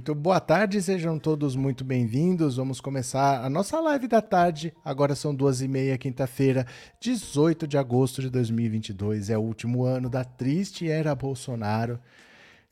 Muito 0.00 0.14
boa 0.14 0.40
tarde, 0.40 0.80
sejam 0.80 1.18
todos 1.18 1.54
muito 1.54 1.84
bem-vindos. 1.84 2.56
Vamos 2.56 2.80
começar 2.80 3.44
a 3.44 3.50
nossa 3.50 3.78
live 3.80 4.08
da 4.08 4.22
tarde. 4.22 4.72
Agora 4.82 5.14
são 5.14 5.34
duas 5.34 5.60
e 5.60 5.68
meia, 5.68 5.98
quinta-feira, 5.98 6.66
18 6.98 7.66
de 7.66 7.76
agosto 7.76 8.22
de 8.22 8.30
2022. 8.30 9.28
É 9.28 9.36
o 9.36 9.42
último 9.42 9.84
ano 9.84 10.08
da 10.08 10.24
triste 10.24 10.88
era 10.88 11.14
Bolsonaro. 11.14 12.00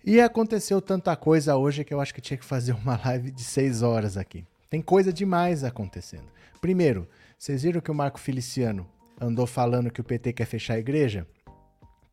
E 0.03 0.23
aconteceu 0.23 0.81
tanta 0.81 1.15
coisa 1.17 1.55
hoje 1.55 1.85
que 1.85 1.93
eu 1.93 2.01
acho 2.01 2.15
que 2.15 2.23
tinha 2.23 2.39
que 2.39 2.47
fazer 2.47 2.73
uma 2.73 2.99
live 3.05 3.31
de 3.31 3.45
seis 3.45 3.83
horas 3.83 4.17
aqui. 4.17 4.43
Tem 4.71 4.81
coisa 4.81 5.13
demais 5.13 5.65
acontecendo. 5.65 6.29
Primeiro, 6.63 7.07
vocês 7.39 7.63
viram 7.63 7.83
que 7.83 7.91
o 7.91 7.95
Marco 7.95 8.19
Feliciano 8.19 8.89
andou 9.21 9.47
falando 9.47 9.91
que 9.91 10.01
o 10.01 10.05
PT 10.05 10.33
quer 10.33 10.47
fechar 10.47 10.77
a 10.77 10.79
igreja? 10.79 11.27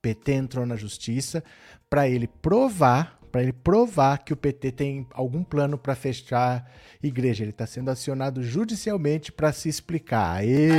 PT 0.02 0.34
entrou 0.34 0.66
na 0.66 0.76
justiça 0.76 1.42
para 1.90 2.06
ele 2.06 2.28
provar 2.28 3.18
para 3.36 3.44
ele 3.44 3.52
provar 3.52 4.20
que 4.20 4.32
o 4.32 4.38
PT 4.38 4.72
tem 4.72 5.06
algum 5.12 5.44
plano 5.44 5.78
para 5.78 5.94
fechar 5.94 6.72
igreja. 7.04 7.44
Ele 7.44 7.52
está 7.52 7.68
sendo 7.68 7.92
acionado 7.92 8.42
judicialmente 8.42 9.30
para 9.30 9.52
se 9.52 9.68
explicar. 9.68 10.38
Aê! 10.38 10.70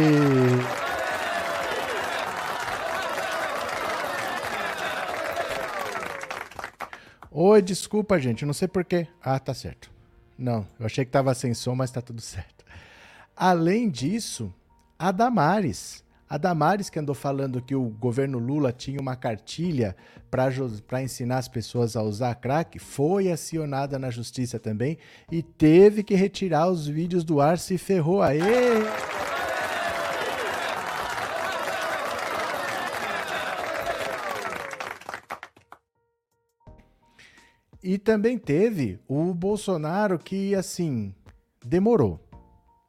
Oi, 7.31 7.61
desculpa, 7.61 8.19
gente, 8.19 8.47
não 8.47 8.55
sei 8.55 8.67
porquê. 8.69 9.07
Ah, 9.21 9.39
tá 9.39 9.53
certo. 9.53 9.91
Não, 10.39 10.67
eu 10.81 10.87
achei 10.87 11.05
que 11.05 11.11
estava 11.11 11.35
sem 11.35 11.53
som, 11.53 11.75
mas 11.75 11.91
está 11.91 12.01
tudo 12.01 12.23
certo. 12.23 12.65
Além 13.37 13.91
disso, 13.91 14.51
a 14.99 15.13
Damares 15.13 16.03
a 16.29 16.37
Damares, 16.37 16.91
que 16.91 16.99
andou 16.99 17.15
falando 17.15 17.63
que 17.63 17.75
o 17.75 17.85
governo 17.85 18.39
Lula 18.39 18.73
tinha 18.73 19.01
uma 19.01 19.15
cartilha 19.15 19.97
para 20.29 21.03
ensinar 21.03 21.39
as 21.39 21.49
pessoas 21.49 21.97
a 21.97 22.03
usar 22.03 22.35
crack, 22.35 22.79
foi 22.79 23.31
acionada 23.31 23.99
na 23.99 24.11
justiça 24.11 24.59
também 24.59 24.99
e 25.31 25.43
teve 25.43 26.03
que 26.03 26.15
retirar 26.15 26.69
os 26.69 26.87
vídeos 26.87 27.25
do 27.25 27.41
ar, 27.41 27.59
se 27.59 27.79
ferrou. 27.79 28.23
Aê! 28.23 28.41
E 37.83 37.99
também 37.99 38.37
teve 38.37 38.99
o 39.07 39.33
Bolsonaro 39.33 40.19
que, 40.19 40.57
assim, 40.57 41.15
demorou. 41.65 42.21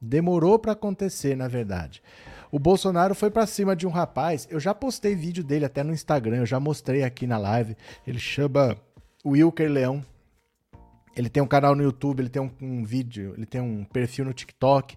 Demorou 0.01 0.57
para 0.57 0.71
acontecer, 0.71 1.37
na 1.37 1.47
verdade. 1.47 2.01
O 2.51 2.59
Bolsonaro 2.59 3.13
foi 3.13 3.29
para 3.29 3.45
cima 3.45 3.75
de 3.75 3.85
um 3.85 3.89
rapaz. 3.89 4.47
Eu 4.49 4.59
já 4.59 4.73
postei 4.73 5.15
vídeo 5.15 5.43
dele 5.43 5.65
até 5.65 5.83
no 5.83 5.93
Instagram, 5.93 6.37
eu 6.37 6.45
já 6.45 6.59
mostrei 6.59 7.03
aqui 7.03 7.27
na 7.27 7.37
live. 7.37 7.75
Ele 8.05 8.19
chama 8.19 8.77
Wilker 9.25 9.69
Leão. 9.69 10.05
Ele 11.15 11.29
tem 11.29 11.41
um 11.41 11.47
canal 11.47 11.75
no 11.75 11.83
YouTube, 11.83 12.19
ele 12.19 12.29
tem 12.29 12.41
um, 12.41 12.51
um 12.61 12.85
vídeo, 12.85 13.33
ele 13.35 13.45
tem 13.45 13.59
um 13.59 13.83
perfil 13.83 14.25
no 14.25 14.33
TikTok. 14.33 14.95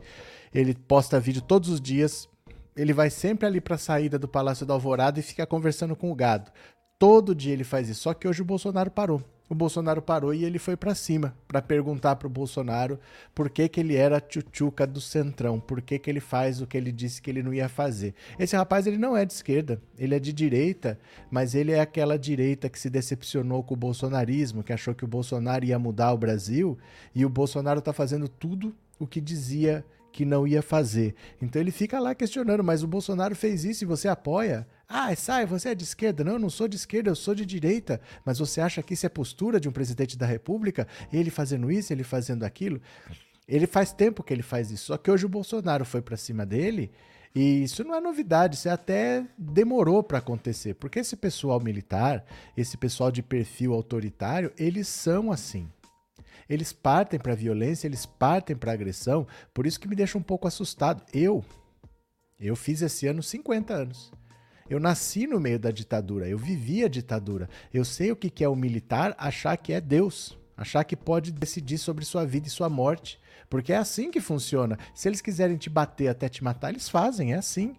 Ele 0.52 0.74
posta 0.74 1.18
vídeo 1.18 1.42
todos 1.42 1.68
os 1.68 1.80
dias. 1.80 2.28
Ele 2.76 2.92
vai 2.92 3.10
sempre 3.10 3.46
ali 3.46 3.60
para 3.60 3.74
a 3.74 3.78
saída 3.78 4.18
do 4.18 4.28
Palácio 4.28 4.66
da 4.66 4.74
Alvorada 4.74 5.18
e 5.18 5.22
fica 5.22 5.46
conversando 5.46 5.96
com 5.96 6.10
o 6.10 6.14
gado. 6.14 6.50
Todo 6.98 7.34
dia 7.34 7.52
ele 7.52 7.64
faz 7.64 7.88
isso. 7.88 8.02
Só 8.02 8.14
que 8.14 8.28
hoje 8.28 8.42
o 8.42 8.44
Bolsonaro 8.44 8.90
parou 8.90 9.22
o 9.50 9.54
Bolsonaro 9.54 10.00
parou 10.00 10.32
e 10.32 10.44
ele 10.44 10.60
foi 10.60 10.76
para 10.76 10.94
cima 10.94 11.34
para 11.48 11.60
perguntar 11.60 12.14
para 12.14 12.28
o 12.28 12.30
Bolsonaro 12.30 13.00
por 13.34 13.50
que, 13.50 13.68
que 13.68 13.80
ele 13.80 13.96
era 13.96 14.20
tchutchuca 14.20 14.86
do 14.86 15.00
Centrão, 15.00 15.58
por 15.58 15.82
que, 15.82 15.98
que 15.98 16.08
ele 16.08 16.20
faz 16.20 16.62
o 16.62 16.68
que 16.68 16.76
ele 16.76 16.92
disse 16.92 17.20
que 17.20 17.28
ele 17.28 17.42
não 17.42 17.52
ia 17.52 17.68
fazer. 17.68 18.14
Esse 18.38 18.54
rapaz 18.54 18.86
ele 18.86 18.96
não 18.96 19.16
é 19.16 19.24
de 19.24 19.32
esquerda, 19.32 19.82
ele 19.98 20.14
é 20.14 20.20
de 20.20 20.32
direita, 20.32 20.96
mas 21.28 21.56
ele 21.56 21.72
é 21.72 21.80
aquela 21.80 22.16
direita 22.16 22.68
que 22.68 22.78
se 22.78 22.88
decepcionou 22.88 23.64
com 23.64 23.74
o 23.74 23.76
bolsonarismo, 23.76 24.62
que 24.62 24.72
achou 24.72 24.94
que 24.94 25.04
o 25.04 25.08
Bolsonaro 25.08 25.64
ia 25.64 25.78
mudar 25.80 26.12
o 26.12 26.18
Brasil 26.18 26.78
e 27.12 27.26
o 27.26 27.28
Bolsonaro 27.28 27.80
está 27.80 27.92
fazendo 27.92 28.28
tudo 28.28 28.72
o 29.00 29.06
que 29.06 29.20
dizia 29.20 29.84
que 30.12 30.24
não 30.24 30.46
ia 30.46 30.62
fazer. 30.62 31.14
Então 31.42 31.60
ele 31.60 31.72
fica 31.72 31.98
lá 31.98 32.14
questionando, 32.14 32.62
mas 32.62 32.84
o 32.84 32.88
Bolsonaro 32.88 33.34
fez 33.34 33.64
isso 33.64 33.82
e 33.82 33.86
você 33.86 34.06
apoia? 34.06 34.66
Ah, 34.92 35.14
sai, 35.14 35.46
você 35.46 35.68
é 35.68 35.74
de 35.74 35.84
esquerda. 35.84 36.24
Não, 36.24 36.32
eu 36.32 36.38
não 36.40 36.50
sou 36.50 36.66
de 36.66 36.74
esquerda, 36.74 37.10
eu 37.10 37.14
sou 37.14 37.32
de 37.32 37.46
direita. 37.46 38.00
Mas 38.24 38.40
você 38.40 38.60
acha 38.60 38.82
que 38.82 38.94
isso 38.94 39.06
é 39.06 39.08
postura 39.08 39.60
de 39.60 39.68
um 39.68 39.72
presidente 39.72 40.18
da 40.18 40.26
República? 40.26 40.88
Ele 41.12 41.30
fazendo 41.30 41.70
isso, 41.70 41.92
ele 41.92 42.02
fazendo 42.02 42.42
aquilo? 42.42 42.82
Ele 43.46 43.68
faz 43.68 43.92
tempo 43.92 44.24
que 44.24 44.34
ele 44.34 44.42
faz 44.42 44.72
isso. 44.72 44.86
Só 44.86 44.98
que 44.98 45.08
hoje 45.08 45.24
o 45.24 45.28
Bolsonaro 45.28 45.84
foi 45.84 46.02
para 46.02 46.16
cima 46.16 46.44
dele 46.44 46.90
e 47.32 47.62
isso 47.62 47.84
não 47.84 47.94
é 47.94 48.00
novidade, 48.00 48.56
isso 48.56 48.68
até 48.68 49.24
demorou 49.38 50.02
para 50.02 50.18
acontecer, 50.18 50.74
porque 50.74 50.98
esse 50.98 51.14
pessoal 51.14 51.60
militar, 51.60 52.24
esse 52.56 52.76
pessoal 52.76 53.12
de 53.12 53.22
perfil 53.22 53.72
autoritário, 53.72 54.52
eles 54.58 54.88
são 54.88 55.30
assim. 55.30 55.70
Eles 56.48 56.72
partem 56.72 57.20
para 57.20 57.36
violência, 57.36 57.86
eles 57.86 58.04
partem 58.04 58.56
para 58.56 58.72
agressão, 58.72 59.28
por 59.54 59.64
isso 59.64 59.78
que 59.78 59.86
me 59.86 59.94
deixa 59.94 60.18
um 60.18 60.22
pouco 60.22 60.48
assustado. 60.48 61.04
Eu, 61.14 61.44
eu 62.40 62.56
fiz 62.56 62.82
esse 62.82 63.06
ano 63.06 63.22
50 63.22 63.72
anos. 63.72 64.10
Eu 64.70 64.78
nasci 64.78 65.26
no 65.26 65.40
meio 65.40 65.58
da 65.58 65.72
ditadura, 65.72 66.28
eu 66.28 66.38
vivi 66.38 66.84
a 66.84 66.88
ditadura. 66.88 67.48
Eu 67.74 67.84
sei 67.84 68.12
o 68.12 68.16
que 68.16 68.44
é 68.44 68.48
o 68.48 68.54
militar 68.54 69.16
achar 69.18 69.56
que 69.56 69.72
é 69.72 69.80
Deus, 69.80 70.38
achar 70.56 70.84
que 70.84 70.94
pode 70.94 71.32
decidir 71.32 71.76
sobre 71.76 72.04
sua 72.04 72.24
vida 72.24 72.46
e 72.46 72.50
sua 72.50 72.68
morte. 72.68 73.18
Porque 73.48 73.72
é 73.72 73.76
assim 73.76 74.12
que 74.12 74.20
funciona. 74.20 74.78
Se 74.94 75.08
eles 75.08 75.20
quiserem 75.20 75.56
te 75.56 75.68
bater 75.68 76.06
até 76.06 76.28
te 76.28 76.44
matar, 76.44 76.70
eles 76.70 76.88
fazem, 76.88 77.32
é 77.32 77.36
assim. 77.36 77.74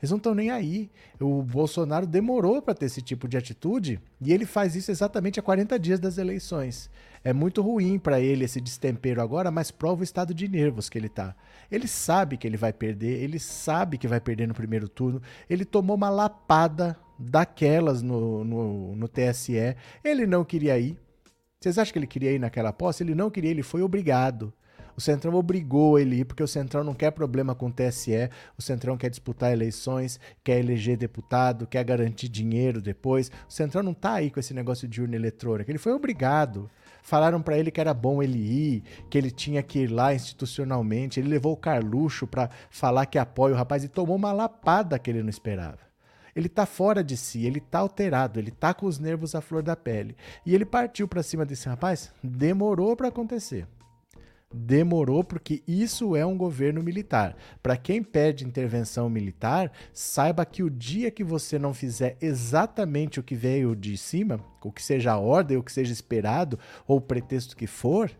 Eles 0.00 0.10
não 0.10 0.18
estão 0.18 0.36
nem 0.36 0.50
aí. 0.50 0.88
O 1.20 1.42
Bolsonaro 1.42 2.06
demorou 2.06 2.62
para 2.62 2.74
ter 2.74 2.86
esse 2.86 3.02
tipo 3.02 3.26
de 3.26 3.36
atitude 3.36 4.00
e 4.20 4.32
ele 4.32 4.46
faz 4.46 4.76
isso 4.76 4.92
exatamente 4.92 5.40
a 5.40 5.42
40 5.42 5.76
dias 5.80 5.98
das 5.98 6.16
eleições. 6.16 6.88
É 7.24 7.32
muito 7.32 7.60
ruim 7.60 7.98
para 7.98 8.20
ele 8.20 8.44
esse 8.44 8.60
destempero 8.60 9.20
agora, 9.20 9.50
mas 9.50 9.72
prova 9.72 10.02
o 10.02 10.04
estado 10.04 10.32
de 10.32 10.46
nervos 10.46 10.88
que 10.88 10.96
ele 10.96 11.08
está. 11.08 11.34
Ele 11.70 11.88
sabe 11.88 12.36
que 12.36 12.46
ele 12.46 12.56
vai 12.56 12.72
perder, 12.72 13.22
ele 13.22 13.38
sabe 13.38 13.98
que 13.98 14.08
vai 14.08 14.20
perder 14.20 14.46
no 14.46 14.54
primeiro 14.54 14.88
turno. 14.88 15.20
Ele 15.48 15.64
tomou 15.64 15.96
uma 15.96 16.10
lapada 16.10 16.96
daquelas 17.18 18.02
no, 18.02 18.44
no, 18.44 18.96
no 18.96 19.08
TSE. 19.08 19.76
Ele 20.04 20.26
não 20.26 20.44
queria 20.44 20.78
ir. 20.78 20.98
Vocês 21.60 21.78
acham 21.78 21.92
que 21.92 21.98
ele 21.98 22.06
queria 22.06 22.32
ir 22.32 22.38
naquela 22.38 22.72
posse? 22.72 23.02
Ele 23.02 23.14
não 23.14 23.30
queria, 23.30 23.50
ele 23.50 23.62
foi 23.62 23.82
obrigado. 23.82 24.52
O 24.96 25.00
Centrão 25.00 25.34
obrigou 25.34 25.98
ele 25.98 26.24
porque 26.24 26.42
o 26.42 26.48
Centrão 26.48 26.82
não 26.82 26.94
quer 26.94 27.10
problema 27.10 27.54
com 27.54 27.66
o 27.66 27.72
TSE, 27.72 28.30
o 28.56 28.62
Centrão 28.62 28.96
quer 28.96 29.10
disputar 29.10 29.52
eleições, 29.52 30.18
quer 30.42 30.58
eleger 30.58 30.96
deputado, 30.96 31.66
quer 31.66 31.84
garantir 31.84 32.28
dinheiro 32.28 32.80
depois. 32.80 33.30
O 33.46 33.52
Centrão 33.52 33.82
não 33.82 33.92
tá 33.92 34.14
aí 34.14 34.30
com 34.30 34.40
esse 34.40 34.54
negócio 34.54 34.88
de 34.88 35.02
urna 35.02 35.14
eletrônica, 35.14 35.70
ele 35.70 35.78
foi 35.78 35.92
obrigado. 35.92 36.70
Falaram 37.06 37.40
para 37.40 37.56
ele 37.56 37.70
que 37.70 37.80
era 37.80 37.94
bom 37.94 38.20
ele 38.20 38.36
ir, 38.36 38.82
que 39.08 39.16
ele 39.16 39.30
tinha 39.30 39.62
que 39.62 39.78
ir 39.78 39.86
lá 39.86 40.12
institucionalmente. 40.12 41.20
Ele 41.20 41.28
levou 41.28 41.52
o 41.52 41.56
Carluxo 41.56 42.26
para 42.26 42.50
falar 42.68 43.06
que 43.06 43.16
apoia 43.16 43.54
o 43.54 43.56
rapaz 43.56 43.84
e 43.84 43.88
tomou 43.88 44.16
uma 44.16 44.32
lapada 44.32 44.98
que 44.98 45.08
ele 45.08 45.22
não 45.22 45.30
esperava. 45.30 45.78
Ele 46.34 46.48
tá 46.48 46.66
fora 46.66 47.04
de 47.04 47.16
si, 47.16 47.46
ele 47.46 47.60
tá 47.60 47.78
alterado, 47.78 48.40
ele 48.40 48.50
tá 48.50 48.74
com 48.74 48.86
os 48.86 48.98
nervos 48.98 49.36
à 49.36 49.40
flor 49.40 49.62
da 49.62 49.76
pele. 49.76 50.16
E 50.44 50.52
ele 50.52 50.64
partiu 50.64 51.06
para 51.06 51.22
cima 51.22 51.46
desse 51.46 51.68
rapaz, 51.68 52.12
demorou 52.20 52.96
para 52.96 53.06
acontecer. 53.06 53.68
Demorou 54.54 55.24
porque 55.24 55.62
isso 55.66 56.14
é 56.14 56.24
um 56.24 56.36
governo 56.36 56.82
militar. 56.82 57.36
Para 57.62 57.76
quem 57.76 58.02
pede 58.02 58.46
intervenção 58.46 59.10
militar, 59.10 59.72
saiba 59.92 60.46
que 60.46 60.62
o 60.62 60.70
dia 60.70 61.10
que 61.10 61.24
você 61.24 61.58
não 61.58 61.74
fizer 61.74 62.16
exatamente 62.20 63.18
o 63.18 63.22
que 63.22 63.34
veio 63.34 63.74
de 63.74 63.96
cima, 63.96 64.38
o 64.62 64.70
que 64.70 64.82
seja 64.82 65.12
a 65.12 65.18
ordem, 65.18 65.56
o 65.56 65.62
que 65.62 65.72
seja 65.72 65.92
esperado, 65.92 66.58
ou 66.86 66.98
o 66.98 67.00
pretexto 67.00 67.56
que 67.56 67.66
for, 67.66 68.10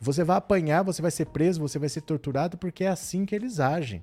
você 0.00 0.24
vai 0.24 0.38
apanhar, 0.38 0.82
você 0.82 1.02
vai 1.02 1.10
ser 1.10 1.26
preso, 1.26 1.60
você 1.60 1.78
vai 1.78 1.88
ser 1.88 2.00
torturado, 2.00 2.56
porque 2.56 2.84
é 2.84 2.88
assim 2.88 3.26
que 3.26 3.34
eles 3.34 3.60
agem. 3.60 4.02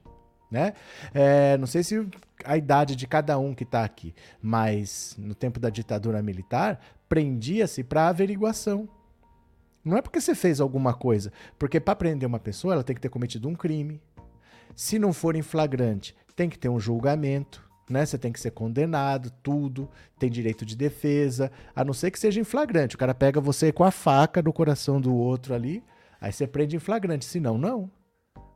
Né? 0.51 0.73
É, 1.13 1.57
não 1.57 1.65
sei 1.65 1.83
se 1.83 2.07
a 2.43 2.55
idade 2.55 2.95
de 2.95 3.07
cada 3.07 3.37
um 3.39 3.55
que 3.55 3.63
está 3.63 3.83
aqui, 3.83 4.13
mas 4.41 5.15
no 5.17 5.33
tempo 5.33 5.59
da 5.59 5.69
ditadura 5.69 6.21
militar, 6.21 6.79
prendia-se 7.09 7.83
para 7.83 8.07
averiguação. 8.07 8.87
Não 9.85 9.97
é 9.97 10.01
porque 10.01 10.19
você 10.19 10.33
fez 10.33 10.59
alguma 10.59 10.95
coisa. 10.95 11.31
Porque 11.59 11.79
para 11.79 11.95
prender 11.95 12.27
uma 12.27 12.39
pessoa, 12.39 12.73
ela 12.73 12.83
tem 12.83 12.95
que 12.95 13.01
ter 13.01 13.09
cometido 13.09 13.47
um 13.47 13.53
crime. 13.53 14.01
Se 14.75 14.97
não 14.97 15.13
for 15.13 15.35
em 15.35 15.43
flagrante, 15.43 16.15
tem 16.35 16.49
que 16.49 16.57
ter 16.57 16.67
um 16.67 16.79
julgamento, 16.79 17.63
né? 17.89 18.03
Você 18.03 18.17
tem 18.17 18.31
que 18.31 18.39
ser 18.39 18.51
condenado, 18.51 19.31
tudo, 19.43 19.87
tem 20.17 20.29
direito 20.29 20.65
de 20.65 20.75
defesa, 20.75 21.51
a 21.75 21.85
não 21.85 21.93
ser 21.93 22.09
que 22.09 22.19
seja 22.19 22.41
em 22.41 22.43
flagrante. 22.43 22.95
O 22.95 22.99
cara 22.99 23.13
pega 23.13 23.39
você 23.39 23.71
com 23.71 23.83
a 23.83 23.91
faca 23.91 24.41
no 24.41 24.51
coração 24.51 24.99
do 24.99 25.15
outro 25.15 25.53
ali, 25.53 25.83
aí 26.19 26.33
você 26.33 26.47
prende 26.47 26.75
em 26.75 26.79
flagrante. 26.79 27.23
Se 27.23 27.39
não, 27.39 27.57
não. 27.57 27.89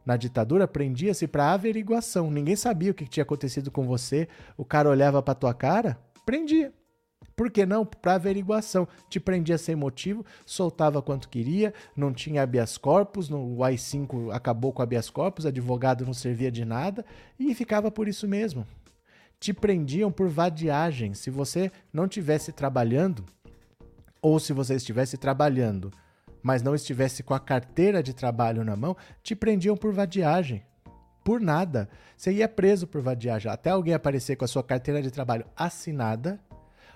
Na 0.05 0.17
ditadura 0.17 0.67
prendia-se 0.67 1.27
para 1.27 1.53
averiguação. 1.53 2.31
Ninguém 2.31 2.55
sabia 2.55 2.89
o 2.89 2.95
que 2.95 3.07
tinha 3.07 3.21
acontecido 3.23 3.69
com 3.69 3.85
você. 3.85 4.27
O 4.57 4.65
cara 4.65 4.89
olhava 4.89 5.21
para 5.21 5.35
tua 5.35 5.53
cara, 5.53 5.99
prendia. 6.25 6.73
Por 7.39 7.49
que 7.49 7.65
não? 7.65 7.85
Para 7.85 8.15
averiguação. 8.15 8.85
Te 9.09 9.17
prendia 9.17 9.57
sem 9.57 9.73
motivo, 9.73 10.25
soltava 10.45 11.01
quanto 11.01 11.29
queria, 11.29 11.73
não 11.95 12.11
tinha 12.11 12.43
habeas 12.43 12.77
corpus, 12.77 13.29
no, 13.29 13.55
o 13.55 13.63
AI-5 13.63 14.35
acabou 14.35 14.73
com 14.73 14.81
habeas 14.81 15.09
corpus, 15.09 15.45
advogado 15.45 16.05
não 16.05 16.13
servia 16.13 16.51
de 16.51 16.65
nada 16.65 17.05
e 17.39 17.55
ficava 17.55 17.89
por 17.89 18.09
isso 18.09 18.27
mesmo. 18.27 18.67
Te 19.39 19.53
prendiam 19.53 20.11
por 20.11 20.27
vadiagem. 20.27 21.13
Se 21.13 21.29
você 21.29 21.71
não 21.93 22.09
tivesse 22.09 22.51
trabalhando, 22.51 23.23
ou 24.21 24.37
se 24.37 24.51
você 24.51 24.75
estivesse 24.75 25.17
trabalhando, 25.17 25.93
mas 26.43 26.61
não 26.61 26.75
estivesse 26.75 27.23
com 27.23 27.33
a 27.33 27.39
carteira 27.39 28.03
de 28.03 28.13
trabalho 28.13 28.65
na 28.65 28.75
mão, 28.75 28.97
te 29.23 29.33
prendiam 29.33 29.77
por 29.77 29.93
vadiagem. 29.93 30.61
Por 31.23 31.39
nada. 31.39 31.87
Você 32.17 32.33
ia 32.33 32.49
preso 32.49 32.85
por 32.85 33.01
vadiagem. 33.01 33.49
Até 33.49 33.69
alguém 33.69 33.93
aparecer 33.93 34.35
com 34.35 34.43
a 34.43 34.47
sua 34.47 34.61
carteira 34.61 35.01
de 35.01 35.09
trabalho 35.09 35.45
assinada 35.55 36.37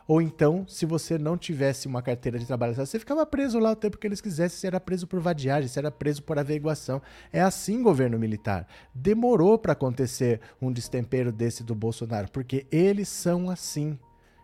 ou 0.08 0.22
então, 0.22 0.66
se 0.68 0.86
você 0.86 1.18
não 1.18 1.38
tivesse 1.38 1.88
uma 1.88 2.02
carteira 2.02 2.38
de 2.38 2.46
trabalho, 2.46 2.76
você 2.76 3.00
ficava 3.00 3.26
preso 3.26 3.58
lá 3.58 3.72
o 3.72 3.76
tempo 3.76 3.98
que 3.98 4.06
eles 4.06 4.20
quisessem, 4.20 4.60
você 4.60 4.68
era 4.68 4.80
preso 4.80 5.08
por 5.08 5.20
vadiagem, 5.20 5.70
você 5.70 5.80
era 5.80 5.92
preso 5.92 6.24
por 6.24 6.38
averiguação. 6.38 7.02
É 7.32 7.42
assim 7.42 7.82
governo 7.82 8.20
militar. 8.20 8.68
Demorou 8.94 9.58
para 9.58 9.74
acontecer 9.74 10.42
um 10.62 10.72
destempero 10.72 11.32
desse 11.32 11.64
do 11.64 11.74
Bolsonaro, 11.74 12.30
porque 12.32 12.66
eles 12.72 13.08
são 13.08 13.50
assim. 13.50 13.98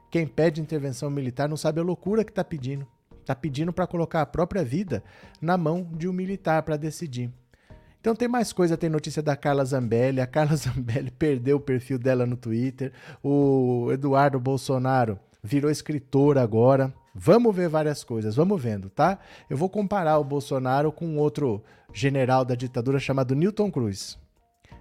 Quem 0.10 0.26
pede 0.26 0.62
intervenção 0.62 1.10
militar 1.10 1.50
não 1.50 1.58
sabe 1.58 1.80
a 1.80 1.84
loucura 1.84 2.24
que 2.24 2.32
está 2.32 2.44
pedindo. 2.44 2.88
Está 3.20 3.36
pedindo 3.36 3.72
para 3.72 3.86
colocar 3.86 4.22
a 4.22 4.26
própria 4.26 4.64
vida 4.64 5.04
na 5.42 5.58
mão 5.58 5.88
de 5.94 6.08
um 6.08 6.14
militar 6.14 6.64
para 6.64 6.78
decidir. 6.78 7.30
Então 8.00 8.16
tem 8.16 8.30
mais 8.30 8.54
coisa, 8.54 8.78
tem 8.78 8.90
notícia 8.90 9.22
da 9.22 9.36
Carla 9.36 9.66
Zambelli. 9.66 10.22
A 10.22 10.26
Carla 10.26 10.56
Zambelli 10.58 11.12
perdeu 11.12 11.58
o 11.58 11.60
perfil 11.60 12.00
dela 12.00 12.26
no 12.26 12.38
Twitter. 12.38 12.94
O 13.22 13.90
Eduardo 13.92 14.40
Bolsonaro 14.40 15.20
virou 15.44 15.72
escritor 15.72 16.38
agora. 16.38 16.94
Vamos 17.14 17.56
ver 17.56 17.68
várias 17.68 18.04
coisas, 18.04 18.36
vamos 18.36 18.62
vendo, 18.62 18.90
tá? 18.90 19.20
Eu 19.50 19.58
vou 19.58 19.70
comparar 19.70 20.18
o 20.20 20.24
Bolsonaro 20.24 20.92
com 20.92 21.18
outro 21.18 21.64
general 21.94 22.46
da 22.46 22.56
ditadura 22.56 23.00
chamado 23.00 23.36
Newton 23.36 23.72
Cruz. 23.72 24.18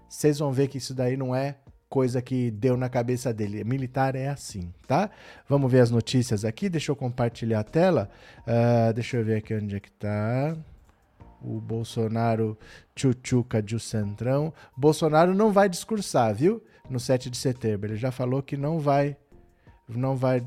Vocês 0.08 0.38
vão 0.38 0.52
ver 0.52 0.68
que 0.68 0.78
isso 0.78 0.94
daí 0.94 1.16
não 1.16 1.34
é 1.34 1.56
coisa 1.88 2.20
que 2.20 2.50
deu 2.50 2.76
na 2.76 2.88
cabeça 2.88 3.32
dele. 3.32 3.64
Militar 3.64 4.14
é 4.14 4.28
assim, 4.28 4.72
tá? 4.86 5.10
Vamos 5.48 5.70
ver 5.70 5.80
as 5.80 5.90
notícias 5.90 6.44
aqui. 6.44 6.68
Deixa 6.68 6.92
eu 6.92 6.96
compartilhar 6.96 7.60
a 7.60 7.64
tela. 7.64 8.10
Uh, 8.40 8.92
deixa 8.92 9.16
eu 9.16 9.24
ver 9.24 9.36
aqui 9.36 9.54
onde 9.54 9.76
é 9.76 9.80
que 9.80 9.90
tá. 9.90 10.56
O 11.40 11.60
Bolsonaro 11.60 12.58
tchutchuca 12.94 13.62
de 13.62 13.74
o 13.74 13.80
Centrão. 13.80 14.52
Bolsonaro 14.76 15.34
não 15.34 15.52
vai 15.52 15.68
discursar, 15.68 16.34
viu? 16.34 16.62
No 16.90 16.98
7 17.00 17.30
de 17.30 17.36
setembro. 17.36 17.90
Ele 17.90 17.96
já 17.96 18.10
falou 18.10 18.42
que 18.42 18.56
não 18.56 18.78
vai 18.78 19.16
não 19.88 20.16
vai 20.16 20.46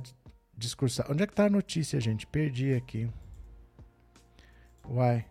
discursar. 0.57 1.11
Onde 1.11 1.23
é 1.23 1.27
que 1.27 1.33
tá 1.33 1.45
a 1.45 1.49
notícia, 1.49 1.99
gente? 1.99 2.27
Perdi 2.27 2.73
aqui. 2.73 3.09
Uai. 4.87 5.25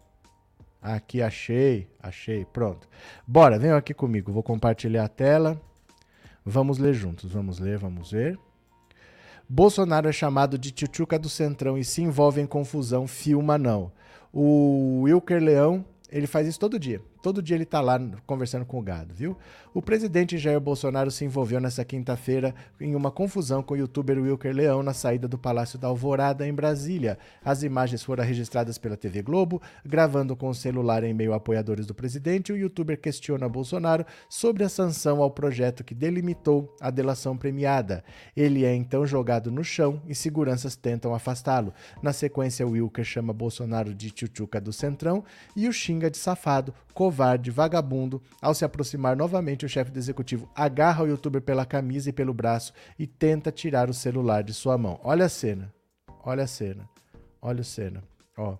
Aqui 0.83 1.21
achei, 1.21 1.87
achei, 2.03 2.45
pronto. 2.47 2.89
Bora, 3.27 3.59
venham 3.59 3.77
aqui 3.77 3.93
comigo, 3.93 4.33
vou 4.33 4.43
compartilhar 4.43 5.05
a 5.05 5.09
tela. 5.09 5.61
Vamos 6.45 6.79
ler 6.79 6.95
juntos, 6.95 7.31
vamos 7.31 7.59
ler, 7.59 7.77
vamos 7.77 8.13
ver. 8.13 8.39
Bolsonaro 9.47 10.09
é 10.09 10.13
chamado 10.13 10.57
de 10.57 10.71
tchutchuca 10.71 11.19
do 11.19 11.29
Centrão 11.29 11.77
e 11.77 11.85
se 11.85 12.01
envolve 12.01 12.41
em 12.41 12.47
confusão, 12.47 13.07
filma 13.07 13.59
não. 13.59 13.93
O 14.33 15.03
Wilker 15.03 15.43
Leão, 15.43 15.85
ele 16.09 16.27
faz 16.27 16.47
isso 16.47 16.59
todo 16.59 16.79
dia. 16.79 17.03
Todo 17.23 17.43
dia 17.43 17.57
ele 17.57 17.65
está 17.65 17.81
lá 17.81 18.01
conversando 18.27 18.65
com 18.65 18.79
o 18.79 18.83
gado, 18.83 19.15
viu? 19.15 19.37
O 19.73 19.83
presidente 19.83 20.39
Jair 20.39 20.59
Bolsonaro 20.59 21.11
se 21.11 21.25
envolveu 21.25 21.61
nessa 21.61 21.85
quinta-feira 21.85 22.55
em 22.81 22.95
uma 22.95 23.11
confusão 23.11 23.63
com 23.63 23.75
o 23.75 23.77
youtuber 23.77 24.19
Wilker 24.19 24.55
Leão 24.55 24.83
na 24.83 24.93
saída 24.93 25.29
do 25.29 25.39
Palácio 25.39 25.79
da 25.79 25.87
Alvorada, 25.87 26.47
em 26.47 26.53
Brasília. 26.53 27.19
As 27.45 27.63
imagens 27.63 28.03
foram 28.03 28.25
registradas 28.25 28.79
pela 28.79 28.97
TV 28.97 29.23
Globo. 29.23 29.61
Gravando 29.85 30.35
com 30.35 30.49
o 30.49 30.55
celular 30.55 31.05
em 31.05 31.15
meio 31.15 31.33
a 31.33 31.37
apoiadores 31.37 31.87
do 31.87 31.95
presidente, 31.95 32.53
o 32.53 32.57
youtuber 32.57 33.01
questiona 33.01 33.49
Bolsonaro 33.49 34.05
sobre 34.29 34.65
a 34.65 34.69
sanção 34.69 35.23
ao 35.23 35.31
projeto 35.31 35.85
que 35.85 35.95
delimitou 35.95 36.75
a 36.81 36.91
delação 36.91 37.37
premiada. 37.37 38.03
Ele 38.37 38.65
é 38.65 38.75
então 38.75 39.07
jogado 39.07 39.51
no 39.51 39.63
chão 39.63 40.03
e 40.09 40.15
seguranças 40.15 40.75
tentam 40.75 41.15
afastá-lo. 41.15 41.73
Na 42.03 42.13
sequência, 42.13 42.67
Wilker 42.67 43.05
chama 43.05 43.33
Bolsonaro 43.33 43.95
de 43.95 44.11
tchutchuca 44.11 44.61
do 44.61 44.73
Centrão 44.73 45.23
e 45.55 45.69
o 45.69 45.73
xinga 45.73 46.11
de 46.11 46.19
safado, 46.19 46.75
covarde, 47.01 47.51
vagabundo. 47.51 48.23
Ao 48.43 48.53
se 48.53 48.63
aproximar 48.63 49.17
novamente, 49.17 49.65
o 49.65 49.69
chefe 49.71 49.91
do 49.91 49.99
executivo 49.99 50.51
agarra 50.55 51.03
o 51.03 51.07
youtuber 51.07 51.41
pela 51.41 51.65
camisa 51.65 52.11
e 52.11 52.13
pelo 52.13 52.35
braço 52.35 52.75
e 52.99 53.07
tenta 53.07 53.51
tirar 53.51 53.89
o 53.89 53.95
celular 53.95 54.43
de 54.43 54.53
sua 54.53 54.77
mão. 54.77 55.01
Olha 55.03 55.25
a 55.25 55.29
cena. 55.31 55.73
Olha 56.23 56.45
a 56.45 56.47
cena. 56.47 56.87
Olha 57.41 57.63
a 57.63 57.65
cena. 57.65 58.05
Ó. 58.37 58.59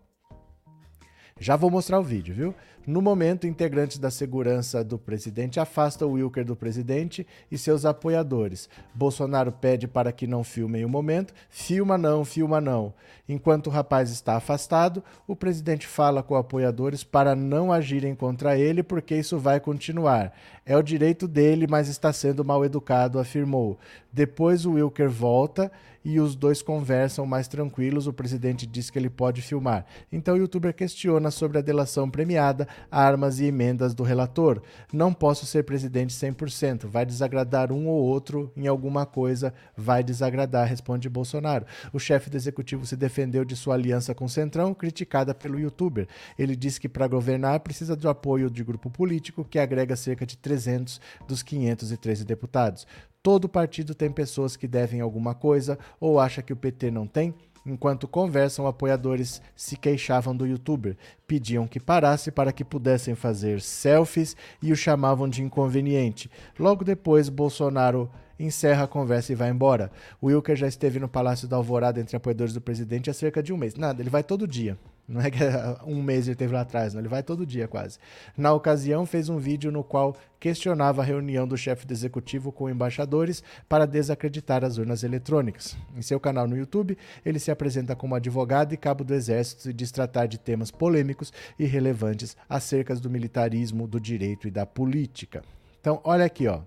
Já 1.39 1.55
vou 1.55 1.71
mostrar 1.71 2.01
o 2.01 2.03
vídeo, 2.03 2.35
viu? 2.35 2.55
No 2.91 3.01
momento, 3.01 3.47
integrantes 3.47 3.99
da 3.99 4.11
segurança 4.11 4.83
do 4.83 4.99
presidente 4.99 5.61
afastam 5.61 6.09
o 6.09 6.13
Wilker 6.15 6.45
do 6.45 6.57
presidente 6.57 7.25
e 7.49 7.57
seus 7.57 7.85
apoiadores. 7.85 8.69
Bolsonaro 8.93 9.53
pede 9.53 9.87
para 9.87 10.11
que 10.11 10.27
não 10.27 10.43
filmem 10.43 10.85
o 10.85 10.89
momento. 10.89 11.33
Filma 11.49 11.97
não, 11.97 12.25
filma 12.25 12.61
não. 12.61 12.93
Enquanto 13.29 13.69
o 13.69 13.71
rapaz 13.71 14.11
está 14.11 14.35
afastado, 14.35 15.05
o 15.25 15.37
presidente 15.37 15.87
fala 15.87 16.21
com 16.21 16.35
apoiadores 16.35 17.05
para 17.05 17.37
não 17.37 17.73
agirem 17.73 18.13
contra 18.13 18.59
ele, 18.59 18.83
porque 18.83 19.15
isso 19.15 19.39
vai 19.39 19.61
continuar. 19.61 20.37
É 20.67 20.77
o 20.77 20.83
direito 20.83 21.29
dele, 21.29 21.69
mas 21.69 21.87
está 21.87 22.13
sendo 22.13 22.45
mal 22.45 22.65
educado, 22.65 23.21
afirmou. 23.21 23.79
Depois 24.13 24.67
o 24.67 24.73
Wilker 24.73 25.09
volta 25.09 25.71
e 26.05 26.19
os 26.19 26.35
dois 26.35 26.63
conversam 26.63 27.27
mais 27.27 27.47
tranquilos. 27.47 28.07
O 28.07 28.13
presidente 28.13 28.67
diz 28.67 28.91
que 28.91 28.99
ele 28.99 29.11
pode 29.11 29.43
filmar. 29.43 29.85
Então 30.11 30.35
o 30.35 30.39
youtuber 30.39 30.75
questiona 30.75 31.31
sobre 31.31 31.59
a 31.59 31.63
delação 31.63 32.11
premiada, 32.11 32.67
armas 32.91 33.41
e 33.41 33.47
emendas 33.47 33.95
do 33.95 34.03
relator. 34.03 34.63
Não 34.93 35.13
posso 35.13 35.47
ser 35.47 35.65
presidente 35.65 36.15
100%. 36.15 36.87
Vai 36.87 37.05
desagradar 37.05 37.73
um 37.73 37.89
ou 37.89 38.03
outro 38.03 38.53
em 38.57 38.67
alguma 38.67 39.07
coisa, 39.07 39.53
vai 39.77 40.03
desagradar, 40.03 40.69
responde 40.69 41.09
Bolsonaro. 41.09 41.67
O 41.93 41.99
chefe 41.99 42.31
do 42.31 42.37
executivo 42.37 42.87
se 42.87 42.97
defendeu 42.97 43.45
de 43.45 43.57
sua 43.57 43.75
aliança 43.75 44.15
com 44.15 44.25
o 44.25 44.29
Centrão, 44.29 44.75
criticada 44.75 45.35
pelo 45.35 45.59
youtuber. 45.59 46.07
Ele 46.39 46.57
disse 46.57 46.81
que 46.81 46.89
para 46.89 47.09
governar 47.09 47.61
precisa 47.61 47.97
do 47.97 48.09
apoio 48.09 48.51
de 48.51 48.63
grupo 48.63 48.91
político 48.91 49.45
que 49.45 49.59
agrega 49.59 49.97
cerca 49.97 50.27
de 50.27 50.37
300 50.37 51.01
dos 51.27 51.43
513 51.43 52.25
deputados. 52.25 52.87
Todo 53.23 53.51
partido 53.51 53.95
tem 53.95 54.11
pessoas 54.11 54.57
que 54.57 54.67
devem 54.67 55.03
alguma 55.03 55.35
coisa 55.35 55.79
ou 56.01 56.19
acha 56.19 56.41
que 56.41 56.55
o 56.55 56.57
PT 56.57 56.91
não 56.91 57.07
tem? 57.07 57.35
Enquanto 57.65 58.09
conversam, 58.09 58.67
apoiadores 58.67 59.43
se 59.55 59.77
queixavam 59.77 60.35
do 60.35 60.47
youtuber, 60.47 60.97
pediam 61.27 61.67
que 61.67 61.79
parasse 61.79 62.31
para 62.31 62.53
que 62.53 62.65
pudessem 62.65 63.15
fazer 63.15 63.61
selfies 63.61 64.35
e 64.63 64.73
o 64.73 64.77
chamavam 64.77 65.29
de 65.29 65.43
inconveniente. 65.43 66.31
Logo 66.59 66.85
depois, 66.85 67.29
Bolsonaro 67.29 68.11
encerra 68.45 68.85
a 68.85 68.89
conversa 68.89 69.33
e 69.33 69.37
vai 69.37 69.51
embora. 69.51 69.91
O 70.21 70.27
Wilker 70.27 70.57
já 70.57 70.67
esteve 70.67 70.99
no 70.99 71.09
Palácio 71.09 71.47
da 71.47 71.57
Alvorada 71.57 72.01
entre 72.01 72.17
apoiadores 72.17 72.55
do 72.55 72.61
presidente 72.61 73.11
há 73.11 73.13
cerca 73.13 73.43
de 73.43 73.53
um 73.53 73.57
mês. 73.57 73.75
Nada, 73.75 74.03
ele 74.03 74.11
vai 74.11 74.23
todo 74.23 74.49
dia. 74.49 74.79
Não 75.11 75.21
é 75.21 75.29
que 75.29 75.39
um 75.85 76.01
mês 76.01 76.29
ele 76.29 76.37
teve 76.37 76.55
lá 76.55 76.61
atrás, 76.61 76.95
não. 76.95 77.01
Ele 77.01 77.09
vai 77.09 77.21
todo 77.21 77.45
dia 77.45 77.67
quase. 77.67 77.99
Na 78.37 78.53
ocasião, 78.53 79.05
fez 79.05 79.29
um 79.29 79.39
vídeo 79.39 79.73
no 79.73 79.83
qual 79.83 80.17
questionava 80.39 81.03
a 81.03 81.05
reunião 81.05 81.49
do 81.49 81.57
chefe 81.57 81.85
do 81.85 81.93
executivo 81.93 82.53
com 82.53 82.71
embaixadores 82.71 83.43
para 83.69 83.87
desacreditar 83.87 84.65
as 84.65 84.79
urnas 84.79 85.03
eletrônicas. 85.03 85.77
Em 85.97 86.01
seu 86.01 86.21
canal 86.21 86.47
no 86.47 86.57
YouTube, 86.57 86.97
ele 87.27 87.41
se 87.41 87.51
apresenta 87.51 87.97
como 87.97 88.15
advogado 88.15 88.73
e 88.73 88.77
cabo 88.77 89.03
do 89.03 89.13
exército 89.13 89.69
e 89.69 89.73
diz 89.73 89.91
tratar 89.91 90.27
de 90.27 90.39
temas 90.39 90.71
polêmicos 90.71 91.33
e 91.59 91.65
relevantes 91.65 92.37
acerca 92.49 92.95
do 92.95 93.11
militarismo, 93.11 93.89
do 93.89 93.99
direito 93.99 94.47
e 94.47 94.51
da 94.51 94.65
política. 94.65 95.43
Então, 95.81 96.01
olha 96.05 96.25
aqui, 96.25 96.47
ó. 96.47 96.61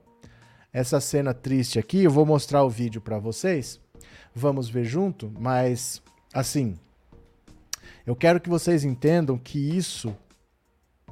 Essa 0.73 0.99
cena 0.99 1.35
triste 1.35 1.77
aqui, 1.77 2.03
eu 2.03 2.09
vou 2.09 2.25
mostrar 2.25 2.63
o 2.63 2.69
vídeo 2.69 2.99
para 2.99 3.19
vocês. 3.19 3.79
Vamos 4.33 4.67
ver 4.67 4.83
junto, 4.83 5.31
mas 5.39 6.01
assim, 6.33 6.79
eu 8.07 8.15
quero 8.15 8.41
que 8.41 8.49
vocês 8.49 8.83
entendam 8.83 9.37
que 9.37 9.59
isso 9.59 10.15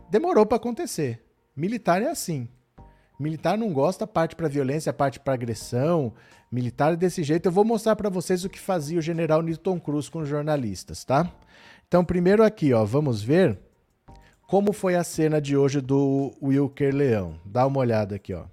demorou 0.10 0.48
para 0.48 0.58
acontecer. 0.58 1.24
Militar 1.56 2.02
é 2.02 2.10
assim. 2.10 2.50
Militar 3.20 3.56
não 3.56 3.72
gosta, 3.72 4.08
parte 4.08 4.36
para 4.36 4.48
violência, 4.48 4.92
parte 4.92 5.20
para 5.20 5.36
agressão. 5.36 6.12
Militar 6.52 6.94
é 6.94 6.96
desse 6.96 7.22
jeito. 7.22 7.46
Eu 7.46 7.52
vou 7.52 7.64
mostrar 7.64 7.96
para 7.96 8.10
vocês 8.10 8.44
o 8.44 8.50
que 8.50 8.60
fazia 8.60 8.98
o 8.98 9.02
general 9.02 9.44
Newton 9.44 9.80
Cruz 9.80 10.10
com 10.10 10.20
os 10.20 10.28
jornalistas, 10.28 11.06
tá? 11.06 11.32
Então, 11.88 12.04
primeiro 12.04 12.44
aqui, 12.44 12.74
ó, 12.74 12.84
vamos 12.84 13.22
ver 13.22 13.60
como 14.48 14.74
foi 14.74 14.96
a 14.96 15.04
cena 15.04 15.40
de 15.40 15.56
hoje 15.56 15.80
do 15.80 16.34
Wilker 16.42 16.96
Leão. 16.96 17.40
Dá 17.46 17.68
uma 17.68 17.80
olhada 17.80 18.16
aqui, 18.16 18.34
ó. 18.34 18.46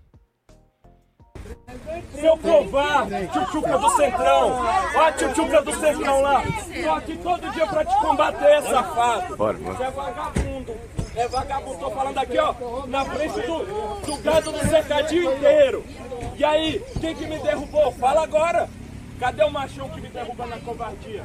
Seu 2.15 2.37
covarde, 2.37 3.29
tchutchuca 3.29 3.79
do 3.79 3.91
Centrão. 3.91 4.61
Ó 4.95 5.01
a 5.01 5.13
tchutchuca 5.13 5.63
do 5.63 5.75
Centrão 5.75 6.21
lá. 6.21 6.43
Tô 6.43 6.91
aqui 6.93 7.17
todo 7.17 7.53
dia 7.53 7.67
pra 7.67 7.85
te 7.85 7.97
combater, 8.01 8.63
safado. 8.63 9.37
Bora, 9.37 9.59
bora. 9.59 9.77
Você 9.77 9.83
é 9.85 9.91
vagabundo. 9.91 10.77
É 11.15 11.29
vagabundo. 11.29 11.79
Tô 11.79 11.91
falando 11.91 12.19
aqui, 12.19 12.39
ó, 12.39 12.55
na 12.87 13.05
frente 13.05 13.41
do, 13.41 14.07
do 14.07 14.17
gado 14.23 14.53
do 14.53 14.59
cercadinho 14.69 15.35
inteiro. 15.35 15.85
E 16.37 16.45
aí, 16.45 16.85
quem 17.01 17.15
que 17.15 17.27
me 17.27 17.39
derrubou? 17.39 17.93
Fala 17.93 18.23
agora. 18.23 18.69
Cadê 19.19 19.43
o 19.43 19.51
machão 19.51 19.89
que 19.91 20.01
me 20.01 20.09
derruba 20.09 20.47
na 20.47 20.59
covardia? 20.59 21.25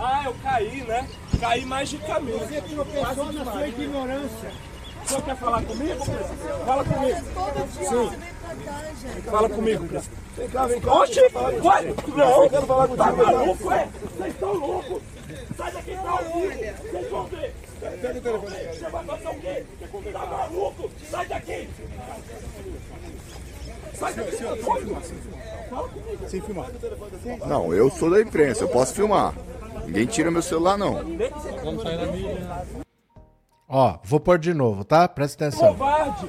Ah, 0.00 0.22
eu 0.24 0.34
caí, 0.42 0.82
né? 0.82 1.08
Caí 1.40 1.64
magicamente. 1.64 2.38
Você 2.38 2.60
tropeçou 2.60 3.32
na 3.32 3.44
sua 3.44 3.66
ignorância. 3.66 4.50
O 5.04 5.08
senhor 5.08 5.22
quer 5.22 5.36
falar 5.36 5.62
comigo? 5.62 6.04
Fala 6.66 6.84
comigo. 6.84 7.20
Sim. 7.72 8.10
Fala 9.30 9.48
comigo, 9.48 9.88
Vem 10.36 10.48
cá, 10.48 10.66
vem 10.66 10.80
cá. 10.80 10.94
Oxi, 10.94 11.20
vai! 11.62 11.94
Não, 12.16 12.44
eu 12.44 12.50
quero 12.50 12.66
falar 12.66 12.88
contigo. 12.88 13.04
Tá 13.04 13.12
maluco, 13.12 13.72
é? 13.72 13.88
Vocês 14.02 14.34
estão 14.34 14.54
loucos! 14.54 15.02
Sai 15.56 15.72
daqui, 15.72 15.94
tá 15.94 16.16
vivo! 16.16 16.90
Vocês 16.90 17.10
vão 17.10 17.26
ver! 17.26 17.54
Pega 17.80 18.18
o 18.18 18.22
telefone. 18.22 18.56
Você 18.56 18.90
vai 18.90 19.04
fazer 19.04 19.28
o 19.28 19.40
quê? 19.40 19.64
Tá 20.12 20.26
maluco? 20.26 20.90
Sai 21.10 21.26
daqui! 21.26 21.68
Sai 23.94 24.14
daqui, 24.14 24.36
Sem 26.28 26.40
filmar. 26.40 26.70
Não, 27.46 27.74
eu 27.74 27.90
sou 27.90 28.10
da 28.10 28.20
imprensa, 28.20 28.64
eu 28.64 28.68
posso 28.68 28.94
filmar. 28.94 29.34
Ninguém 29.86 30.06
tira 30.06 30.30
meu 30.30 30.42
celular, 30.42 30.78
não. 30.78 30.94
Vamos 31.62 31.82
sair 31.82 31.98
da 31.98 32.06
mídia. 32.06 32.82
Ó, 33.74 33.96
vou 34.04 34.20
pôr 34.20 34.38
de 34.38 34.52
novo, 34.52 34.84
tá? 34.84 35.08
Presta 35.08 35.46
atenção. 35.46 35.68
Covarde! 35.68 36.28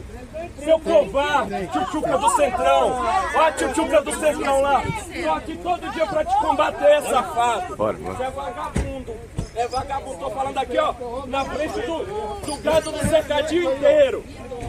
Seu 0.64 0.80
covarde! 0.80 1.68
Tchutchuca 1.68 2.18
do 2.18 2.30
Centrão! 2.38 3.02
Ó 3.36 3.42
a 3.42 3.52
tchutchuca 3.52 4.02
do 4.02 4.16
Centrão 4.18 4.62
lá! 4.62 4.82
Tô 4.82 5.32
aqui 5.34 5.58
todo 5.58 5.92
dia 5.92 6.08
pra 6.08 6.24
te 6.24 6.38
combater, 6.38 7.02
safado! 7.02 7.76
Bora, 7.76 7.98
bora. 7.98 8.16
Você 8.16 8.24
é 8.24 8.30
vagabundo! 8.30 9.14
É 9.56 9.68
vagabundo, 9.68 10.18
tô 10.20 10.30
falando 10.30 10.58
aqui, 10.58 10.78
ó, 10.78 10.94
na 11.28 11.44
frente 11.44 11.82
do, 11.82 12.46
do 12.46 12.58
gado 12.64 12.92
do 12.94 13.10
cercadinho 13.10 13.76
inteiro! 13.76 14.24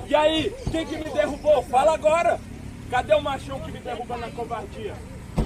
E 0.09 0.15
aí, 0.17 0.53
quem 0.73 0.85
que 0.85 0.97
me 0.97 1.11
derrubou? 1.11 1.63
Fala 1.63 1.95
agora! 1.95 2.41
Cadê 2.91 3.15
o 3.15 3.23
machão 3.23 3.61
que 3.61 3.71
me 3.71 3.79
derruba 3.79 4.17
na 4.17 4.29
covardia? 4.31 4.95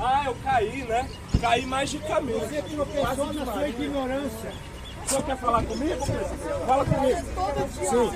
Ah, 0.00 0.22
eu 0.24 0.34
caí, 0.42 0.82
né? 0.84 1.06
Caí 1.42 1.66
magicamente. 1.66 2.46
Você 2.46 2.62
tropeçou 2.62 3.32
na 3.34 3.52
sua 3.52 3.68
ignorância. 3.68 4.77
O 5.08 5.10
senhor 5.10 5.22
quer 5.24 5.36
falar 5.38 5.62
comigo? 5.64 6.06
Fala 6.66 6.84
comigo. 6.84 7.20
Sim. 7.88 8.12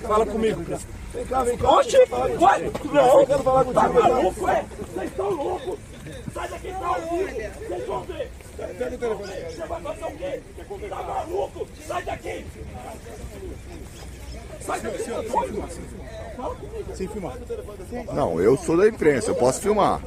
Fala 0.00 0.26
comigo. 0.26 0.64
Vem 1.12 1.26
cá, 1.26 1.42
vem 1.42 1.58
cá. 1.58 1.70
Oxi, 1.72 2.06
vai! 2.06 2.72
Não, 2.90 3.20
eu 3.20 3.26
quero 3.26 3.42
falar 3.42 3.64
contigo. 3.64 3.80
Tá 3.80 4.08
maluco, 4.08 4.48
é? 4.48 4.64
Vocês 4.78 5.10
estão 5.10 5.30
loucos. 5.30 5.78
Sai 6.32 6.48
daqui, 6.48 6.68
tá 6.68 6.86
ao 6.86 6.94
vivo. 6.94 7.68
Vocês 7.68 7.86
vão 7.86 8.00
ver. 8.04 8.30
Pega 8.56 8.94
o 8.94 8.98
telefone. 8.98 9.32
Você 9.32 9.66
vai 9.66 9.82
fazer 9.82 10.04
o 10.04 10.10
quê? 10.16 10.42
Tá 10.88 11.02
maluco? 11.02 11.68
Sai 11.86 12.02
daqui. 12.02 12.46
Sai 14.60 14.80
daqui. 14.80 15.04
Sem 16.94 17.08
filmar. 17.08 17.36
Não, 18.14 18.40
eu 18.40 18.56
sou 18.56 18.78
da 18.78 18.88
imprensa, 18.88 19.32
eu 19.32 19.34
posso 19.34 19.60
filmar. 19.60 20.00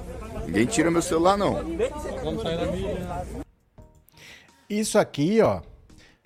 Ninguém 0.48 0.66
tira 0.66 0.90
meu 0.90 1.04
celular, 1.04 1.38
não. 1.38 1.54
Vamos 2.24 2.42
sair 2.42 2.58
da 2.58 2.66
mídia. 2.66 3.47
Isso 4.70 5.00
aqui, 5.00 5.40
ó, 5.40 5.62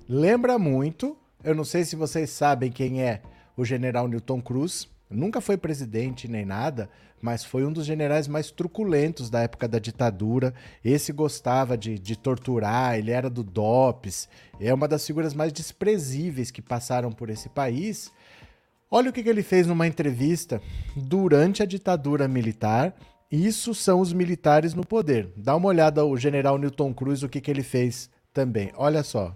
lembra 0.10 0.58
muito. 0.58 1.16
Eu 1.44 1.54
não 1.54 1.64
sei 1.64 1.86
se 1.86 1.96
vocês 1.96 2.32
sabem 2.32 2.72
quem 2.72 3.04
é 3.04 3.22
o 3.56 3.64
general 3.64 4.08
Newton 4.08 4.42
Cruz. 4.42 4.90
Nunca 5.08 5.40
foi 5.40 5.58
presidente 5.58 6.28
nem 6.28 6.44
nada, 6.44 6.90
mas 7.22 7.46
foi 7.46 7.64
um 7.64 7.72
dos 7.72 7.86
generais 7.86 8.28
mais 8.28 8.50
truculentos 8.50 9.30
da 9.30 9.42
época 9.42 9.68
da 9.68 9.78
ditadura. 9.78 10.56
Esse 10.84 11.12
gostava 11.12 11.78
de, 11.78 12.00
de 12.00 12.16
torturar, 12.16 12.98
ele 12.98 13.12
era 13.12 13.30
do 13.30 13.44
DOPS, 13.44 14.28
é 14.60 14.74
uma 14.74 14.88
das 14.88 15.06
figuras 15.06 15.36
mais 15.36 15.54
desprezíveis 15.54 16.50
que 16.50 16.64
passaram 16.64 17.12
por 17.12 17.30
esse 17.30 17.48
país. 17.48 18.12
Olha 18.90 19.12
o 19.12 19.14
que, 19.14 19.22
que 19.22 19.30
ele 19.30 19.44
fez 19.44 19.68
numa 19.68 19.86
entrevista 19.86 20.60
durante 20.96 21.62
a 21.62 21.66
ditadura 21.68 22.28
militar. 22.28 22.96
Isso 23.32 23.76
são 23.76 24.00
os 24.00 24.12
militares 24.12 24.74
no 24.74 24.86
poder. 24.86 25.32
Dá 25.38 25.56
uma 25.56 25.68
olhada 25.68 26.04
o 26.04 26.18
general 26.18 26.58
Newton 26.58 26.92
Cruz, 26.92 27.22
o 27.22 27.30
que, 27.30 27.40
que 27.40 27.52
ele 27.52 27.64
fez 27.64 28.10
também. 28.34 28.72
Olha 28.78 29.04
só. 29.04 29.34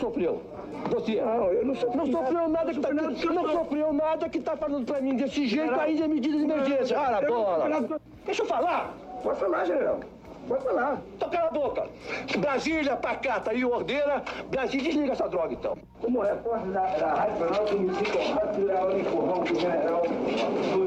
Sofreu. 0.00 0.42
Você, 0.90 1.20
não, 1.20 1.52
eu 1.52 1.64
não, 1.64 1.74
sofri, 1.74 1.96
não 1.96 2.06
sofreu 2.06 2.48
nada 2.48 2.72
que 2.72 2.80
tá, 2.80 2.92
não, 2.92 3.10
não 3.10 3.52
sofreu 3.52 3.92
nada 3.92 4.28
que 4.28 4.40
tá 4.40 4.56
falando 4.56 4.84
pra 4.84 5.00
mim 5.00 5.16
desse 5.16 5.46
jeito 5.46 5.74
ainda 5.80 6.04
é 6.04 6.08
medida 6.08 6.36
de 6.36 6.44
emergência. 6.44 7.00
Ora, 7.00 7.26
bola. 7.26 7.98
Deixa 8.24 8.42
eu 8.42 8.46
falar. 8.46 8.94
Pode 9.22 9.40
falar, 9.40 9.64
general. 9.64 10.00
Pode 10.46 10.62
falar. 10.62 11.00
Então 11.16 11.30
cala 11.30 11.48
a 11.48 11.50
boca. 11.50 11.88
Brasília, 12.38 12.94
pacata 12.96 13.52
e 13.54 13.64
ordeira. 13.64 14.22
Brasília, 14.48 14.84
desliga 14.84 15.12
essa 15.12 15.28
droga, 15.28 15.54
então. 15.54 15.76
Como 16.00 16.20
repórter 16.20 16.70
da, 16.70 16.82
da 16.82 17.14
Rádio 17.14 17.38
Jornal, 17.38 17.66
eu 17.66 17.80
me 17.80 17.94
sinto 17.94 18.18
honrado 18.18 18.52
de 18.52 18.64
levar 18.64 18.86
o 18.86 19.00
empurrão 19.00 19.42
do 19.42 19.60
general. 19.60 20.02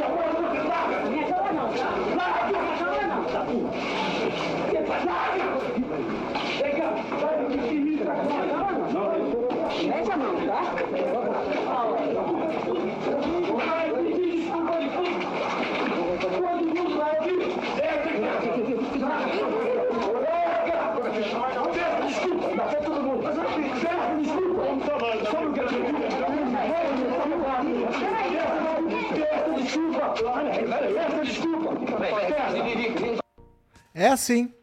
É 33.93 34.07
assim. 34.07 34.53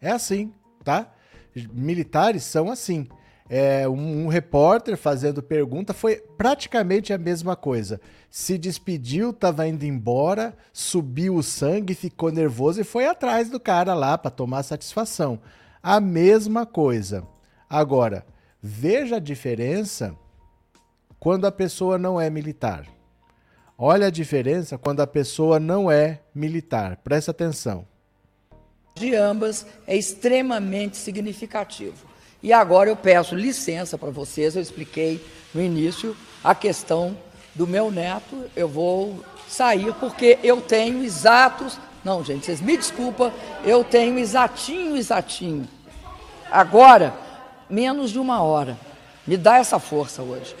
É 0.00 0.10
assim, 0.10 0.52
tá? 0.82 1.06
Militares 1.72 2.42
são 2.42 2.70
assim. 2.70 3.08
É, 3.54 3.86
um, 3.86 4.24
um, 4.24 4.28
repórter 4.28 4.96
fazendo 4.96 5.42
pergunta 5.42 5.92
foi 5.92 6.16
praticamente 6.38 7.12
a 7.12 7.18
mesma 7.18 7.54
coisa. 7.54 8.00
Se 8.30 8.56
despediu, 8.56 9.28
estava 9.28 9.68
indo 9.68 9.84
embora, 9.84 10.56
subiu 10.72 11.36
o 11.36 11.42
sangue, 11.42 11.94
ficou 11.94 12.32
nervoso 12.32 12.80
e 12.80 12.84
foi 12.84 13.04
atrás 13.04 13.50
do 13.50 13.60
cara 13.60 13.92
lá 13.92 14.16
para 14.16 14.30
tomar 14.30 14.62
satisfação. 14.62 15.38
A 15.82 16.00
mesma 16.00 16.64
coisa. 16.64 17.26
Agora, 17.68 18.24
veja 18.62 19.16
a 19.16 19.20
diferença 19.20 20.16
quando 21.20 21.46
a 21.46 21.52
pessoa 21.52 21.98
não 21.98 22.18
é 22.18 22.30
militar. 22.30 22.86
Olha 23.76 24.06
a 24.06 24.10
diferença 24.10 24.78
quando 24.78 25.00
a 25.00 25.06
pessoa 25.06 25.60
não 25.60 25.90
é 25.90 26.22
militar. 26.34 26.96
Presta 27.04 27.32
atenção. 27.32 27.86
De 28.96 29.14
ambas 29.14 29.66
é 29.86 29.94
extremamente 29.94 30.96
significativo. 30.96 32.11
E 32.42 32.52
agora 32.52 32.90
eu 32.90 32.96
peço 32.96 33.36
licença 33.36 33.96
para 33.96 34.10
vocês, 34.10 34.56
eu 34.56 34.62
expliquei 34.62 35.24
no 35.54 35.62
início 35.62 36.16
a 36.42 36.54
questão 36.54 37.16
do 37.54 37.66
meu 37.66 37.90
neto. 37.90 38.50
Eu 38.56 38.68
vou 38.68 39.24
sair 39.46 39.94
porque 39.94 40.38
eu 40.42 40.60
tenho 40.60 41.04
exatos. 41.04 41.78
Não, 42.04 42.24
gente, 42.24 42.46
vocês 42.46 42.60
me 42.60 42.76
desculpa, 42.76 43.32
eu 43.64 43.84
tenho 43.84 44.18
exatinho, 44.18 44.96
exatinho. 44.96 45.68
Agora, 46.50 47.14
menos 47.70 48.10
de 48.10 48.18
uma 48.18 48.42
hora. 48.42 48.76
Me 49.24 49.36
dá 49.36 49.58
essa 49.58 49.78
força 49.78 50.20
hoje. 50.22 50.56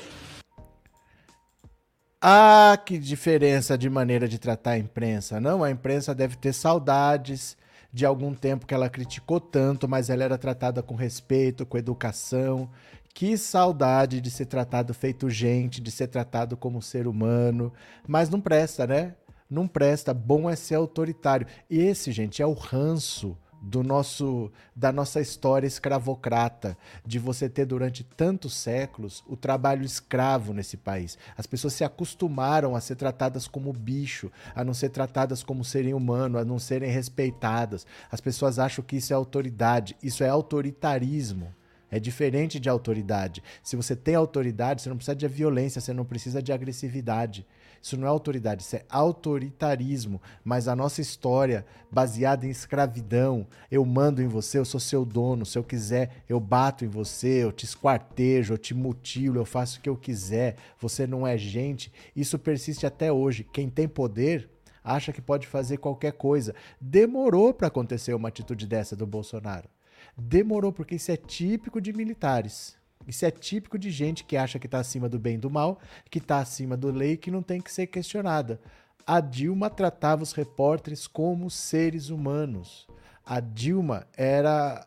Ah, 2.20 2.78
que 2.86 2.96
diferença 2.96 3.76
de 3.76 3.90
maneira 3.90 4.28
de 4.28 4.38
tratar 4.38 4.72
a 4.72 4.78
imprensa. 4.78 5.40
Não, 5.40 5.64
a 5.64 5.70
imprensa 5.72 6.14
deve 6.14 6.36
ter 6.36 6.52
saudades 6.52 7.56
de 7.92 8.06
algum 8.06 8.34
tempo 8.34 8.66
que 8.66 8.72
ela 8.72 8.88
criticou 8.88 9.38
tanto, 9.38 9.86
mas 9.86 10.08
ela 10.08 10.24
era 10.24 10.38
tratada 10.38 10.82
com 10.82 10.94
respeito, 10.94 11.66
com 11.66 11.76
educação. 11.76 12.70
Que 13.14 13.36
saudade 13.36 14.20
de 14.20 14.30
ser 14.30 14.46
tratado 14.46 14.94
feito 14.94 15.28
gente, 15.28 15.80
de 15.80 15.90
ser 15.90 16.06
tratado 16.06 16.56
como 16.56 16.80
ser 16.80 17.06
humano. 17.06 17.72
Mas 18.08 18.30
não 18.30 18.40
presta, 18.40 18.86
né? 18.86 19.14
Não 19.50 19.68
presta. 19.68 20.14
Bom 20.14 20.48
é 20.48 20.56
ser 20.56 20.76
autoritário. 20.76 21.46
E 21.68 21.78
esse, 21.78 22.10
gente, 22.10 22.40
é 22.40 22.46
o 22.46 22.54
ranço 22.54 23.36
do 23.62 23.84
nosso 23.84 24.50
da 24.74 24.90
nossa 24.90 25.20
história 25.20 25.66
escravocrata, 25.66 26.76
de 27.06 27.18
você 27.20 27.48
ter 27.48 27.64
durante 27.64 28.02
tantos 28.02 28.54
séculos 28.54 29.22
o 29.28 29.36
trabalho 29.36 29.84
escravo 29.84 30.52
nesse 30.52 30.76
país. 30.76 31.16
As 31.38 31.46
pessoas 31.46 31.74
se 31.74 31.84
acostumaram 31.84 32.74
a 32.74 32.80
ser 32.80 32.96
tratadas 32.96 33.46
como 33.46 33.72
bicho, 33.72 34.32
a 34.54 34.64
não 34.64 34.74
ser 34.74 34.88
tratadas 34.88 35.44
como 35.44 35.64
serem 35.64 35.94
humano, 35.94 36.38
a 36.38 36.44
não 36.44 36.58
serem 36.58 36.90
respeitadas. 36.90 37.86
As 38.10 38.20
pessoas 38.20 38.58
acham 38.58 38.84
que 38.84 38.96
isso 38.96 39.12
é 39.12 39.16
autoridade, 39.16 39.96
isso 40.02 40.24
é 40.24 40.28
autoritarismo. 40.28 41.54
É 41.88 42.00
diferente 42.00 42.58
de 42.58 42.70
autoridade. 42.70 43.42
Se 43.62 43.76
você 43.76 43.94
tem 43.94 44.14
autoridade, 44.14 44.80
você 44.80 44.88
não 44.88 44.96
precisa 44.96 45.14
de 45.14 45.28
violência, 45.28 45.78
você 45.78 45.92
não 45.92 46.06
precisa 46.06 46.42
de 46.42 46.50
agressividade. 46.50 47.46
Isso 47.82 47.96
não 47.96 48.06
é 48.06 48.10
autoridade, 48.10 48.62
isso 48.62 48.76
é 48.76 48.84
autoritarismo. 48.88 50.22
Mas 50.44 50.68
a 50.68 50.76
nossa 50.76 51.00
história, 51.00 51.66
baseada 51.90 52.46
em 52.46 52.50
escravidão, 52.50 53.46
eu 53.68 53.84
mando 53.84 54.22
em 54.22 54.28
você, 54.28 54.58
eu 54.58 54.64
sou 54.64 54.78
seu 54.78 55.04
dono. 55.04 55.44
Se 55.44 55.58
eu 55.58 55.64
quiser, 55.64 56.22
eu 56.28 56.38
bato 56.38 56.84
em 56.84 56.88
você, 56.88 57.42
eu 57.42 57.50
te 57.50 57.64
esquartejo, 57.64 58.54
eu 58.54 58.58
te 58.58 58.72
mutilo, 58.72 59.38
eu 59.38 59.44
faço 59.44 59.78
o 59.78 59.82
que 59.82 59.88
eu 59.88 59.96
quiser. 59.96 60.56
Você 60.78 61.08
não 61.08 61.26
é 61.26 61.36
gente. 61.36 61.92
Isso 62.14 62.38
persiste 62.38 62.86
até 62.86 63.10
hoje. 63.10 63.44
Quem 63.52 63.68
tem 63.68 63.88
poder 63.88 64.48
acha 64.84 65.12
que 65.12 65.20
pode 65.20 65.48
fazer 65.48 65.78
qualquer 65.78 66.12
coisa. 66.12 66.54
Demorou 66.80 67.52
para 67.52 67.66
acontecer 67.66 68.14
uma 68.14 68.28
atitude 68.28 68.66
dessa 68.66 68.94
do 68.94 69.06
Bolsonaro. 69.06 69.68
Demorou, 70.16 70.72
porque 70.72 70.96
isso 70.96 71.10
é 71.10 71.16
típico 71.16 71.80
de 71.80 71.92
militares. 71.92 72.76
Isso 73.06 73.24
é 73.24 73.30
típico 73.30 73.78
de 73.78 73.90
gente 73.90 74.24
que 74.24 74.36
acha 74.36 74.58
que 74.58 74.66
está 74.66 74.78
acima 74.78 75.08
do 75.08 75.18
bem 75.18 75.34
e 75.34 75.38
do 75.38 75.50
mal, 75.50 75.78
que 76.10 76.18
está 76.18 76.38
acima 76.38 76.76
do 76.76 76.90
lei 76.90 77.12
e 77.12 77.16
que 77.16 77.30
não 77.30 77.42
tem 77.42 77.60
que 77.60 77.72
ser 77.72 77.86
questionada. 77.86 78.60
A 79.06 79.20
Dilma 79.20 79.68
tratava 79.68 80.22
os 80.22 80.32
repórteres 80.32 81.06
como 81.06 81.50
seres 81.50 82.08
humanos. 82.08 82.86
A 83.24 83.40
Dilma 83.40 84.06
era 84.16 84.86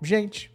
gente. 0.00 0.52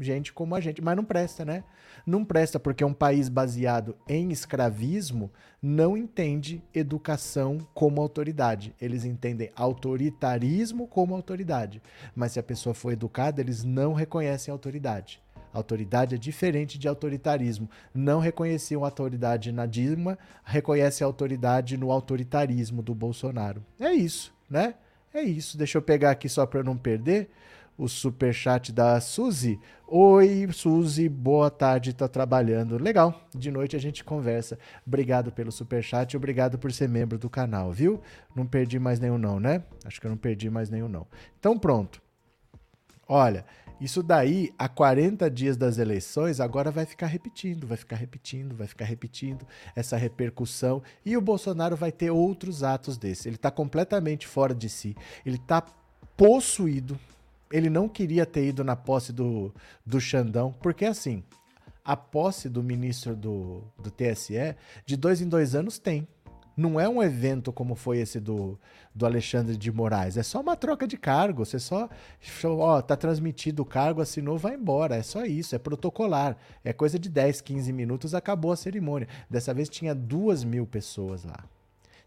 Gente 0.00 0.32
como 0.32 0.54
a 0.54 0.60
gente. 0.60 0.80
Mas 0.80 0.96
não 0.96 1.04
presta, 1.04 1.44
né? 1.44 1.64
Não 2.06 2.24
presta 2.24 2.58
porque 2.58 2.84
um 2.84 2.94
país 2.94 3.28
baseado 3.28 3.96
em 4.08 4.30
escravismo 4.30 5.30
não 5.60 5.96
entende 5.96 6.62
educação 6.72 7.58
como 7.74 8.00
autoridade. 8.00 8.74
Eles 8.80 9.04
entendem 9.04 9.50
autoritarismo 9.54 10.86
como 10.86 11.14
autoridade. 11.14 11.82
Mas 12.14 12.32
se 12.32 12.38
a 12.38 12.42
pessoa 12.42 12.74
for 12.74 12.92
educada, 12.92 13.40
eles 13.40 13.64
não 13.64 13.92
reconhecem 13.92 14.50
autoridade. 14.50 15.20
Autoridade 15.52 16.14
é 16.14 16.18
diferente 16.18 16.78
de 16.78 16.88
autoritarismo. 16.88 17.68
Não 17.94 18.20
reconheciam 18.20 18.84
autoridade 18.84 19.52
na 19.52 19.66
Dilma, 19.66 20.18
reconhece 20.44 21.02
autoridade 21.02 21.76
no 21.76 21.90
autoritarismo 21.90 22.82
do 22.82 22.94
Bolsonaro. 22.94 23.64
É 23.78 23.92
isso, 23.92 24.34
né? 24.48 24.74
É 25.12 25.22
isso. 25.22 25.56
Deixa 25.56 25.78
eu 25.78 25.82
pegar 25.82 26.10
aqui 26.10 26.28
só 26.28 26.46
para 26.46 26.62
não 26.62 26.76
perder 26.76 27.30
o 27.78 27.88
super 27.88 28.34
chat 28.34 28.72
da 28.72 29.00
Suzy. 29.00 29.58
Oi, 29.86 30.48
Suzy, 30.52 31.08
boa 31.08 31.48
tarde, 31.48 31.94
tá 31.94 32.08
trabalhando. 32.08 32.76
Legal. 32.76 33.22
De 33.32 33.52
noite 33.52 33.76
a 33.76 33.78
gente 33.78 34.02
conversa. 34.02 34.58
Obrigado 34.84 35.30
pelo 35.30 35.52
super 35.52 35.82
chat, 35.82 36.16
obrigado 36.16 36.58
por 36.58 36.72
ser 36.72 36.88
membro 36.88 37.16
do 37.16 37.30
canal, 37.30 37.72
viu? 37.72 38.00
Não 38.34 38.44
perdi 38.44 38.80
mais 38.80 38.98
nenhum 38.98 39.16
não, 39.16 39.38
né? 39.38 39.62
Acho 39.84 40.00
que 40.00 40.06
eu 40.06 40.10
não 40.10 40.18
perdi 40.18 40.50
mais 40.50 40.68
nenhum 40.68 40.88
não. 40.88 41.06
Então 41.38 41.56
pronto. 41.56 42.02
Olha, 43.06 43.46
isso 43.80 44.02
daí, 44.02 44.52
há 44.58 44.68
40 44.68 45.30
dias 45.30 45.56
das 45.56 45.78
eleições, 45.78 46.40
agora 46.40 46.70
vai 46.70 46.84
ficar 46.84 47.06
repetindo, 47.06 47.66
vai 47.66 47.76
ficar 47.76 47.96
repetindo, 47.96 48.54
vai 48.56 48.66
ficar 48.66 48.84
repetindo 48.84 49.46
essa 49.74 49.96
repercussão. 49.96 50.82
E 51.04 51.16
o 51.16 51.20
Bolsonaro 51.20 51.76
vai 51.76 51.92
ter 51.92 52.10
outros 52.10 52.64
atos 52.64 52.98
desses. 52.98 53.26
Ele 53.26 53.36
está 53.36 53.50
completamente 53.50 54.26
fora 54.26 54.54
de 54.54 54.68
si. 54.68 54.96
Ele 55.24 55.36
está 55.36 55.62
possuído. 56.16 56.98
Ele 57.52 57.70
não 57.70 57.88
queria 57.88 58.26
ter 58.26 58.48
ido 58.48 58.64
na 58.64 58.74
posse 58.74 59.12
do, 59.12 59.54
do 59.86 60.00
Xandão, 60.00 60.52
porque 60.60 60.84
assim, 60.84 61.22
a 61.84 61.96
posse 61.96 62.50
do 62.50 62.62
ministro 62.62 63.16
do, 63.16 63.62
do 63.78 63.90
TSE, 63.90 64.54
de 64.84 64.96
dois 64.96 65.22
em 65.22 65.28
dois 65.28 65.54
anos, 65.54 65.78
tem. 65.78 66.06
Não 66.58 66.80
é 66.80 66.88
um 66.88 67.00
evento 67.00 67.52
como 67.52 67.76
foi 67.76 67.98
esse 67.98 68.18
do, 68.18 68.58
do 68.92 69.06
Alexandre 69.06 69.56
de 69.56 69.70
Moraes. 69.70 70.16
É 70.16 70.24
só 70.24 70.40
uma 70.40 70.56
troca 70.56 70.88
de 70.88 70.96
cargo. 70.96 71.44
Você 71.44 71.56
só. 71.60 71.88
Ó, 72.44 72.82
tá 72.82 72.96
transmitido 72.96 73.62
o 73.62 73.64
cargo, 73.64 74.00
assinou, 74.00 74.36
vai 74.36 74.56
embora. 74.56 74.96
É 74.96 75.02
só 75.04 75.24
isso. 75.24 75.54
É 75.54 75.58
protocolar. 75.58 76.36
É 76.64 76.72
coisa 76.72 76.98
de 76.98 77.08
10, 77.08 77.42
15 77.42 77.72
minutos, 77.72 78.12
acabou 78.12 78.50
a 78.50 78.56
cerimônia. 78.56 79.06
Dessa 79.30 79.54
vez 79.54 79.68
tinha 79.68 79.94
duas 79.94 80.42
mil 80.42 80.66
pessoas 80.66 81.22
lá 81.22 81.44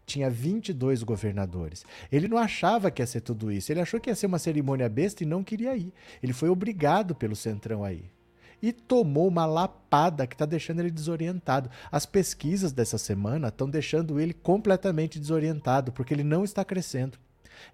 tinha 0.04 0.28
22 0.28 1.04
governadores. 1.04 1.86
Ele 2.10 2.26
não 2.26 2.36
achava 2.36 2.90
que 2.90 3.00
ia 3.00 3.06
ser 3.06 3.20
tudo 3.20 3.50
isso. 3.50 3.72
Ele 3.72 3.80
achou 3.80 4.00
que 4.00 4.10
ia 4.10 4.16
ser 4.16 4.26
uma 4.26 4.38
cerimônia 4.38 4.88
besta 4.88 5.22
e 5.22 5.26
não 5.26 5.44
queria 5.44 5.74
ir. 5.76 5.92
Ele 6.20 6.32
foi 6.32 6.50
obrigado 6.50 7.14
pelo 7.14 7.36
Centrão 7.36 7.82
a 7.84 7.92
ir 7.92 8.12
e 8.62 8.72
tomou 8.72 9.26
uma 9.26 9.44
lapada 9.44 10.26
que 10.26 10.34
está 10.34 10.46
deixando 10.46 10.80
ele 10.80 10.90
desorientado. 10.90 11.68
As 11.90 12.06
pesquisas 12.06 12.72
dessa 12.72 12.96
semana 12.96 13.48
estão 13.48 13.68
deixando 13.68 14.20
ele 14.20 14.32
completamente 14.32 15.18
desorientado, 15.18 15.90
porque 15.90 16.14
ele 16.14 16.22
não 16.22 16.44
está 16.44 16.64
crescendo. 16.64 17.18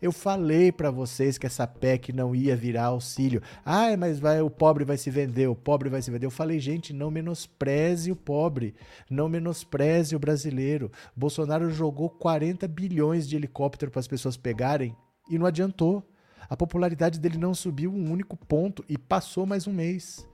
Eu 0.01 0.13
falei 0.13 0.71
para 0.71 0.91
vocês 0.91 1.39
que 1.39 1.47
essa 1.47 1.67
PEC 1.67 2.13
não 2.13 2.35
ia 2.35 2.57
virar 2.57 2.87
auxílio. 2.87 3.43
Ah, 3.65 3.97
mas 3.97 4.19
vai, 4.19 4.41
o 4.41 4.51
pobre 4.51 4.85
vai 4.85 4.97
se 4.97 5.11
vender, 5.11 5.47
o 5.49 5.55
pobre 5.55 5.89
vai 5.89 6.03
se 6.03 6.11
vender. 6.11 6.27
Eu 6.27 6.31
falei, 6.31 6.61
gente, 6.61 6.93
não 6.93 7.11
menospreze 7.11 8.13
o 8.13 8.17
pobre, 8.17 8.75
não 9.11 9.29
menospreze 9.29 10.15
o 10.15 10.19
brasileiro. 10.19 10.91
Bolsonaro 11.17 11.71
jogou 11.71 12.11
40 12.11 12.67
bilhões 12.69 13.29
de 13.29 13.37
helicóptero 13.37 13.91
para 13.91 14.01
as 14.01 14.09
pessoas 14.09 14.37
pegarem 14.37 14.95
e 15.31 15.39
não 15.39 15.47
adiantou. 15.47 16.03
A 16.49 16.57
popularidade 16.57 17.19
dele 17.19 17.37
não 17.37 17.55
subiu 17.55 17.93
um 17.93 18.11
único 18.11 18.37
ponto 18.37 18.85
e 18.89 18.97
passou 18.97 19.45
mais 19.45 19.67
um 19.67 19.73
mês. 19.73 20.27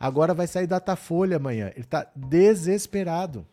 Agora 0.00 0.32
vai 0.32 0.46
sair 0.46 0.66
Datafolha 0.66 1.36
amanhã. 1.36 1.70
Ele 1.74 1.84
está 1.84 2.10
desesperado. 2.16 3.46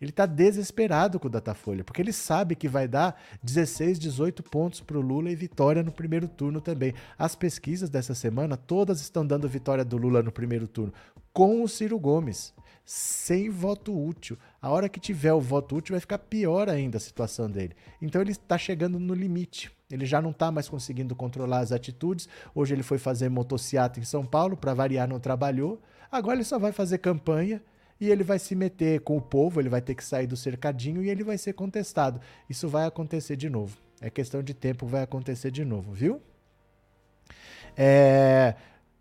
Ele 0.00 0.10
está 0.10 0.26
desesperado 0.26 1.18
com 1.18 1.26
o 1.26 1.30
Datafolha, 1.30 1.82
porque 1.82 2.00
ele 2.00 2.12
sabe 2.12 2.54
que 2.54 2.68
vai 2.68 2.86
dar 2.86 3.20
16, 3.42 3.98
18 3.98 4.44
pontos 4.44 4.80
para 4.80 4.96
o 4.96 5.00
Lula 5.00 5.30
e 5.30 5.34
vitória 5.34 5.82
no 5.82 5.90
primeiro 5.90 6.28
turno 6.28 6.60
também. 6.60 6.94
As 7.18 7.34
pesquisas 7.34 7.90
dessa 7.90 8.14
semana 8.14 8.56
todas 8.56 9.00
estão 9.00 9.26
dando 9.26 9.48
vitória 9.48 9.84
do 9.84 9.96
Lula 9.96 10.22
no 10.22 10.30
primeiro 10.30 10.68
turno, 10.68 10.92
com 11.32 11.62
o 11.64 11.68
Ciro 11.68 11.98
Gomes, 11.98 12.54
sem 12.84 13.50
voto 13.50 13.92
útil. 13.98 14.38
A 14.62 14.70
hora 14.70 14.88
que 14.88 15.00
tiver 15.00 15.32
o 15.32 15.40
voto 15.40 15.76
útil 15.76 15.94
vai 15.94 16.00
ficar 16.00 16.18
pior 16.18 16.68
ainda 16.68 16.98
a 16.98 17.00
situação 17.00 17.50
dele. 17.50 17.74
Então 18.00 18.20
ele 18.20 18.32
está 18.32 18.56
chegando 18.56 19.00
no 19.00 19.14
limite. 19.14 19.77
Ele 19.90 20.04
já 20.04 20.20
não 20.20 20.30
está 20.30 20.50
mais 20.50 20.68
conseguindo 20.68 21.16
controlar 21.16 21.60
as 21.60 21.72
atitudes. 21.72 22.28
Hoje 22.54 22.74
ele 22.74 22.82
foi 22.82 22.98
fazer 22.98 23.28
motociata 23.28 23.98
em 23.98 24.04
São 24.04 24.24
Paulo, 24.24 24.56
para 24.56 24.74
variar, 24.74 25.08
não 25.08 25.18
trabalhou. 25.18 25.80
Agora 26.10 26.36
ele 26.36 26.44
só 26.44 26.58
vai 26.58 26.72
fazer 26.72 26.98
campanha 26.98 27.62
e 28.00 28.10
ele 28.10 28.22
vai 28.22 28.38
se 28.38 28.54
meter 28.54 29.00
com 29.00 29.16
o 29.16 29.20
povo, 29.20 29.60
ele 29.60 29.68
vai 29.68 29.80
ter 29.80 29.94
que 29.94 30.04
sair 30.04 30.26
do 30.26 30.36
cercadinho 30.36 31.02
e 31.02 31.08
ele 31.08 31.24
vai 31.24 31.38
ser 31.38 31.54
contestado. 31.54 32.20
Isso 32.48 32.68
vai 32.68 32.86
acontecer 32.86 33.36
de 33.36 33.48
novo. 33.48 33.76
É 34.00 34.08
questão 34.08 34.42
de 34.42 34.54
tempo, 34.54 34.86
vai 34.86 35.02
acontecer 35.02 35.50
de 35.50 35.64
novo, 35.64 35.92
viu? 35.92 36.20
É, 37.76 38.54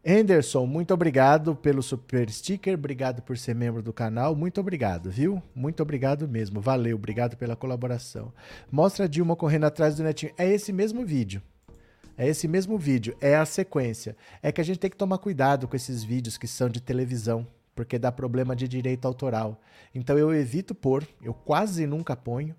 Anderson, 0.09 0.65
muito 0.65 0.93
obrigado 0.93 1.53
pelo 1.53 1.83
super 1.83 2.29
sticker, 2.31 2.75
obrigado 2.75 3.21
por 3.21 3.37
ser 3.37 3.53
membro 3.53 3.81
do 3.81 3.91
canal, 3.91 4.37
muito 4.37 4.61
obrigado, 4.61 5.11
viu? 5.11 5.43
Muito 5.53 5.83
obrigado 5.83 6.29
mesmo, 6.29 6.61
valeu, 6.61 6.95
obrigado 6.95 7.35
pela 7.35 7.57
colaboração. 7.57 8.31
Mostra 8.71 9.03
a 9.03 9.07
Dilma 9.09 9.35
correndo 9.35 9.65
atrás 9.65 9.97
do 9.97 10.03
netinho. 10.03 10.31
É 10.37 10.49
esse 10.49 10.71
mesmo 10.71 11.05
vídeo. 11.05 11.41
É 12.17 12.25
esse 12.25 12.47
mesmo 12.47 12.77
vídeo, 12.77 13.17
é 13.19 13.35
a 13.35 13.45
sequência. 13.45 14.15
É 14.41 14.49
que 14.49 14.61
a 14.61 14.63
gente 14.63 14.79
tem 14.79 14.89
que 14.89 14.95
tomar 14.95 15.17
cuidado 15.17 15.67
com 15.67 15.75
esses 15.75 16.05
vídeos 16.05 16.37
que 16.37 16.47
são 16.47 16.69
de 16.69 16.79
televisão, 16.79 17.45
porque 17.75 17.99
dá 17.99 18.09
problema 18.09 18.55
de 18.55 18.65
direito 18.65 19.05
autoral. 19.05 19.61
Então 19.93 20.17
eu 20.17 20.33
evito 20.33 20.73
pôr, 20.73 21.05
eu 21.21 21.33
quase 21.33 21.85
nunca 21.85 22.15
ponho. 22.15 22.55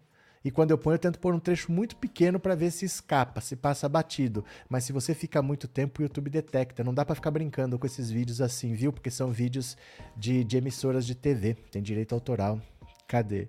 E 0.48 0.50
quando 0.50 0.70
eu 0.70 0.78
ponho, 0.78 0.94
eu 0.94 0.98
tento 0.98 1.18
pôr 1.18 1.34
um 1.34 1.38
trecho 1.38 1.70
muito 1.70 1.94
pequeno 1.94 2.40
para 2.40 2.54
ver 2.54 2.70
se 2.70 2.86
escapa, 2.86 3.38
se 3.38 3.54
passa 3.54 3.86
batido. 3.86 4.42
Mas 4.66 4.82
se 4.84 4.94
você 4.94 5.14
fica 5.14 5.42
muito 5.42 5.68
tempo, 5.68 6.00
o 6.00 6.02
YouTube 6.02 6.30
detecta. 6.30 6.82
Não 6.82 6.94
dá 6.94 7.04
para 7.04 7.14
ficar 7.14 7.30
brincando 7.30 7.78
com 7.78 7.86
esses 7.86 8.10
vídeos 8.10 8.40
assim, 8.40 8.72
viu? 8.72 8.90
Porque 8.90 9.10
são 9.10 9.30
vídeos 9.30 9.76
de, 10.16 10.42
de 10.44 10.56
emissoras 10.56 11.04
de 11.04 11.14
TV. 11.14 11.52
Tem 11.70 11.82
direito 11.82 12.14
autoral. 12.14 12.58
Cadê? 13.06 13.46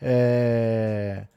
É... 0.00 1.28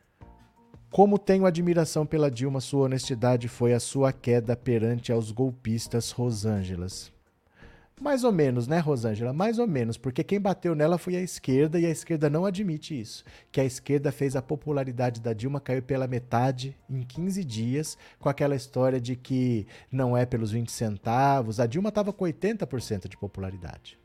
Como 0.90 1.20
tenho 1.20 1.46
admiração 1.46 2.04
pela 2.04 2.32
Dilma, 2.32 2.60
sua 2.60 2.86
honestidade 2.86 3.48
foi 3.48 3.76
a 3.76 3.80
sua 3.80 4.12
queda 4.12 4.56
perante 4.56 5.12
aos 5.12 5.30
golpistas 5.30 6.10
Rosângelas. 6.10 7.14
Mais 8.02 8.26
ou 8.26 8.32
menos, 8.32 8.68
né, 8.68 8.80
Rosângela? 8.80 9.32
Mais 9.32 9.58
ou 9.58 9.66
menos, 9.66 9.98
porque 9.98 10.22
quem 10.22 10.40
bateu 10.40 10.76
nela 10.76 10.98
foi 10.98 11.16
a 11.16 11.22
esquerda 11.22 11.80
e 11.80 11.86
a 11.86 11.90
esquerda 11.90 12.30
não 12.30 12.44
admite 12.44 13.00
isso. 13.00 13.24
Que 13.50 13.62
a 13.62 13.64
esquerda 13.64 14.12
fez 14.12 14.36
a 14.36 14.42
popularidade 14.42 15.22
da 15.22 15.32
Dilma 15.32 15.62
cair 15.62 15.82
pela 15.82 16.06
metade 16.06 16.78
em 16.90 17.04
15 17.04 17.42
dias, 17.46 17.98
com 18.20 18.28
aquela 18.28 18.54
história 18.54 19.00
de 19.00 19.16
que 19.16 19.66
não 19.90 20.16
é 20.16 20.26
pelos 20.26 20.52
20 20.52 20.70
centavos. 20.72 21.58
A 21.58 21.66
Dilma 21.66 21.88
estava 21.88 22.12
com 22.12 22.26
80% 22.26 23.08
de 23.08 23.16
popularidade. 23.16 23.98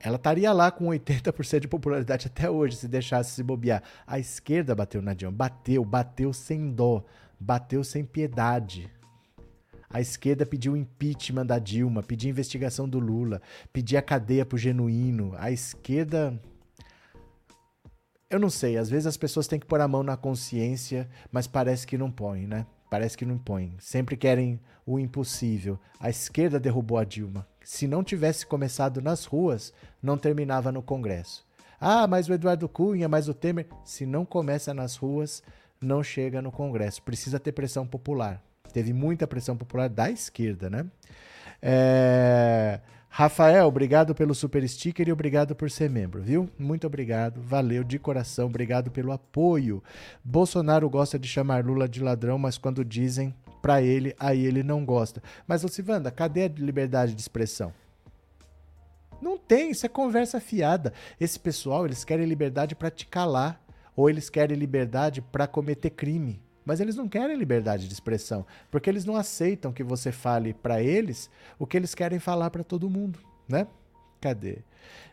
Ela 0.00 0.16
estaria 0.16 0.52
lá 0.52 0.72
com 0.72 0.86
80% 0.86 1.60
de 1.60 1.68
popularidade 1.68 2.26
até 2.26 2.50
hoje, 2.50 2.76
se 2.76 2.88
deixasse 2.88 3.30
se 3.30 3.44
bobear. 3.44 3.80
A 4.04 4.18
esquerda 4.18 4.74
bateu 4.74 5.00
na 5.00 5.14
Dilma. 5.14 5.36
Bateu, 5.36 5.84
bateu 5.84 6.32
sem 6.32 6.72
dó, 6.72 7.04
bateu 7.38 7.84
sem 7.84 8.04
piedade 8.04 8.90
A 9.90 10.00
esquerda 10.00 10.44
pediu 10.44 10.76
impeachment 10.76 11.46
da 11.46 11.58
Dilma, 11.58 12.02
pediu 12.02 12.30
investigação 12.30 12.88
do 12.88 12.98
Lula, 12.98 13.40
pediu 13.72 13.98
a 13.98 14.02
cadeia 14.02 14.44
pro 14.44 14.58
genuíno. 14.58 15.34
A 15.38 15.50
esquerda. 15.50 16.38
Eu 18.28 18.38
não 18.38 18.50
sei, 18.50 18.76
às 18.76 18.90
vezes 18.90 19.06
as 19.06 19.16
pessoas 19.16 19.46
têm 19.46 19.58
que 19.58 19.66
pôr 19.66 19.80
a 19.80 19.88
mão 19.88 20.02
na 20.02 20.16
consciência, 20.16 21.08
mas 21.32 21.46
parece 21.46 21.86
que 21.86 21.96
não 21.96 22.10
põe, 22.10 22.46
né? 22.46 22.66
Parece 22.90 23.16
que 23.16 23.24
não 23.24 23.38
põe. 23.38 23.74
Sempre 23.78 24.16
querem 24.16 24.60
o 24.84 24.98
impossível. 24.98 25.78
A 25.98 26.10
esquerda 26.10 26.60
derrubou 26.60 26.98
a 26.98 27.04
Dilma. 27.04 27.46
Se 27.62 27.86
não 27.86 28.04
tivesse 28.04 28.46
começado 28.46 29.00
nas 29.00 29.24
ruas, 29.24 29.72
não 30.02 30.18
terminava 30.18 30.70
no 30.70 30.82
Congresso. 30.82 31.46
Ah, 31.80 32.06
mas 32.06 32.28
o 32.28 32.32
Eduardo 32.32 32.68
Cunha, 32.68 33.08
mas 33.08 33.28
o 33.28 33.34
Temer. 33.34 33.66
Se 33.84 34.04
não 34.04 34.24
começa 34.24 34.74
nas 34.74 34.96
ruas, 34.96 35.42
não 35.80 36.02
chega 36.02 36.42
no 36.42 36.50
Congresso. 36.50 37.02
Precisa 37.02 37.38
ter 37.38 37.52
pressão 37.52 37.86
popular. 37.86 38.42
Teve 38.78 38.92
muita 38.92 39.26
pressão 39.26 39.56
popular 39.56 39.88
da 39.88 40.08
esquerda, 40.08 40.70
né? 40.70 40.86
É... 41.60 42.78
Rafael, 43.08 43.66
obrigado 43.66 44.14
pelo 44.14 44.36
super 44.36 44.66
sticker 44.68 45.08
e 45.08 45.12
obrigado 45.12 45.56
por 45.56 45.68
ser 45.68 45.90
membro, 45.90 46.22
viu? 46.22 46.48
Muito 46.56 46.86
obrigado, 46.86 47.40
valeu 47.40 47.82
de 47.82 47.98
coração, 47.98 48.46
obrigado 48.46 48.88
pelo 48.88 49.10
apoio. 49.10 49.82
Bolsonaro 50.22 50.88
gosta 50.88 51.18
de 51.18 51.26
chamar 51.26 51.64
Lula 51.64 51.88
de 51.88 52.00
ladrão, 52.00 52.38
mas 52.38 52.56
quando 52.56 52.84
dizem 52.84 53.34
para 53.60 53.82
ele, 53.82 54.14
aí 54.16 54.46
ele 54.46 54.62
não 54.62 54.84
gosta. 54.84 55.20
Mas, 55.44 55.64
ô 55.64 55.68
Silvanda, 55.68 56.12
cadê 56.12 56.44
a 56.44 56.48
liberdade 56.48 57.16
de 57.16 57.20
expressão? 57.20 57.72
Não 59.20 59.36
tem, 59.36 59.72
isso 59.72 59.86
é 59.86 59.88
conversa 59.88 60.38
fiada. 60.38 60.92
Esse 61.20 61.40
pessoal, 61.40 61.84
eles 61.84 62.04
querem 62.04 62.26
liberdade 62.26 62.76
para 62.76 62.92
te 62.92 63.08
calar, 63.08 63.60
ou 63.96 64.08
eles 64.08 64.30
querem 64.30 64.56
liberdade 64.56 65.20
para 65.20 65.48
cometer 65.48 65.90
crime. 65.90 66.40
Mas 66.68 66.80
eles 66.80 66.96
não 66.96 67.08
querem 67.08 67.34
liberdade 67.34 67.88
de 67.88 67.94
expressão, 67.94 68.44
porque 68.70 68.90
eles 68.90 69.06
não 69.06 69.16
aceitam 69.16 69.72
que 69.72 69.82
você 69.82 70.12
fale 70.12 70.52
para 70.52 70.82
eles 70.82 71.30
o 71.58 71.66
que 71.66 71.78
eles 71.78 71.94
querem 71.94 72.18
falar 72.18 72.50
para 72.50 72.62
todo 72.62 72.90
mundo, 72.90 73.18
né? 73.48 73.66
Cadê? 74.20 74.58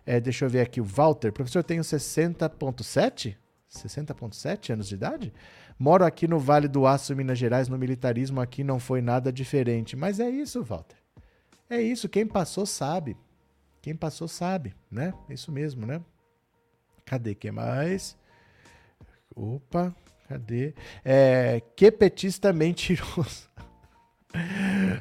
É, 0.05 0.19
deixa 0.19 0.43
eu 0.43 0.49
ver 0.49 0.59
aqui 0.59 0.81
o 0.81 0.83
Walter. 0.83 1.31
Professor, 1.31 1.63
tenho 1.63 1.81
60.7? 1.81 3.37
60.7 3.71 4.73
anos 4.73 4.89
de 4.89 4.95
idade? 4.95 5.33
Moro 5.79 6.03
aqui 6.03 6.27
no 6.27 6.39
Vale 6.39 6.67
do 6.67 6.85
Aço, 6.85 7.15
Minas 7.15 7.39
Gerais, 7.39 7.69
no 7.69 7.77
militarismo 7.77 8.41
aqui 8.41 8.61
não 8.61 8.77
foi 8.77 9.01
nada 9.01 9.31
diferente. 9.31 9.95
Mas 9.95 10.19
é 10.19 10.29
isso, 10.29 10.61
Walter. 10.61 10.97
É 11.69 11.81
isso, 11.81 12.09
quem 12.09 12.27
passou 12.27 12.65
sabe. 12.65 13.15
Quem 13.81 13.95
passou 13.95 14.27
sabe, 14.27 14.75
né? 14.91 15.13
Isso 15.29 15.53
mesmo, 15.53 15.85
né? 15.85 16.01
Cadê 17.05 17.33
que 17.33 17.49
mais? 17.49 18.17
Opa, 19.33 19.95
Cadê? 20.27 20.73
É, 21.03 21.61
que 21.75 21.91
petista 21.91 22.51
mentiroso. 22.51 23.47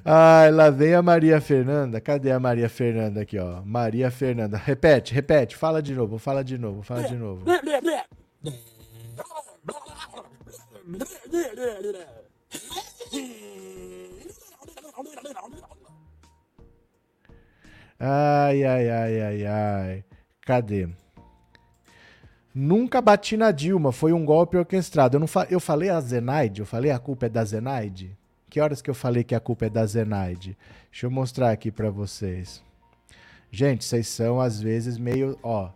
Ai, 0.04 0.50
lá 0.50 0.70
vem 0.70 0.94
a 0.94 1.02
Maria 1.02 1.40
Fernanda. 1.40 2.00
Cadê 2.00 2.30
a 2.30 2.38
Maria 2.38 2.68
Fernanda 2.68 3.22
aqui, 3.22 3.38
ó? 3.38 3.62
Maria 3.62 4.10
Fernanda. 4.10 4.56
Repete, 4.56 5.14
repete. 5.14 5.56
Fala 5.56 5.82
de 5.82 5.94
novo, 5.94 6.18
fala 6.18 6.44
de 6.44 6.58
novo, 6.58 6.82
fala 6.82 7.02
de 7.04 7.16
novo. 7.16 7.44
Ai, 17.98 18.64
ai, 18.64 18.90
ai, 18.90 19.20
ai, 19.20 19.46
ai. 19.46 20.04
Cadê? 20.42 20.88
Nunca 22.54 23.02
bati 23.02 23.36
na 23.36 23.50
Dilma, 23.50 23.90
foi 23.90 24.12
um 24.12 24.24
golpe 24.24 24.56
orquestrado. 24.56 25.16
Eu, 25.16 25.20
não 25.20 25.26
fa 25.26 25.46
eu 25.50 25.58
falei 25.58 25.90
a 25.90 26.00
Zenaide, 26.00 26.60
eu 26.60 26.66
falei 26.66 26.92
a 26.92 26.98
culpa 26.98 27.26
é 27.26 27.28
da 27.28 27.44
Zenaide? 27.44 28.16
Que 28.48 28.60
horas 28.60 28.80
que 28.80 28.88
eu 28.88 28.94
falei 28.94 29.24
que 29.24 29.34
a 29.34 29.40
culpa 29.40 29.66
é 29.66 29.70
da 29.70 29.84
Zenaide? 29.84 30.56
Deixa 30.88 31.06
eu 31.06 31.10
mostrar 31.10 31.50
aqui 31.50 31.72
para 31.72 31.90
vocês. 31.90 32.62
Gente, 33.50 33.84
vocês 33.84 34.06
são 34.06 34.40
às 34.40 34.60
vezes 34.60 34.96
meio, 34.96 35.36
ó. 35.42 35.70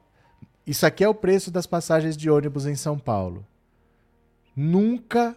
Isso 0.65 0.87
aqui 0.87 1.03
é 1.03 1.09
o 1.09 1.15
preço 1.15 1.51
das 1.51 1.67
passagens 1.67 2.17
de 2.17 2.31
ônibus 2.31 2.67
em 2.67 2.77
São 2.77 2.97
Paulo. 2.97 3.45
Nunca 4.55 5.37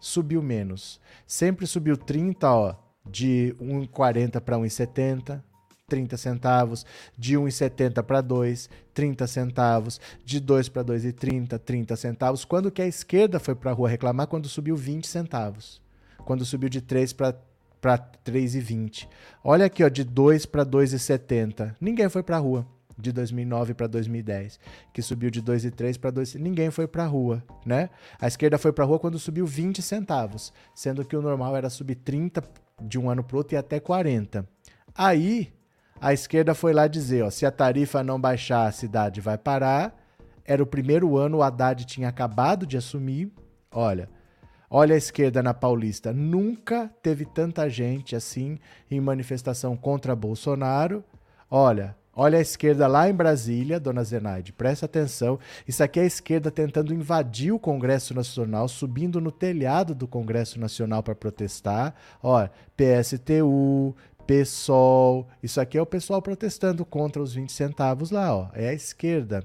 subiu 0.00 0.42
menos. 0.42 1.00
Sempre 1.26 1.66
subiu 1.66 1.96
30, 1.96 2.48
ó, 2.52 2.74
de 3.04 3.56
1,40 3.60 4.40
para 4.40 4.56
1,70. 4.56 5.42
30 5.88 6.16
centavos, 6.16 6.86
de 7.16 7.36
1,70 7.36 8.02
para 8.02 8.20
2, 8.20 8.70
30 8.94 9.26
centavos, 9.26 10.00
de 10.24 10.38
2 10.38 10.68
para 10.68 10.84
2,30, 10.84 11.58
30 11.58 11.96
centavos. 11.96 12.44
Quando 12.44 12.70
que 12.70 12.82
a 12.82 12.86
esquerda 12.86 13.40
foi 13.40 13.54
para 13.54 13.70
a 13.70 13.74
rua 13.74 13.88
reclamar? 13.88 14.26
Quando 14.26 14.48
subiu 14.48 14.76
20 14.76 15.06
centavos. 15.06 15.80
Quando 16.24 16.44
subiu 16.44 16.68
de 16.68 16.80
3 16.80 17.12
para 17.12 17.34
para 17.80 17.98
3,20. 18.24 19.08
Olha 19.42 19.66
aqui, 19.66 19.84
ó, 19.84 19.88
de 19.88 20.04
2 20.04 20.46
para 20.46 20.64
2,70. 20.64 21.76
Ninguém 21.80 22.08
foi 22.08 22.22
para 22.22 22.36
a 22.36 22.40
rua. 22.40 22.66
De 23.00 23.12
2009 23.12 23.74
para 23.74 23.86
2010, 23.86 24.58
que 24.92 25.00
subiu 25.02 25.30
de 25.30 25.40
2,3 25.40 25.96
para 26.00 26.10
2, 26.10 26.34
ninguém 26.34 26.68
foi 26.68 26.88
para 26.88 27.04
a 27.04 27.06
rua, 27.06 27.44
né? 27.64 27.90
A 28.20 28.26
esquerda 28.26 28.58
foi 28.58 28.72
para 28.72 28.82
a 28.82 28.86
rua 28.88 28.98
quando 28.98 29.20
subiu 29.20 29.46
20 29.46 29.80
centavos, 29.80 30.52
sendo 30.74 31.04
que 31.04 31.14
o 31.14 31.22
normal 31.22 31.56
era 31.56 31.70
subir 31.70 31.94
30 31.94 32.42
de 32.82 32.98
um 32.98 33.08
ano 33.08 33.22
para 33.22 33.36
outro 33.36 33.54
e 33.54 33.56
até 33.56 33.78
40. 33.78 34.44
Aí 34.92 35.52
a 36.00 36.12
esquerda 36.12 36.54
foi 36.54 36.72
lá 36.72 36.86
dizer, 36.86 37.24
ó, 37.24 37.30
se 37.30 37.44
a 37.44 37.50
tarifa 37.50 38.02
não 38.02 38.20
baixar, 38.20 38.66
a 38.66 38.72
cidade 38.72 39.20
vai 39.20 39.36
parar. 39.36 39.94
Era 40.44 40.62
o 40.62 40.66
primeiro 40.66 41.16
ano, 41.16 41.38
o 41.38 41.42
Haddad 41.42 41.84
tinha 41.84 42.08
acabado 42.08 42.66
de 42.66 42.76
assumir. 42.76 43.32
Olha, 43.70 44.08
olha 44.70 44.94
a 44.94 44.98
esquerda 44.98 45.42
na 45.42 45.52
Paulista. 45.52 46.12
Nunca 46.12 46.90
teve 47.02 47.24
tanta 47.24 47.68
gente 47.68 48.16
assim 48.16 48.58
em 48.90 49.00
manifestação 49.00 49.76
contra 49.76 50.16
Bolsonaro. 50.16 51.04
Olha, 51.50 51.96
olha 52.14 52.38
a 52.38 52.42
esquerda 52.42 52.86
lá 52.86 53.10
em 53.10 53.14
Brasília, 53.14 53.80
dona 53.80 54.04
Zenaide, 54.04 54.52
presta 54.52 54.86
atenção. 54.86 55.38
Isso 55.66 55.82
aqui 55.82 55.98
é 55.98 56.04
a 56.04 56.06
esquerda 56.06 56.50
tentando 56.50 56.94
invadir 56.94 57.52
o 57.52 57.58
Congresso 57.58 58.14
Nacional, 58.14 58.68
subindo 58.68 59.20
no 59.20 59.32
telhado 59.32 59.94
do 59.94 60.06
Congresso 60.06 60.58
Nacional 60.60 61.02
para 61.02 61.14
protestar. 61.14 61.94
Olha, 62.22 62.50
PSTU, 62.76 63.94
PSOL. 64.28 65.26
Isso 65.42 65.58
aqui 65.58 65.78
é 65.78 65.82
o 65.82 65.86
pessoal 65.86 66.20
protestando 66.20 66.84
contra 66.84 67.22
os 67.22 67.32
20 67.32 67.50
centavos 67.50 68.10
lá, 68.10 68.36
ó. 68.36 68.48
É 68.52 68.68
a 68.68 68.74
esquerda. 68.74 69.42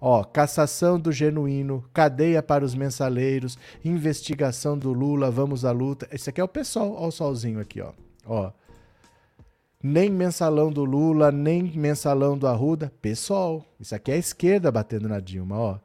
Ó, 0.00 0.22
cassação 0.22 0.98
do 0.98 1.12
genuíno, 1.12 1.84
cadeia 1.92 2.42
para 2.42 2.64
os 2.64 2.74
mensaleiros, 2.74 3.58
investigação 3.84 4.78
do 4.78 4.92
Lula, 4.92 5.30
vamos 5.30 5.64
à 5.64 5.72
luta. 5.72 6.08
Esse 6.10 6.30
aqui 6.30 6.40
é 6.40 6.44
o 6.44 6.48
pessoal, 6.48 6.94
ó 6.96 7.08
o 7.08 7.10
solzinho 7.10 7.60
aqui, 7.60 7.82
ó. 7.82 7.92
Ó. 8.24 8.52
Nem 9.82 10.08
mensalão 10.08 10.72
do 10.72 10.84
Lula, 10.84 11.32
nem 11.32 11.64
mensalão 11.76 12.38
do 12.38 12.46
Arruda, 12.46 12.90
pessoal. 13.02 13.64
Isso 13.78 13.94
aqui 13.94 14.12
é 14.12 14.14
a 14.14 14.18
esquerda 14.18 14.70
batendo 14.70 15.08
na 15.08 15.18
Dilma, 15.18 15.58
ó. 15.58 15.78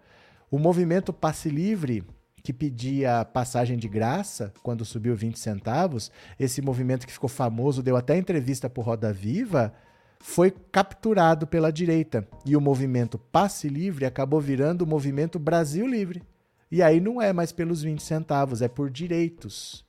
O 0.52 0.60
movimento 0.60 1.12
Passe 1.12 1.50
Livre 1.50 2.04
que 2.46 2.54
pedia 2.54 3.26
passagem 3.26 3.76
de 3.76 3.88
graça 3.88 4.54
quando 4.62 4.86
subiu 4.86 5.16
20 5.16 5.40
centavos, 5.40 6.12
esse 6.40 6.62
movimento 6.62 7.08
que 7.08 7.12
ficou 7.12 7.28
famoso, 7.28 7.82
deu 7.82 7.98
até 7.98 8.16
entrevista 8.16 8.70
por 8.70 8.86
Roda 8.86 9.12
Viva, 9.12 9.74
foi 10.20 10.52
capturado 10.72 11.48
pela 11.48 11.72
direita. 11.72 12.28
E 12.46 12.56
o 12.56 12.62
movimento 12.62 13.18
Passe 13.18 13.68
Livre 13.68 14.06
acabou 14.06 14.40
virando 14.40 14.84
o 14.84 14.88
movimento 14.88 15.40
Brasil 15.40 15.88
Livre. 15.88 16.22
E 16.72 16.84
aí 16.84 17.00
não 17.00 17.20
é 17.20 17.34
mais 17.34 17.52
pelos 17.52 17.82
20 17.82 18.04
centavos, 18.04 18.62
é 18.62 18.68
por 18.68 18.92
direitos. 18.92 19.84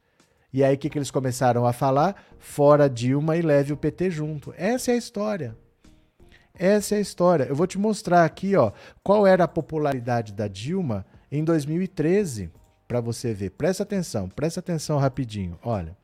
E 0.51 0.65
aí 0.65 0.77
o 0.77 0.79
que, 0.79 0.89
que 0.89 0.97
eles 0.97 1.11
começaram 1.11 1.67
a 1.67 1.75
falar? 1.75 2.25
Fora 2.39 2.89
Dilma 2.89 3.37
e 3.37 3.43
leve 3.43 3.75
o 3.75 3.77
PT 3.77 4.11
junto. 4.11 4.55
Essa 4.57 4.93
é 4.93 4.95
a 4.95 4.99
história. 4.99 5.55
Essa 6.55 6.95
é 6.95 6.99
a 6.99 7.03
história. 7.03 7.45
Eu 7.45 7.55
vou 7.55 7.67
te 7.67 7.79
mostrar 7.79 8.25
aqui, 8.25 8.57
ó, 8.57 8.73
qual 9.03 9.27
era 9.27 9.45
a 9.45 9.49
popularidade 9.49 10.33
da 10.33 10.49
Dilma 10.49 11.05
em 11.31 11.45
2013, 11.45 12.51
para 12.87 13.01
você 13.01 13.35
ver. 13.35 13.51
Presta 13.51 13.83
atenção, 13.83 14.29
presta 14.29 14.61
atenção 14.61 14.99
rapidinho. 14.99 15.59
Olha. 15.63 15.97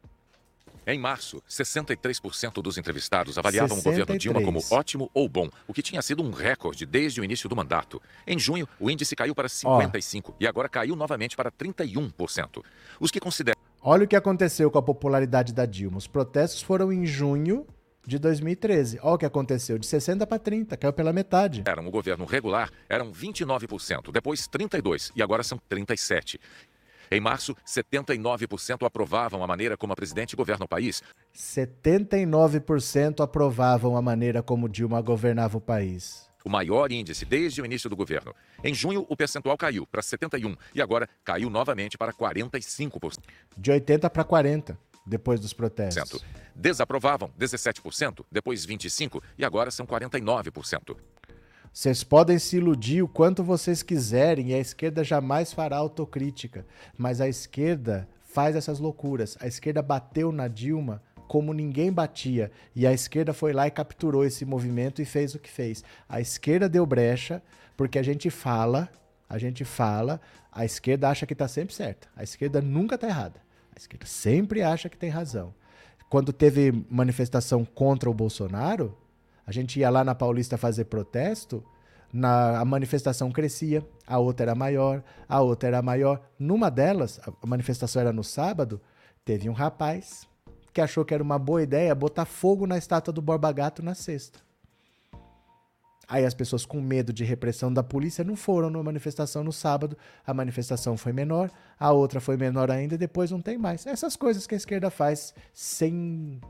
Em 0.84 0.98
março, 0.98 1.40
63% 1.48 2.60
dos 2.60 2.76
entrevistados 2.76 3.38
avaliavam 3.38 3.76
63. 3.76 3.86
o 3.86 4.00
governo 4.00 4.18
Dilma 4.18 4.42
como 4.42 4.60
ótimo 4.70 5.08
ou 5.14 5.28
bom, 5.28 5.48
o 5.68 5.72
que 5.72 5.80
tinha 5.80 6.02
sido 6.02 6.24
um 6.24 6.30
recorde 6.32 6.84
desde 6.84 7.20
o 7.20 7.24
início 7.24 7.48
do 7.48 7.54
mandato. 7.54 8.02
Em 8.26 8.36
junho, 8.36 8.68
o 8.80 8.90
índice 8.90 9.14
caiu 9.14 9.32
para 9.32 9.46
55% 9.48 10.30
Ó. 10.30 10.32
e 10.40 10.46
agora 10.46 10.68
caiu 10.68 10.96
novamente 10.96 11.36
para 11.36 11.52
31%. 11.52 12.64
Os 12.98 13.12
que 13.12 13.20
consideram. 13.20 13.60
Olha 13.80 14.04
o 14.04 14.08
que 14.08 14.16
aconteceu 14.16 14.70
com 14.72 14.78
a 14.78 14.82
popularidade 14.82 15.52
da 15.52 15.66
Dilma. 15.66 15.98
Os 15.98 16.08
protestos 16.08 16.62
foram 16.62 16.92
em 16.92 17.06
junho 17.06 17.64
de 18.06 18.18
2013. 18.18 18.98
Olha 19.02 19.14
o 19.14 19.18
que 19.18 19.26
aconteceu, 19.26 19.78
de 19.78 19.86
60 19.86 20.26
para 20.26 20.38
30, 20.38 20.76
caiu 20.76 20.92
pela 20.92 21.12
metade. 21.12 21.62
Era 21.66 21.80
um 21.80 21.90
governo 21.90 22.24
regular, 22.24 22.70
eram 22.88 23.12
29%, 23.12 24.12
depois 24.12 24.48
32% 24.48 25.12
e 25.14 25.22
agora 25.22 25.42
são 25.42 25.58
37%. 25.70 26.38
Em 27.10 27.20
março, 27.20 27.54
79% 27.66 28.86
aprovavam 28.86 29.44
a 29.44 29.46
maneira 29.46 29.76
como 29.76 29.92
a 29.92 29.96
presidente 29.96 30.34
governa 30.34 30.64
o 30.64 30.68
país. 30.68 31.02
79% 31.34 33.22
aprovavam 33.22 33.98
a 33.98 34.02
maneira 34.02 34.42
como 34.42 34.66
Dilma 34.66 35.02
governava 35.02 35.58
o 35.58 35.60
país. 35.60 36.26
O 36.42 36.48
maior 36.48 36.90
índice 36.90 37.26
desde 37.26 37.60
o 37.60 37.66
início 37.66 37.90
do 37.90 37.94
governo. 37.94 38.34
Em 38.64 38.74
junho, 38.74 39.06
o 39.10 39.16
percentual 39.16 39.58
caiu 39.58 39.86
para 39.86 40.00
71% 40.00 40.56
e 40.74 40.80
agora 40.80 41.06
caiu 41.22 41.50
novamente 41.50 41.98
para 41.98 42.14
45%. 42.14 43.18
De 43.58 43.70
80% 43.70 44.08
para 44.08 44.24
40%. 44.24 44.76
Depois 45.04 45.40
dos 45.40 45.52
protestos. 45.52 46.24
Desaprovavam 46.54 47.30
17%, 47.38 48.24
depois 48.30 48.66
25% 48.66 49.22
e 49.38 49.44
agora 49.44 49.70
são 49.70 49.86
49%. 49.86 50.96
Vocês 51.72 52.04
podem 52.04 52.38
se 52.38 52.58
iludir 52.58 53.02
o 53.02 53.08
quanto 53.08 53.42
vocês 53.42 53.82
quiserem 53.82 54.50
e 54.50 54.54
a 54.54 54.58
esquerda 54.58 55.02
jamais 55.02 55.54
fará 55.54 55.78
autocrítica, 55.78 56.66
mas 56.98 57.18
a 57.18 57.28
esquerda 57.28 58.06
faz 58.20 58.54
essas 58.54 58.78
loucuras. 58.78 59.38
A 59.40 59.46
esquerda 59.46 59.80
bateu 59.80 60.30
na 60.30 60.48
Dilma 60.48 61.02
como 61.26 61.54
ninguém 61.54 61.90
batia 61.90 62.52
e 62.76 62.86
a 62.86 62.92
esquerda 62.92 63.32
foi 63.32 63.54
lá 63.54 63.66
e 63.66 63.70
capturou 63.70 64.22
esse 64.22 64.44
movimento 64.44 65.00
e 65.00 65.06
fez 65.06 65.34
o 65.34 65.38
que 65.38 65.50
fez. 65.50 65.82
A 66.06 66.20
esquerda 66.20 66.68
deu 66.68 66.84
brecha 66.84 67.42
porque 67.74 67.98
a 67.98 68.02
gente 68.02 68.28
fala, 68.28 68.90
a 69.26 69.38
gente 69.38 69.64
fala, 69.64 70.20
a 70.52 70.66
esquerda 70.66 71.08
acha 71.08 71.24
que 71.24 71.32
está 71.32 71.48
sempre 71.48 71.74
certa. 71.74 72.06
A 72.14 72.22
esquerda 72.22 72.60
nunca 72.60 72.96
está 72.96 73.08
errada. 73.08 73.40
A 73.74 73.78
esquerda 73.78 74.06
sempre 74.06 74.62
acha 74.62 74.88
que 74.88 74.96
tem 74.96 75.10
razão. 75.10 75.54
Quando 76.08 76.32
teve 76.32 76.84
manifestação 76.90 77.64
contra 77.64 78.10
o 78.10 78.14
Bolsonaro, 78.14 78.96
a 79.46 79.52
gente 79.52 79.80
ia 79.80 79.88
lá 79.88 80.04
na 80.04 80.14
Paulista 80.14 80.58
fazer 80.58 80.84
protesto, 80.84 81.64
na, 82.12 82.60
a 82.60 82.64
manifestação 82.64 83.32
crescia, 83.32 83.86
a 84.06 84.18
outra 84.18 84.44
era 84.44 84.54
maior, 84.54 85.02
a 85.26 85.40
outra 85.40 85.68
era 85.68 85.80
maior. 85.80 86.20
Numa 86.38 86.70
delas, 86.70 87.18
a 87.24 87.46
manifestação 87.46 88.02
era 88.02 88.12
no 88.12 88.22
sábado, 88.22 88.80
teve 89.24 89.48
um 89.48 89.54
rapaz 89.54 90.28
que 90.72 90.80
achou 90.80 91.04
que 91.04 91.14
era 91.14 91.22
uma 91.22 91.38
boa 91.38 91.62
ideia 91.62 91.94
botar 91.94 92.24
fogo 92.24 92.66
na 92.66 92.76
estátua 92.76 93.12
do 93.12 93.22
Borba 93.22 93.50
Gato 93.52 93.82
na 93.82 93.94
sexta. 93.94 94.40
Aí 96.08 96.24
as 96.24 96.34
pessoas 96.34 96.66
com 96.66 96.80
medo 96.80 97.12
de 97.12 97.24
repressão 97.24 97.72
da 97.72 97.82
polícia 97.82 98.24
não 98.24 98.36
foram 98.36 98.68
na 98.68 98.82
manifestação 98.82 99.44
no 99.44 99.52
sábado. 99.52 99.96
A 100.26 100.34
manifestação 100.34 100.96
foi 100.96 101.12
menor, 101.12 101.50
a 101.78 101.92
outra 101.92 102.20
foi 102.20 102.36
menor 102.36 102.70
ainda 102.70 102.94
e 102.94 102.98
depois 102.98 103.30
não 103.30 103.40
tem 103.40 103.56
mais. 103.56 103.86
Essas 103.86 104.16
coisas 104.16 104.46
que 104.46 104.54
a 104.54 104.58
esquerda 104.58 104.90
faz 104.90 105.34
sem 105.52 106.40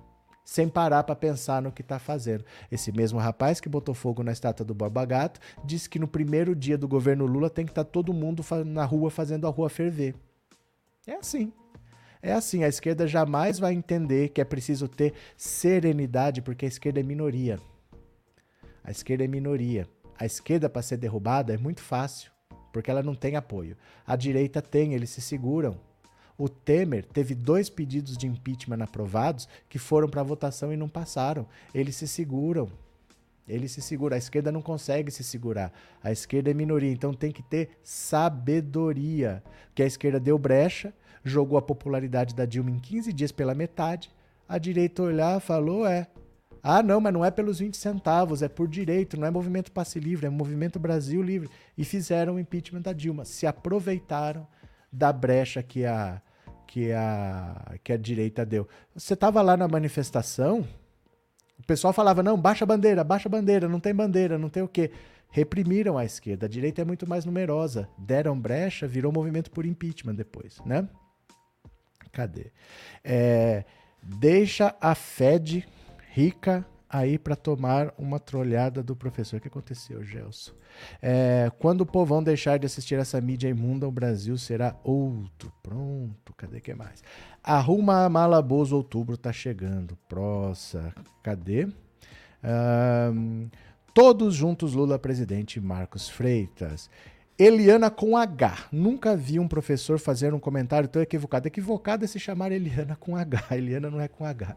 sem 0.44 0.68
parar 0.68 1.04
para 1.04 1.14
pensar 1.14 1.62
no 1.62 1.70
que 1.70 1.82
está 1.82 1.98
fazendo. 1.98 2.44
Esse 2.70 2.90
mesmo 2.90 3.18
rapaz 3.18 3.60
que 3.60 3.68
botou 3.68 3.94
fogo 3.94 4.24
na 4.24 4.32
estátua 4.32 4.66
do 4.66 4.74
Borba 4.74 5.04
Gato 5.04 5.40
disse 5.64 5.88
que 5.88 5.98
no 5.98 6.08
primeiro 6.08 6.54
dia 6.54 6.76
do 6.76 6.88
governo 6.88 7.26
Lula 7.26 7.48
tem 7.48 7.64
que 7.64 7.70
estar 7.70 7.84
tá 7.84 7.90
todo 7.90 8.12
mundo 8.12 8.44
na 8.66 8.84
rua 8.84 9.10
fazendo 9.10 9.46
a 9.46 9.50
rua 9.50 9.70
ferver. 9.70 10.14
É 11.06 11.14
assim. 11.14 11.52
É 12.20 12.32
assim, 12.32 12.62
a 12.62 12.68
esquerda 12.68 13.06
jamais 13.06 13.58
vai 13.58 13.72
entender 13.72 14.28
que 14.28 14.40
é 14.40 14.44
preciso 14.44 14.86
ter 14.86 15.12
serenidade, 15.36 16.40
porque 16.40 16.64
a 16.64 16.68
esquerda 16.68 17.00
é 17.00 17.02
minoria. 17.02 17.58
A 18.84 18.90
esquerda 18.90 19.24
é 19.24 19.28
minoria. 19.28 19.88
A 20.18 20.26
esquerda, 20.26 20.68
para 20.68 20.82
ser 20.82 20.96
derrubada, 20.96 21.54
é 21.54 21.58
muito 21.58 21.80
fácil, 21.80 22.30
porque 22.72 22.90
ela 22.90 23.02
não 23.02 23.14
tem 23.14 23.36
apoio. 23.36 23.76
A 24.06 24.16
direita 24.16 24.60
tem, 24.60 24.94
eles 24.94 25.10
se 25.10 25.20
seguram. 25.20 25.78
O 26.36 26.48
Temer 26.48 27.04
teve 27.04 27.34
dois 27.34 27.68
pedidos 27.68 28.16
de 28.16 28.26
impeachment 28.26 28.82
aprovados 28.82 29.48
que 29.68 29.78
foram 29.78 30.08
para 30.08 30.22
votação 30.22 30.72
e 30.72 30.76
não 30.76 30.88
passaram. 30.88 31.46
Eles 31.74 31.96
se 31.96 32.08
seguram. 32.08 32.68
Ele 33.46 33.68
se 33.68 33.82
segura. 33.82 34.14
A 34.14 34.18
esquerda 34.18 34.50
não 34.50 34.62
consegue 34.62 35.10
se 35.10 35.22
segurar. 35.22 35.72
A 36.02 36.10
esquerda 36.10 36.50
é 36.50 36.54
minoria, 36.54 36.90
então 36.90 37.12
tem 37.12 37.30
que 37.30 37.42
ter 37.42 37.78
sabedoria. 37.82 39.42
Que 39.74 39.82
a 39.82 39.86
esquerda 39.86 40.18
deu 40.18 40.38
brecha, 40.38 40.92
jogou 41.24 41.58
a 41.58 41.62
popularidade 41.62 42.34
da 42.34 42.44
Dilma 42.44 42.70
em 42.70 42.78
15 42.78 43.12
dias 43.12 43.32
pela 43.32 43.54
metade. 43.54 44.10
A 44.48 44.58
direita 44.58 45.02
olhar 45.02 45.40
falou: 45.40 45.86
é. 45.86 46.06
Ah, 46.62 46.82
não, 46.82 47.00
mas 47.00 47.12
não 47.12 47.24
é 47.24 47.30
pelos 47.30 47.58
20 47.58 47.76
centavos, 47.76 48.40
é 48.40 48.48
por 48.48 48.68
direito, 48.68 49.18
não 49.18 49.26
é 49.26 49.30
movimento 49.30 49.72
passe 49.72 49.98
livre, 49.98 50.26
é 50.26 50.30
movimento 50.30 50.78
Brasil 50.78 51.20
livre. 51.20 51.50
E 51.76 51.84
fizeram 51.84 52.36
o 52.36 52.38
impeachment 52.38 52.82
da 52.82 52.92
Dilma. 52.92 53.24
Se 53.24 53.46
aproveitaram 53.46 54.46
da 54.92 55.12
brecha 55.12 55.62
que 55.62 55.84
a, 55.84 56.22
que 56.66 56.92
a, 56.92 57.74
que 57.82 57.92
a 57.92 57.96
direita 57.96 58.46
deu. 58.46 58.68
Você 58.94 59.14
estava 59.14 59.42
lá 59.42 59.56
na 59.56 59.66
manifestação, 59.66 60.64
o 61.58 61.66
pessoal 61.66 61.92
falava: 61.92 62.22
não, 62.22 62.38
baixa 62.38 62.64
a 62.64 62.66
bandeira, 62.66 63.02
baixa 63.02 63.28
a 63.28 63.30
bandeira, 63.30 63.68
não 63.68 63.80
tem 63.80 63.94
bandeira, 63.94 64.38
não 64.38 64.48
tem 64.48 64.62
o 64.62 64.68
quê. 64.68 64.92
Reprimiram 65.30 65.96
a 65.96 66.04
esquerda. 66.04 66.46
A 66.46 66.48
direita 66.48 66.82
é 66.82 66.84
muito 66.84 67.08
mais 67.08 67.24
numerosa. 67.24 67.88
Deram 67.96 68.38
brecha, 68.38 68.86
virou 68.86 69.10
movimento 69.10 69.50
por 69.50 69.64
impeachment 69.64 70.14
depois, 70.14 70.60
né? 70.64 70.86
Cadê? 72.12 72.52
É, 73.02 73.64
deixa 74.02 74.76
a 74.78 74.94
Fed 74.94 75.66
rica 76.12 76.66
aí 76.88 77.18
para 77.18 77.34
tomar 77.34 77.94
uma 77.96 78.20
trolhada 78.20 78.82
do 78.82 78.94
professor. 78.94 79.38
O 79.38 79.40
que 79.40 79.48
aconteceu, 79.48 80.04
Gelson? 80.04 80.52
É, 81.00 81.50
quando 81.58 81.80
o 81.80 81.86
povão 81.86 82.22
deixar 82.22 82.58
de 82.58 82.66
assistir 82.66 82.98
essa 82.98 83.18
mídia 83.18 83.48
imunda, 83.48 83.88
o 83.88 83.92
Brasil 83.92 84.36
será 84.36 84.76
outro. 84.84 85.50
Pronto, 85.62 86.34
cadê 86.36 86.60
que 86.60 86.74
mais? 86.74 87.02
Arruma 87.42 88.04
a 88.04 88.08
mala 88.10 88.46
outubro 88.72 89.16
tá 89.16 89.32
chegando. 89.32 89.96
Prossa, 90.06 90.92
cadê? 91.22 91.66
Um, 92.44 93.48
todos 93.94 94.34
juntos, 94.34 94.74
Lula 94.74 94.98
presidente 94.98 95.58
Marcos 95.60 96.10
Freitas. 96.10 96.90
Eliana 97.38 97.90
com 97.90 98.16
H. 98.16 98.68
Nunca 98.70 99.16
vi 99.16 99.38
um 99.40 99.48
professor 99.48 99.98
fazer 99.98 100.34
um 100.34 100.38
comentário 100.38 100.88
tão 100.88 101.00
equivocado. 101.00 101.48
Equivocado 101.48 102.04
é 102.04 102.06
se 102.06 102.20
chamar 102.20 102.52
Eliana 102.52 102.96
com 102.96 103.16
H. 103.16 103.46
Eliana 103.56 103.90
não 103.90 104.00
é 104.00 104.08
com 104.08 104.26
H. 104.26 104.54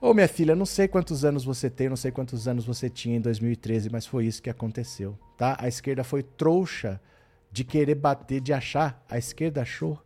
Ô, 0.00 0.12
minha 0.12 0.28
filha, 0.28 0.54
não 0.54 0.66
sei 0.66 0.86
quantos 0.86 1.24
anos 1.24 1.44
você 1.44 1.70
tem, 1.70 1.88
não 1.88 1.96
sei 1.96 2.10
quantos 2.10 2.46
anos 2.46 2.66
você 2.66 2.90
tinha 2.90 3.16
em 3.16 3.20
2013, 3.20 3.88
mas 3.90 4.06
foi 4.06 4.26
isso 4.26 4.42
que 4.42 4.50
aconteceu, 4.50 5.18
tá? 5.38 5.56
A 5.58 5.68
esquerda 5.68 6.04
foi 6.04 6.22
trouxa 6.22 7.00
de 7.50 7.64
querer 7.64 7.94
bater, 7.94 8.40
de 8.40 8.52
achar, 8.52 9.02
a 9.08 9.16
esquerda 9.16 9.62
achou 9.62 9.98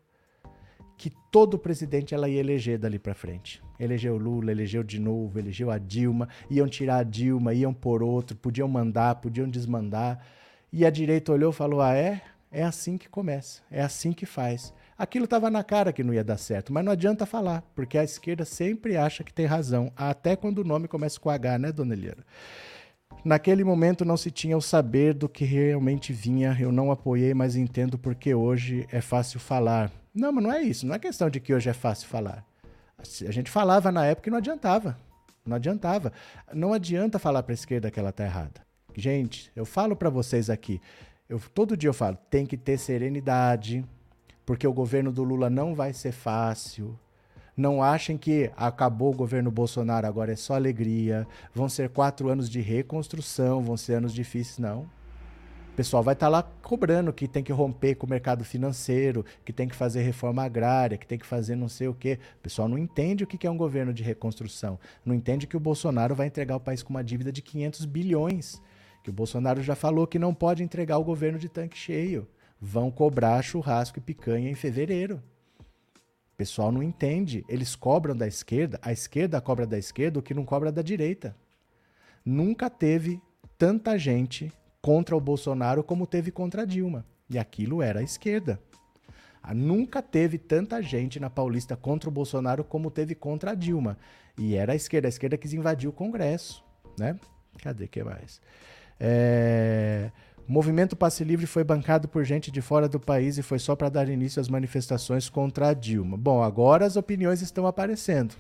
que 0.97 1.11
todo 1.33 1.59
presidente 1.59 2.15
ela 2.15 2.29
ia 2.29 2.39
eleger 2.39 2.79
dali 2.79 2.99
para 2.99 3.15
frente. 3.15 3.61
Elegeu 3.81 4.17
Lula, 4.17 4.53
elegeu 4.53 4.85
de 4.85 5.01
novo, 5.01 5.39
elegeu 5.39 5.71
a 5.71 5.79
Dilma, 5.79 6.29
iam 6.49 6.69
tirar 6.69 6.99
a 6.99 7.03
Dilma, 7.03 7.53
iam 7.53 7.75
por 7.75 8.03
outro, 8.03 8.37
podiam 8.37 8.69
mandar, 8.69 9.17
podiam 9.17 9.49
desmandar. 9.49 10.25
E 10.73 10.87
a 10.87 10.91
direita 10.91 11.33
olhou 11.33 11.51
e 11.51 11.55
falou: 11.55 11.81
"Ah, 11.81 11.95
é? 11.95 12.23
É 12.53 12.63
assim 12.63 12.97
que 12.97 13.09
começa, 13.09 13.63
é 13.71 13.83
assim 13.83 14.13
que 14.13 14.27
faz". 14.27 14.73
Aquilo 15.01 15.25
estava 15.25 15.49
na 15.49 15.65
cara 15.65 15.95
que 15.95 16.05
não 16.05 16.13
ia 16.13 16.23
dar 16.23 16.37
certo, 16.37 16.75
mas 16.75 16.85
não 16.85 16.93
adianta 16.93 17.25
falar, 17.25 17.63
porque 17.75 17.97
a 17.97 18.05
esquerda 18.05 18.45
sempre 18.45 18.99
acha 18.99 19.25
que 19.25 19.33
tem 19.33 19.47
razão, 19.47 19.91
até 19.97 20.37
quando 20.37 20.59
o 20.59 20.65
nome 20.65 20.87
começa 20.87 21.19
com 21.19 21.31
H, 21.31 21.57
né, 21.57 21.73
dona 21.73 21.95
Eliana? 21.95 22.23
Naquele 23.25 23.65
momento 23.65 24.05
não 24.05 24.19
se 24.19 24.31
tinha 24.31 24.59
o 24.59 24.61
saber 24.61 25.15
do 25.15 25.27
que 25.27 25.43
realmente 25.43 26.13
vinha, 26.13 26.55
eu 26.61 26.71
não 26.71 26.93
apoiei, 26.93 27.33
mas 27.33 27.57
entendo 27.57 27.97
porque 27.99 28.35
hoje 28.35 28.87
é 28.93 29.01
fácil 29.01 29.41
falar. 29.41 29.91
Não, 30.15 30.31
mas 30.33 30.45
não 30.45 30.53
é 30.53 30.61
isso, 30.61 30.87
não 30.87 30.95
é 30.95 30.99
questão 30.99 31.31
de 31.31 31.41
que 31.41 31.55
hoje 31.55 31.71
é 31.71 31.73
fácil 31.73 32.07
falar. 32.07 32.45
A 32.99 33.31
gente 33.31 33.51
falava 33.51 33.91
na 33.91 34.05
época 34.05 34.29
e 34.29 34.31
não 34.31 34.37
adiantava. 34.37 34.99
Não 35.47 35.57
adiantava. 35.57 36.13
Não 36.53 36.75
adianta 36.75 37.19
falar 37.19 37.43
para 37.43 37.55
a 37.55 37.55
esquerda 37.55 37.91
que 37.91 37.99
ela 37.99 38.11
está 38.11 38.25
errada. 38.25 38.61
Gente, 38.95 39.51
eu 39.57 39.65
falo 39.65 39.97
para 39.97 40.11
vocês 40.11 40.51
aqui, 40.51 40.79
eu, 41.27 41.41
todo 41.55 41.75
dia 41.75 41.89
eu 41.89 41.95
falo, 41.95 42.19
tem 42.29 42.45
que 42.45 42.59
ter 42.59 42.77
serenidade, 42.77 43.83
porque 44.51 44.67
o 44.67 44.73
governo 44.73 45.13
do 45.13 45.23
Lula 45.23 45.49
não 45.49 45.77
vai 45.77 45.93
ser 45.93 46.11
fácil. 46.11 46.99
Não 47.57 47.81
achem 47.81 48.19
que 48.19 48.51
acabou 48.57 49.13
o 49.13 49.17
governo 49.17 49.49
Bolsonaro, 49.49 50.09
agora 50.09 50.33
é 50.33 50.35
só 50.35 50.55
alegria. 50.55 51.25
Vão 51.55 51.69
ser 51.69 51.89
quatro 51.91 52.29
anos 52.29 52.51
de 52.51 52.61
reconstrução, 52.61 53.63
vão 53.63 53.77
ser 53.77 53.95
anos 53.95 54.13
difíceis, 54.13 54.59
não. 54.59 54.81
O 54.81 55.77
pessoal 55.77 56.03
vai 56.03 56.15
estar 56.15 56.27
tá 56.27 56.31
lá 56.31 56.43
cobrando 56.63 57.13
que 57.13 57.29
tem 57.29 57.45
que 57.45 57.53
romper 57.53 57.95
com 57.95 58.09
o 58.09 58.11
mercado 58.11 58.45
financeiro, 58.45 59.25
que 59.45 59.53
tem 59.53 59.69
que 59.69 59.77
fazer 59.77 60.03
reforma 60.03 60.43
agrária, 60.43 60.99
que 60.99 61.07
tem 61.07 61.17
que 61.17 61.27
fazer 61.27 61.55
não 61.55 61.69
sei 61.69 61.87
o 61.87 61.95
quê. 61.95 62.19
O 62.39 62.43
pessoal 62.43 62.67
não 62.67 62.77
entende 62.77 63.23
o 63.23 63.29
que 63.29 63.47
é 63.47 63.51
um 63.53 63.57
governo 63.57 63.95
de 63.95 64.03
reconstrução. 64.03 64.81
Não 65.05 65.15
entende 65.15 65.47
que 65.47 65.57
o 65.57 65.61
Bolsonaro 65.61 66.17
vai 66.17 66.27
entregar 66.27 66.57
o 66.57 66.61
país 66.61 66.83
com 66.83 66.91
uma 66.91 67.05
dívida 67.05 67.31
de 67.31 67.41
500 67.41 67.85
bilhões. 67.85 68.61
Que 69.05 69.11
o 69.11 69.13
Bolsonaro 69.13 69.63
já 69.63 69.77
falou 69.77 70.09
que 70.09 70.19
não 70.19 70.35
pode 70.35 70.65
entregar 70.65 70.99
o 70.99 71.05
governo 71.05 71.39
de 71.39 71.49
tanque 71.49 71.79
cheio 71.79 72.27
vão 72.61 72.91
cobrar 72.91 73.43
churrasco 73.43 73.99
e 73.99 74.03
picanha 74.03 74.51
em 74.51 74.55
fevereiro. 74.55 75.23
O 76.33 76.37
pessoal 76.37 76.71
não 76.71 76.83
entende. 76.83 77.45
Eles 77.49 77.75
cobram 77.75 78.17
da 78.17 78.27
esquerda, 78.27 78.79
a 78.83 78.93
esquerda 78.93 79.41
cobra 79.41 79.67
da 79.67 79.79
esquerda 79.79 80.19
o 80.19 80.23
que 80.23 80.35
não 80.35 80.45
cobra 80.45 80.71
da 80.71 80.83
direita. 80.83 81.35
Nunca 82.25 82.69
teve 82.69 83.21
tanta 83.57 83.99
gente 83.99 84.53
contra 84.83 85.17
o 85.17 85.21
Bolsonaro 85.21 85.83
como 85.83 86.07
teve 86.07 86.31
contra 86.31 86.63
a 86.63 86.65
Dilma. 86.65 87.05
E 87.29 87.39
aquilo 87.39 87.83
era 87.83 88.01
a 88.01 88.03
esquerda. 88.03 88.61
Ah, 89.43 89.55
nunca 89.55 90.03
teve 90.03 90.37
tanta 90.37 90.83
gente 90.83 91.19
na 91.19 91.31
Paulista 91.31 91.77
contra 91.77 92.09
o 92.11 92.13
Bolsonaro 92.13 92.63
como 92.63 92.91
teve 92.91 93.15
contra 93.15 93.53
a 93.53 93.55
Dilma. 93.55 93.97
E 94.37 94.55
era 94.55 94.73
a 94.73 94.77
esquerda. 94.77 95.09
A 95.09 95.11
esquerda 95.11 95.39
quis 95.39 95.55
invadir 95.55 95.89
o 95.89 95.93
Congresso. 95.93 96.63
Né? 96.99 97.19
Cadê 97.63 97.89
que 97.89 98.03
mais? 98.03 98.41
É... 98.99 100.11
O 100.51 100.53
movimento 100.53 100.97
Passe 100.97 101.23
Livre 101.23 101.47
foi 101.47 101.63
bancado 101.63 102.09
por 102.09 102.25
gente 102.25 102.51
de 102.51 102.61
fora 102.61 102.89
do 102.89 102.99
país 102.99 103.39
e 103.39 103.43
foi 103.43 103.61
só 103.61 103.77
para 103.77 103.89
dar 103.89 104.09
início 104.09 104.41
às 104.41 104.49
manifestações 104.49 105.29
contra 105.29 105.69
a 105.69 105.73
Dilma. 105.73 106.17
Bom, 106.17 106.43
agora 106.43 106.85
as 106.85 106.97
opiniões 106.97 107.41
estão 107.41 107.69
aparecendo, 107.69 108.35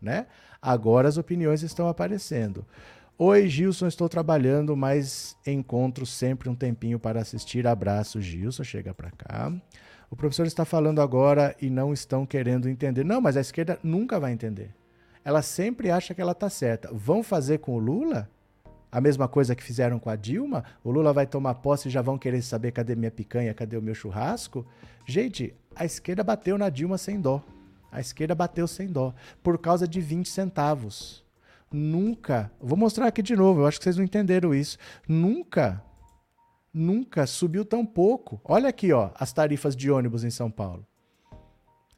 né? 0.00 0.26
Agora 0.62 1.06
as 1.06 1.18
opiniões 1.18 1.62
estão 1.62 1.86
aparecendo. 1.86 2.64
Oi, 3.18 3.46
Gilson, 3.46 3.88
estou 3.88 4.08
trabalhando, 4.08 4.74
mas 4.74 5.36
encontro 5.46 6.06
sempre 6.06 6.48
um 6.48 6.54
tempinho 6.54 6.98
para 6.98 7.20
assistir. 7.20 7.66
Abraço, 7.66 8.22
Gilson, 8.22 8.64
chega 8.64 8.94
para 8.94 9.10
cá. 9.10 9.52
O 10.10 10.16
professor 10.16 10.46
está 10.46 10.64
falando 10.64 11.02
agora 11.02 11.54
e 11.60 11.68
não 11.68 11.92
estão 11.92 12.24
querendo 12.24 12.70
entender. 12.70 13.04
Não, 13.04 13.20
mas 13.20 13.36
a 13.36 13.42
esquerda 13.42 13.78
nunca 13.82 14.18
vai 14.18 14.32
entender. 14.32 14.74
Ela 15.22 15.42
sempre 15.42 15.90
acha 15.90 16.14
que 16.14 16.22
ela 16.22 16.32
está 16.32 16.48
certa. 16.48 16.88
Vão 16.90 17.22
fazer 17.22 17.58
com 17.58 17.74
o 17.74 17.78
Lula 17.78 18.30
a 18.90 19.00
mesma 19.00 19.28
coisa 19.28 19.54
que 19.54 19.62
fizeram 19.62 19.98
com 19.98 20.10
a 20.10 20.16
Dilma? 20.16 20.64
O 20.82 20.90
Lula 20.90 21.12
vai 21.12 21.26
tomar 21.26 21.54
posse 21.54 21.88
e 21.88 21.90
já 21.90 22.02
vão 22.02 22.18
querer 22.18 22.42
saber 22.42 22.72
cadê 22.72 22.94
minha 22.94 23.10
picanha, 23.10 23.54
cadê 23.54 23.76
o 23.76 23.82
meu 23.82 23.94
churrasco? 23.94 24.66
Gente, 25.06 25.54
a 25.74 25.84
esquerda 25.84 26.24
bateu 26.24 26.58
na 26.58 26.68
Dilma 26.68 26.98
sem 26.98 27.20
dó. 27.20 27.42
A 27.92 28.00
esquerda 28.00 28.34
bateu 28.34 28.66
sem 28.66 28.88
dó. 28.88 29.14
Por 29.42 29.58
causa 29.58 29.86
de 29.86 30.00
20 30.00 30.28
centavos. 30.28 31.24
Nunca. 31.72 32.50
Vou 32.60 32.76
mostrar 32.76 33.06
aqui 33.06 33.22
de 33.22 33.36
novo, 33.36 33.60
eu 33.60 33.66
acho 33.66 33.78
que 33.78 33.84
vocês 33.84 33.96
não 33.96 34.04
entenderam 34.04 34.54
isso. 34.54 34.76
Nunca 35.06 35.82
nunca 36.72 37.26
subiu 37.26 37.64
tão 37.64 37.84
pouco. 37.84 38.40
Olha 38.44 38.68
aqui, 38.68 38.92
ó, 38.92 39.10
as 39.14 39.32
tarifas 39.32 39.76
de 39.76 39.90
ônibus 39.90 40.24
em 40.24 40.30
São 40.30 40.50
Paulo. 40.50 40.86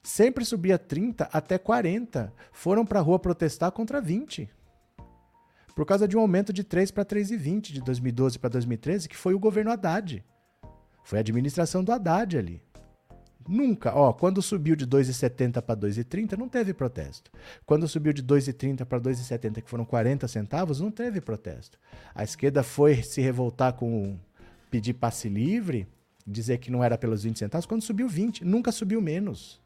Sempre 0.02 0.44
subia 0.44 0.78
30 0.78 1.28
até 1.32 1.58
40. 1.58 2.32
Foram 2.52 2.84
para 2.84 2.98
a 2.98 3.02
rua 3.02 3.18
protestar 3.18 3.70
contra 3.70 4.00
20. 4.00 4.50
Por 5.74 5.86
causa 5.86 6.06
de 6.06 6.16
um 6.16 6.20
aumento 6.20 6.52
de 6.52 6.62
3 6.62 6.90
para 6.90 7.04
3,20 7.04 7.72
de 7.72 7.80
2012 7.80 8.38
para 8.38 8.50
2013, 8.50 9.08
que 9.08 9.16
foi 9.16 9.34
o 9.34 9.38
governo 9.38 9.70
Haddad. 9.70 10.24
Foi 11.04 11.18
a 11.18 11.20
administração 11.20 11.82
do 11.82 11.92
Haddad 11.92 12.36
ali. 12.36 12.62
Nunca, 13.48 13.92
ó, 13.94 14.12
quando 14.12 14.40
subiu 14.40 14.76
de 14.76 14.86
2,70 14.86 15.60
para 15.62 15.80
2,30 15.80 16.36
não 16.36 16.48
teve 16.48 16.72
protesto. 16.72 17.30
Quando 17.66 17.88
subiu 17.88 18.12
de 18.12 18.22
2,30 18.22 18.84
para 18.84 19.00
2,70, 19.00 19.62
que 19.62 19.70
foram 19.70 19.84
40 19.84 20.28
centavos, 20.28 20.80
não 20.80 20.90
teve 20.90 21.20
protesto. 21.20 21.78
A 22.14 22.22
esquerda 22.22 22.62
foi 22.62 23.02
se 23.02 23.20
revoltar 23.20 23.72
com 23.72 24.16
pedir 24.70 24.94
passe 24.94 25.28
livre, 25.28 25.88
dizer 26.26 26.58
que 26.58 26.70
não 26.70 26.84
era 26.84 26.96
pelos 26.96 27.24
20 27.24 27.38
centavos, 27.38 27.66
quando 27.66 27.82
subiu 27.82 28.08
20. 28.08 28.44
Nunca 28.44 28.70
subiu 28.70 29.00
menos. 29.00 29.60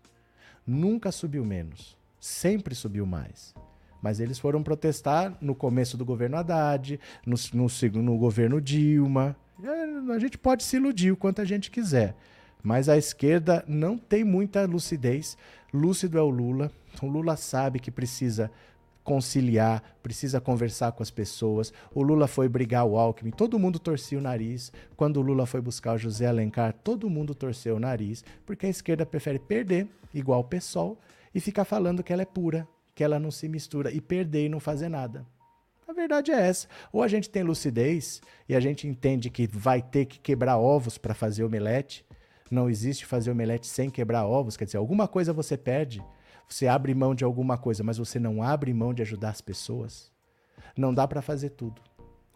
Nunca 0.67 1.13
subiu 1.13 1.45
menos. 1.45 1.97
Sempre 2.19 2.75
subiu 2.75 3.05
mais. 3.05 3.55
Mas 4.03 4.21
eles 4.21 4.39
foram 4.39 4.63
protestar 4.63 5.37
no 5.41 5.55
começo 5.55 5.97
do 5.97 6.05
governo 6.05 6.37
Haddad, 6.37 7.01
no, 7.25 7.37
no, 7.55 8.03
no 8.03 8.19
governo 8.19 8.61
Dilma. 8.61 9.37
É, 9.63 10.13
a 10.13 10.19
gente 10.19 10.39
pode 10.39 10.63
se 10.63 10.77
iludir 10.77 11.11
o 11.11 11.17
quanto 11.17 11.41
a 11.41 11.45
gente 11.45 11.71
quiser. 11.71 12.15
Mas 12.63 12.89
a 12.89 12.97
esquerda 12.97 13.65
não 13.67 13.97
tem 13.97 14.25
muita 14.25 14.67
lucidez. 14.67 15.37
Lúcido 15.73 16.19
é 16.19 16.23
o 16.23 16.29
Lula. 16.29 16.71
O 17.03 17.07
Lula 17.07 17.37
sabe 17.37 17.79
que 17.79 17.91
precisa 17.91 18.51
conciliar, 19.07 19.83
precisa 20.03 20.41
conversar 20.41 20.91
com 20.91 21.03
as 21.03 21.11
pessoas. 21.11 21.73
O 21.95 22.03
Lula 22.03 22.27
foi 22.27 22.49
brigar 22.49 22.85
o 22.85 22.99
Alckmin, 22.99 23.31
todo 23.31 23.59
mundo 23.59 23.79
torcia 23.79 24.19
o 24.19 24.21
nariz. 24.21 24.73
Quando 24.97 25.19
o 25.19 25.23
Lula 25.23 25.47
foi 25.47 25.61
buscar 25.61 25.95
o 25.95 25.99
José 25.99 26.27
Alencar, 26.27 26.73
todo 26.73 27.09
mundo 27.09 27.33
torceu 27.33 27.77
o 27.77 27.81
nariz, 27.81 28.25
porque 28.45 28.67
a 28.67 28.69
esquerda 28.69 29.07
prefere 29.07 29.39
perder, 29.39 29.87
igual 30.13 30.41
o 30.41 30.45
PSOL, 30.45 30.99
e 31.33 31.39
ficar 31.39 31.65
falando 31.65 32.03
que 32.03 32.13
ela 32.13 32.23
é 32.23 32.27
pura, 32.27 32.67
que 32.97 33.05
ela 33.05 33.21
não 33.21 33.31
se 33.31 33.49
mistura, 33.49 33.93
e 33.93 34.01
perder 34.01 34.47
e 34.47 34.49
não 34.49 34.59
fazer 34.59 34.89
nada. 34.89 35.25
A 35.87 35.93
verdade 35.93 36.33
é 36.33 36.49
essa. 36.49 36.67
Ou 36.93 37.01
a 37.01 37.07
gente 37.07 37.31
tem 37.31 37.45
lucidez 37.45 38.21
e 38.49 38.57
a 38.57 38.59
gente 38.59 38.89
entende 38.89 39.31
que 39.31 39.47
vai 39.47 39.81
ter 39.81 40.07
que 40.07 40.19
quebrar 40.19 40.59
ovos 40.59 40.99
para 40.99 41.15
fazer 41.15 41.45
omelete. 41.45 42.05
Não 42.51 42.69
existe 42.69 43.07
fazer 43.07 43.31
omelete 43.31 43.69
sem 43.69 43.89
quebrar 43.89 44.27
ovos, 44.27 44.57
quer 44.57 44.65
dizer, 44.65 44.79
alguma 44.79 45.07
coisa 45.07 45.33
você 45.33 45.57
perde 45.57 46.03
você 46.49 46.69
abre 46.69 46.95
mão 46.95 47.15
de 47.15 47.25
alguma 47.25 47.59
coisa, 47.59 47.83
mas 47.83 47.99
você 47.99 48.19
não 48.19 48.43
abre 48.43 48.73
mão 48.73 48.95
de 48.95 49.03
ajudar 49.03 49.31
as 49.31 49.41
pessoas. 49.41 50.13
Não 50.77 50.95
dá 50.95 51.07
para 51.07 51.21
fazer 51.21 51.51
tudo, 51.51 51.83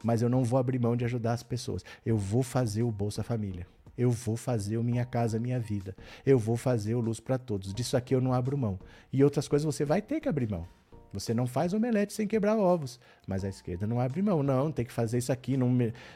mas 0.03 0.21
eu 0.21 0.29
não 0.29 0.43
vou 0.43 0.59
abrir 0.59 0.79
mão 0.79 0.97
de 0.97 1.05
ajudar 1.05 1.35
as 1.35 1.43
pessoas. 1.43 1.85
Eu 2.05 2.17
vou 2.17 2.43
fazer 2.43 2.83
o 2.83 2.91
Bolsa 2.91 3.23
Família. 3.23 3.67
Eu 4.01 4.11
vou 4.11 4.35
fazer 4.35 4.79
o 4.79 4.83
Minha 4.83 5.05
Casa 5.05 5.39
Minha 5.39 5.61
Vida. 5.61 5.95
Eu 6.25 6.39
vou 6.39 6.57
fazer 6.57 6.95
o 6.95 7.01
Luz 7.01 7.21
para 7.21 7.37
Todos. 7.37 7.75
Disso 7.75 7.99
aqui 7.99 8.15
eu 8.15 8.21
não 8.23 8.33
abro 8.33 8.57
mão. 8.57 8.79
E 9.13 9.23
outras 9.23 9.47
coisas 9.47 9.67
você 9.67 9.85
vai 9.85 10.01
ter 10.01 10.23
que 10.23 10.27
abrir 10.27 10.49
mão. 10.49 10.67
Você 11.13 11.35
não 11.35 11.47
faz 11.47 11.75
omelete 11.75 12.15
sem 12.15 12.27
quebrar 12.27 12.57
ovos. 12.57 12.99
Mas 13.27 13.45
a 13.45 13.51
esquerda 13.51 13.87
não 13.87 14.01
abre 14.01 14.23
mão. 14.23 14.43
Não, 14.43 14.73
tem 14.73 14.87
que 14.87 14.93
fazer 14.93 15.19
isso 15.19 15.31
aqui. 15.31 15.55
Não, 15.55 15.69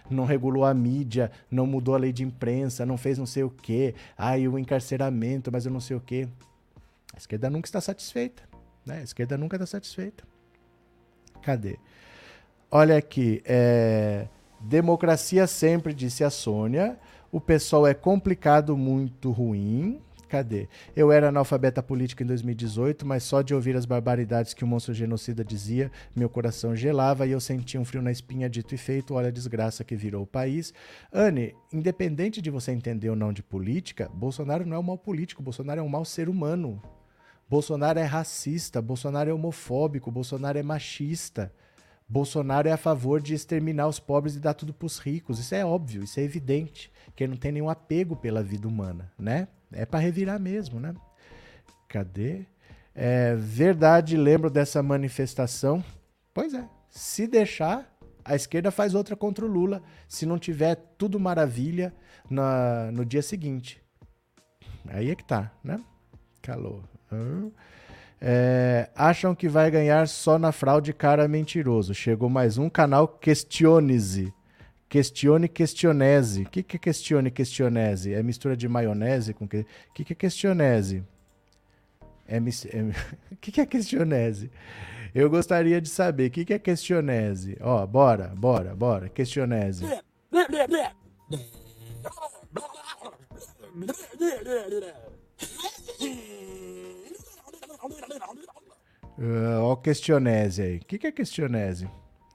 não 0.08 0.24
regulou 0.24 0.64
a 0.64 0.72
mídia, 0.72 1.30
não 1.50 1.66
mudou 1.66 1.94
a 1.94 1.98
lei 1.98 2.10
de 2.10 2.24
imprensa, 2.24 2.86
não 2.86 2.96
fez 2.96 3.18
não 3.18 3.26
sei 3.26 3.42
o 3.42 3.50
quê. 3.50 3.94
Ai, 4.16 4.48
o 4.48 4.58
encarceramento, 4.58 5.52
mas 5.52 5.66
eu 5.66 5.70
não 5.70 5.80
sei 5.80 5.94
o 5.94 6.00
quê. 6.00 6.26
A 7.12 7.18
esquerda 7.18 7.50
nunca 7.50 7.68
está 7.68 7.82
satisfeita. 7.82 8.44
Né? 8.86 9.00
A 9.00 9.02
esquerda 9.02 9.36
nunca 9.36 9.56
está 9.56 9.66
satisfeita. 9.66 10.24
Cadê? 11.42 11.78
Olha 12.70 12.96
aqui. 12.96 13.42
É... 13.44 14.26
Democracia 14.58 15.46
sempre, 15.46 15.92
disse 15.92 16.24
a 16.24 16.30
Sônia. 16.30 16.98
O 17.34 17.40
pessoal 17.40 17.84
é 17.84 17.92
complicado, 17.92 18.76
muito 18.76 19.32
ruim. 19.32 20.00
Cadê? 20.28 20.68
Eu 20.94 21.10
era 21.10 21.30
analfabeta 21.30 21.82
política 21.82 22.22
em 22.22 22.26
2018, 22.28 23.04
mas 23.04 23.24
só 23.24 23.42
de 23.42 23.52
ouvir 23.52 23.74
as 23.74 23.84
barbaridades 23.84 24.54
que 24.54 24.62
o 24.62 24.66
monstro 24.68 24.94
genocida 24.94 25.44
dizia, 25.44 25.90
meu 26.14 26.28
coração 26.28 26.76
gelava 26.76 27.26
e 27.26 27.32
eu 27.32 27.40
sentia 27.40 27.80
um 27.80 27.84
frio 27.84 28.00
na 28.00 28.12
espinha 28.12 28.48
dito 28.48 28.72
e 28.72 28.78
feito. 28.78 29.14
Olha 29.14 29.30
a 29.30 29.32
desgraça 29.32 29.82
que 29.82 29.96
virou 29.96 30.22
o 30.22 30.26
país. 30.28 30.72
Anne, 31.12 31.56
independente 31.72 32.40
de 32.40 32.50
você 32.50 32.70
entender 32.70 33.10
ou 33.10 33.16
não 33.16 33.32
de 33.32 33.42
política, 33.42 34.08
Bolsonaro 34.14 34.64
não 34.64 34.76
é 34.76 34.78
um 34.78 34.84
mau 34.84 34.96
político, 34.96 35.42
Bolsonaro 35.42 35.80
é 35.80 35.82
um 35.82 35.88
mau 35.88 36.04
ser 36.04 36.28
humano. 36.28 36.80
Bolsonaro 37.50 37.98
é 37.98 38.04
racista, 38.04 38.80
Bolsonaro 38.80 39.28
é 39.28 39.34
homofóbico, 39.34 40.08
Bolsonaro 40.08 40.56
é 40.56 40.62
machista. 40.62 41.52
Bolsonaro 42.08 42.68
é 42.68 42.72
a 42.72 42.76
favor 42.76 43.20
de 43.20 43.34
exterminar 43.34 43.88
os 43.88 43.98
pobres 43.98 44.36
e 44.36 44.40
dar 44.40 44.54
tudo 44.54 44.72
para 44.74 44.86
os 44.86 44.98
ricos. 44.98 45.38
Isso 45.38 45.54
é 45.54 45.64
óbvio, 45.64 46.02
isso 46.02 46.20
é 46.20 46.22
evidente, 46.22 46.92
que 47.16 47.24
ele 47.24 47.32
não 47.32 47.38
tem 47.38 47.52
nenhum 47.52 47.70
apego 47.70 48.14
pela 48.14 48.42
vida 48.42 48.68
humana, 48.68 49.10
né? 49.18 49.48
É 49.72 49.86
para 49.86 50.00
revirar 50.00 50.38
mesmo, 50.38 50.78
né? 50.78 50.94
Cadê? 51.88 52.46
É, 52.94 53.34
verdade, 53.34 54.16
lembro 54.16 54.50
dessa 54.50 54.82
manifestação. 54.82 55.82
Pois 56.32 56.54
é, 56.54 56.68
se 56.90 57.26
deixar, 57.26 57.92
a 58.24 58.36
esquerda 58.36 58.70
faz 58.70 58.94
outra 58.94 59.16
contra 59.16 59.44
o 59.44 59.48
Lula, 59.48 59.82
se 60.08 60.26
não 60.26 60.38
tiver 60.38 60.76
tudo 60.96 61.18
maravilha 61.18 61.92
na, 62.30 62.90
no 62.92 63.04
dia 63.04 63.22
seguinte. 63.22 63.82
Aí 64.88 65.10
é 65.10 65.14
que 65.14 65.24
tá, 65.24 65.52
né? 65.62 65.82
Calor. 66.42 66.84
É, 68.26 68.88
acham 68.96 69.34
que 69.34 69.46
vai 69.46 69.70
ganhar 69.70 70.08
só 70.08 70.38
na 70.38 70.50
fraude 70.50 70.94
cara 70.94 71.28
mentiroso. 71.28 71.92
Chegou 71.92 72.30
mais 72.30 72.56
um 72.56 72.70
canal 72.70 73.06
Questione-se. 73.06 74.32
Questione 74.88 75.46
questionese. 75.46 76.44
O 76.44 76.48
que, 76.48 76.62
que 76.62 76.76
é 76.76 76.78
questione 76.78 77.30
questionese? 77.30 78.14
É 78.14 78.22
mistura 78.22 78.56
de 78.56 78.66
maionese 78.66 79.34
com 79.34 79.46
que? 79.46 79.58
O 79.58 79.92
que, 79.92 80.06
que 80.06 80.14
é 80.14 80.16
questionese? 80.16 81.04
É, 82.26 82.36
é... 82.36 82.40
o 82.40 83.36
que, 83.42 83.52
que 83.52 83.60
é 83.60 83.66
questionese? 83.66 84.50
Eu 85.14 85.28
gostaria 85.28 85.78
de 85.78 85.90
saber 85.90 86.28
o 86.28 86.30
que, 86.30 86.46
que 86.46 86.54
é 86.54 86.58
questionese. 86.58 87.58
Ó, 87.60 87.86
bora, 87.86 88.32
bora, 88.34 88.74
bora. 88.74 89.10
Questionese. 89.10 89.84
Uh, 99.18 99.60
ó, 99.60 99.76
questionese 99.76 100.62
aí. 100.62 100.76
O 100.78 100.80
que, 100.80 100.98
que 100.98 101.06
é 101.06 101.12
questionese? 101.12 101.88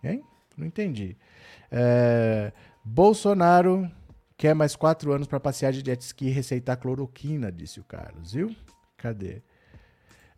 Hein? 0.03 0.23
Não 0.57 0.65
entendi. 0.65 1.17
É, 1.71 2.51
Bolsonaro 2.83 3.89
quer 4.37 4.53
mais 4.55 4.75
quatro 4.75 5.11
anos 5.11 5.27
para 5.27 5.39
passear 5.39 5.71
de 5.71 5.83
jet 5.85 6.01
ski 6.01 6.27
e 6.27 6.31
receitar 6.31 6.77
cloroquina, 6.77 7.51
disse 7.51 7.79
o 7.79 7.83
Carlos, 7.83 8.33
viu? 8.33 8.55
Cadê? 8.97 9.41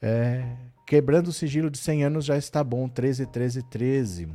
É, 0.01 0.43
quebrando 0.87 1.27
o 1.27 1.33
sigilo 1.33 1.69
de 1.69 1.77
100 1.77 2.03
anos 2.05 2.25
já 2.25 2.37
está 2.37 2.63
bom, 2.63 2.89
13, 2.89 3.27
13, 3.27 3.63
13. 3.69 4.29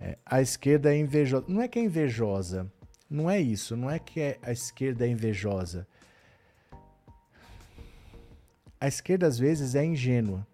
É, 0.00 0.18
a 0.24 0.40
esquerda 0.40 0.94
é 0.94 0.98
invejosa. 0.98 1.44
Não 1.48 1.60
é 1.60 1.68
que 1.68 1.78
é 1.78 1.82
invejosa, 1.82 2.70
não 3.10 3.30
é 3.30 3.40
isso, 3.40 3.76
não 3.76 3.90
é 3.90 3.98
que 3.98 4.20
é 4.20 4.38
a 4.42 4.52
esquerda 4.52 5.06
é 5.06 5.08
invejosa. 5.08 5.86
A 8.82 8.88
esquerda 8.88 9.28
às 9.28 9.38
vezes 9.38 9.76
é 9.76 9.84
ingênua 9.84 10.44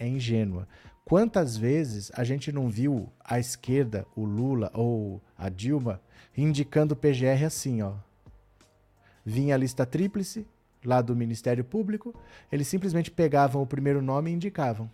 é 0.00 0.08
ingênua. 0.08 0.66
Quantas 1.04 1.56
vezes 1.56 2.10
a 2.14 2.24
gente 2.24 2.50
não 2.50 2.70
viu 2.70 3.12
a 3.22 3.38
esquerda, 3.38 4.06
o 4.16 4.24
Lula 4.24 4.70
ou 4.72 5.22
a 5.36 5.50
Dilma, 5.50 6.00
indicando 6.34 6.94
o 6.94 6.96
PGR 6.96 7.44
assim, 7.44 7.82
ó. 7.82 7.92
Vinha 9.24 9.54
a 9.54 9.58
lista 9.58 9.84
tríplice, 9.84 10.46
lá 10.82 11.02
do 11.02 11.14
Ministério 11.14 11.62
Público, 11.62 12.14
eles 12.50 12.66
simplesmente 12.66 13.10
pegavam 13.10 13.60
o 13.60 13.66
primeiro 13.66 14.00
nome 14.00 14.30
e 14.30 14.34
indicavam. 14.34 14.90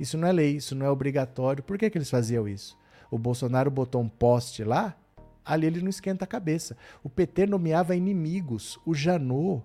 Isso 0.00 0.16
não 0.16 0.26
é 0.26 0.32
lei, 0.32 0.56
isso 0.56 0.74
não 0.74 0.86
é 0.86 0.90
obrigatório. 0.90 1.62
Por 1.62 1.76
que, 1.76 1.90
que 1.90 1.98
eles 1.98 2.10
faziam 2.10 2.48
isso? 2.48 2.78
O 3.10 3.18
Bolsonaro 3.18 3.70
botou 3.70 4.00
um 4.00 4.08
poste 4.08 4.64
lá, 4.64 4.96
ali 5.44 5.66
ele 5.66 5.82
não 5.82 5.90
esquenta 5.90 6.24
a 6.24 6.28
cabeça. 6.28 6.76
O 7.02 7.10
PT 7.10 7.46
nomeava 7.46 7.94
inimigos. 7.94 8.78
O 8.86 8.94
Janot 8.94 9.62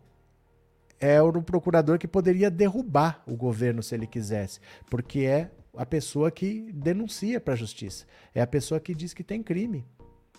é 1.01 1.19
o 1.19 1.41
procurador 1.41 1.97
que 1.97 2.07
poderia 2.07 2.51
derrubar 2.51 3.23
o 3.25 3.35
governo 3.35 3.81
se 3.81 3.95
ele 3.95 4.05
quisesse, 4.05 4.59
porque 4.89 5.21
é 5.21 5.49
a 5.75 5.85
pessoa 5.85 6.29
que 6.29 6.71
denuncia 6.71 7.41
para 7.41 7.55
a 7.55 7.57
justiça, 7.57 8.05
é 8.35 8.41
a 8.41 8.47
pessoa 8.47 8.79
que 8.79 8.93
diz 8.93 9.13
que 9.13 9.23
tem 9.23 9.41
crime. 9.41 9.83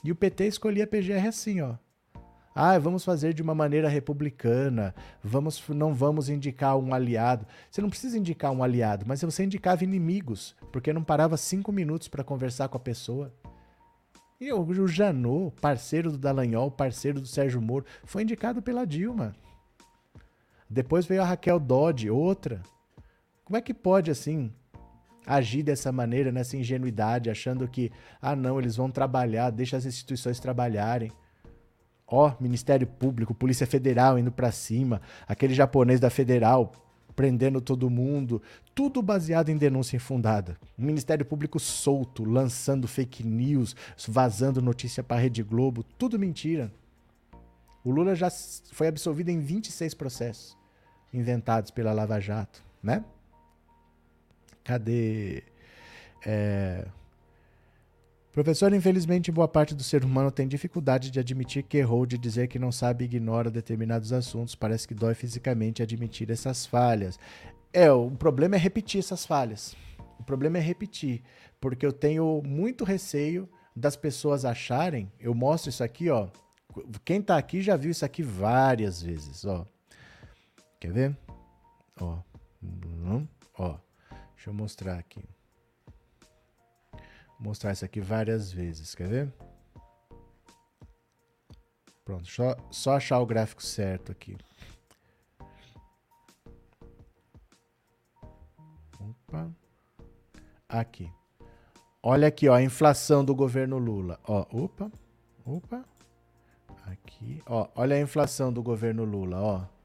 E 0.04 0.12
o 0.12 0.16
PT 0.16 0.46
escolhia 0.46 0.84
a 0.84 0.86
PGR 0.86 1.26
assim, 1.26 1.60
ó. 1.60 1.74
Ah, 2.54 2.78
vamos 2.78 3.02
fazer 3.04 3.32
de 3.32 3.40
uma 3.40 3.54
maneira 3.54 3.88
republicana. 3.88 4.94
Vamos, 5.22 5.62
não 5.70 5.94
vamos 5.94 6.28
indicar 6.28 6.76
um 6.76 6.92
aliado. 6.92 7.46
Você 7.70 7.80
não 7.80 7.88
precisa 7.88 8.18
indicar 8.18 8.52
um 8.52 8.62
aliado, 8.62 9.06
mas 9.08 9.22
você 9.22 9.44
indicava 9.44 9.84
inimigos, 9.84 10.54
porque 10.70 10.92
não 10.92 11.02
parava 11.02 11.36
cinco 11.38 11.72
minutos 11.72 12.08
para 12.08 12.22
conversar 12.22 12.68
com 12.68 12.76
a 12.76 12.80
pessoa. 12.80 13.32
E 14.38 14.52
o 14.52 14.86
Janot, 14.86 15.54
parceiro 15.60 16.10
do 16.10 16.18
Dallagnol, 16.18 16.70
parceiro 16.70 17.20
do 17.20 17.26
Sérgio 17.26 17.62
Moro, 17.62 17.86
foi 18.04 18.22
indicado 18.22 18.60
pela 18.60 18.84
Dilma. 18.84 19.34
Depois 20.72 21.04
veio 21.04 21.20
a 21.20 21.26
Raquel 21.26 21.60
Dodge, 21.60 22.08
outra. 22.08 22.62
Como 23.44 23.58
é 23.58 23.60
que 23.60 23.74
pode, 23.74 24.10
assim, 24.10 24.50
agir 25.26 25.62
dessa 25.62 25.92
maneira, 25.92 26.32
nessa 26.32 26.56
ingenuidade, 26.56 27.28
achando 27.28 27.68
que, 27.68 27.92
ah, 28.22 28.34
não, 28.34 28.58
eles 28.58 28.76
vão 28.76 28.90
trabalhar, 28.90 29.50
deixa 29.50 29.76
as 29.76 29.84
instituições 29.84 30.40
trabalharem. 30.40 31.12
Ó, 32.06 32.26
oh, 32.26 32.42
Ministério 32.42 32.86
Público, 32.86 33.34
Polícia 33.34 33.66
Federal 33.66 34.18
indo 34.18 34.32
para 34.32 34.50
cima, 34.50 35.02
aquele 35.28 35.52
japonês 35.52 36.00
da 36.00 36.08
Federal 36.08 36.72
prendendo 37.14 37.60
todo 37.60 37.90
mundo, 37.90 38.40
tudo 38.74 39.02
baseado 39.02 39.50
em 39.50 39.58
denúncia 39.58 39.96
infundada. 39.96 40.56
O 40.78 40.82
Ministério 40.82 41.26
Público 41.26 41.60
solto, 41.60 42.24
lançando 42.24 42.88
fake 42.88 43.22
news, 43.22 43.76
vazando 44.08 44.62
notícia 44.62 45.02
para 45.02 45.20
Rede 45.20 45.42
Globo, 45.42 45.82
tudo 45.82 46.18
mentira. 46.18 46.72
O 47.84 47.90
Lula 47.90 48.14
já 48.14 48.30
foi 48.30 48.88
absolvido 48.88 49.28
em 49.28 49.38
26 49.38 49.92
processos 49.92 50.61
inventados 51.12 51.70
pela 51.70 51.92
Lava 51.92 52.20
Jato, 52.20 52.62
né? 52.82 53.04
Cadê? 54.64 55.42
É... 56.24 56.86
Professor, 58.32 58.72
infelizmente, 58.72 59.30
boa 59.30 59.46
parte 59.46 59.74
do 59.74 59.82
ser 59.82 60.04
humano 60.04 60.30
tem 60.30 60.48
dificuldade 60.48 61.10
de 61.10 61.20
admitir 61.20 61.62
que 61.64 61.76
errou, 61.76 62.06
de 62.06 62.16
dizer 62.16 62.48
que 62.48 62.58
não 62.58 62.72
sabe 62.72 63.04
e 63.04 63.06
ignora 63.06 63.50
determinados 63.50 64.10
assuntos. 64.10 64.54
Parece 64.54 64.88
que 64.88 64.94
dói 64.94 65.14
fisicamente 65.14 65.82
admitir 65.82 66.30
essas 66.30 66.64
falhas. 66.64 67.18
É, 67.74 67.92
o 67.92 68.10
problema 68.10 68.56
é 68.56 68.58
repetir 68.58 69.00
essas 69.00 69.26
falhas. 69.26 69.76
O 70.18 70.22
problema 70.24 70.56
é 70.56 70.60
repetir, 70.62 71.22
porque 71.60 71.84
eu 71.84 71.92
tenho 71.92 72.40
muito 72.42 72.84
receio 72.84 73.46
das 73.76 73.96
pessoas 73.96 74.46
acharem. 74.46 75.12
Eu 75.20 75.34
mostro 75.34 75.68
isso 75.68 75.84
aqui, 75.84 76.08
ó. 76.08 76.28
Quem 77.04 77.20
tá 77.20 77.36
aqui 77.36 77.60
já 77.60 77.76
viu 77.76 77.90
isso 77.90 78.04
aqui 78.04 78.22
várias 78.22 79.02
vezes, 79.02 79.44
ó. 79.44 79.66
Quer 80.82 80.92
ver? 80.92 81.18
Ó. 82.00 82.18
Ó. 83.56 83.78
Deixa 84.34 84.50
eu 84.50 84.52
mostrar 84.52 84.98
aqui. 84.98 85.24
Vou 87.38 87.50
mostrar 87.50 87.70
isso 87.70 87.84
aqui 87.84 88.00
várias 88.00 88.50
vezes, 88.50 88.92
quer 88.92 89.06
ver? 89.08 89.32
Pronto, 92.04 92.26
só, 92.28 92.56
só 92.72 92.96
achar 92.96 93.20
o 93.20 93.26
gráfico 93.26 93.62
certo 93.62 94.10
aqui. 94.10 94.36
Opa. 98.98 99.52
Aqui. 100.68 101.08
Olha 102.02 102.26
aqui, 102.26 102.48
ó, 102.48 102.54
a 102.54 102.62
inflação 102.62 103.24
do 103.24 103.36
governo 103.36 103.78
Lula. 103.78 104.18
Ó, 104.26 104.44
opa, 104.50 104.90
opa. 105.44 105.84
Aqui, 106.86 107.40
ó, 107.46 107.68
olha 107.76 107.94
a 107.94 108.00
inflação 108.00 108.52
do 108.52 108.64
governo 108.64 109.04
Lula, 109.04 109.40
ó. 109.40 109.81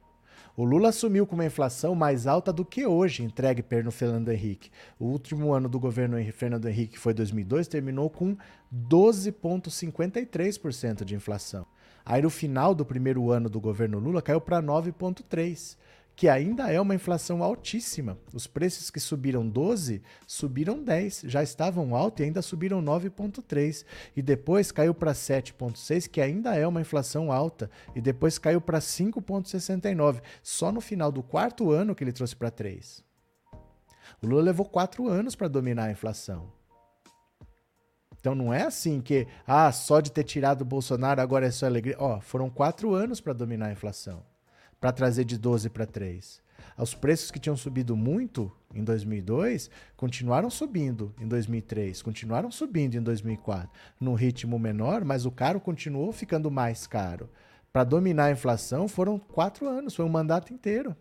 O 0.57 0.65
Lula 0.65 0.89
assumiu 0.89 1.25
com 1.27 1.35
uma 1.35 1.45
inflação 1.45 1.93
mais 1.93 2.25
alta 2.25 2.51
do 2.51 2.65
que 2.65 2.83
hoje, 2.83 3.23
entregue 3.23 3.61
pelo 3.61 3.91
Fernando 3.91 4.29
Henrique. 4.29 4.71
O 4.99 5.05
último 5.05 5.53
ano 5.53 5.69
do 5.69 5.79
governo 5.79 6.17
Fernando 6.33 6.67
Henrique, 6.67 6.93
que 6.93 6.99
foi 6.99 7.13
2002, 7.13 7.67
terminou 7.67 8.09
com 8.09 8.35
12,53% 8.73 11.03
de 11.03 11.13
inflação. 11.13 11.63
Aí 12.03 12.23
no 12.23 12.31
final 12.31 12.73
do 12.73 12.83
primeiro 12.83 13.29
ano 13.29 13.51
do 13.51 13.61
governo 13.61 13.99
Lula 13.99 14.19
caiu 14.19 14.41
para 14.41 14.59
9,3% 14.59 15.77
que 16.17 16.27
ainda 16.27 16.71
é 16.73 16.81
uma 16.81 16.95
inflação 16.95 17.43
altíssima. 17.43 18.17
Os 18.33 18.47
preços 18.47 18.89
que 18.89 18.99
subiram 18.99 19.47
12 19.47 20.01
subiram 20.25 20.83
10, 20.83 21.21
já 21.25 21.43
estavam 21.43 21.95
altos 21.95 22.21
e 22.21 22.23
ainda 22.23 22.41
subiram 22.41 22.81
9,3 22.81 23.85
e 24.15 24.21
depois 24.23 24.71
caiu 24.71 24.95
para 24.95 25.11
7,6, 25.13 26.09
que 26.09 26.19
ainda 26.19 26.55
é 26.55 26.65
uma 26.65 26.81
inflação 26.81 27.31
alta, 27.31 27.69
e 27.95 28.01
depois 28.01 28.39
caiu 28.39 28.59
para 28.59 28.79
5,69. 28.79 30.19
Só 30.41 30.71
no 30.71 30.81
final 30.81 31.11
do 31.11 31.21
quarto 31.21 31.69
ano 31.69 31.93
que 31.93 32.03
ele 32.03 32.11
trouxe 32.11 32.35
para 32.35 32.49
3. 32.49 33.05
O 34.19 34.25
Lula 34.25 34.41
levou 34.41 34.65
quatro 34.65 35.07
anos 35.07 35.35
para 35.35 35.47
dominar 35.47 35.83
a 35.83 35.91
inflação. 35.91 36.51
Então 38.19 38.33
não 38.33 38.51
é 38.51 38.63
assim 38.63 39.01
que, 39.01 39.27
ah, 39.45 39.71
só 39.71 40.01
de 40.01 40.11
ter 40.11 40.23
tirado 40.23 40.61
o 40.61 40.65
Bolsonaro 40.65 41.21
agora 41.21 41.45
é 41.45 41.51
só 41.51 41.67
alegria. 41.67 41.95
Ó, 41.99 42.19
foram 42.19 42.49
quatro 42.49 42.95
anos 42.95 43.21
para 43.21 43.33
dominar 43.33 43.67
a 43.67 43.71
inflação 43.71 44.25
para 44.79 44.91
trazer 44.91 45.25
de 45.25 45.37
12 45.37 45.69
para 45.69 45.85
3. 45.85 46.41
Os 46.77 46.93
preços 46.93 47.31
que 47.31 47.39
tinham 47.39 47.57
subido 47.57 47.95
muito 47.95 48.51
em 48.73 48.83
2002 48.83 49.69
continuaram 49.95 50.49
subindo 50.49 51.13
em 51.19 51.27
2003, 51.27 52.01
continuaram 52.01 52.51
subindo 52.51 52.95
em 52.95 53.01
2004, 53.01 53.69
num 53.99 54.13
ritmo 54.13 54.59
menor, 54.59 55.03
mas 55.03 55.25
o 55.25 55.31
caro 55.31 55.59
continuou 55.59 56.11
ficando 56.11 56.51
mais 56.51 56.85
caro. 56.85 57.29
Para 57.73 57.83
dominar 57.83 58.25
a 58.25 58.31
inflação 58.31 58.87
foram 58.87 59.17
quatro 59.17 59.67
anos, 59.67 59.95
foi 59.95 60.05
um 60.05 60.09
mandato 60.09 60.53
inteiro. 60.53 60.95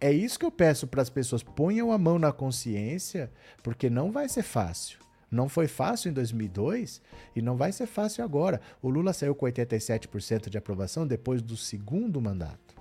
É 0.00 0.12
isso 0.12 0.38
que 0.38 0.44
eu 0.44 0.50
peço 0.50 0.86
para 0.86 1.02
as 1.02 1.10
pessoas: 1.10 1.42
ponham 1.42 1.90
a 1.90 1.98
mão 1.98 2.18
na 2.18 2.32
consciência, 2.32 3.32
porque 3.62 3.88
não 3.88 4.12
vai 4.12 4.28
ser 4.28 4.42
fácil. 4.42 5.05
Não 5.30 5.48
foi 5.48 5.66
fácil 5.66 6.10
em 6.10 6.12
2002 6.12 7.02
e 7.34 7.42
não 7.42 7.56
vai 7.56 7.72
ser 7.72 7.86
fácil 7.86 8.24
agora. 8.24 8.60
O 8.80 8.88
Lula 8.88 9.12
saiu 9.12 9.34
com 9.34 9.46
87% 9.46 10.48
de 10.48 10.56
aprovação 10.56 11.06
depois 11.06 11.42
do 11.42 11.56
segundo 11.56 12.20
mandato. 12.20 12.76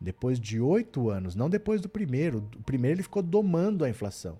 Depois 0.00 0.38
de 0.38 0.60
oito 0.60 1.08
anos, 1.08 1.34
não 1.34 1.48
depois 1.48 1.80
do 1.80 1.88
primeiro. 1.88 2.38
O 2.56 2.62
primeiro 2.62 2.96
ele 2.96 3.02
ficou 3.02 3.22
domando 3.22 3.84
a 3.84 3.88
inflação. 3.88 4.38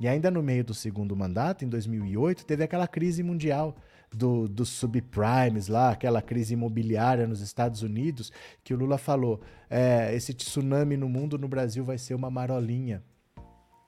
E 0.00 0.08
ainda 0.08 0.32
no 0.32 0.42
meio 0.42 0.64
do 0.64 0.74
segundo 0.74 1.14
mandato, 1.14 1.64
em 1.64 1.68
2008, 1.68 2.44
teve 2.44 2.64
aquela 2.64 2.88
crise 2.88 3.22
mundial 3.22 3.76
do, 4.12 4.48
dos 4.48 4.68
subprimes 4.68 5.68
lá, 5.68 5.90
aquela 5.90 6.20
crise 6.20 6.54
imobiliária 6.54 7.24
nos 7.24 7.40
Estados 7.40 7.82
Unidos, 7.82 8.32
que 8.64 8.74
o 8.74 8.76
Lula 8.76 8.98
falou: 8.98 9.40
é, 9.70 10.12
esse 10.12 10.34
tsunami 10.34 10.96
no 10.96 11.08
mundo, 11.08 11.38
no 11.38 11.46
Brasil, 11.46 11.84
vai 11.84 11.98
ser 11.98 12.14
uma 12.14 12.30
marolinha. 12.30 13.02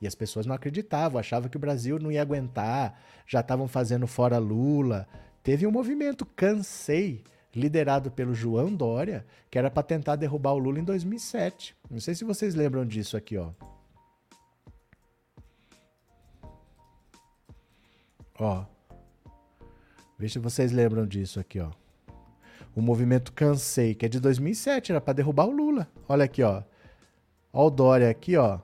E 0.01 0.07
as 0.07 0.14
pessoas 0.14 0.47
não 0.47 0.55
acreditavam, 0.55 1.18
achavam 1.18 1.49
que 1.49 1.57
o 1.57 1.61
Brasil 1.61 1.99
não 1.99 2.11
ia 2.11 2.22
aguentar, 2.22 3.01
já 3.26 3.40
estavam 3.40 3.66
fazendo 3.66 4.07
fora 4.07 4.38
Lula. 4.38 5.07
Teve 5.42 5.66
um 5.66 5.70
movimento 5.70 6.26
Cansei, 6.26 7.22
liderado 7.55 8.11
pelo 8.11 8.34
João 8.34 8.74
Dória, 8.74 9.24
que 9.51 9.59
era 9.59 9.70
para 9.70 9.82
tentar 9.82 10.16
derrubar 10.16 10.53
o 10.53 10.59
Lula 10.59 10.78
em 10.78 10.84
2007. 10.84 11.76
Não 11.90 12.01
sei 12.01 12.14
se 12.14 12.24
vocês 12.24 12.55
lembram 12.55 12.84
disso 12.84 13.16
aqui, 13.16 13.38
ó. 13.38 13.51
Ó. 18.38 18.64
Vê 20.18 20.28
se 20.28 20.38
vocês 20.38 20.72
lembram 20.72 21.07
disso 21.07 21.38
aqui, 21.38 21.61
ó. 21.61 21.70
O 22.74 22.82
movimento 22.82 23.32
Cansei, 23.32 23.95
que 23.95 24.05
é 24.05 24.09
de 24.09 24.18
2007, 24.18 24.90
era 24.90 25.01
para 25.01 25.14
derrubar 25.14 25.47
o 25.47 25.53
Lula. 25.53 25.88
Olha 26.09 26.24
aqui, 26.24 26.42
ó. 26.42 26.62
Ó 27.53 27.68
o 27.68 27.70
Dória 27.70 28.11
aqui, 28.11 28.36
ó 28.36 28.61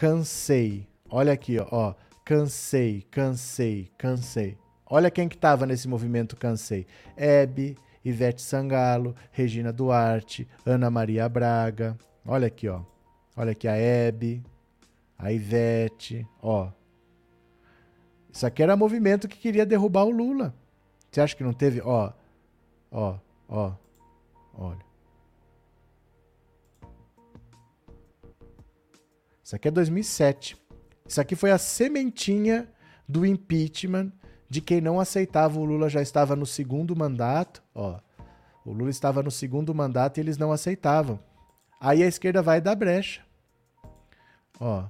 cansei. 0.00 0.88
Olha 1.10 1.30
aqui, 1.30 1.58
ó, 1.58 1.92
cansei, 2.24 3.02
cansei, 3.10 3.90
cansei. 3.98 4.56
Olha 4.86 5.10
quem 5.10 5.28
que 5.28 5.36
tava 5.36 5.66
nesse 5.66 5.86
movimento 5.86 6.38
cansei. 6.38 6.86
Hebe, 7.14 7.76
Ivete 8.02 8.40
Sangalo, 8.40 9.14
Regina 9.30 9.70
Duarte, 9.70 10.48
Ana 10.64 10.90
Maria 10.90 11.28
Braga. 11.28 11.98
Olha 12.24 12.46
aqui, 12.46 12.66
ó. 12.66 12.80
Olha 13.36 13.52
aqui 13.52 13.68
a 13.68 13.76
Hebe, 13.76 14.42
a 15.18 15.30
Ivete, 15.30 16.26
ó. 16.42 16.70
Isso 18.32 18.46
aqui 18.46 18.62
era 18.62 18.74
movimento 18.74 19.28
que 19.28 19.36
queria 19.36 19.66
derrubar 19.66 20.04
o 20.04 20.10
Lula. 20.10 20.54
Você 21.10 21.20
acha 21.20 21.36
que 21.36 21.44
não 21.44 21.52
teve? 21.52 21.82
Ó, 21.82 22.10
ó, 22.90 23.18
ó, 23.46 23.74
olha. 24.54 24.89
Isso 29.50 29.56
aqui 29.56 29.66
é 29.66 29.70
2007. 29.72 30.56
Isso 31.04 31.20
aqui 31.20 31.34
foi 31.34 31.50
a 31.50 31.58
sementinha 31.58 32.68
do 33.08 33.26
impeachment 33.26 34.12
de 34.48 34.60
quem 34.60 34.80
não 34.80 35.00
aceitava 35.00 35.58
o 35.58 35.64
Lula 35.64 35.88
já 35.88 36.00
estava 36.00 36.36
no 36.36 36.46
segundo 36.46 36.94
mandato, 36.94 37.60
ó. 37.74 37.98
O 38.64 38.72
Lula 38.72 38.90
estava 38.90 39.24
no 39.24 39.30
segundo 39.30 39.74
mandato 39.74 40.18
e 40.18 40.20
eles 40.20 40.38
não 40.38 40.52
aceitavam. 40.52 41.18
Aí 41.80 42.00
a 42.00 42.06
esquerda 42.06 42.40
vai 42.40 42.60
dar 42.60 42.76
brecha. 42.76 43.22
Ó. 44.60 44.84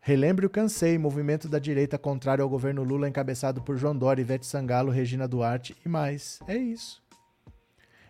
Relembre 0.00 0.46
o 0.46 0.50
Cansei, 0.50 0.96
movimento 0.96 1.46
da 1.46 1.58
direita 1.58 1.98
contrário 1.98 2.42
ao 2.42 2.48
governo 2.48 2.82
Lula 2.82 3.10
encabeçado 3.10 3.60
por 3.60 3.76
João 3.76 3.94
Dória, 3.94 4.22
Ivete 4.22 4.46
Sangalo, 4.46 4.90
Regina 4.90 5.28
Duarte 5.28 5.76
e 5.84 5.86
mais. 5.86 6.40
É 6.48 6.56
isso. 6.56 7.02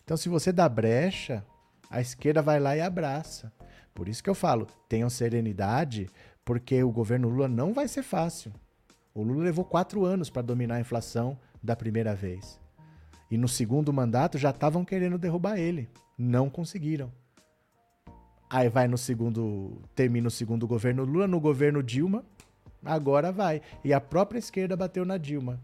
Então 0.05 0.17
se 0.17 0.29
você 0.29 0.53
dá 0.53 0.69
brecha, 0.69 1.45
a 1.91 2.01
esquerda 2.01 2.41
vai 2.41 2.61
lá 2.61 2.77
e 2.77 2.81
abraça. 2.81 3.53
Por 3.95 4.09
isso 4.09 4.23
que 4.23 4.31
eu 4.31 4.35
falo, 4.35 4.67
tenham 4.89 5.11
serenidade, 5.11 6.09
porque 6.45 6.83
o 6.83 6.91
governo 6.91 7.29
Lula 7.29 7.49
não 7.49 7.73
vai 7.73 7.89
ser 7.89 8.03
fácil. 8.03 8.53
O 9.15 9.23
Lula 9.23 9.45
levou 9.45 9.65
quatro 9.65 10.05
anos 10.05 10.31
para 10.31 10.43
dominar 10.43 10.77
a 10.77 10.81
inflação 10.81 11.39
da 11.63 11.77
primeira 11.77 12.15
vez. 12.15 12.59
E 13.31 13.37
no 13.37 13.49
segundo 13.49 13.93
mandato 13.93 14.39
já 14.39 14.51
estavam 14.51 14.85
querendo 14.85 15.19
derrubar 15.19 15.59
ele. 15.59 15.89
Não 16.17 16.49
conseguiram. 16.51 17.13
Aí 18.49 18.69
vai 18.69 18.89
no 18.89 18.99
segundo. 18.99 19.81
Termina 19.95 20.29
o 20.29 20.31
segundo 20.31 20.67
governo 20.67 21.05
Lula, 21.05 21.29
no 21.29 21.39
governo 21.39 21.83
Dilma, 21.83 22.25
agora 22.85 23.31
vai. 23.31 23.63
E 23.85 23.93
a 23.93 24.01
própria 24.01 24.39
esquerda 24.39 24.77
bateu 24.77 25.05
na 25.05 25.17
Dilma. 25.17 25.61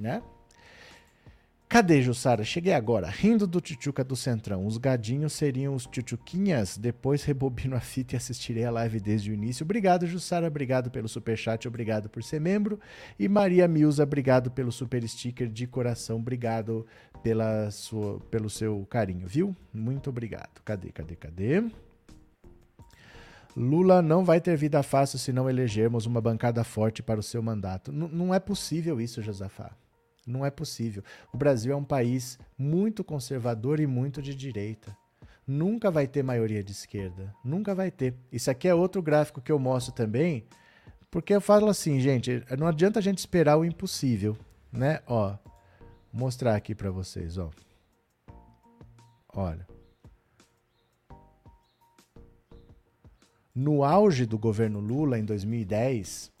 Né? 0.00 0.22
Cadê, 1.68 2.00
Jussara? 2.00 2.44
Cheguei 2.44 2.72
agora, 2.72 3.08
rindo 3.08 3.44
do 3.44 3.60
Tchutchuca 3.60 4.04
do 4.04 4.14
Centrão. 4.14 4.64
Os 4.64 4.78
gadinhos 4.78 5.32
seriam 5.32 5.74
os 5.74 5.84
tchutchuquinhas. 5.84 6.78
Depois 6.78 7.24
rebobino 7.24 7.74
a 7.74 7.80
fita 7.80 8.14
e 8.14 8.16
assistirei 8.16 8.64
a 8.64 8.70
live 8.70 9.00
desde 9.00 9.32
o 9.32 9.34
início. 9.34 9.64
Obrigado, 9.64 10.06
Jussara. 10.06 10.46
Obrigado 10.46 10.92
pelo 10.92 11.08
superchat. 11.08 11.66
Obrigado 11.66 12.08
por 12.08 12.22
ser 12.22 12.40
membro. 12.40 12.78
E 13.18 13.28
Maria 13.28 13.66
Milza, 13.66 14.04
obrigado 14.04 14.48
pelo 14.48 14.70
super 14.70 15.06
sticker 15.08 15.48
de 15.48 15.66
coração. 15.66 16.18
Obrigado 16.18 16.86
pela 17.20 17.68
sua, 17.72 18.20
pelo 18.30 18.48
seu 18.48 18.86
carinho, 18.88 19.26
viu? 19.26 19.54
Muito 19.74 20.08
obrigado. 20.08 20.62
Cadê, 20.64 20.92
cadê, 20.92 21.16
cadê? 21.16 21.64
Lula 23.56 24.00
não 24.00 24.24
vai 24.24 24.40
ter 24.40 24.56
vida 24.56 24.82
fácil 24.84 25.18
se 25.18 25.32
não 25.32 25.50
elegermos 25.50 26.06
uma 26.06 26.20
bancada 26.20 26.62
forte 26.62 27.02
para 27.02 27.18
o 27.18 27.24
seu 27.24 27.42
mandato. 27.42 27.90
N 27.90 28.08
não 28.12 28.32
é 28.32 28.38
possível 28.38 29.00
isso, 29.00 29.20
Josafá. 29.20 29.72
Não 30.26 30.44
é 30.44 30.50
possível. 30.50 31.04
O 31.32 31.36
Brasil 31.36 31.72
é 31.72 31.76
um 31.76 31.84
país 31.84 32.38
muito 32.58 33.04
conservador 33.04 33.78
e 33.78 33.86
muito 33.86 34.20
de 34.20 34.34
direita. 34.34 34.96
Nunca 35.46 35.90
vai 35.90 36.08
ter 36.08 36.24
maioria 36.24 36.64
de 36.64 36.72
esquerda. 36.72 37.32
Nunca 37.44 37.74
vai 37.74 37.90
ter. 37.90 38.14
Isso 38.32 38.50
aqui 38.50 38.66
é 38.66 38.74
outro 38.74 39.00
gráfico 39.00 39.40
que 39.40 39.52
eu 39.52 39.58
mostro 39.58 39.94
também, 39.94 40.44
porque 41.10 41.32
eu 41.32 41.40
falo 41.40 41.68
assim, 41.68 42.00
gente, 42.00 42.44
não 42.58 42.66
adianta 42.66 42.98
a 42.98 43.02
gente 43.02 43.18
esperar 43.18 43.56
o 43.56 43.64
impossível, 43.64 44.36
né? 44.72 45.00
Ó, 45.06 45.36
mostrar 46.12 46.56
aqui 46.56 46.74
para 46.74 46.90
vocês, 46.90 47.38
ó. 47.38 47.50
Olha. 49.32 49.66
No 53.54 53.84
auge 53.84 54.26
do 54.26 54.36
governo 54.36 54.80
Lula 54.80 55.18
em 55.18 55.24
2010, 55.24 56.32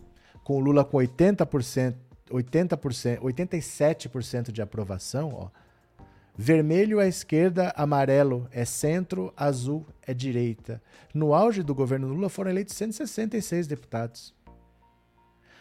com 0.42 0.56
o 0.56 0.60
Lula 0.60 0.84
com 0.84 0.98
80%, 0.98 1.94
80%, 2.30 3.20
87% 3.20 4.52
de 4.52 4.62
aprovação, 4.62 5.30
ó. 5.32 5.48
Vermelho 6.38 7.00
é 7.00 7.08
esquerda, 7.08 7.72
amarelo 7.74 8.46
é 8.52 8.66
centro, 8.66 9.32
azul 9.34 9.86
é 10.06 10.12
direita. 10.12 10.82
No 11.14 11.32
auge 11.32 11.62
do 11.62 11.74
governo 11.74 12.08
Lula 12.08 12.28
foram 12.28 12.50
eleitos 12.50 12.74
166 12.74 13.66
deputados. 13.66 14.34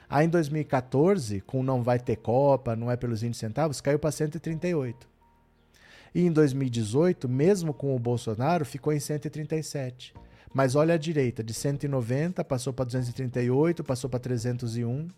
Aí 0.10 0.26
em 0.26 0.30
2014, 0.30 1.40
com 1.42 1.64
não 1.64 1.82
vai 1.82 1.98
ter 1.98 2.18
Copa, 2.18 2.76
não 2.76 2.92
é 2.92 2.98
pelos 2.98 3.22
20 3.22 3.38
centavos, 3.38 3.80
caiu 3.80 3.98
para 3.98 4.12
138. 4.12 5.08
E 6.14 6.26
em 6.26 6.32
2018, 6.32 7.28
mesmo 7.28 7.74
com 7.74 7.96
o 7.96 8.00
Bolsonaro, 8.00 8.66
ficou 8.66 8.92
em 8.92 9.00
137. 9.00 10.14
Mas 10.54 10.76
olha 10.76 10.94
a 10.94 10.98
direita, 10.98 11.44
de 11.44 11.54
190 11.54 12.44
passou 12.44 12.72
para 12.72 12.86
238, 12.86 13.84
passou 13.84 14.10
para 14.10 14.20
301. 14.20 15.10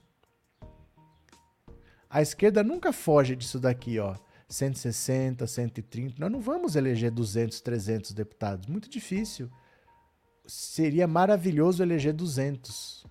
A 2.10 2.22
esquerda 2.22 2.64
nunca 2.64 2.93
foge 2.93 3.36
disso 3.36 3.60
daqui, 3.60 3.99
ó. 3.99 4.16
160, 4.47 5.45
130. 5.45 6.16
Nós 6.20 6.32
não 6.32 6.39
vamos 6.39 6.76
eleger 6.76 7.12
200, 7.12 7.60
300 7.60 8.14
deputados. 8.14 8.68
Muito 8.68 8.89
difícil. 8.89 9.49
Seria 10.45 11.05
maravilhoso 11.05 11.84
eleger 11.84 12.14
200. 12.14 13.05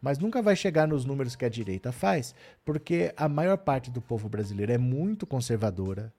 Mas 0.00 0.18
nunca 0.18 0.40
vai 0.40 0.56
chegar 0.56 0.88
nos 0.88 1.04
números 1.04 1.36
que 1.36 1.44
a 1.44 1.48
direita 1.48 1.92
faz, 1.92 2.34
porque 2.64 3.12
a 3.16 3.28
maior 3.28 3.58
parte 3.58 3.90
do 3.90 4.00
povo 4.00 4.28
brasileiro 4.28 4.72
é 4.72 4.78
muito 4.78 5.26
conservadora, 5.26 6.12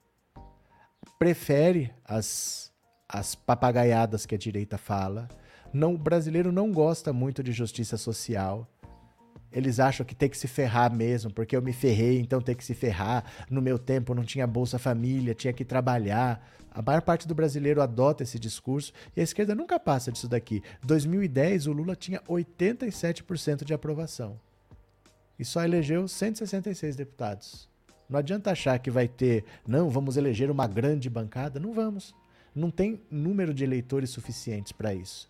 prefere 1.17 1.93
as, 2.03 2.71
as 3.07 3.33
papagaiadas 3.33 4.25
que 4.25 4.35
a 4.35 4.37
direita 4.37 4.77
fala. 4.77 5.27
Não, 5.73 5.93
o 5.93 5.97
brasileiro 5.97 6.51
não 6.51 6.71
gosta 6.71 7.13
muito 7.13 7.43
de 7.43 7.51
justiça 7.51 7.97
social. 7.97 8.67
Eles 9.51 9.79
acham 9.79 10.05
que 10.05 10.13
tem 10.13 10.29
que 10.29 10.37
se 10.37 10.47
ferrar 10.47 10.93
mesmo, 10.93 11.31
porque 11.31 11.55
eu 11.55 11.61
me 11.61 11.73
ferrei, 11.73 12.19
então 12.19 12.41
tem 12.41 12.55
que 12.55 12.63
se 12.63 12.73
ferrar. 12.73 13.23
No 13.49 13.61
meu 13.61 13.79
tempo 13.79 14.13
não 14.13 14.23
tinha 14.23 14.45
Bolsa 14.45 14.77
Família, 14.77 15.33
tinha 15.33 15.53
que 15.53 15.63
trabalhar. 15.63 16.45
A 16.71 16.81
maior 16.81 17.01
parte 17.01 17.27
do 17.27 17.33
brasileiro 17.33 17.81
adota 17.81 18.23
esse 18.23 18.37
discurso 18.37 18.93
e 19.15 19.21
a 19.21 19.23
esquerda 19.23 19.55
nunca 19.55 19.79
passa 19.79 20.11
disso 20.11 20.27
daqui. 20.27 20.61
2010, 20.83 21.67
o 21.67 21.71
Lula 21.71 21.95
tinha 21.95 22.21
87% 22.27 23.63
de 23.63 23.73
aprovação 23.73 24.39
e 25.39 25.45
só 25.45 25.63
elegeu 25.63 26.07
166 26.07 26.95
deputados. 26.95 27.69
Não 28.09 28.19
adianta 28.19 28.51
achar 28.51 28.79
que 28.79 28.89
vai 28.89 29.07
ter, 29.07 29.43
não, 29.67 29.89
vamos 29.89 30.17
eleger 30.17 30.49
uma 30.49 30.67
grande 30.67 31.09
bancada. 31.09 31.59
Não 31.59 31.73
vamos. 31.73 32.15
Não 32.55 32.71
tem 32.71 33.01
número 33.11 33.53
de 33.53 33.63
eleitores 33.63 34.09
suficientes 34.09 34.71
para 34.71 34.93
isso. 34.93 35.27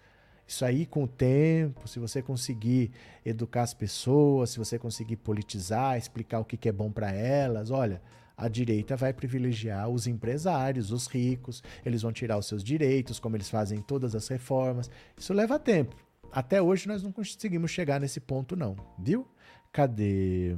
Isso 0.48 0.64
aí, 0.64 0.86
com 0.86 1.04
o 1.04 1.08
tempo, 1.08 1.88
se 1.88 2.00
você 2.00 2.22
conseguir 2.22 2.92
educar 3.26 3.64
as 3.64 3.74
pessoas, 3.74 4.52
se 4.52 4.58
você 4.58 4.80
conseguir 4.80 5.18
politizar, 5.18 5.98
explicar 5.98 6.40
o 6.40 6.46
que, 6.46 6.70
é 6.70 6.72
bom 6.72 6.90
para 6.90 7.12
elas, 7.12 7.70
olha, 7.70 8.02
a 8.38 8.48
direita 8.48 8.96
vai 8.96 9.12
privilegiar 9.12 9.90
os 9.90 10.08
empresários, 10.08 10.92
os 10.92 11.08
ricos, 11.08 11.62
eles 11.86 12.02
vão 12.02 12.14
tirar 12.14 12.38
os 12.38 12.46
seus 12.46 12.64
direitos, 12.64 13.20
como 13.20 13.36
eles 13.36 13.50
fazem 13.50 13.82
todas 13.82 14.16
as 14.16 14.28
reformas. 14.30 14.90
Isso 15.18 15.34
leva 15.34 15.60
tempo. 15.60 15.96
Até 16.32 16.62
hoje 16.62 16.88
nós 16.88 17.04
não 17.04 17.12
conseguimos 17.12 17.72
chegar 17.72 18.00
nesse 18.00 18.22
ponto, 18.22 18.56
não, 18.56 18.76
viu? 18.98 19.28
Cadê? 19.74 20.56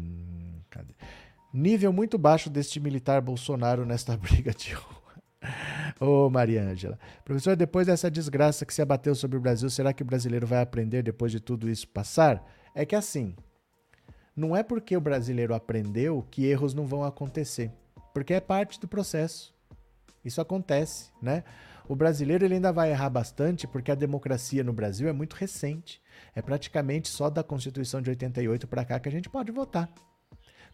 Cadê? 0.70 0.94
Nível 1.52 1.92
muito 1.92 2.18
baixo 2.18 2.48
deste 2.48 2.80
militar 2.80 3.22
Bolsonaro 3.22 3.86
nesta 3.86 4.16
briga 4.18 4.52
de 4.52 4.76
Ô, 6.00 6.28
oh, 6.28 6.30
Maria 6.30 6.64
Ângela. 6.64 6.98
Professor, 7.26 7.56
depois 7.56 7.88
dessa 7.88 8.10
desgraça 8.10 8.66
que 8.66 8.74
se 8.74 8.82
abateu 8.82 9.14
sobre 9.14 9.38
o 9.38 9.42
Brasil, 9.42 9.70
será 9.70 9.92
que 9.92 10.02
o 10.02 10.06
brasileiro 10.06 10.48
vai 10.48 10.62
aprender 10.62 11.04
depois 11.04 11.32
de 11.32 11.40
tudo 11.40 11.70
isso 11.70 11.88
passar? 11.90 12.44
É 12.74 12.86
que 12.86 12.96
assim, 12.96 13.36
não 14.36 14.56
é 14.56 14.64
porque 14.64 14.96
o 14.96 15.02
brasileiro 15.02 15.54
aprendeu 15.54 16.26
que 16.32 16.46
erros 16.46 16.74
não 16.74 16.86
vão 16.86 17.04
acontecer, 17.04 17.72
porque 18.14 18.34
é 18.34 18.40
parte 18.40 18.80
do 18.80 18.88
processo. 18.88 19.54
Isso 20.24 20.40
acontece, 20.40 21.12
né? 21.22 21.44
O 21.90 21.96
brasileiro 21.96 22.46
ele 22.46 22.54
ainda 22.54 22.72
vai 22.72 22.92
errar 22.92 23.10
bastante 23.10 23.68
porque 23.68 23.92
a 23.92 23.96
democracia 23.96 24.64
no 24.64 24.72
Brasil 24.72 25.10
é 25.10 25.12
muito 25.12 25.34
recente. 25.34 26.02
É 26.36 26.42
praticamente 26.42 27.10
só 27.10 27.30
da 27.30 27.44
Constituição 27.44 28.02
de 28.02 28.12
88 28.12 28.68
para 28.68 28.86
cá 28.86 29.00
que 29.00 29.10
a 29.10 29.12
gente 29.12 29.30
pode 29.30 29.52
votar. 29.52 29.92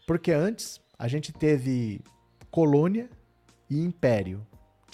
Porque 0.06 0.30
antes 0.30 0.80
a 0.98 1.08
gente 1.08 1.32
teve 1.32 2.00
colônia 2.50 3.08
e 3.68 3.80
império 3.80 4.46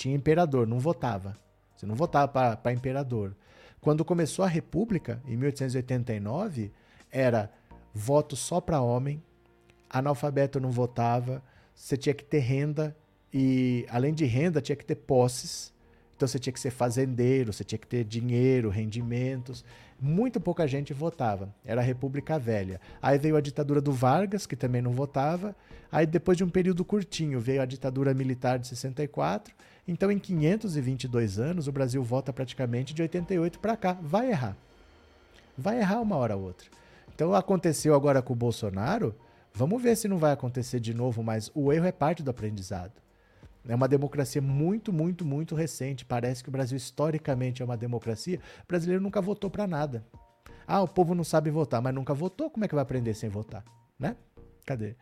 tinha 0.03 0.16
imperador, 0.16 0.66
não 0.66 0.80
votava. 0.80 1.36
Você 1.76 1.86
não 1.86 1.94
votava 1.94 2.57
para 2.57 2.72
imperador. 2.72 3.36
Quando 3.80 4.05
começou 4.05 4.44
a 4.44 4.48
República, 4.48 5.22
em 5.26 5.36
1889, 5.36 6.72
era 7.11 7.48
voto 7.94 8.34
só 8.34 8.61
para 8.61 8.80
homem, 8.80 9.22
analfabeto 9.88 10.59
não 10.59 10.72
votava, 10.72 11.40
você 11.72 11.96
tinha 11.96 12.14
que 12.14 12.24
ter 12.24 12.40
renda 12.40 12.96
e, 13.32 13.86
além 13.88 14.12
de 14.12 14.24
renda, 14.24 14.61
tinha 14.61 14.74
que 14.74 14.84
ter 14.84 14.96
posses. 14.96 15.72
Então 16.16 16.26
você 16.26 16.38
tinha 16.38 16.53
que 16.53 16.61
ser 16.61 16.70
fazendeiro, 16.70 17.53
você 17.53 17.62
tinha 17.62 17.78
que 17.78 17.86
ter 17.86 18.05
dinheiro, 18.05 18.70
rendimentos. 18.70 19.64
Muito 20.00 20.40
pouca 20.40 20.66
gente 20.66 20.92
votava. 20.92 21.55
Era 21.64 21.80
a 21.80 21.84
República 21.84 22.40
Velha. 22.40 22.80
Aí 23.00 23.18
veio 23.18 23.36
a 23.36 23.40
ditadura 23.40 23.80
do 23.80 23.92
Vargas, 23.92 24.46
que 24.46 24.57
também 24.57 24.82
não 24.82 24.92
votava. 24.92 25.55
Aí 25.90 26.07
depois 26.07 26.36
de 26.36 26.44
um 26.44 26.50
período 26.50 26.84
curtinho 26.84 27.38
veio 27.38 27.62
a 27.62 27.66
ditadura 27.66 28.12
militar 28.12 28.59
de 28.59 28.66
64 28.66 29.55
então, 29.86 30.10
em 30.10 30.18
522 30.18 31.38
anos, 31.38 31.66
o 31.66 31.72
Brasil 31.72 32.02
vota 32.02 32.32
praticamente 32.32 32.94
de 32.94 33.02
88 33.02 33.58
para 33.58 33.76
cá. 33.76 33.98
Vai 34.00 34.30
errar. 34.30 34.56
Vai 35.58 35.78
errar 35.78 36.00
uma 36.00 36.16
hora 36.16 36.36
ou 36.36 36.44
outra. 36.44 36.68
Então, 37.14 37.34
aconteceu 37.34 37.94
agora 37.94 38.22
com 38.22 38.32
o 38.32 38.36
Bolsonaro. 38.36 39.14
Vamos 39.52 39.82
ver 39.82 39.96
se 39.96 40.08
não 40.08 40.18
vai 40.18 40.32
acontecer 40.32 40.80
de 40.80 40.94
novo, 40.94 41.22
mas 41.22 41.50
o 41.54 41.72
erro 41.72 41.86
é 41.86 41.92
parte 41.92 42.22
do 42.22 42.30
aprendizado. 42.30 42.92
É 43.68 43.74
uma 43.74 43.88
democracia 43.88 44.40
muito, 44.40 44.92
muito, 44.92 45.24
muito 45.24 45.54
recente. 45.54 46.04
Parece 46.04 46.42
que 46.42 46.48
o 46.48 46.52
Brasil 46.52 46.76
historicamente 46.76 47.60
é 47.60 47.64
uma 47.64 47.76
democracia. 47.76 48.40
O 48.64 48.66
brasileiro 48.66 49.02
nunca 49.02 49.20
votou 49.20 49.50
para 49.50 49.66
nada. 49.66 50.04
Ah, 50.66 50.80
o 50.80 50.88
povo 50.88 51.14
não 51.14 51.24
sabe 51.24 51.50
votar, 51.50 51.82
mas 51.82 51.94
nunca 51.94 52.14
votou. 52.14 52.50
Como 52.50 52.64
é 52.64 52.68
que 52.68 52.74
vai 52.74 52.82
aprender 52.82 53.14
sem 53.14 53.28
votar? 53.28 53.64
Né? 53.98 54.16
Cadê? 54.64 54.96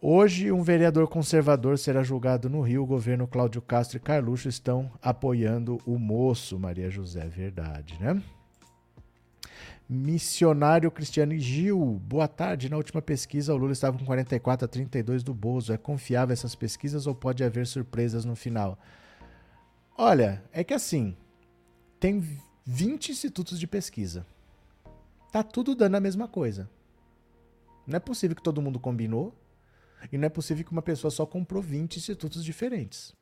Hoje, 0.00 0.52
um 0.52 0.62
vereador 0.62 1.08
conservador 1.08 1.76
será 1.76 2.04
julgado 2.04 2.48
no 2.48 2.60
Rio. 2.60 2.84
O 2.84 2.86
governo 2.86 3.26
Cláudio 3.26 3.60
Castro 3.60 3.96
e 3.96 4.00
Carluxo 4.00 4.48
estão 4.48 4.92
apoiando 5.02 5.80
o 5.84 5.98
moço, 5.98 6.56
Maria 6.56 6.88
José. 6.88 7.26
Verdade, 7.26 7.98
né? 8.00 8.22
Missionário 9.88 10.88
Cristiano 10.92 11.36
Gil, 11.36 12.00
boa 12.04 12.28
tarde. 12.28 12.68
Na 12.68 12.76
última 12.76 13.02
pesquisa, 13.02 13.52
o 13.52 13.56
Lula 13.56 13.72
estava 13.72 13.98
com 13.98 14.04
44 14.04 14.66
a 14.66 14.68
32 14.68 15.24
do 15.24 15.34
Bozo. 15.34 15.72
É 15.72 15.76
confiável 15.76 16.32
essas 16.32 16.54
pesquisas 16.54 17.08
ou 17.08 17.14
pode 17.14 17.42
haver 17.42 17.66
surpresas 17.66 18.24
no 18.24 18.36
final? 18.36 18.78
Olha, 19.96 20.44
é 20.52 20.62
que 20.62 20.74
assim, 20.74 21.16
tem 21.98 22.22
20 22.64 23.10
institutos 23.10 23.58
de 23.58 23.66
pesquisa. 23.66 24.24
Tá 25.32 25.42
tudo 25.42 25.74
dando 25.74 25.96
a 25.96 26.00
mesma 26.00 26.28
coisa. 26.28 26.70
Não 27.84 27.96
é 27.96 28.00
possível 28.00 28.36
que 28.36 28.42
todo 28.42 28.62
mundo 28.62 28.78
combinou 28.78 29.34
E 30.10 30.18
não 30.18 30.26
é 30.26 30.28
possível 30.28 30.64
que 30.64 30.72
uma 30.72 30.82
pessoa 30.82 31.10
só 31.10 31.26
comprou 31.26 31.62
20 31.62 31.96
institutos 31.96 32.44
diferentes. 32.44 33.14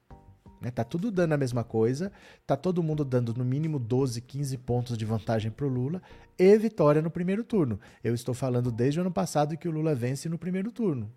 Né? 0.60 0.70
Tá 0.70 0.84
tudo 0.84 1.10
dando 1.10 1.32
a 1.32 1.36
mesma 1.36 1.62
coisa, 1.62 2.10
tá 2.46 2.56
todo 2.56 2.82
mundo 2.82 3.04
dando 3.04 3.34
no 3.34 3.44
mínimo 3.44 3.78
12, 3.78 4.20
15 4.20 4.58
pontos 4.58 4.96
de 4.96 5.04
vantagem 5.04 5.50
para 5.50 5.66
o 5.66 5.68
Lula 5.68 6.02
e 6.38 6.56
vitória 6.58 7.02
no 7.02 7.10
primeiro 7.10 7.44
turno. 7.44 7.78
Eu 8.02 8.14
estou 8.14 8.34
falando 8.34 8.70
desde 8.72 8.98
o 8.98 9.02
ano 9.02 9.12
passado 9.12 9.56
que 9.56 9.68
o 9.68 9.70
Lula 9.70 9.94
vence 9.94 10.28
no 10.28 10.38
primeiro 10.38 10.72
turno. 10.72 11.10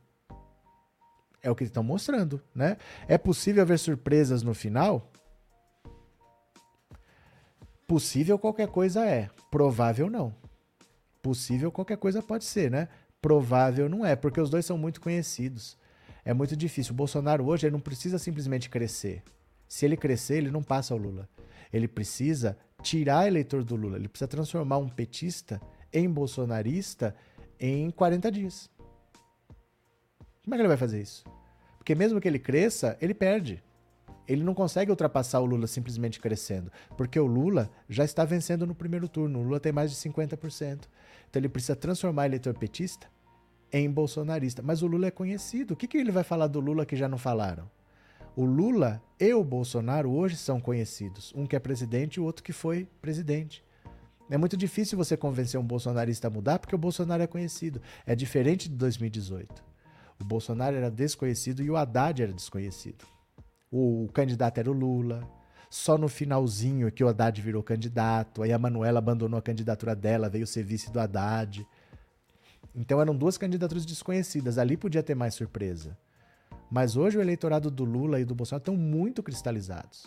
É 1.41 1.49
o 1.49 1.55
que 1.55 1.63
eles 1.63 1.69
estão 1.69 1.83
mostrando, 1.83 2.41
né? 2.53 2.77
É 3.07 3.17
possível 3.17 3.61
haver 3.61 3.79
surpresas 3.79 4.43
no 4.43 4.53
final? 4.53 5.09
Possível 7.87 8.37
qualquer 8.37 8.67
coisa 8.67 9.05
é, 9.05 9.29
provável 9.49 10.09
não. 10.09 10.35
Possível 11.21 11.71
qualquer 11.71 11.97
coisa 11.97 12.21
pode 12.21 12.43
ser, 12.43 12.69
né? 12.69 12.89
Provável 13.21 13.89
não 13.89 14.05
é, 14.05 14.15
porque 14.15 14.39
os 14.39 14.49
dois 14.49 14.65
são 14.65 14.77
muito 14.77 15.01
conhecidos. 15.01 15.77
É 16.23 16.33
muito 16.33 16.55
difícil. 16.55 16.93
O 16.93 16.95
Bolsonaro 16.95 17.45
hoje 17.45 17.65
ele 17.65 17.73
não 17.73 17.79
precisa 17.79 18.17
simplesmente 18.17 18.69
crescer. 18.69 19.23
Se 19.67 19.85
ele 19.85 19.97
crescer, 19.97 20.37
ele 20.37 20.51
não 20.51 20.63
passa 20.63 20.95
o 20.95 20.97
Lula. 20.97 21.27
Ele 21.71 21.87
precisa 21.87 22.57
tirar 22.81 23.27
eleitor 23.27 23.63
do 23.63 23.75
Lula. 23.75 23.97
Ele 23.97 24.07
precisa 24.07 24.27
transformar 24.27 24.77
um 24.77 24.89
petista 24.89 25.61
em 25.91 26.09
bolsonarista 26.09 27.15
em 27.59 27.89
40 27.91 28.31
dias. 28.31 28.69
Como 30.43 30.55
é 30.55 30.57
que 30.57 30.61
ele 30.61 30.67
vai 30.67 30.77
fazer 30.77 31.01
isso? 31.01 31.23
Porque 31.77 31.93
mesmo 31.93 32.19
que 32.19 32.27
ele 32.27 32.39
cresça, 32.39 32.97
ele 33.01 33.13
perde. 33.13 33.63
Ele 34.27 34.43
não 34.43 34.53
consegue 34.53 34.91
ultrapassar 34.91 35.39
o 35.39 35.45
Lula 35.45 35.65
simplesmente 35.65 36.19
crescendo, 36.19 36.71
porque 36.95 37.19
o 37.19 37.25
Lula 37.25 37.67
já 37.89 38.05
está 38.05 38.23
vencendo 38.23 38.67
no 38.67 38.75
primeiro 38.75 39.07
turno. 39.07 39.39
O 39.39 39.43
Lula 39.43 39.59
tem 39.59 39.71
mais 39.71 39.89
de 39.89 39.97
50%. 39.97 40.81
Então 41.29 41.39
ele 41.39 41.49
precisa 41.49 41.75
transformar 41.75 42.25
eleitor 42.25 42.53
petista 42.53 43.07
em 43.71 43.89
bolsonarista. 43.89 44.61
Mas 44.61 44.81
o 44.81 44.87
Lula 44.87 45.07
é 45.07 45.11
conhecido. 45.11 45.73
O 45.73 45.77
que, 45.77 45.87
que 45.87 45.97
ele 45.97 46.11
vai 46.11 46.23
falar 46.23 46.47
do 46.47 46.59
Lula 46.59 46.85
que 46.85 46.95
já 46.95 47.07
não 47.07 47.17
falaram? 47.17 47.69
O 48.35 48.45
Lula 48.45 49.01
e 49.19 49.33
o 49.33 49.43
Bolsonaro 49.43 50.11
hoje 50.11 50.37
são 50.37 50.59
conhecidos. 50.59 51.33
Um 51.35 51.45
que 51.45 51.55
é 51.55 51.59
presidente 51.59 52.15
e 52.15 52.19
o 52.19 52.23
outro 52.23 52.43
que 52.43 52.53
foi 52.53 52.87
presidente. 53.01 53.63
É 54.29 54.37
muito 54.37 54.55
difícil 54.55 54.97
você 54.97 55.17
convencer 55.17 55.59
um 55.59 55.63
bolsonarista 55.63 56.27
a 56.27 56.31
mudar 56.31 56.59
porque 56.59 56.75
o 56.75 56.77
Bolsonaro 56.77 57.23
é 57.23 57.27
conhecido. 57.27 57.81
É 58.05 58.15
diferente 58.15 58.69
de 58.69 58.75
2018. 58.75 59.63
O 60.19 60.23
Bolsonaro 60.23 60.75
era 60.75 60.91
desconhecido 60.91 61.63
e 61.63 61.69
o 61.69 61.77
Haddad 61.77 62.21
era 62.21 62.33
desconhecido. 62.33 63.05
O, 63.71 64.05
o 64.05 64.11
candidato 64.11 64.59
era 64.59 64.69
o 64.69 64.73
Lula. 64.73 65.27
Só 65.69 65.97
no 65.97 66.07
finalzinho 66.07 66.91
que 66.91 67.03
o 67.03 67.07
Haddad 67.07 67.39
virou 67.41 67.61
candidato, 67.61 68.41
aí 68.41 68.51
a 68.51 68.57
Manuela 68.57 68.97
abandonou 68.97 69.37
a 69.37 69.41
candidatura 69.41 69.95
dela, 69.95 70.29
veio 70.29 70.47
ser 70.47 70.63
vice 70.63 70.91
do 70.91 70.99
Haddad. 70.99 71.65
Então 72.75 72.99
eram 72.99 73.15
duas 73.15 73.37
candidaturas 73.37 73.85
desconhecidas. 73.85 74.57
Ali 74.57 74.75
podia 74.75 75.03
ter 75.03 75.15
mais 75.15 75.35
surpresa. 75.35 75.97
Mas 76.71 76.95
hoje 76.95 77.17
o 77.17 77.21
eleitorado 77.21 77.69
do 77.69 77.83
Lula 77.83 78.19
e 78.19 78.25
do 78.25 78.35
Bolsonaro 78.35 78.61
estão 78.61 78.75
muito 78.75 79.21
cristalizados. 79.21 80.05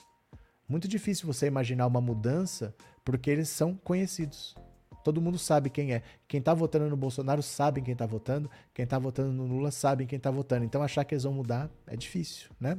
Muito 0.69 0.89
difícil 0.89 1.27
você 1.27 1.47
imaginar 1.47 1.87
uma 1.87 2.01
mudança 2.01 2.75
porque 3.05 3.31
eles 3.31 3.49
são 3.49 3.75
conhecidos. 3.75 4.57
Todo 5.03 5.21
mundo 5.21 5.39
sabe 5.39 5.69
quem 5.69 5.93
é. 5.93 6.03
Quem 6.29 6.39
está 6.39 6.55
votando 6.55 6.89
no 6.89 6.97
Bolsonaro 6.97 7.43
sabe 7.43 7.83
quem 7.83 7.93
está 7.93 8.07
votando. 8.07 8.49
Quem 8.73 8.85
está 8.85 8.99
votando 8.99 9.33
no 9.33 9.47
Lula 9.47 9.71
sabe 9.71 10.07
quem 10.07 10.17
está 10.17 10.31
votando. 10.31 10.65
Então 10.65 10.83
achar 10.83 11.05
que 11.05 11.15
eles 11.15 11.25
vão 11.25 11.33
mudar 11.33 11.69
é 11.87 11.97
difícil, 11.97 12.51
né? 12.61 12.79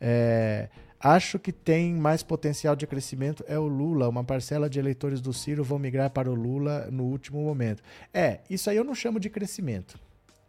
É, 0.00 0.68
acho 1.00 1.38
que 1.38 1.52
tem 1.52 1.94
mais 1.94 2.22
potencial 2.22 2.74
de 2.74 2.86
crescimento 2.86 3.44
é 3.46 3.58
o 3.58 3.66
Lula. 3.66 4.08
Uma 4.08 4.24
parcela 4.24 4.68
de 4.68 4.78
eleitores 4.78 5.20
do 5.20 5.32
Ciro 5.32 5.64
vão 5.64 5.78
migrar 5.78 6.10
para 6.10 6.30
o 6.30 6.34
Lula 6.34 6.88
no 6.90 7.04
último 7.04 7.42
momento. 7.42 7.82
É, 8.12 8.40
isso 8.48 8.70
aí 8.70 8.76
eu 8.76 8.84
não 8.84 8.94
chamo 8.94 9.20
de 9.20 9.30
crescimento. 9.30 9.98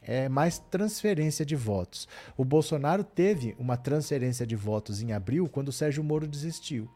É 0.02 0.30
mais 0.30 0.60
transferência 0.60 1.46
de 1.46 1.56
votos. 1.56 2.08
O 2.38 2.46
Bolsonaro 2.46 3.04
teve 3.04 3.56
uma 3.58 3.76
transferência 3.76 4.46
de 4.46 4.56
votos 4.56 5.02
em 5.02 5.14
abril 5.14 5.50
quando 5.50 5.70
o 5.70 5.74
Sérgio 5.74 6.04
Moro 6.04 6.28
desistiu. 6.28 6.88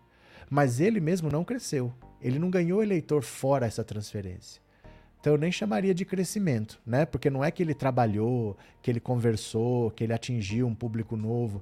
Mas 0.49 0.79
ele 0.79 0.99
mesmo 0.99 1.29
não 1.31 1.43
cresceu. 1.43 1.93
Ele 2.21 2.37
não 2.37 2.49
ganhou 2.49 2.83
eleitor 2.83 3.23
fora 3.23 3.65
essa 3.65 3.83
transferência. 3.83 4.61
Então 5.19 5.33
eu 5.33 5.37
nem 5.37 5.51
chamaria 5.51 5.93
de 5.93 6.05
crescimento, 6.05 6.79
né? 6.85 7.05
Porque 7.05 7.29
não 7.29 7.43
é 7.43 7.51
que 7.51 7.61
ele 7.61 7.73
trabalhou, 7.73 8.57
que 8.81 8.89
ele 8.89 9.01
conversou, 9.01 9.91
que 9.91 10.03
ele 10.03 10.13
atingiu 10.13 10.65
um 10.65 10.73
público 10.73 11.17
novo. 11.17 11.61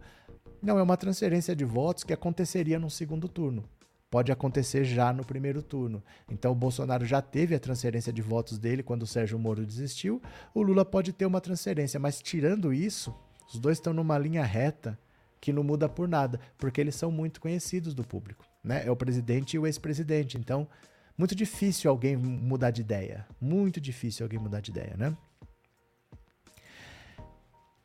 Não, 0.68 0.78
é 0.78 0.84
uma 0.84 0.98
transferência 0.98 1.56
de 1.56 1.64
votos 1.64 2.04
que 2.04 2.12
aconteceria 2.12 2.78
no 2.78 2.90
segundo 2.90 3.30
turno. 3.30 3.64
Pode 4.12 4.34
acontecer 4.34 4.84
já 4.84 5.14
no 5.14 5.24
primeiro 5.24 5.64
turno. 5.64 6.04
Então 6.30 6.52
o 6.52 6.56
Bolsonaro 6.56 7.06
já 7.06 7.22
teve 7.22 7.56
a 7.56 7.60
transferência 7.60 8.12
de 8.12 8.22
votos 8.22 8.60
dele 8.60 8.84
quando 8.84 9.04
o 9.04 9.08
Sérgio 9.08 9.40
Moro 9.40 9.66
desistiu. 9.66 10.22
O 10.54 10.62
Lula 10.62 10.84
pode 10.84 11.14
ter 11.14 11.26
uma 11.26 11.40
transferência, 11.40 11.98
mas 12.02 12.22
tirando 12.22 12.74
isso, 12.74 13.16
os 13.48 13.58
dois 13.58 13.78
estão 13.78 13.94
numa 13.94 14.18
linha 14.18 14.44
reta 14.44 15.00
que 15.40 15.54
não 15.54 15.64
muda 15.64 15.88
por 15.88 16.06
nada, 16.06 16.38
porque 16.58 16.82
eles 16.82 16.96
são 16.96 17.10
muito 17.10 17.40
conhecidos 17.40 17.94
do 17.94 18.04
público. 18.04 18.46
Né? 18.62 18.86
É 18.86 18.92
o 18.92 18.96
presidente 18.98 19.54
e 19.54 19.60
o 19.60 19.66
ex-presidente. 19.66 20.38
Então, 20.38 20.68
muito 21.18 21.34
difícil 21.34 21.90
alguém 21.90 22.18
mudar 22.18 22.72
de 22.72 22.82
ideia. 22.82 23.26
Muito 23.40 23.80
difícil 23.80 24.26
alguém 24.26 24.38
mudar 24.38 24.60
de 24.60 24.72
ideia, 24.72 24.98
né? 24.98 25.16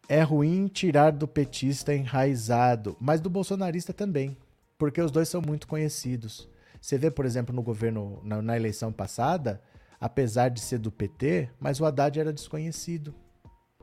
É 0.08 0.22
ruim 0.22 0.66
tirar 0.66 1.12
do 1.12 1.28
petista 1.28 1.94
enraizado, 1.94 2.96
mas 3.00 3.20
do 3.20 3.30
bolsonarista 3.30 3.92
também, 3.92 4.36
porque 4.76 5.00
os 5.00 5.10
dois 5.10 5.28
são 5.28 5.40
muito 5.40 5.66
conhecidos. 5.66 6.48
Você 6.80 6.98
vê, 6.98 7.10
por 7.10 7.24
exemplo, 7.24 7.54
no 7.54 7.62
governo, 7.62 8.20
na, 8.24 8.42
na 8.42 8.56
eleição 8.56 8.92
passada, 8.92 9.62
apesar 10.00 10.48
de 10.48 10.60
ser 10.60 10.78
do 10.78 10.90
PT, 10.90 11.48
mas 11.60 11.80
o 11.80 11.84
Haddad 11.84 12.18
era 12.18 12.32
desconhecido. 12.32 13.14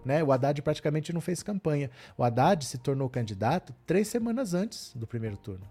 Né? 0.04 0.22
O 0.22 0.32
Haddad 0.32 0.62
praticamente 0.62 1.14
não 1.14 1.22
fez 1.22 1.42
campanha. 1.42 1.90
O 2.18 2.24
Haddad 2.24 2.66
se 2.66 2.78
tornou 2.78 3.10
candidato 3.10 3.74
três 3.86 4.10
semanas 4.10 4.54
antes 4.54 4.94
do 4.96 5.08
primeiro 5.08 5.38
turno. 5.38 5.66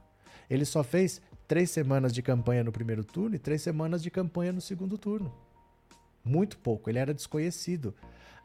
Ele 0.48 0.64
só 0.64 0.82
fez 0.82 1.20
três 1.46 1.70
semanas 1.70 2.12
de 2.12 2.22
campanha 2.22 2.64
no 2.64 2.72
primeiro 2.72 3.04
turno 3.04 3.36
e 3.36 3.38
três 3.38 3.60
semanas 3.60 4.02
de 4.02 4.10
campanha 4.10 4.52
no 4.52 4.60
segundo 4.60 4.96
turno. 4.96 5.34
Muito 6.24 6.58
pouco, 6.58 6.88
ele 6.88 6.98
era 6.98 7.12
desconhecido. 7.12 7.94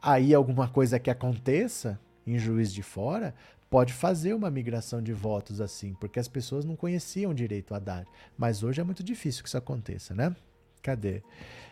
Aí 0.06 0.34
alguma 0.34 0.68
coisa 0.68 0.98
que 0.98 1.08
aconteça 1.08 1.98
em 2.26 2.38
Juiz 2.38 2.70
de 2.70 2.82
Fora 2.82 3.34
pode 3.70 3.94
fazer 3.94 4.34
uma 4.34 4.50
migração 4.50 5.00
de 5.00 5.14
votos 5.14 5.62
assim, 5.62 5.94
porque 5.94 6.20
as 6.20 6.28
pessoas 6.28 6.62
não 6.62 6.76
conheciam 6.76 7.32
direito 7.32 7.70
o 7.70 7.74
Haddad. 7.74 8.06
Mas 8.36 8.62
hoje 8.62 8.82
é 8.82 8.84
muito 8.84 9.02
difícil 9.02 9.42
que 9.42 9.48
isso 9.48 9.56
aconteça, 9.56 10.14
né? 10.14 10.36
Cadê? 10.82 11.22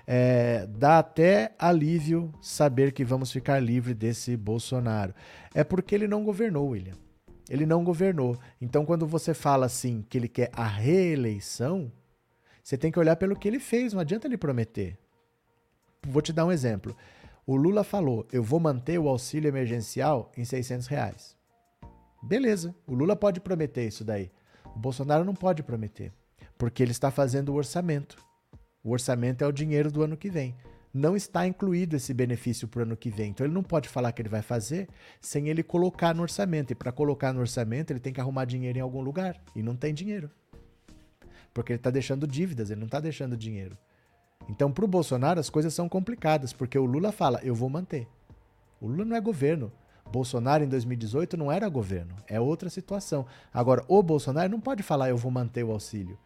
É, 0.07 0.66
dá 0.66 0.99
até 0.99 1.55
alívio 1.59 2.33
saber 2.41 2.93
que 2.93 3.05
vamos 3.05 3.30
ficar 3.30 3.61
livre 3.61 3.93
desse 3.93 4.35
Bolsonaro. 4.35 5.14
É 5.55 5.62
porque 5.62 5.95
ele 5.95 6.09
não 6.09 6.24
governou, 6.24 6.70
William. 6.70 6.97
Ele 7.51 7.66
não 7.66 7.85
governou. 7.85 8.39
Então, 8.62 8.87
quando 8.87 9.07
você 9.07 9.35
fala 9.35 9.66
assim 9.66 10.03
que 10.09 10.16
ele 10.16 10.28
quer 10.28 10.49
a 10.55 10.66
reeleição, 10.66 11.93
você 12.64 12.78
tem 12.78 12.91
que 12.91 12.99
olhar 12.99 13.16
pelo 13.16 13.37
que 13.37 13.47
ele 13.47 13.61
fez. 13.61 13.93
Não 13.93 14.01
adianta 14.01 14.26
ele 14.26 14.39
prometer. 14.39 14.97
Vou 16.09 16.22
te 16.22 16.33
dar 16.33 16.47
um 16.47 16.53
exemplo. 16.53 16.97
O 17.47 17.57
Lula 17.57 17.84
falou: 17.84 18.26
eu 18.32 18.43
vou 18.43 18.61
manter 18.61 18.99
o 18.99 19.09
auxílio 19.09 19.49
emergencial 19.49 20.30
em 20.36 20.45
600 20.45 20.86
reais. 20.86 21.36
Beleza, 22.22 22.74
o 22.86 22.95
Lula 22.95 23.16
pode 23.16 23.40
prometer 23.40 23.86
isso 23.86 24.05
daí. 24.05 24.30
O 24.74 24.78
Bolsonaro 24.78 25.24
não 25.24 25.34
pode 25.34 25.62
prometer, 25.62 26.12
porque 26.57 26.82
ele 26.82 26.93
está 26.93 27.11
fazendo 27.11 27.51
o 27.51 27.57
orçamento. 27.57 28.16
O 28.84 28.90
orçamento 28.90 29.43
é 29.43 29.47
o 29.47 29.53
dinheiro 29.53 29.90
do 29.90 30.03
ano 30.03 30.16
que 30.16 30.30
vem 30.30 30.57
não 30.93 31.16
está 31.16 31.47
incluído 31.47 31.97
esse 31.97 32.12
benefício 32.12 32.68
para 32.68 32.80
o 32.80 32.82
ano 32.82 32.97
que 32.97 33.11
vem. 33.11 33.30
Então 33.30 33.47
ele 33.47 33.55
não 33.55 33.62
pode 33.62 33.88
falar 33.88 34.12
que 34.12 34.20
ele 34.20 34.28
vai 34.28 34.43
fazer 34.43 34.88
sem 35.20 35.49
ele 35.49 35.62
colocar 35.62 36.14
no 36.14 36.22
orçamento. 36.22 36.72
E 36.72 36.74
para 36.74 36.93
colocar 36.93 37.32
no 37.32 37.40
orçamento, 37.40 37.90
ele 37.90 38.01
tem 38.01 38.12
que 38.12 38.20
arrumar 38.20 38.45
dinheiro 38.45 38.78
em 38.78 38.82
algum 38.82 39.01
lugar. 39.01 39.40
E 39.57 39.62
não 39.62 39.74
tem 39.74 39.95
dinheiro. 39.95 40.30
Porque 41.55 41.72
ele 41.72 41.78
está 41.78 41.90
deixando 41.90 42.26
dívidas, 42.26 42.70
ele 42.70 42.80
não 42.80 42.86
está 42.86 43.01
deixando 43.01 43.36
dinheiro. 43.36 43.76
Então, 44.49 44.70
para 44.72 44.84
o 44.84 44.88
Bolsonaro, 44.88 45.40
as 45.40 45.51
coisas 45.51 45.72
são 45.72 45.88
complicadas, 45.88 46.53
porque 46.53 46.78
o 46.78 46.84
Lula 46.84 47.12
fala, 47.12 47.40
eu 47.43 47.55
vou 47.55 47.68
manter. 47.68 48.09
O 48.80 48.86
Lula 48.86 49.05
não 49.05 49.16
é 49.16 49.20
governo. 49.20 49.72
Bolsonaro 50.11 50.62
em 50.62 50.68
2018 50.68 51.36
não 51.36 51.51
era 51.51 51.68
governo, 51.68 52.14
é 52.28 52.38
outra 52.38 52.68
situação. 52.68 53.24
Agora, 53.53 53.82
o 53.88 54.03
Bolsonaro 54.03 54.51
não 54.51 54.61
pode 54.61 54.82
falar, 54.82 55.09
eu 55.09 55.16
vou 55.16 55.30
manter 55.30 55.64
o 55.64 55.70
auxílio. 55.70 56.18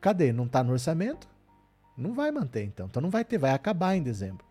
Cadê? 0.00 0.32
Não 0.32 0.44
está 0.44 0.64
no 0.64 0.72
orçamento? 0.72 1.28
Não 1.96 2.14
vai 2.14 2.30
manter, 2.30 2.64
então. 2.64 2.86
Então 2.86 3.02
não 3.02 3.10
vai 3.10 3.24
ter, 3.24 3.38
vai 3.38 3.50
acabar 3.50 3.94
em 3.94 4.02
dezembro. 4.02 4.44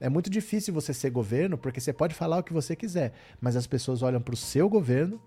É 0.00 0.08
muito 0.08 0.28
difícil 0.28 0.74
você 0.74 0.92
ser 0.92 1.10
governo, 1.10 1.56
porque 1.56 1.80
você 1.80 1.92
pode 1.92 2.14
falar 2.14 2.38
o 2.38 2.42
que 2.42 2.52
você 2.52 2.74
quiser, 2.74 3.12
mas 3.40 3.56
as 3.56 3.66
pessoas 3.66 4.02
olham 4.02 4.20
para 4.20 4.34
o 4.34 4.36
seu 4.36 4.68
governo 4.68 5.20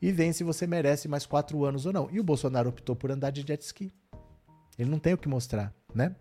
e 0.00 0.10
veem 0.10 0.32
se 0.32 0.42
você 0.42 0.66
merece 0.66 1.06
mais 1.08 1.26
quatro 1.26 1.64
anos 1.64 1.84
ou 1.84 1.92
não. 1.92 2.08
E 2.10 2.18
o 2.18 2.24
Bolsonaro 2.24 2.70
optou 2.70 2.96
por 2.96 3.10
andar 3.10 3.30
de 3.30 3.42
jet 3.46 3.62
ski. 3.62 3.92
Ele 4.78 4.90
não 4.90 4.98
tem 4.98 5.14
o 5.14 5.18
que 5.18 5.28
mostrar, 5.28 5.72
né? 5.94 6.14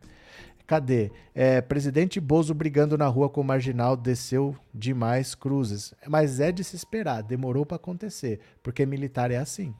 Cadê? 0.70 1.12
É, 1.34 1.62
presidente 1.62 2.20
Bozo 2.20 2.54
brigando 2.54 2.96
na 2.96 3.08
rua 3.08 3.28
com 3.28 3.42
o 3.42 3.44
marginal 3.44 3.98
desceu 3.98 4.56
demais 4.72 5.34
cruzes. 5.34 5.96
Mas 6.08 6.40
é 6.40 6.52
de 6.52 6.64
se 6.64 6.76
esperar, 6.76 7.24
demorou 7.24 7.66
para 7.66 7.78
acontecer, 7.78 8.40
porque 8.62 8.86
militar 8.86 9.32
é 9.32 9.38
assim. 9.38 9.74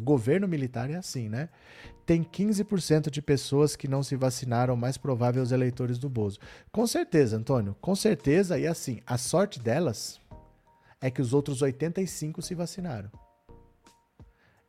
Governo 0.00 0.48
militar 0.48 0.90
é 0.90 0.96
assim, 0.96 1.28
né? 1.28 1.48
Tem 2.04 2.24
15% 2.24 3.08
de 3.08 3.22
pessoas 3.22 3.76
que 3.76 3.86
não 3.86 4.02
se 4.02 4.16
vacinaram, 4.16 4.74
mais 4.74 4.96
provável 4.96 5.40
os 5.40 5.52
eleitores 5.52 5.96
do 5.96 6.08
Bozo. 6.08 6.40
Com 6.72 6.88
certeza, 6.88 7.36
Antônio, 7.36 7.76
com 7.80 7.94
certeza. 7.94 8.58
E 8.58 8.66
assim, 8.66 9.00
a 9.06 9.16
sorte 9.16 9.60
delas 9.60 10.20
é 11.00 11.08
que 11.08 11.22
os 11.22 11.32
outros 11.32 11.62
85 11.62 12.42
se 12.42 12.54
vacinaram. 12.56 13.10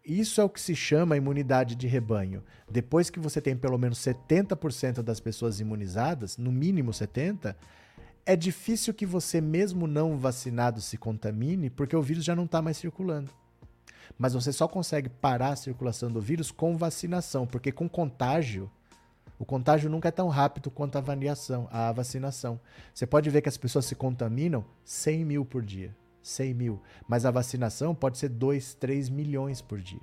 Isso 0.05 0.41
é 0.41 0.43
o 0.43 0.49
que 0.49 0.59
se 0.59 0.75
chama 0.75 1.15
imunidade 1.15 1.75
de 1.75 1.87
rebanho. 1.87 2.43
Depois 2.69 3.09
que 3.09 3.21
você 3.21 3.39
tem 3.39 3.55
pelo 3.55 3.77
menos 3.77 3.99
70% 3.99 5.01
das 5.01 5.21
pessoas 5.21 5.61
imunizadas, 5.61 6.37
no 6.37 6.51
mínimo 6.51 6.91
70%, 6.91 7.55
é 8.25 8.35
difícil 8.35 8.93
que 8.93 9.05
você, 9.05 9.39
mesmo 9.39 9.87
não 9.87 10.17
vacinado, 10.17 10.81
se 10.81 10.97
contamine, 10.97 11.69
porque 11.69 11.95
o 11.95 12.01
vírus 12.01 12.23
já 12.23 12.35
não 12.35 12.45
está 12.45 12.61
mais 12.61 12.77
circulando. 12.77 13.31
Mas 14.17 14.33
você 14.33 14.51
só 14.51 14.67
consegue 14.67 15.07
parar 15.07 15.49
a 15.49 15.55
circulação 15.55 16.11
do 16.11 16.21
vírus 16.21 16.51
com 16.51 16.77
vacinação, 16.77 17.47
porque 17.47 17.71
com 17.71 17.87
contágio, 17.87 18.69
o 19.39 19.45
contágio 19.45 19.89
nunca 19.89 20.09
é 20.09 20.11
tão 20.11 20.27
rápido 20.27 20.69
quanto 20.69 20.97
a 20.97 21.01
vacinação. 21.01 21.67
A 21.71 21.91
vacinação. 21.91 22.59
Você 22.93 23.05
pode 23.05 23.29
ver 23.29 23.41
que 23.41 23.49
as 23.49 23.57
pessoas 23.57 23.85
se 23.85 23.95
contaminam 23.95 24.65
100 24.83 25.25
mil 25.25 25.45
por 25.45 25.61
dia. 25.61 25.95
100 26.24 26.53
mil. 26.53 26.82
Mas 27.07 27.26
a 27.26 27.32
vacinação 27.32 27.93
pode 27.93 28.17
ser 28.17 28.30
2, 28.30 28.74
3 28.76 29.09
milhões 29.09 29.61
por 29.61 29.80
dia. 29.80 30.01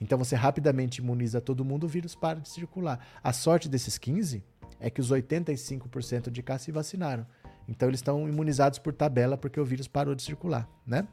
Então 0.00 0.18
você 0.18 0.34
rapidamente 0.34 0.98
imuniza 0.98 1.40
todo 1.40 1.64
mundo, 1.64 1.84
o 1.84 1.88
vírus 1.88 2.14
para 2.14 2.40
de 2.40 2.48
circular. 2.48 3.06
A 3.22 3.32
sorte 3.32 3.68
desses 3.68 3.98
15 3.98 4.42
é 4.78 4.90
que 4.90 5.00
os 5.00 5.10
85% 5.10 6.30
de 6.30 6.42
cá 6.42 6.58
se 6.58 6.72
vacinaram. 6.72 7.26
Então 7.68 7.88
eles 7.88 8.00
estão 8.00 8.28
imunizados 8.28 8.78
por 8.78 8.92
tabela 8.92 9.36
porque 9.36 9.60
o 9.60 9.64
vírus 9.64 9.86
parou 9.86 10.14
de 10.14 10.22
circular, 10.22 10.68
né? 10.86 11.06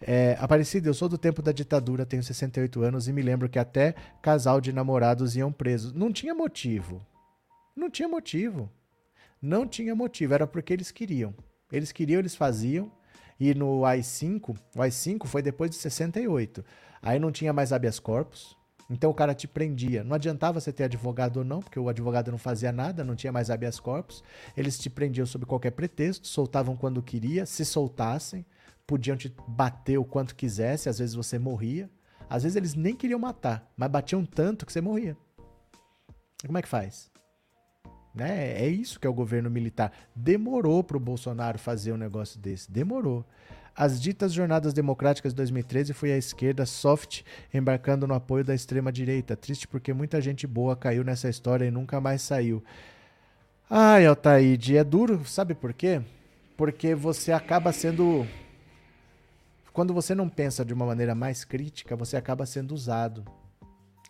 É, 0.00 0.36
Aparecido, 0.38 0.88
eu 0.88 0.94
sou 0.94 1.08
do 1.08 1.18
tempo 1.18 1.42
da 1.42 1.50
ditadura, 1.50 2.06
tenho 2.06 2.22
68 2.22 2.82
anos 2.82 3.08
e 3.08 3.12
me 3.12 3.20
lembro 3.20 3.48
que 3.48 3.58
até 3.58 3.94
casal 4.22 4.60
de 4.60 4.72
namorados 4.72 5.36
iam 5.36 5.52
presos. 5.52 5.92
Não 5.92 6.12
tinha 6.12 6.34
motivo. 6.34 7.04
Não 7.76 7.90
tinha 7.90 8.08
motivo. 8.08 8.70
Não 9.42 9.66
tinha 9.66 9.94
motivo, 9.94 10.34
era 10.34 10.46
porque 10.46 10.72
eles 10.72 10.90
queriam. 10.90 11.34
Eles 11.70 11.92
queriam, 11.92 12.20
eles 12.20 12.34
faziam. 12.34 12.90
E 13.38 13.54
no 13.54 13.84
AI-5, 13.84 14.56
o 14.76 14.82
AI-5 14.82 15.26
foi 15.26 15.42
depois 15.42 15.70
de 15.70 15.76
68. 15.76 16.64
Aí 17.00 17.18
não 17.18 17.30
tinha 17.30 17.52
mais 17.52 17.72
habeas 17.72 17.98
corpus. 18.00 18.56
Então 18.90 19.10
o 19.10 19.14
cara 19.14 19.34
te 19.34 19.46
prendia. 19.46 20.02
Não 20.02 20.14
adiantava 20.14 20.60
você 20.60 20.72
ter 20.72 20.84
advogado 20.84 21.38
ou 21.38 21.44
não, 21.44 21.60
porque 21.60 21.78
o 21.78 21.88
advogado 21.88 22.30
não 22.30 22.38
fazia 22.38 22.72
nada, 22.72 23.04
não 23.04 23.14
tinha 23.14 23.32
mais 23.32 23.50
habeas 23.50 23.78
corpus. 23.78 24.24
Eles 24.56 24.78
te 24.78 24.88
prendiam 24.88 25.26
sob 25.26 25.44
qualquer 25.44 25.72
pretexto, 25.72 26.26
soltavam 26.26 26.74
quando 26.74 27.02
queria, 27.02 27.44
se 27.44 27.64
soltassem, 27.64 28.46
podiam 28.86 29.16
te 29.16 29.34
bater 29.46 29.98
o 29.98 30.04
quanto 30.04 30.34
quisesse, 30.34 30.88
às 30.88 30.98
vezes 30.98 31.14
você 31.14 31.38
morria. 31.38 31.90
Às 32.30 32.42
vezes 32.42 32.56
eles 32.56 32.74
nem 32.74 32.94
queriam 32.94 33.18
matar, 33.18 33.70
mas 33.76 33.90
batiam 33.90 34.24
tanto 34.24 34.66
que 34.66 34.72
você 34.72 34.80
morria. 34.80 35.16
Como 36.44 36.58
é 36.58 36.62
que 36.62 36.68
faz? 36.68 37.10
Né? 38.14 38.60
É 38.62 38.66
isso 38.66 38.98
que 38.98 39.06
é 39.06 39.10
o 39.10 39.14
governo 39.14 39.50
militar. 39.50 39.92
Demorou 40.14 40.82
para 40.82 40.96
o 40.96 41.00
Bolsonaro 41.00 41.58
fazer 41.58 41.92
um 41.92 41.96
negócio 41.96 42.40
desse. 42.40 42.70
Demorou. 42.70 43.24
As 43.78 44.00
ditas 44.00 44.32
jornadas 44.32 44.72
democráticas 44.72 45.32
de 45.32 45.36
2013 45.36 45.92
foi 45.92 46.10
a 46.10 46.18
esquerda 46.18 46.66
soft 46.66 47.22
embarcando 47.54 48.08
no 48.08 48.14
apoio 48.14 48.42
da 48.42 48.52
extrema 48.52 48.90
direita. 48.90 49.36
Triste 49.36 49.68
porque 49.68 49.92
muita 49.92 50.20
gente 50.20 50.48
boa 50.48 50.74
caiu 50.74 51.04
nessa 51.04 51.28
história 51.28 51.64
e 51.64 51.70
nunca 51.70 52.00
mais 52.00 52.20
saiu. 52.22 52.60
Ai, 53.70 54.04
Altaíde, 54.04 54.76
é 54.76 54.82
duro, 54.82 55.24
sabe 55.24 55.54
por 55.54 55.72
quê? 55.72 56.02
Porque 56.56 56.92
você 56.92 57.30
acaba 57.30 57.72
sendo. 57.72 58.26
Quando 59.72 59.94
você 59.94 60.12
não 60.12 60.28
pensa 60.28 60.64
de 60.64 60.74
uma 60.74 60.84
maneira 60.84 61.14
mais 61.14 61.44
crítica, 61.44 61.94
você 61.94 62.16
acaba 62.16 62.44
sendo 62.46 62.72
usado. 62.72 63.24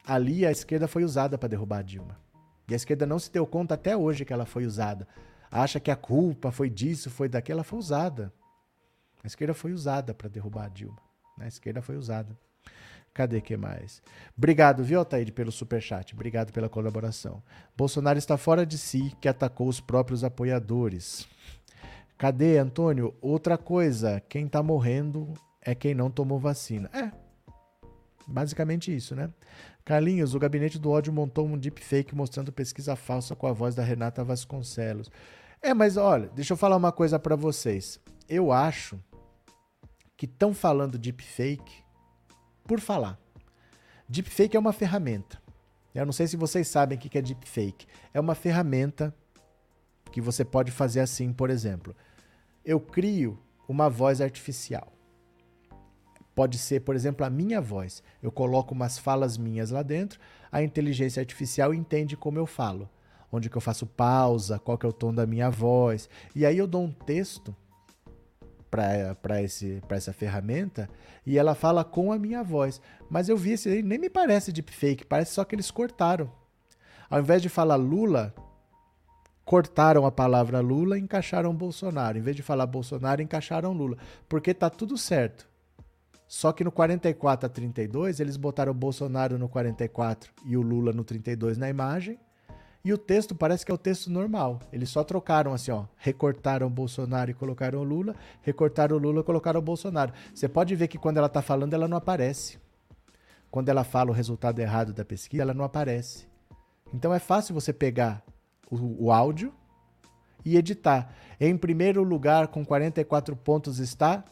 Ali 0.03 0.47
a 0.47 0.51
esquerda 0.51 0.89
foi 0.89 1.05
usada 1.05 1.37
para 1.37 1.51
derrubar 1.51 1.81
a 1.81 1.83
Dilma. 1.83 2.28
E 2.69 2.75
a 2.75 2.77
esquerda 2.77 3.07
não 3.07 3.19
se 3.19 3.33
deu 3.33 3.47
conta 3.47 3.75
até 3.75 3.97
hoje 3.97 4.25
que 4.25 4.33
ela 4.33 4.45
foi 4.45 4.67
usada. 4.67 5.09
Acha 5.51 5.81
que 5.81 5.91
a 5.91 5.97
culpa 5.97 6.51
foi 6.51 6.69
disso, 6.69 7.11
foi 7.11 7.29
daquilo, 7.29 7.57
ela 7.57 7.65
foi 7.65 7.79
usada. 7.79 8.33
A 9.25 9.27
esquerda 9.27 9.55
foi 9.55 9.73
usada 9.73 10.13
para 10.13 10.29
derrubar 10.29 10.67
a 10.67 10.69
Dilma. 10.69 10.99
Né? 11.37 11.47
A 11.47 11.49
esquerda 11.49 11.81
foi 11.81 11.97
usada. 11.97 12.37
Cadê 13.15 13.41
que 13.41 13.57
mais? 13.57 14.03
Obrigado, 14.37 14.85
viu, 14.85 14.99
Altair, 14.99 15.33
pelo 15.33 15.51
superchat. 15.51 16.15
Obrigado 16.15 16.53
pela 16.53 16.69
colaboração. 16.69 17.43
Bolsonaro 17.77 18.19
está 18.19 18.37
fora 18.37 18.65
de 18.65 18.79
si, 18.79 19.13
que 19.21 19.29
atacou 19.29 19.67
os 19.67 19.81
próprios 19.81 20.23
apoiadores. 20.23 21.27
Cadê, 22.17 22.59
Antônio? 22.59 23.15
Outra 23.21 23.57
coisa, 23.57 24.23
quem 24.29 24.47
está 24.47 24.63
morrendo 24.63 25.33
é 25.63 25.75
quem 25.75 25.95
não 25.95 26.11
tomou 26.11 26.39
vacina. 26.39 26.91
É, 26.93 27.11
basicamente 28.29 28.95
isso, 28.95 29.17
né? 29.17 29.31
Carlinhos, 29.85 30.35
o 30.35 30.39
gabinete 30.39 30.79
do 30.79 30.91
ódio 30.91 31.13
montou 31.13 31.47
um 31.47 31.57
deepfake 31.57 32.15
mostrando 32.15 32.53
pesquisa 32.53 32.95
falsa 32.95 33.35
com 33.35 33.47
a 33.47 33.53
voz 33.53 33.75
da 33.75 33.83
Renata 33.83 34.23
Vasconcelos. 34.23 35.11
É, 35.63 35.73
mas 35.73 35.97
olha, 35.97 36.29
deixa 36.35 36.53
eu 36.53 36.57
falar 36.57 36.77
uma 36.77 36.93
coisa 36.93 37.19
para 37.19 37.35
vocês. 37.35 37.99
Eu 38.29 38.53
acho 38.53 39.01
que 40.17 40.27
estão 40.27 40.53
falando 40.53 40.99
deepfake 40.99 41.83
por 42.65 42.81
falar. 42.81 43.19
Deepfake 44.07 44.57
é 44.57 44.61
uma 44.61 44.73
ferramenta. 44.73 45.41
Eu 45.95 46.05
não 46.05 46.13
sei 46.13 46.27
se 46.27 46.37
vocês 46.37 46.69
sabem 46.69 46.97
o 46.99 47.01
que 47.01 47.17
é 47.17 47.23
deepfake. 47.23 47.87
É 48.13 48.21
uma 48.21 48.35
ferramenta 48.35 49.15
que 50.13 50.21
você 50.21 50.45
pode 50.45 50.71
fazer 50.71 51.01
assim, 51.01 51.33
por 51.33 51.51
exemplo. 51.51 51.97
Eu 52.65 52.79
crio 52.79 53.39
uma 53.67 53.89
voz 53.89 54.21
artificial. 54.21 54.93
Pode 56.39 56.57
ser, 56.57 56.83
por 56.83 56.95
exemplo, 56.95 57.27
a 57.27 57.31
minha 57.31 57.61
voz. 57.61 58.01
Eu 58.23 58.31
coloco 58.31 58.73
umas 58.73 58.97
falas 58.97 59.37
minhas 59.37 59.73
lá 59.73 59.83
dentro, 59.83 60.21
a 60.53 60.63
inteligência 60.63 61.21
artificial 61.21 61.75
entende 61.75 62.17
como 62.17 62.39
eu 62.39 62.47
falo, 62.47 62.89
onde 63.33 63.51
que 63.51 63.57
eu 63.57 63.61
faço 63.61 63.85
pausa, 63.85 64.57
qual 64.57 64.79
que 64.79 64.87
é 64.87 64.89
o 64.89 64.93
tom 64.93 65.13
da 65.13 65.27
minha 65.27 65.51
voz, 65.51 66.09
e 66.37 66.47
aí 66.47 66.57
eu 66.57 66.69
dou 66.69 66.85
um 66.85 66.93
texto 66.93 67.53
para 68.71 69.41
essa 69.41 70.13
ferramenta 70.13 70.89
e 71.27 71.37
ela 71.37 71.57
fala 71.57 71.83
com 71.83 72.13
a 72.13 72.19
minha 72.21 72.45
voz. 72.45 72.81
Mas 73.11 73.29
eu 73.29 73.37
vi 73.37 73.55
esse 73.55 73.69
aí, 73.69 73.83
nem 73.83 73.99
me 73.99 74.09
parece 74.09 74.53
deepfake, 74.53 75.05
parece 75.05 75.33
só 75.33 75.45
que 75.45 75.57
eles 75.57 75.73
cortaram. 75.73 76.31
Ao 77.11 77.19
invés 77.19 77.43
de 77.43 77.49
falar 77.49 77.75
Lula, 77.75 78.33
cortaram 79.45 80.07
a 80.07 80.13
palavra 80.13 80.61
Lula 80.61 80.97
e 80.97 81.01
encaixaram 81.01 81.53
Bolsonaro. 81.53 82.17
Em 82.17 82.23
vez 82.23 82.37
de 82.37 82.45
falar 82.45 82.67
Bolsonaro, 82.67 83.21
encaixaram 83.21 83.73
Lula. 83.73 83.99
Porque 84.29 84.55
tá 84.55 84.71
tudo 84.71 84.97
certo. 84.97 85.49
Só 86.29 86.53
que 86.53 86.63
no 86.63 86.71
44 86.71 87.47
a 87.47 87.49
32, 87.49 88.21
eles 88.21 88.37
botaram 88.37 88.71
o 88.73 88.75
Bolsonaro 88.75 89.39
no 89.39 89.49
44 89.49 90.31
e 90.45 90.59
o 90.59 90.63
Lula 90.63 90.93
no 90.93 91.03
32 91.03 91.57
na 91.57 91.71
imagem. 91.71 92.21
E 92.85 92.93
o 92.93 92.99
texto 92.99 93.35
parece 93.35 93.65
que 93.65 93.73
é 93.73 93.75
o 93.75 93.79
texto 93.79 94.11
normal. 94.11 94.61
Eles 94.71 94.91
só 94.91 95.03
trocaram 95.03 95.55
assim, 95.55 95.71
ó. 95.71 95.85
Recortaram 95.97 96.67
o 96.67 96.71
Bolsonaro 96.71 97.31
e 97.31 97.35
colocaram 97.35 97.81
o 97.81 97.83
Lula. 97.83 98.15
Recortaram 98.43 98.97
o 98.97 98.99
Lula 98.99 99.21
e 99.21 99.25
colocaram 99.25 99.59
o 99.59 99.63
Bolsonaro. 99.63 100.13
Você 100.35 100.49
pode 100.49 100.77
ver 100.77 100.87
que 100.89 100.99
quando 100.99 101.17
ela 101.17 101.27
está 101.27 101.41
falando, 101.41 101.73
ela 101.73 101.89
não 101.89 101.97
aparece. 101.97 102.59
Quando 103.51 103.71
ela 103.71 103.83
fala 103.83 104.11
o 104.11 104.15
resultado 104.15 104.61
errado 104.61 104.93
da 104.93 105.05
pesquisa, 105.05 105.43
ela 105.43 105.55
não 105.55 105.65
aparece. 105.65 106.29
Então 106.93 107.13
é 107.13 107.19
fácil 107.19 107.55
você 107.55 107.73
pegar 107.73 108.23
o, 108.71 109.07
o 109.07 109.11
áudio 109.11 109.53
e 110.45 110.57
editar. 110.57 111.11
Em 111.41 111.57
primeiro 111.57 112.03
lugar, 112.03 112.49
com 112.49 112.65
44 112.65 113.35
pontos, 113.35 113.79
está 113.79 114.25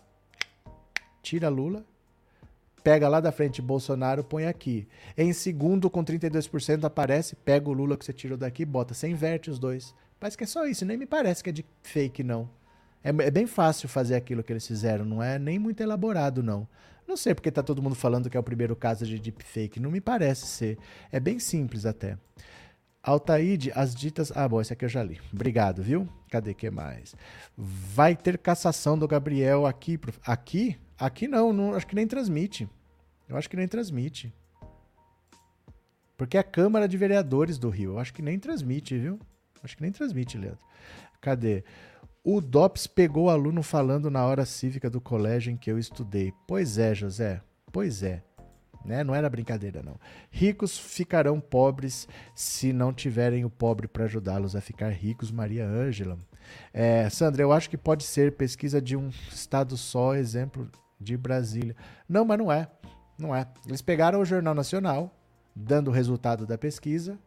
tira 1.26 1.48
Lula, 1.48 1.84
pega 2.84 3.08
lá 3.08 3.18
da 3.18 3.32
frente 3.32 3.60
Bolsonaro, 3.60 4.22
põe 4.22 4.46
aqui. 4.46 4.86
Em 5.18 5.32
segundo, 5.32 5.90
com 5.90 6.04
32% 6.04 6.84
aparece, 6.84 7.34
pega 7.34 7.68
o 7.68 7.72
Lula 7.72 7.96
que 7.96 8.04
você 8.04 8.12
tirou 8.12 8.38
daqui, 8.38 8.64
bota. 8.64 8.94
Você 8.94 9.08
inverte 9.08 9.50
os 9.50 9.58
dois. 9.58 9.92
Parece 10.20 10.38
que 10.38 10.44
é 10.44 10.46
só 10.46 10.64
isso, 10.66 10.84
nem 10.84 10.96
me 10.96 11.04
parece 11.04 11.42
que 11.42 11.50
é 11.50 11.52
de 11.52 11.66
fake, 11.82 12.22
não. 12.22 12.48
É, 13.02 13.08
é, 13.08 13.30
bem 13.30 13.46
fácil 13.46 13.88
fazer 13.88 14.14
aquilo 14.14 14.42
que 14.42 14.52
eles 14.52 14.64
fizeram, 14.64 15.04
não 15.04 15.20
é 15.20 15.36
nem 15.36 15.58
muito 15.58 15.80
elaborado, 15.80 16.44
não. 16.44 16.66
Não 17.08 17.16
sei 17.16 17.34
porque 17.34 17.50
tá 17.50 17.62
todo 17.62 17.82
mundo 17.82 17.96
falando 17.96 18.30
que 18.30 18.36
é 18.36 18.40
o 18.40 18.42
primeiro 18.42 18.76
caso 18.76 19.04
de 19.04 19.18
deepfake. 19.18 19.80
Não 19.80 19.90
me 19.90 20.00
parece 20.00 20.46
ser. 20.46 20.78
É 21.10 21.18
bem 21.18 21.40
simples 21.40 21.86
até. 21.86 22.16
Altaíde, 23.02 23.72
as 23.74 23.94
ditas. 23.94 24.32
Ah, 24.34 24.48
bom, 24.48 24.60
esse 24.60 24.72
aqui 24.72 24.84
eu 24.84 24.88
já 24.88 25.02
li. 25.02 25.20
Obrigado, 25.32 25.82
viu? 25.82 26.08
Cadê 26.28 26.52
que 26.54 26.68
mais? 26.70 27.14
Vai 27.56 28.16
ter 28.16 28.38
cassação 28.38 28.98
do 28.98 29.06
Gabriel 29.06 29.66
aqui. 29.66 29.98
Aqui? 30.24 30.76
Aqui 30.98 31.28
não, 31.28 31.52
não, 31.52 31.74
acho 31.74 31.86
que 31.86 31.94
nem 31.94 32.06
transmite. 32.06 32.68
Eu 33.28 33.36
acho 33.36 33.50
que 33.50 33.56
nem 33.56 33.68
transmite. 33.68 34.32
Porque 36.16 36.36
é 36.36 36.40
a 36.40 36.44
Câmara 36.44 36.88
de 36.88 36.96
Vereadores 36.96 37.58
do 37.58 37.68
Rio. 37.68 37.92
Eu 37.92 37.98
acho 37.98 38.14
que 38.14 38.22
nem 38.22 38.38
transmite, 38.38 38.98
viu? 38.98 39.18
Acho 39.62 39.76
que 39.76 39.82
nem 39.82 39.92
transmite, 39.92 40.38
Leandro. 40.38 40.64
Cadê? 41.20 41.64
O 42.24 42.40
DOPS 42.40 42.86
pegou 42.86 43.28
aluno 43.28 43.62
falando 43.62 44.10
na 44.10 44.24
hora 44.24 44.46
cívica 44.46 44.88
do 44.88 45.00
colégio 45.00 45.52
em 45.52 45.56
que 45.56 45.70
eu 45.70 45.78
estudei. 45.78 46.32
Pois 46.46 46.78
é, 46.78 46.94
José. 46.94 47.42
Pois 47.70 48.02
é. 48.02 48.22
Né? 48.84 49.04
Não 49.04 49.14
era 49.14 49.28
brincadeira, 49.28 49.82
não. 49.82 49.98
Ricos 50.30 50.78
ficarão 50.78 51.40
pobres 51.40 52.08
se 52.34 52.72
não 52.72 52.92
tiverem 52.92 53.44
o 53.44 53.50
pobre 53.50 53.86
para 53.86 54.04
ajudá-los 54.04 54.56
a 54.56 54.60
ficar 54.60 54.90
ricos. 54.90 55.30
Maria 55.30 55.66
Ângela. 55.66 56.16
É, 56.72 57.10
Sandra, 57.10 57.42
eu 57.42 57.52
acho 57.52 57.68
que 57.68 57.76
pode 57.76 58.04
ser 58.04 58.36
pesquisa 58.36 58.80
de 58.80 58.96
um 58.96 59.10
estado 59.30 59.76
só, 59.76 60.14
exemplo 60.14 60.70
de 60.98 61.16
Brasília. 61.16 61.76
Não, 62.08 62.24
mas 62.24 62.38
não 62.38 62.50
é. 62.50 62.68
Não 63.18 63.34
é. 63.34 63.46
Eles 63.66 63.82
pegaram 63.82 64.20
o 64.20 64.24
Jornal 64.24 64.54
Nacional, 64.54 65.14
dando 65.54 65.88
o 65.88 65.92
resultado 65.92 66.46
da 66.46 66.58
pesquisa. 66.58 67.18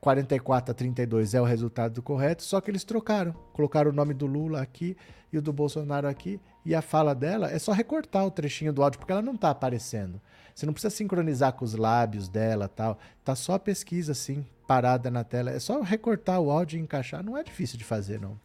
44 0.00 0.70
a 0.70 0.74
32 0.74 1.34
é 1.34 1.40
o 1.40 1.44
resultado 1.44 2.00
correto, 2.02 2.42
só 2.42 2.60
que 2.60 2.70
eles 2.70 2.84
trocaram. 2.84 3.32
Colocaram 3.52 3.90
o 3.90 3.94
nome 3.94 4.14
do 4.14 4.26
Lula 4.26 4.62
aqui 4.62 4.96
e 5.32 5.38
o 5.38 5.42
do 5.42 5.52
Bolsonaro 5.52 6.06
aqui. 6.06 6.40
E 6.64 6.74
a 6.74 6.82
fala 6.82 7.14
dela 7.14 7.50
é 7.50 7.58
só 7.58 7.72
recortar 7.72 8.24
o 8.24 8.30
trechinho 8.30 8.72
do 8.72 8.82
áudio, 8.82 9.00
porque 9.00 9.12
ela 9.12 9.22
não 9.22 9.34
está 9.34 9.50
aparecendo. 9.50 10.20
Você 10.54 10.66
não 10.66 10.72
precisa 10.72 10.94
sincronizar 10.94 11.52
com 11.52 11.64
os 11.64 11.74
lábios 11.74 12.28
dela 12.28 12.68
tal. 12.68 12.98
Tá 13.24 13.34
só 13.34 13.54
a 13.54 13.58
pesquisa 13.58 14.12
assim, 14.12 14.44
parada 14.66 15.10
na 15.10 15.24
tela. 15.24 15.50
É 15.50 15.58
só 15.58 15.80
recortar 15.80 16.40
o 16.40 16.50
áudio 16.50 16.78
e 16.78 16.82
encaixar. 16.82 17.24
Não 17.24 17.36
é 17.36 17.42
difícil 17.42 17.78
de 17.78 17.84
fazer, 17.84 18.20
não. 18.20 18.38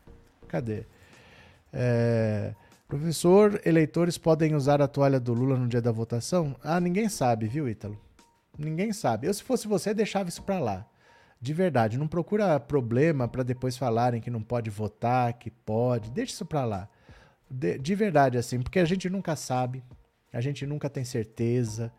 Cadê? 0.48 0.86
É... 1.72 2.54
Professor, 2.88 3.60
eleitores 3.66 4.18
podem 4.18 4.56
usar 4.56 4.82
a 4.82 4.88
toalha 4.88 5.20
do 5.20 5.34
Lula 5.34 5.58
no 5.58 5.68
dia 5.68 5.82
da 5.82 5.92
votação? 5.92 6.56
Ah, 6.64 6.80
ninguém 6.80 7.10
sabe, 7.10 7.48
viu, 7.48 7.68
Ítalo? 7.68 8.00
Ninguém 8.58 8.94
sabe. 8.94 9.28
Eu, 9.28 9.34
se 9.34 9.44
fosse 9.44 9.68
você, 9.68 9.94
deixava 9.94 10.30
isso 10.30 10.44
para 10.44 10.60
lá. 10.60 10.86
De 11.42 11.54
verdade, 11.54 11.98
não 11.98 12.08
procura 12.08 12.60
problema 12.60 13.28
para 13.28 13.44
depois 13.44 13.76
falarem 13.76 14.22
que 14.22 14.30
não 14.30 14.42
pode 14.42 14.70
votar, 14.70 15.34
que 15.34 15.50
pode. 15.50 16.12
Deixa 16.12 16.34
isso 16.34 16.46
para 16.46 16.64
lá. 16.64 16.88
De, 17.50 17.78
de, 17.78 17.96
verdade, 17.96 18.38
assim, 18.38 18.62
porque 18.62 18.80
a 18.80 18.86
gente 18.86 19.10
nunca 19.10 19.36
sabe, 19.36 19.84
a 20.32 20.40
gente 20.40 20.66
nunca 20.66 20.90
tem 20.90 21.04
certeza. 21.04 21.92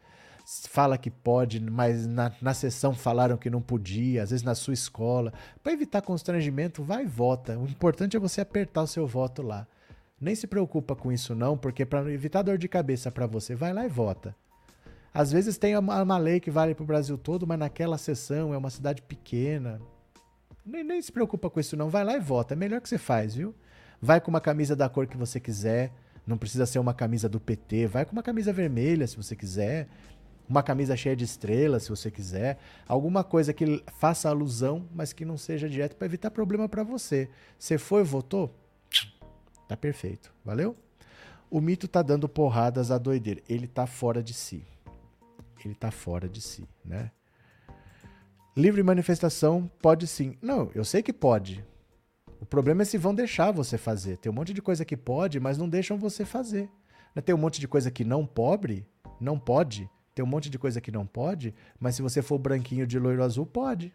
Fala 0.46 0.96
que 0.96 1.10
pode, 1.10 1.60
mas 1.60 2.06
na, 2.06 2.32
na 2.40 2.54
sessão 2.54 2.94
falaram 2.94 3.36
que 3.36 3.50
não 3.50 3.60
podia, 3.60 4.22
às 4.22 4.30
vezes 4.30 4.44
na 4.44 4.54
sua 4.54 4.74
escola. 4.74 5.32
Para 5.62 5.72
evitar 5.72 6.02
constrangimento, 6.02 6.82
vai 6.82 7.02
e 7.02 7.06
vota. 7.06 7.58
O 7.58 7.66
importante 7.66 8.16
é 8.16 8.20
você 8.20 8.40
apertar 8.40 8.82
o 8.82 8.86
seu 8.86 9.06
voto 9.06 9.42
lá. 9.42 9.66
Nem 10.24 10.34
se 10.34 10.46
preocupa 10.46 10.96
com 10.96 11.12
isso 11.12 11.34
não, 11.34 11.54
porque 11.54 11.84
para 11.84 12.10
evitar 12.10 12.40
dor 12.40 12.56
de 12.56 12.66
cabeça 12.66 13.12
para 13.12 13.26
você, 13.26 13.54
vai 13.54 13.74
lá 13.74 13.84
e 13.84 13.90
vota. 13.90 14.34
Às 15.12 15.30
vezes 15.30 15.58
tem 15.58 15.76
uma, 15.76 16.16
lei 16.16 16.40
que 16.40 16.50
vale 16.50 16.74
para 16.74 16.82
o 16.82 16.86
Brasil 16.86 17.18
todo, 17.18 17.46
mas 17.46 17.58
naquela 17.58 17.98
sessão 17.98 18.54
é 18.54 18.56
uma 18.56 18.70
cidade 18.70 19.02
pequena. 19.02 19.82
Nem, 20.64 20.82
nem 20.82 21.02
se 21.02 21.12
preocupa 21.12 21.50
com 21.50 21.60
isso 21.60 21.76
não, 21.76 21.90
vai 21.90 22.02
lá 22.04 22.16
e 22.16 22.20
vota. 22.20 22.54
É 22.54 22.56
melhor 22.56 22.80
que 22.80 22.88
você 22.88 22.96
faz, 22.96 23.34
viu? 23.34 23.54
Vai 24.00 24.18
com 24.18 24.30
uma 24.30 24.40
camisa 24.40 24.74
da 24.74 24.88
cor 24.88 25.06
que 25.06 25.14
você 25.18 25.38
quiser. 25.38 25.92
Não 26.26 26.38
precisa 26.38 26.64
ser 26.64 26.78
uma 26.78 26.94
camisa 26.94 27.28
do 27.28 27.38
PT. 27.38 27.86
Vai 27.86 28.06
com 28.06 28.12
uma 28.12 28.22
camisa 28.22 28.50
vermelha 28.50 29.06
se 29.06 29.18
você 29.18 29.36
quiser. 29.36 29.88
Uma 30.48 30.62
camisa 30.62 30.96
cheia 30.96 31.14
de 31.14 31.24
estrelas 31.24 31.82
se 31.82 31.90
você 31.90 32.10
quiser. 32.10 32.56
Alguma 32.88 33.22
coisa 33.22 33.52
que 33.52 33.84
faça 33.98 34.30
alusão, 34.30 34.88
mas 34.94 35.12
que 35.12 35.26
não 35.26 35.36
seja 35.36 35.68
direto 35.68 35.96
para 35.96 36.06
evitar 36.06 36.30
problema 36.30 36.66
para 36.66 36.82
você. 36.82 37.28
Você 37.58 37.76
foi 37.76 38.02
votou? 38.02 38.63
Tá 39.68 39.76
perfeito. 39.76 40.32
Valeu? 40.44 40.76
O 41.50 41.60
mito 41.60 41.86
tá 41.86 42.02
dando 42.02 42.28
porradas 42.28 42.90
à 42.90 42.98
doideira. 42.98 43.42
Ele 43.48 43.66
tá 43.66 43.86
fora 43.86 44.22
de 44.22 44.34
si. 44.34 44.64
Ele 45.64 45.74
tá 45.74 45.90
fora 45.90 46.28
de 46.28 46.40
si, 46.40 46.68
né? 46.84 47.10
Livre 48.56 48.82
manifestação 48.82 49.70
pode 49.80 50.06
sim. 50.06 50.36
Não, 50.40 50.70
eu 50.74 50.84
sei 50.84 51.02
que 51.02 51.12
pode. 51.12 51.64
O 52.40 52.46
problema 52.46 52.82
é 52.82 52.84
se 52.84 52.98
vão 52.98 53.14
deixar 53.14 53.50
você 53.50 53.78
fazer. 53.78 54.18
Tem 54.18 54.30
um 54.30 54.34
monte 54.34 54.52
de 54.52 54.60
coisa 54.60 54.84
que 54.84 54.96
pode, 54.96 55.40
mas 55.40 55.58
não 55.58 55.68
deixam 55.68 55.98
você 55.98 56.24
fazer. 56.24 56.70
Né? 57.14 57.22
Tem 57.22 57.34
um 57.34 57.38
monte 57.38 57.58
de 57.58 57.66
coisa 57.66 57.90
que 57.90 58.04
não 58.04 58.26
pobre, 58.26 58.86
não 59.20 59.38
pode. 59.38 59.88
Tem 60.14 60.24
um 60.24 60.28
monte 60.28 60.48
de 60.48 60.58
coisa 60.58 60.80
que 60.80 60.92
não 60.92 61.06
pode, 61.06 61.54
mas 61.80 61.96
se 61.96 62.02
você 62.02 62.22
for 62.22 62.38
branquinho 62.38 62.86
de 62.86 62.98
loiro 62.98 63.24
azul, 63.24 63.46
pode. 63.46 63.92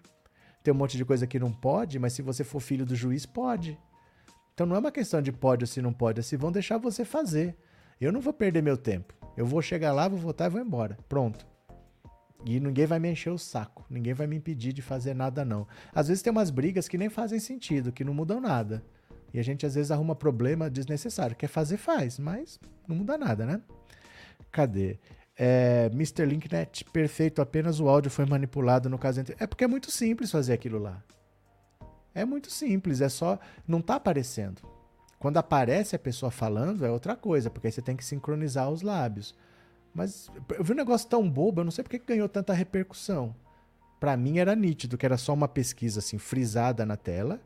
Tem 0.63 0.73
um 0.73 0.77
monte 0.77 0.97
de 0.97 1.05
coisa 1.05 1.25
que 1.25 1.39
não 1.39 1.53
pode, 1.53 1.97
mas 1.99 2.13
se 2.13 2.21
você 2.21 2.43
for 2.43 2.59
filho 2.59 2.85
do 2.85 2.95
juiz, 2.95 3.25
pode. 3.25 3.79
Então 4.59 4.67
não 4.67 4.75
é 4.75 4.79
uma 4.79 4.91
questão 4.91 5.21
de 5.21 5.31
pode 5.31 5.63
ou 5.63 5.67
se 5.67 5.81
não 5.81 5.93
pode, 5.93 6.19
é 6.19 6.21
se 6.21 6.35
vão 6.35 6.51
deixar 6.51 6.77
você 6.77 7.05
fazer. 7.05 7.55
Eu 8.01 8.11
não 8.11 8.19
vou 8.19 8.33
perder 8.33 8.61
meu 8.61 8.75
tempo. 8.75 9.13
Eu 9.37 9.45
vou 9.45 9.61
chegar 9.61 9.93
lá, 9.93 10.05
vou 10.05 10.19
votar 10.19 10.47
e 10.47 10.49
vou 10.51 10.59
embora. 10.59 10.97
Pronto. 11.07 11.47
E 12.45 12.59
ninguém 12.59 12.85
vai 12.85 12.99
me 12.99 13.09
encher 13.09 13.29
o 13.29 13.37
saco. 13.37 13.85
Ninguém 13.89 14.13
vai 14.13 14.27
me 14.27 14.35
impedir 14.35 14.73
de 14.73 14.81
fazer 14.81 15.13
nada, 15.13 15.45
não. 15.45 15.65
Às 15.95 16.09
vezes 16.09 16.21
tem 16.21 16.29
umas 16.29 16.49
brigas 16.49 16.89
que 16.89 16.97
nem 16.97 17.07
fazem 17.07 17.39
sentido, 17.39 17.93
que 17.93 18.03
não 18.03 18.13
mudam 18.13 18.41
nada. 18.41 18.83
E 19.33 19.39
a 19.39 19.41
gente 19.41 19.65
às 19.65 19.75
vezes 19.75 19.91
arruma 19.91 20.13
problema 20.13 20.69
desnecessário. 20.69 21.37
Quer 21.37 21.47
fazer, 21.47 21.77
faz, 21.77 22.19
mas 22.19 22.59
não 22.85 22.97
muda 22.97 23.17
nada, 23.17 23.45
né? 23.45 23.61
Cadê? 24.51 24.99
É, 25.37 25.89
Mr. 25.93 26.25
Linknet, 26.25 26.83
perfeito, 26.91 27.41
apenas 27.41 27.79
o 27.79 27.87
áudio 27.87 28.11
foi 28.11 28.25
manipulado 28.25 28.89
no 28.89 28.99
caso 28.99 29.21
entre. 29.21 29.37
É 29.39 29.47
porque 29.47 29.63
é 29.63 29.67
muito 29.67 29.89
simples 29.89 30.29
fazer 30.29 30.51
aquilo 30.51 30.79
lá. 30.79 31.01
É 32.19 32.25
muito 32.25 32.51
simples, 32.51 33.01
é 33.01 33.09
só. 33.09 33.39
Não 33.67 33.81
tá 33.81 33.95
aparecendo. 33.95 34.61
Quando 35.17 35.37
aparece 35.37 35.95
a 35.95 35.99
pessoa 35.99 36.31
falando, 36.31 36.85
é 36.85 36.91
outra 36.91 37.15
coisa, 37.15 37.49
porque 37.49 37.67
aí 37.67 37.71
você 37.71 37.81
tem 37.81 37.95
que 37.95 38.05
sincronizar 38.05 38.69
os 38.69 38.81
lábios. 38.81 39.35
Mas 39.93 40.31
eu 40.57 40.63
vi 40.63 40.71
um 40.71 40.75
negócio 40.75 41.09
tão 41.09 41.29
bobo, 41.29 41.61
eu 41.61 41.65
não 41.65 41.71
sei 41.71 41.83
porque 41.83 41.99
ganhou 41.99 42.29
tanta 42.29 42.53
repercussão. 42.53 43.35
Para 43.99 44.15
mim 44.15 44.37
era 44.37 44.55
nítido 44.55 44.97
que 44.97 45.05
era 45.05 45.17
só 45.17 45.33
uma 45.33 45.47
pesquisa 45.47 45.99
assim, 45.99 46.17
frisada 46.17 46.85
na 46.85 46.95
tela. 46.95 47.41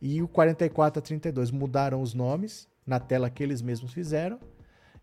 E 0.00 0.22
o 0.22 0.28
44 0.28 0.98
a 0.98 1.02
32 1.02 1.50
mudaram 1.50 2.00
os 2.00 2.14
nomes 2.14 2.68
na 2.86 3.00
tela 3.00 3.30
que 3.30 3.42
eles 3.42 3.62
mesmos 3.62 3.92
fizeram. 3.92 4.38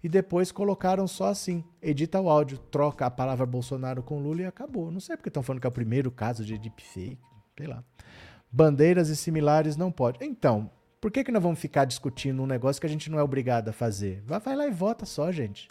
E 0.01 0.07
depois 0.07 0.51
colocaram 0.51 1.07
só 1.07 1.27
assim: 1.27 1.63
edita 1.81 2.21
o 2.21 2.29
áudio, 2.29 2.57
troca 2.57 3.05
a 3.05 3.11
palavra 3.11 3.45
Bolsonaro 3.45 4.01
com 4.01 4.19
Lula 4.19 4.41
e 4.43 4.45
acabou. 4.45 4.91
Não 4.91 4.99
sei 4.99 5.17
porque 5.17 5.29
estão 5.29 5.43
falando 5.43 5.59
que 5.59 5.67
é 5.67 5.69
o 5.69 5.73
primeiro 5.73 6.09
caso 6.09 6.45
de 6.45 6.57
deepfake, 6.57 7.17
sei 7.57 7.67
lá. 7.67 7.83
Bandeiras 8.51 9.09
e 9.09 9.15
similares 9.15 9.77
não 9.77 9.91
pode. 9.91 10.17
Então, 10.21 10.69
por 10.99 11.11
que, 11.11 11.23
que 11.23 11.31
nós 11.31 11.41
vamos 11.41 11.59
ficar 11.59 11.85
discutindo 11.85 12.41
um 12.41 12.47
negócio 12.47 12.79
que 12.79 12.87
a 12.87 12.89
gente 12.89 13.09
não 13.09 13.19
é 13.19 13.23
obrigado 13.23 13.69
a 13.69 13.73
fazer? 13.73 14.21
Vai, 14.25 14.39
vai 14.39 14.55
lá 14.55 14.67
e 14.67 14.71
vota 14.71 15.05
só, 15.05 15.31
gente. 15.31 15.67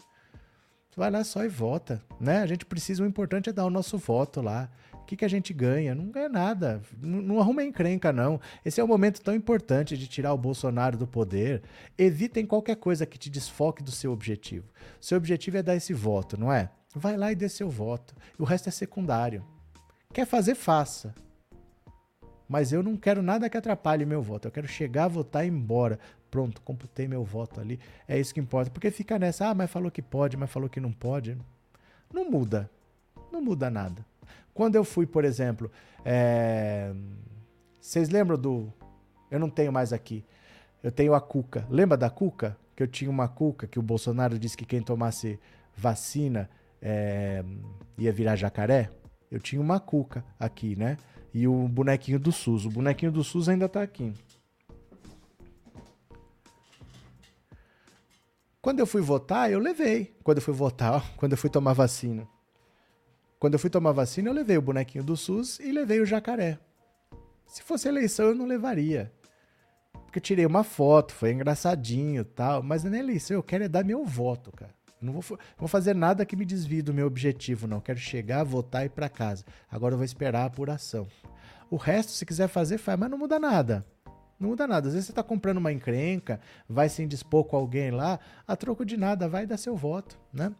Vai 0.96 1.12
lá 1.12 1.22
só 1.22 1.44
e 1.44 1.48
vota, 1.48 2.02
né? 2.18 2.38
A 2.38 2.46
gente 2.46 2.66
precisa, 2.66 3.04
o 3.04 3.06
importante 3.06 3.48
é 3.48 3.52
dar 3.52 3.64
o 3.64 3.70
nosso 3.70 3.96
voto 3.96 4.40
lá. 4.40 4.68
O 4.94 5.04
que, 5.04 5.16
que 5.16 5.24
a 5.24 5.28
gente 5.28 5.54
ganha? 5.54 5.94
Não 5.94 6.10
ganha 6.10 6.28
nada. 6.28 6.82
Não, 7.00 7.22
não 7.22 7.40
arruma 7.40 7.62
encrenca, 7.62 8.12
não. 8.12 8.40
Esse 8.64 8.80
é 8.80 8.84
um 8.84 8.88
momento 8.88 9.20
tão 9.20 9.32
importante 9.32 9.96
de 9.96 10.08
tirar 10.08 10.32
o 10.32 10.38
Bolsonaro 10.38 10.98
do 10.98 11.06
poder. 11.06 11.62
Evitem 11.96 12.44
qualquer 12.44 12.76
coisa 12.76 13.06
que 13.06 13.16
te 13.16 13.30
desfoque 13.30 13.80
do 13.82 13.92
seu 13.92 14.10
objetivo. 14.12 14.66
Seu 15.00 15.16
objetivo 15.18 15.56
é 15.58 15.62
dar 15.62 15.76
esse 15.76 15.94
voto, 15.94 16.38
não 16.38 16.52
é? 16.52 16.68
Vai 16.94 17.16
lá 17.16 17.30
e 17.30 17.36
dê 17.36 17.48
seu 17.48 17.70
voto. 17.70 18.14
O 18.36 18.44
resto 18.44 18.68
é 18.68 18.72
secundário. 18.72 19.44
Quer 20.12 20.26
fazer, 20.26 20.56
faça. 20.56 21.14
Mas 22.48 22.72
eu 22.72 22.82
não 22.82 22.96
quero 22.96 23.22
nada 23.22 23.50
que 23.50 23.56
atrapalhe 23.56 24.06
meu 24.06 24.22
voto. 24.22 24.48
Eu 24.48 24.52
quero 24.52 24.66
chegar, 24.66 25.06
votar 25.06 25.44
e 25.44 25.48
ir 25.48 25.50
embora. 25.50 25.98
Pronto, 26.30 26.62
computei 26.62 27.06
meu 27.06 27.22
voto 27.22 27.60
ali. 27.60 27.78
É 28.06 28.18
isso 28.18 28.32
que 28.32 28.40
importa. 28.40 28.70
Porque 28.70 28.90
fica 28.90 29.18
nessa, 29.18 29.48
ah, 29.48 29.54
mas 29.54 29.70
falou 29.70 29.90
que 29.90 30.00
pode, 30.00 30.36
mas 30.36 30.50
falou 30.50 30.68
que 30.68 30.80
não 30.80 30.92
pode. 30.92 31.36
Não 32.12 32.30
muda. 32.30 32.70
Não 33.30 33.42
muda 33.42 33.68
nada. 33.68 34.04
Quando 34.54 34.76
eu 34.76 34.84
fui, 34.84 35.06
por 35.06 35.24
exemplo, 35.24 35.70
é... 36.04 36.92
vocês 37.80 38.08
lembram 38.08 38.38
do. 38.38 38.72
Eu 39.30 39.38
não 39.38 39.50
tenho 39.50 39.70
mais 39.72 39.92
aqui. 39.92 40.24
Eu 40.82 40.90
tenho 40.90 41.14
a 41.14 41.20
Cuca. 41.20 41.66
Lembra 41.68 41.96
da 41.96 42.08
Cuca? 42.08 42.56
Que 42.74 42.82
eu 42.82 42.86
tinha 42.86 43.10
uma 43.10 43.28
Cuca 43.28 43.66
que 43.66 43.78
o 43.78 43.82
Bolsonaro 43.82 44.38
disse 44.38 44.56
que 44.56 44.64
quem 44.64 44.80
tomasse 44.80 45.38
vacina 45.76 46.48
é... 46.80 47.44
ia 47.98 48.12
virar 48.12 48.36
jacaré? 48.36 48.90
Eu 49.30 49.38
tinha 49.38 49.60
uma 49.60 49.78
Cuca 49.78 50.24
aqui, 50.40 50.74
né? 50.76 50.96
E 51.32 51.46
o 51.46 51.68
bonequinho 51.68 52.18
do 52.18 52.32
SUS. 52.32 52.64
O 52.64 52.70
bonequinho 52.70 53.12
do 53.12 53.22
SUS 53.22 53.48
ainda 53.48 53.68
tá 53.68 53.82
aqui. 53.82 54.12
Quando 58.60 58.80
eu 58.80 58.86
fui 58.86 59.00
votar, 59.00 59.50
eu 59.50 59.58
levei. 59.58 60.14
Quando 60.22 60.38
eu 60.38 60.42
fui 60.42 60.54
votar, 60.54 61.14
quando 61.16 61.32
eu 61.32 61.38
fui 61.38 61.48
tomar 61.48 61.72
vacina. 61.72 62.28
Quando 63.38 63.54
eu 63.54 63.58
fui 63.58 63.70
tomar 63.70 63.92
vacina, 63.92 64.28
eu 64.28 64.34
levei 64.34 64.58
o 64.58 64.62
bonequinho 64.62 65.04
do 65.04 65.16
SUS 65.16 65.60
e 65.60 65.70
levei 65.70 66.00
o 66.00 66.06
jacaré. 66.06 66.58
Se 67.46 67.62
fosse 67.62 67.88
eleição, 67.88 68.26
eu 68.26 68.34
não 68.34 68.46
levaria. 68.46 69.12
Porque 69.92 70.18
eu 70.18 70.22
tirei 70.22 70.44
uma 70.44 70.64
foto, 70.64 71.12
foi 71.12 71.32
engraçadinho 71.32 72.24
tal. 72.24 72.62
Mas 72.62 72.84
na 72.84 72.98
eleição 72.98 73.36
eu 73.36 73.42
quero 73.42 73.64
é 73.64 73.68
dar 73.68 73.84
meu 73.84 74.04
voto, 74.04 74.50
cara. 74.52 74.77
Não 75.00 75.12
vou, 75.12 75.38
vou 75.56 75.68
fazer 75.68 75.94
nada 75.94 76.26
que 76.26 76.36
me 76.36 76.44
desvie 76.44 76.82
do 76.82 76.94
meu 76.94 77.06
objetivo, 77.06 77.66
não. 77.66 77.80
Quero 77.80 77.98
chegar, 77.98 78.44
votar 78.44 78.82
e 78.82 78.86
ir 78.86 78.90
para 78.90 79.08
casa. 79.08 79.44
Agora 79.70 79.94
eu 79.94 79.98
vou 79.98 80.04
esperar 80.04 80.42
a 80.42 80.46
apuração. 80.46 81.06
O 81.70 81.76
resto, 81.76 82.12
se 82.12 82.24
quiser 82.24 82.48
fazer, 82.48 82.78
faz, 82.78 82.98
mas 82.98 83.10
não 83.10 83.18
muda 83.18 83.38
nada. 83.38 83.84
Não 84.38 84.50
muda 84.50 84.66
nada. 84.66 84.86
Às 84.86 84.94
vezes 84.94 85.06
você 85.06 85.12
está 85.12 85.22
comprando 85.22 85.58
uma 85.58 85.72
encrenca, 85.72 86.40
vai 86.68 86.88
se 86.88 87.02
indispor 87.02 87.44
com 87.44 87.56
alguém 87.56 87.90
lá, 87.90 88.20
a 88.46 88.54
troco 88.54 88.84
de 88.84 88.96
nada, 88.96 89.28
vai 89.28 89.46
dar 89.46 89.56
seu 89.56 89.76
voto, 89.76 90.18
né? 90.32 90.52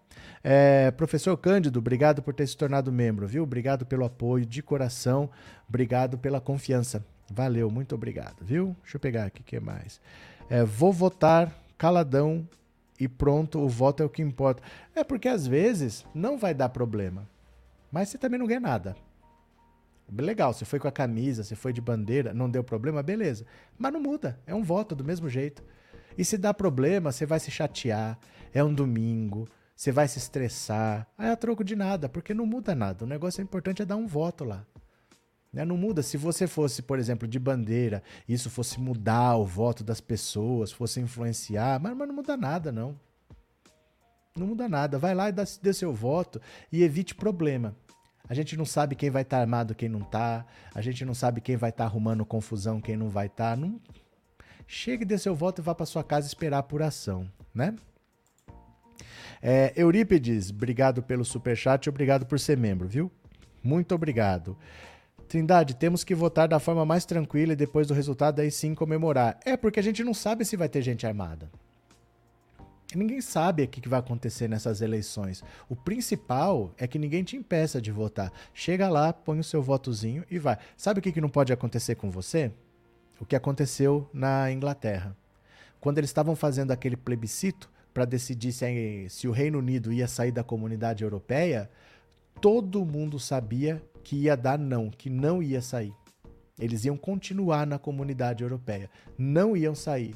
É, 0.42 0.90
professor 0.90 1.36
Cândido, 1.36 1.78
obrigado 1.78 2.20
por 2.20 2.34
ter 2.34 2.46
se 2.46 2.56
tornado 2.56 2.90
membro, 2.90 3.26
viu? 3.26 3.44
Obrigado 3.44 3.86
pelo 3.86 4.04
apoio 4.04 4.44
de 4.44 4.62
coração, 4.62 5.30
obrigado 5.68 6.18
pela 6.18 6.40
confiança. 6.40 7.04
Valeu, 7.30 7.70
muito 7.70 7.94
obrigado, 7.94 8.36
viu? 8.42 8.74
Deixa 8.82 8.96
eu 8.96 9.00
pegar 9.00 9.26
aqui 9.26 9.42
o 9.42 9.44
que 9.44 9.60
mais. 9.60 10.00
É, 10.50 10.64
vou 10.64 10.92
votar 10.92 11.52
caladão 11.76 12.48
e 12.98 13.06
pronto, 13.06 13.60
o 13.60 13.68
voto 13.68 14.02
é 14.02 14.06
o 14.06 14.10
que 14.10 14.22
importa. 14.22 14.62
É 14.94 15.04
porque 15.04 15.28
às 15.28 15.46
vezes 15.46 16.04
não 16.14 16.36
vai 16.36 16.52
dar 16.54 16.68
problema, 16.68 17.28
mas 17.92 18.08
você 18.08 18.18
também 18.18 18.38
não 18.38 18.46
ganha 18.46 18.60
nada. 18.60 18.96
Legal, 20.10 20.52
você 20.52 20.64
foi 20.64 20.78
com 20.78 20.88
a 20.88 20.92
camisa, 20.92 21.44
você 21.44 21.54
foi 21.54 21.72
de 21.72 21.80
bandeira, 21.80 22.32
não 22.32 22.48
deu 22.48 22.64
problema, 22.64 23.02
beleza. 23.02 23.44
Mas 23.78 23.92
não 23.92 24.00
muda, 24.00 24.40
é 24.46 24.54
um 24.54 24.62
voto 24.62 24.94
do 24.94 25.04
mesmo 25.04 25.28
jeito. 25.28 25.62
E 26.16 26.24
se 26.24 26.38
dá 26.38 26.52
problema, 26.54 27.12
você 27.12 27.26
vai 27.26 27.38
se 27.38 27.50
chatear, 27.50 28.18
é 28.52 28.64
um 28.64 28.72
domingo, 28.72 29.48
Você 29.78 29.92
vai 29.92 30.08
se 30.08 30.18
estressar. 30.18 31.06
Ah, 31.16 31.28
é 31.28 31.36
troco 31.36 31.62
de 31.62 31.76
nada, 31.76 32.08
porque 32.08 32.34
não 32.34 32.44
muda 32.44 32.74
nada. 32.74 33.04
O 33.04 33.08
negócio 33.08 33.40
importante 33.40 33.80
é 33.80 33.84
dar 33.84 33.94
um 33.94 34.08
voto 34.08 34.42
lá. 34.42 34.66
Né? 35.52 35.64
Não 35.64 35.76
muda. 35.76 36.02
Se 36.02 36.16
você 36.16 36.46
fosse, 36.46 36.82
por 36.82 36.98
exemplo, 36.98 37.26
de 37.26 37.38
bandeira, 37.38 38.02
isso 38.28 38.50
fosse 38.50 38.80
mudar 38.80 39.36
o 39.36 39.44
voto 39.44 39.82
das 39.82 40.00
pessoas, 40.00 40.72
fosse 40.72 41.00
influenciar, 41.00 41.80
mas, 41.80 41.96
mas 41.96 42.08
não 42.08 42.14
muda 42.14 42.36
nada, 42.36 42.70
não. 42.70 42.98
Não 44.36 44.46
muda 44.46 44.68
nada. 44.68 44.98
Vai 44.98 45.14
lá 45.14 45.28
e 45.28 45.32
dá, 45.32 45.44
dê 45.62 45.72
seu 45.72 45.92
voto 45.92 46.40
e 46.70 46.82
evite 46.82 47.14
problema. 47.14 47.74
A 48.28 48.34
gente 48.34 48.56
não 48.56 48.64
sabe 48.66 48.94
quem 48.94 49.10
vai 49.10 49.22
estar 49.22 49.38
tá 49.38 49.40
armado, 49.40 49.74
quem 49.74 49.88
não 49.88 50.00
tá. 50.00 50.44
A 50.74 50.82
gente 50.82 51.04
não 51.04 51.14
sabe 51.14 51.40
quem 51.40 51.56
vai 51.56 51.70
estar 51.70 51.84
tá 51.84 51.90
arrumando 51.90 52.24
confusão, 52.26 52.80
quem 52.80 52.96
não 52.96 53.08
vai 53.08 53.26
estar. 53.26 53.50
Tá. 53.50 53.56
Não... 53.56 53.80
Chegue, 54.66 55.04
dê 55.04 55.16
seu 55.16 55.34
voto 55.34 55.62
e 55.62 55.64
vá 55.64 55.74
para 55.74 55.86
sua 55.86 56.04
casa 56.04 56.26
esperar 56.26 56.58
a 56.58 56.60
apuração, 56.60 57.26
né? 57.54 57.74
É, 59.40 59.72
Eurípides, 59.76 60.50
obrigado 60.50 61.02
pelo 61.02 61.24
superchat 61.24 61.86
e 61.86 61.88
obrigado 61.88 62.26
por 62.26 62.38
ser 62.38 62.58
membro, 62.58 62.86
viu? 62.86 63.10
Muito 63.62 63.94
obrigado. 63.94 64.58
Trindade, 65.28 65.76
temos 65.76 66.02
que 66.02 66.14
votar 66.14 66.48
da 66.48 66.58
forma 66.58 66.86
mais 66.86 67.04
tranquila 67.04 67.52
e 67.52 67.56
depois 67.56 67.86
do 67.86 67.94
resultado 67.94 68.40
aí 68.40 68.50
sim 68.50 68.74
comemorar. 68.74 69.38
É 69.44 69.56
porque 69.56 69.78
a 69.78 69.82
gente 69.82 70.02
não 70.02 70.14
sabe 70.14 70.44
se 70.44 70.56
vai 70.56 70.68
ter 70.68 70.80
gente 70.80 71.06
armada. 71.06 71.50
Ninguém 72.94 73.20
sabe 73.20 73.62
o 73.62 73.68
que 73.68 73.86
vai 73.86 74.00
acontecer 74.00 74.48
nessas 74.48 74.80
eleições. 74.80 75.44
O 75.68 75.76
principal 75.76 76.72
é 76.78 76.86
que 76.86 76.98
ninguém 76.98 77.22
te 77.22 77.36
impeça 77.36 77.82
de 77.82 77.92
votar. 77.92 78.32
Chega 78.54 78.88
lá, 78.88 79.12
põe 79.12 79.38
o 79.38 79.44
seu 79.44 79.62
votozinho 79.62 80.24
e 80.30 80.38
vai. 80.38 80.56
Sabe 80.74 81.00
o 81.00 81.02
que 81.02 81.20
não 81.20 81.28
pode 81.28 81.52
acontecer 81.52 81.96
com 81.96 82.10
você? 82.10 82.50
O 83.20 83.26
que 83.26 83.36
aconteceu 83.36 84.08
na 84.14 84.50
Inglaterra. 84.50 85.14
Quando 85.78 85.98
eles 85.98 86.08
estavam 86.08 86.34
fazendo 86.34 86.70
aquele 86.70 86.96
plebiscito 86.96 87.70
para 87.92 88.06
decidir 88.06 88.52
se, 88.52 89.06
se 89.10 89.28
o 89.28 89.32
Reino 89.32 89.58
Unido 89.58 89.92
ia 89.92 90.08
sair 90.08 90.32
da 90.32 90.42
comunidade 90.42 91.04
europeia, 91.04 91.68
todo 92.40 92.84
mundo 92.84 93.18
sabia 93.18 93.82
que 94.04 94.16
ia 94.16 94.36
dar 94.36 94.58
não, 94.58 94.90
que 94.90 95.10
não 95.10 95.42
ia 95.42 95.60
sair. 95.60 95.94
Eles 96.58 96.84
iam 96.84 96.96
continuar 96.96 97.66
na 97.66 97.78
comunidade 97.78 98.42
europeia, 98.42 98.90
não 99.16 99.56
iam 99.56 99.74
sair. 99.74 100.14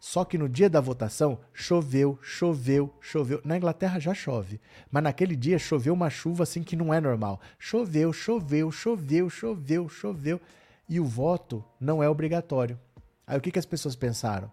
Só 0.00 0.24
que 0.24 0.38
no 0.38 0.48
dia 0.48 0.70
da 0.70 0.80
votação 0.80 1.40
choveu, 1.52 2.18
choveu, 2.22 2.94
choveu. 3.00 3.40
Na 3.44 3.56
Inglaterra 3.56 3.98
já 3.98 4.14
chove, 4.14 4.60
mas 4.90 5.02
naquele 5.02 5.34
dia 5.34 5.58
choveu 5.58 5.92
uma 5.92 6.08
chuva 6.08 6.44
assim 6.44 6.62
que 6.62 6.76
não 6.76 6.94
é 6.94 7.00
normal. 7.00 7.40
Choveu, 7.58 8.12
choveu, 8.12 8.70
choveu, 8.70 9.28
choveu, 9.28 9.88
choveu. 9.88 10.40
E 10.88 11.00
o 11.00 11.04
voto 11.04 11.64
não 11.80 12.02
é 12.02 12.08
obrigatório. 12.08 12.78
Aí 13.26 13.36
o 13.36 13.40
que, 13.40 13.50
que 13.50 13.58
as 13.58 13.66
pessoas 13.66 13.96
pensaram? 13.96 14.50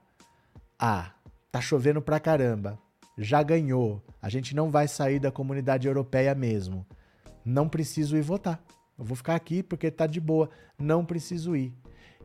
Ah, 0.80 1.14
tá 1.52 1.62
chovendo 1.62 2.02
pra 2.02 2.20
caramba. 2.20 2.80
Já 3.18 3.42
ganhou. 3.42 4.04
A 4.22 4.30
gente 4.30 4.56
não 4.56 4.70
vai 4.70 4.88
sair 4.88 5.20
da 5.20 5.32
comunidade 5.32 5.88
europeia 5.88 6.34
mesmo. 6.36 6.86
Não 7.44 7.70
preciso 7.70 8.18
ir 8.18 8.22
votar. 8.22 8.64
Eu 8.98 9.06
vou 9.06 9.16
ficar 9.16 9.36
aqui 9.36 9.62
porque 9.62 9.92
tá 9.92 10.08
de 10.08 10.20
boa. 10.20 10.50
Não 10.78 11.06
preciso 11.06 11.56
ir. 11.56 11.74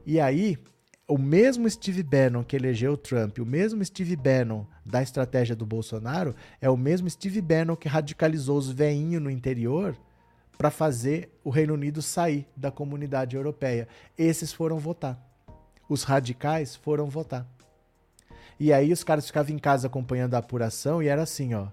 E 0.07 0.19
aí, 0.19 0.59
o 1.07 1.19
mesmo 1.19 1.69
Steve 1.69 2.03
Bannon 2.03 2.45
que 2.45 2.57
elegeu 2.57 2.93
o 2.93 2.97
Trump, 2.97 3.39
o 3.39 3.47
mesmo 3.47 3.85
Steve 3.85 4.15
Bannon 4.17 4.65
da 4.87 5.03
estratégia 5.03 5.57
do 5.57 5.67
Bolsonaro, 5.67 6.35
é 6.61 6.71
o 6.71 6.77
mesmo 6.77 7.11
Steve 7.11 7.41
Bannon 7.41 7.77
que 7.77 7.89
radicalizou 7.89 8.57
os 8.57 8.71
veinhos 8.71 9.21
no 9.21 9.31
interior 9.31 9.97
para 10.57 10.71
fazer 10.71 11.31
o 11.43 11.51
Reino 11.51 11.75
Unido 11.75 12.01
sair 12.01 12.47
da 12.57 12.71
comunidade 12.71 13.35
europeia. 13.35 13.89
Esses 14.17 14.53
foram 14.53 14.79
votar. 14.79 15.19
Os 15.89 16.05
radicais 16.05 16.77
foram 16.77 17.07
votar. 17.07 17.47
E 18.61 18.73
aí 18.73 18.93
os 18.93 19.03
caras 19.03 19.27
ficavam 19.27 19.53
em 19.53 19.59
casa 19.59 19.89
acompanhando 19.89 20.35
a 20.35 20.39
apuração 20.39 21.03
e 21.03 21.09
era 21.09 21.23
assim, 21.23 21.55
ó. 21.55 21.69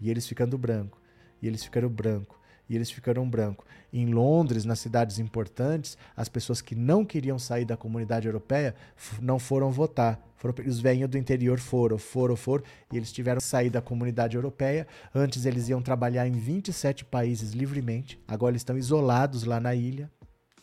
E 0.00 0.10
eles 0.10 0.26
ficando 0.26 0.58
branco. 0.58 1.00
E 1.40 1.46
eles 1.46 1.64
ficaram 1.64 1.88
branco 1.88 2.36
e 2.68 2.74
eles 2.74 2.90
ficaram 2.90 3.28
branco. 3.28 3.64
Em 3.92 4.06
Londres, 4.12 4.64
nas 4.64 4.80
cidades 4.80 5.18
importantes, 5.18 5.96
as 6.16 6.28
pessoas 6.28 6.60
que 6.60 6.74
não 6.74 7.04
queriam 7.04 7.38
sair 7.38 7.64
da 7.64 7.76
comunidade 7.76 8.26
europeia 8.26 8.74
não 9.20 9.38
foram 9.38 9.70
votar. 9.70 10.20
Foram, 10.36 10.54
os 10.66 10.80
velhinhos 10.80 11.10
do 11.10 11.18
interior 11.18 11.58
foram, 11.58 11.96
foram, 11.96 12.36
foram, 12.36 12.64
e 12.92 12.96
eles 12.96 13.12
tiveram 13.12 13.38
que 13.38 13.44
sair 13.44 13.70
da 13.70 13.80
comunidade 13.80 14.36
europeia. 14.36 14.86
Antes 15.14 15.46
eles 15.46 15.68
iam 15.68 15.80
trabalhar 15.80 16.26
em 16.26 16.32
27 16.32 17.04
países 17.04 17.52
livremente, 17.52 18.20
agora 18.28 18.52
eles 18.52 18.60
estão 18.60 18.76
isolados 18.76 19.44
lá 19.44 19.58
na 19.58 19.74
ilha, 19.74 20.10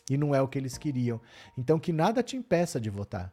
e 0.08 0.16
não 0.16 0.34
é 0.34 0.40
o 0.40 0.48
que 0.48 0.58
eles 0.58 0.78
queriam. 0.78 1.20
Então 1.58 1.78
que 1.78 1.92
nada 1.92 2.22
te 2.22 2.36
impeça 2.36 2.80
de 2.80 2.90
votar. 2.90 3.32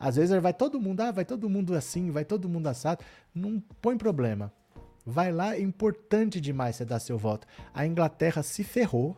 Às 0.00 0.16
vezes 0.16 0.40
vai 0.40 0.54
todo 0.54 0.80
mundo, 0.80 1.02
ah, 1.02 1.10
vai 1.10 1.26
todo 1.26 1.50
mundo 1.50 1.74
assim, 1.74 2.10
vai 2.10 2.24
todo 2.24 2.48
mundo 2.48 2.66
assado. 2.68 3.04
Não 3.34 3.60
põe 3.82 3.98
problema. 3.98 4.50
Vai 5.04 5.30
lá, 5.30 5.54
é 5.54 5.60
importante 5.60 6.40
demais 6.40 6.76
você 6.76 6.86
dar 6.86 6.98
seu 7.00 7.18
voto. 7.18 7.46
A 7.74 7.86
Inglaterra 7.86 8.42
se 8.42 8.64
ferrou 8.64 9.14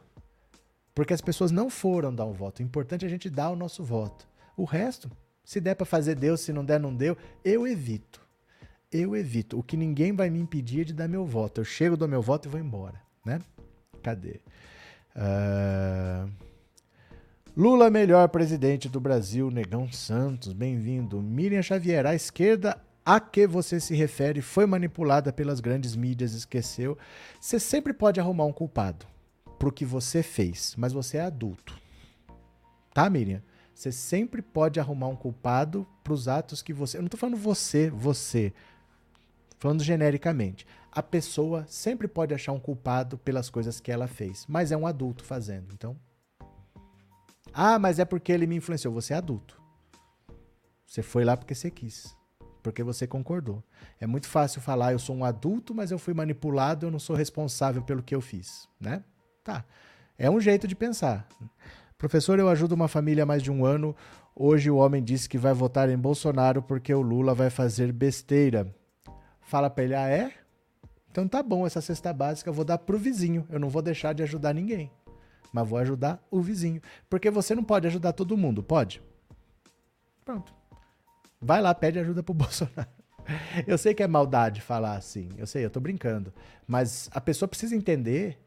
porque 0.92 1.14
as 1.14 1.20
pessoas 1.20 1.52
não 1.52 1.70
foram 1.70 2.12
dar 2.12 2.26
um 2.26 2.32
voto. 2.32 2.58
O 2.58 2.62
importante 2.62 3.04
é 3.04 3.06
a 3.06 3.10
gente 3.10 3.30
dar 3.30 3.50
o 3.50 3.56
nosso 3.56 3.84
voto. 3.84 4.28
O 4.56 4.64
resto, 4.64 5.08
se 5.44 5.60
der 5.60 5.76
para 5.76 5.86
fazer 5.86 6.16
Deus, 6.16 6.40
se 6.40 6.52
não 6.52 6.64
der, 6.64 6.80
não 6.80 6.94
deu, 6.94 7.16
eu 7.44 7.66
evito. 7.66 8.20
Eu 8.90 9.16
evito. 9.16 9.58
O 9.58 9.62
que 9.62 9.76
ninguém 9.76 10.12
vai 10.12 10.28
me 10.28 10.40
impedir 10.40 10.80
é 10.80 10.84
de 10.84 10.92
dar 10.92 11.08
meu 11.08 11.24
voto. 11.24 11.60
Eu 11.60 11.64
chego, 11.64 11.96
dou 11.96 12.08
meu 12.08 12.20
voto 12.20 12.48
e 12.48 12.50
vou 12.50 12.60
embora, 12.60 13.00
né? 13.24 13.40
Cadê? 14.02 14.40
Uh... 15.16 16.51
Lula, 17.54 17.90
melhor 17.90 18.30
presidente 18.30 18.88
do 18.88 18.98
Brasil, 18.98 19.50
Negão 19.50 19.92
Santos, 19.92 20.54
bem-vindo. 20.54 21.20
Miriam 21.20 21.60
Xavier, 21.60 22.06
à 22.06 22.14
esquerda 22.14 22.80
a 23.04 23.20
que 23.20 23.46
você 23.46 23.78
se 23.78 23.94
refere 23.94 24.40
foi 24.40 24.64
manipulada 24.64 25.30
pelas 25.30 25.60
grandes 25.60 25.94
mídias, 25.94 26.32
esqueceu. 26.32 26.96
Você 27.38 27.60
sempre 27.60 27.92
pode 27.92 28.18
arrumar 28.18 28.46
um 28.46 28.54
culpado 28.54 29.04
pro 29.58 29.70
que 29.70 29.84
você 29.84 30.22
fez, 30.22 30.74
mas 30.78 30.94
você 30.94 31.18
é 31.18 31.20
adulto. 31.20 31.78
Tá, 32.94 33.10
Miriam? 33.10 33.42
Você 33.74 33.92
sempre 33.92 34.40
pode 34.40 34.80
arrumar 34.80 35.08
um 35.08 35.16
culpado 35.16 35.86
pros 36.02 36.28
atos 36.28 36.62
que 36.62 36.72
você. 36.72 36.96
Eu 36.96 37.02
não 37.02 37.10
tô 37.10 37.18
falando 37.18 37.36
você, 37.36 37.90
você. 37.90 38.50
Falando 39.58 39.84
genericamente. 39.84 40.66
A 40.90 41.02
pessoa 41.02 41.66
sempre 41.68 42.08
pode 42.08 42.32
achar 42.32 42.52
um 42.52 42.60
culpado 42.60 43.18
pelas 43.18 43.50
coisas 43.50 43.78
que 43.78 43.92
ela 43.92 44.06
fez, 44.06 44.46
mas 44.48 44.72
é 44.72 44.76
um 44.76 44.86
adulto 44.86 45.22
fazendo. 45.22 45.74
Então. 45.74 45.94
Ah, 47.52 47.78
mas 47.78 47.98
é 47.98 48.04
porque 48.04 48.30
ele 48.32 48.46
me 48.46 48.56
influenciou. 48.56 48.92
Você 48.92 49.14
é 49.14 49.16
adulto. 49.16 49.60
Você 50.86 51.02
foi 51.02 51.24
lá 51.24 51.36
porque 51.36 51.54
você 51.54 51.70
quis 51.70 52.14
porque 52.62 52.82
você 52.82 53.06
concordou. 53.06 53.62
É 54.00 54.06
muito 54.06 54.28
fácil 54.28 54.60
falar, 54.60 54.92
eu 54.92 54.98
sou 54.98 55.16
um 55.16 55.24
adulto, 55.24 55.74
mas 55.74 55.90
eu 55.90 55.98
fui 55.98 56.14
manipulado, 56.14 56.86
eu 56.86 56.90
não 56.90 56.98
sou 56.98 57.16
responsável 57.16 57.82
pelo 57.82 58.02
que 58.02 58.14
eu 58.14 58.20
fiz, 58.20 58.68
né? 58.80 59.02
Tá. 59.42 59.64
É 60.16 60.30
um 60.30 60.40
jeito 60.40 60.68
de 60.68 60.76
pensar. 60.76 61.26
Professor, 61.98 62.38
eu 62.38 62.48
ajudo 62.48 62.74
uma 62.74 62.88
família 62.88 63.24
há 63.24 63.26
mais 63.26 63.42
de 63.42 63.50
um 63.50 63.64
ano. 63.64 63.94
Hoje 64.34 64.70
o 64.70 64.76
homem 64.76 65.02
disse 65.02 65.28
que 65.28 65.36
vai 65.36 65.52
votar 65.52 65.88
em 65.88 65.98
Bolsonaro 65.98 66.62
porque 66.62 66.94
o 66.94 67.02
Lula 67.02 67.34
vai 67.34 67.50
fazer 67.50 67.92
besteira. 67.92 68.72
Fala 69.40 69.68
pra 69.68 69.84
ele, 69.84 69.94
ah, 69.94 70.08
é? 70.08 70.32
Então 71.10 71.28
tá 71.28 71.42
bom, 71.42 71.66
essa 71.66 71.80
cesta 71.80 72.12
básica 72.12 72.48
eu 72.48 72.54
vou 72.54 72.64
dar 72.64 72.78
pro 72.78 72.98
vizinho. 72.98 73.46
Eu 73.50 73.58
não 73.58 73.68
vou 73.68 73.82
deixar 73.82 74.12
de 74.14 74.22
ajudar 74.22 74.54
ninguém. 74.54 74.90
Mas 75.52 75.68
vou 75.68 75.78
ajudar 75.78 76.24
o 76.30 76.40
vizinho. 76.40 76.80
Porque 77.10 77.30
você 77.30 77.54
não 77.54 77.62
pode 77.62 77.86
ajudar 77.86 78.12
todo 78.12 78.36
mundo, 78.36 78.62
pode? 78.62 79.02
Pronto. 80.24 80.54
Vai 81.40 81.60
lá, 81.60 81.74
pede 81.74 81.98
ajuda 81.98 82.22
pro 82.22 82.32
Bolsonaro. 82.34 82.88
Eu 83.66 83.78
sei 83.78 83.94
que 83.94 84.02
é 84.02 84.06
maldade 84.06 84.60
falar 84.60 84.96
assim, 84.96 85.28
eu 85.36 85.46
sei, 85.46 85.64
eu 85.64 85.70
tô 85.70 85.78
brincando. 85.78 86.32
Mas 86.66 87.08
a 87.12 87.20
pessoa 87.20 87.48
precisa 87.48 87.76
entender 87.76 88.38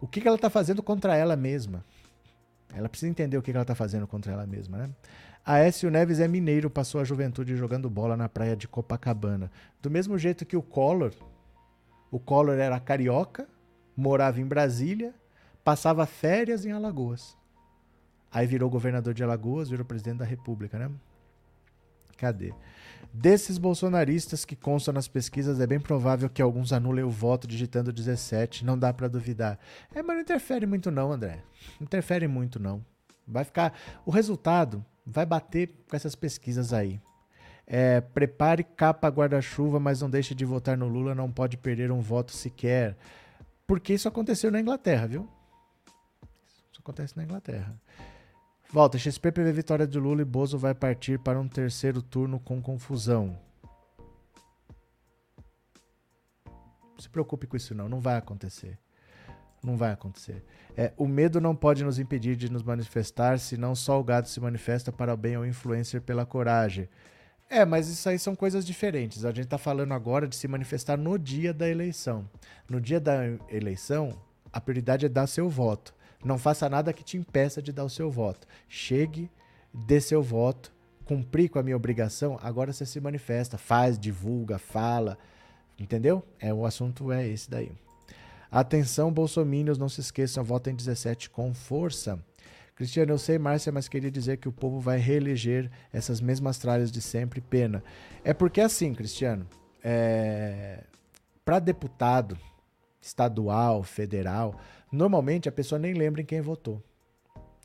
o 0.00 0.06
que, 0.06 0.20
que 0.20 0.28
ela 0.28 0.38
tá 0.38 0.50
fazendo 0.50 0.82
contra 0.82 1.16
ela 1.16 1.36
mesma. 1.36 1.84
Ela 2.74 2.88
precisa 2.88 3.10
entender 3.10 3.36
o 3.36 3.42
que, 3.42 3.50
que 3.50 3.56
ela 3.56 3.64
tá 3.64 3.74
fazendo 3.74 4.06
contra 4.06 4.32
ela 4.32 4.46
mesma, 4.46 4.78
né? 4.78 4.90
Aécio 5.44 5.90
Neves 5.90 6.20
é 6.20 6.28
mineiro, 6.28 6.70
passou 6.70 7.00
a 7.00 7.04
juventude 7.04 7.56
jogando 7.56 7.88
bola 7.88 8.16
na 8.16 8.28
praia 8.28 8.54
de 8.54 8.68
Copacabana. 8.68 9.50
Do 9.80 9.90
mesmo 9.90 10.18
jeito 10.18 10.44
que 10.44 10.56
o 10.56 10.62
Collor. 10.62 11.12
O 12.10 12.20
Collor 12.20 12.58
era 12.58 12.78
carioca, 12.78 13.48
morava 13.96 14.40
em 14.40 14.46
Brasília, 14.46 15.14
passava 15.70 16.04
férias 16.04 16.66
em 16.66 16.72
Alagoas. 16.72 17.38
Aí 18.28 18.44
virou 18.44 18.68
governador 18.68 19.14
de 19.14 19.22
Alagoas, 19.22 19.70
virou 19.70 19.86
presidente 19.86 20.18
da 20.18 20.24
República, 20.24 20.76
né? 20.76 20.90
Cadê? 22.16 22.52
Desses 23.12 23.56
bolsonaristas 23.56 24.44
que 24.44 24.56
constam 24.56 24.92
nas 24.92 25.06
pesquisas, 25.06 25.60
é 25.60 25.68
bem 25.68 25.78
provável 25.78 26.28
que 26.28 26.42
alguns 26.42 26.72
anulem 26.72 27.04
o 27.04 27.08
voto 27.08 27.46
digitando 27.46 27.92
17, 27.92 28.64
não 28.64 28.76
dá 28.76 28.92
para 28.92 29.06
duvidar. 29.06 29.60
É, 29.94 30.02
mas 30.02 30.16
não 30.16 30.22
interfere 30.22 30.66
muito 30.66 30.90
não, 30.90 31.12
André. 31.12 31.40
Não 31.78 31.84
interfere 31.84 32.26
muito 32.26 32.58
não. 32.58 32.84
Vai 33.24 33.44
ficar, 33.44 33.72
o 34.04 34.10
resultado 34.10 34.84
vai 35.06 35.24
bater 35.24 35.68
com 35.88 35.94
essas 35.94 36.16
pesquisas 36.16 36.72
aí. 36.72 37.00
É, 37.64 38.00
prepare 38.00 38.64
capa 38.64 39.06
guarda-chuva, 39.06 39.78
mas 39.78 40.00
não 40.00 40.10
deixe 40.10 40.34
de 40.34 40.44
votar 40.44 40.76
no 40.76 40.88
Lula, 40.88 41.14
não 41.14 41.30
pode 41.30 41.56
perder 41.56 41.92
um 41.92 42.00
voto 42.00 42.32
sequer. 42.32 42.96
Porque 43.68 43.94
isso 43.94 44.08
aconteceu 44.08 44.50
na 44.50 44.60
Inglaterra, 44.60 45.06
viu? 45.06 45.28
Acontece 46.90 47.16
na 47.16 47.22
Inglaterra. 47.22 47.80
Volta, 48.72 48.98
XP 48.98 49.30
prevê 49.30 49.52
vitória 49.52 49.86
de 49.86 49.96
Lula 49.96 50.22
e 50.22 50.24
Bozo 50.24 50.58
vai 50.58 50.74
partir 50.74 51.20
para 51.20 51.38
um 51.38 51.46
terceiro 51.46 52.02
turno 52.02 52.40
com 52.40 52.60
confusão. 52.60 53.38
se 56.98 57.08
preocupe 57.08 57.46
com 57.46 57.56
isso 57.56 57.74
não, 57.74 57.88
não 57.88 58.00
vai 58.00 58.16
acontecer. 58.16 58.76
Não 59.62 59.76
vai 59.76 59.92
acontecer. 59.92 60.44
É, 60.76 60.92
o 60.96 61.06
medo 61.06 61.40
não 61.40 61.54
pode 61.54 61.84
nos 61.84 61.98
impedir 61.98 62.34
de 62.34 62.50
nos 62.50 62.62
manifestar, 62.62 63.38
senão 63.38 63.74
só 63.74 63.98
o 63.98 64.04
gado 64.04 64.28
se 64.28 64.40
manifesta 64.40 64.90
para 64.90 65.14
o 65.14 65.16
bem 65.16 65.36
ou 65.36 65.46
influencer 65.46 66.02
pela 66.02 66.26
coragem. 66.26 66.88
É, 67.48 67.64
mas 67.64 67.88
isso 67.88 68.08
aí 68.08 68.18
são 68.18 68.34
coisas 68.34 68.66
diferentes. 68.66 69.24
A 69.24 69.30
gente 69.30 69.44
está 69.44 69.58
falando 69.58 69.94
agora 69.94 70.26
de 70.26 70.34
se 70.34 70.48
manifestar 70.48 70.98
no 70.98 71.16
dia 71.16 71.54
da 71.54 71.68
eleição. 71.68 72.28
No 72.68 72.80
dia 72.80 73.00
da 73.00 73.24
eleição, 73.48 74.20
a 74.52 74.60
prioridade 74.60 75.06
é 75.06 75.08
dar 75.08 75.26
seu 75.26 75.48
voto. 75.48 75.94
Não 76.24 76.38
faça 76.38 76.68
nada 76.68 76.92
que 76.92 77.02
te 77.02 77.16
impeça 77.16 77.62
de 77.62 77.72
dar 77.72 77.84
o 77.84 77.90
seu 77.90 78.10
voto. 78.10 78.46
Chegue, 78.68 79.30
dê 79.72 80.00
seu 80.00 80.22
voto, 80.22 80.72
cumprir 81.04 81.48
com 81.48 81.58
a 81.58 81.62
minha 81.62 81.76
obrigação, 81.76 82.38
agora 82.42 82.72
você 82.72 82.86
se 82.86 83.00
manifesta, 83.00 83.58
faz, 83.58 83.98
divulga, 83.98 84.58
fala. 84.58 85.18
Entendeu? 85.78 86.22
É, 86.38 86.52
o 86.52 86.66
assunto 86.66 87.10
é 87.10 87.26
esse 87.26 87.50
daí. 87.50 87.72
Atenção, 88.50 89.12
bolsominions, 89.12 89.78
não 89.78 89.88
se 89.88 90.00
esqueçam, 90.00 90.44
votem 90.44 90.74
17 90.74 91.30
com 91.30 91.54
força. 91.54 92.18
Cristiano, 92.74 93.12
eu 93.12 93.18
sei, 93.18 93.38
Márcia, 93.38 93.70
mas 93.70 93.88
queria 93.88 94.10
dizer 94.10 94.38
que 94.38 94.48
o 94.48 94.52
povo 94.52 94.80
vai 94.80 94.98
reeleger 94.98 95.70
essas 95.92 96.20
mesmas 96.20 96.58
tralhas 96.58 96.90
de 96.90 97.00
sempre, 97.00 97.40
pena. 97.40 97.82
É 98.24 98.32
porque 98.32 98.60
assim, 98.60 98.94
Cristiano, 98.94 99.46
é... 99.84 100.84
para 101.44 101.58
deputado 101.58 102.38
estadual, 103.00 103.82
federal, 103.82 104.58
normalmente 104.90 105.48
a 105.48 105.52
pessoa 105.52 105.78
nem 105.78 105.94
lembra 105.94 106.20
em 106.20 106.24
quem 106.24 106.40
votou. 106.40 106.82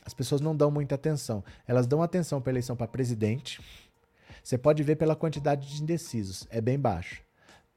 As 0.05 0.13
pessoas 0.13 0.39
não 0.39 0.55
dão 0.55 0.69
muita 0.69 0.95
atenção. 0.95 1.43
Elas 1.67 1.88
dão 1.88 2.03
atenção 2.03 2.39
para 2.39 2.51
eleição 2.51 2.76
para 2.76 2.88
presidente. 2.88 3.59
Você 4.43 4.57
pode 4.57 4.84
ver 4.84 4.95
pela 4.95 5.15
quantidade 5.15 5.67
de 5.67 5.82
indecisos, 5.82 6.45
é 6.51 6.61
bem 6.61 6.80
baixa. 6.80 7.21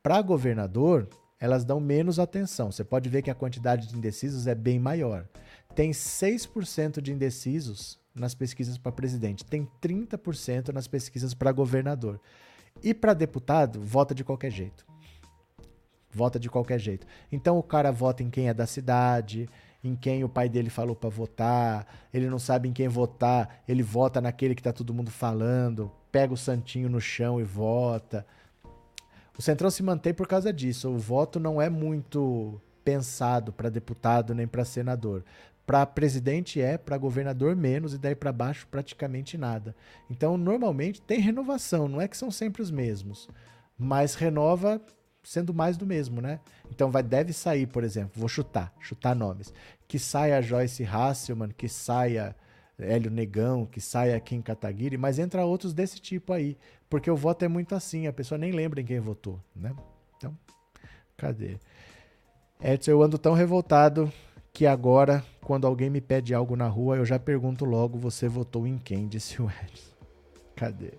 Para 0.03 0.21
governador, 0.21 1.09
elas 1.41 1.65
dão 1.65 1.81
menos 1.81 2.19
atenção. 2.19 2.71
Você 2.71 2.85
pode 2.85 3.09
ver 3.09 3.23
que 3.23 3.31
a 3.31 3.35
quantidade 3.35 3.89
de 3.89 3.97
indecisos 3.97 4.47
é 4.47 4.55
bem 4.55 4.79
maior. 4.79 5.27
Tem 5.75 5.91
6% 5.91 7.01
de 7.01 7.13
indecisos 7.13 7.99
nas 8.15 8.35
pesquisas 8.35 8.77
para 8.77 8.91
presidente, 8.91 9.45
tem 9.45 9.69
30% 9.81 10.73
nas 10.73 10.89
pesquisas 10.89 11.35
para 11.35 11.53
governador. 11.53 12.21
E 12.83 12.93
para 12.93 13.15
deputado, 13.15 13.81
vota 13.81 14.15
de 14.15 14.25
qualquer 14.25 14.51
jeito. 14.51 14.88
Vota 16.11 16.39
de 16.39 16.49
qualquer 16.49 16.79
jeito. 16.79 17.07
Então 17.31 17.59
o 17.59 17.63
cara 17.63 17.91
vota 17.91 18.23
em 18.23 18.31
quem 18.31 18.49
é 18.49 18.55
da 18.55 18.67
cidade, 18.67 19.49
em 19.83 19.95
quem 19.95 20.25
o 20.25 20.29
pai 20.29 20.49
dele 20.49 20.71
falou 20.71 20.97
para 20.97 21.09
votar, 21.09 21.87
ele 22.13 22.29
não 22.29 22.39
sabe 22.39 22.69
em 22.69 22.73
quem 22.73 22.89
votar, 22.89 23.63
ele 23.69 23.83
vota 23.83 24.21
naquele 24.21 24.55
que 24.55 24.63
tá 24.63 24.73
todo 24.73 24.95
mundo 24.95 25.11
falando, 25.11 25.91
pega 26.11 26.33
o 26.33 26.37
santinho 26.37 26.89
no 26.89 27.01
chão 27.01 27.41
e 27.41 27.45
vota. 27.45 28.27
O 29.39 29.43
Centrão 29.43 29.71
se 29.71 29.85
mantém 29.85 30.13
por 30.13 30.27
causa 30.27 30.53
disso. 30.53 30.91
O 30.91 30.99
voto 30.99 31.39
não 31.39 31.63
é 31.63 31.71
muito 31.71 32.61
pensado 32.85 33.53
para 33.53 33.69
deputado 33.69 34.35
nem 34.35 34.49
para 34.49 34.65
senador. 34.65 35.25
Para 35.65 35.87
presidente 35.87 36.61
é, 36.61 36.77
para 36.77 36.99
governador 36.99 37.55
menos 37.55 37.95
e 37.95 37.99
daí 37.99 38.17
para 38.17 38.33
baixo 38.33 38.67
praticamente 38.69 39.39
nada. 39.39 39.77
Então, 40.11 40.37
normalmente 40.37 41.01
tem 41.01 41.21
renovação, 41.21 41.87
não 41.87 42.01
é 42.01 42.09
que 42.09 42.17
são 42.17 42.31
sempre 42.31 42.63
os 42.63 42.71
mesmos, 42.71 43.29
mas 43.79 44.15
renova 44.15 44.81
sendo 45.23 45.53
mais 45.53 45.77
do 45.77 45.87
mesmo, 45.87 46.21
né? 46.21 46.41
Então 46.71 46.91
vai 46.91 47.03
deve 47.03 47.33
sair, 47.33 47.67
por 47.67 47.85
exemplo, 47.85 48.13
vou 48.17 48.29
chutar, 48.29 48.73
chutar 48.81 49.15
nomes, 49.15 49.53
que 49.87 49.99
saia 49.99 50.43
Joyce 50.43 50.85
Hasselman, 50.85 51.51
que 51.51 51.69
saia 51.69 52.35
Hélio 52.79 53.11
Negão, 53.11 53.67
que 53.67 53.81
saia 53.81 54.19
Kim 54.21 54.41
Kataguiri, 54.41 54.97
mas 54.97 55.19
entra 55.19 55.45
outros 55.45 55.75
desse 55.75 56.01
tipo 56.01 56.33
aí, 56.33 56.57
porque 56.89 57.11
o 57.11 57.17
voto 57.17 57.45
é 57.45 57.49
muito 57.49 57.75
assim, 57.75 58.07
a 58.07 58.13
pessoa 58.13 58.39
nem 58.39 58.53
lembra 58.53 58.81
em 58.81 58.85
quem 58.85 59.01
votou, 59.01 59.41
né? 59.55 59.75
Então, 60.17 60.37
cadê? 61.17 61.59
Edson, 62.61 62.91
eu 62.91 63.03
ando 63.03 63.19
tão 63.19 63.35
revoltado 63.35 64.13
que 64.53 64.67
agora, 64.67 65.25
quando 65.41 65.67
alguém 65.67 65.91
me 65.91 66.01
pede 66.01 66.35
algo 66.35 66.57
na 66.57 66.67
rua, 66.67 66.97
eu 66.97 67.05
já 67.05 67.19
pergunto 67.19 67.65
logo, 67.65 67.99
você 67.99 68.29
votou 68.29 68.67
em 68.67 68.79
quem? 68.79 69.07
Disse 69.09 69.41
o 69.41 69.47
Edson. 69.49 69.95
Cadê? 70.57 70.93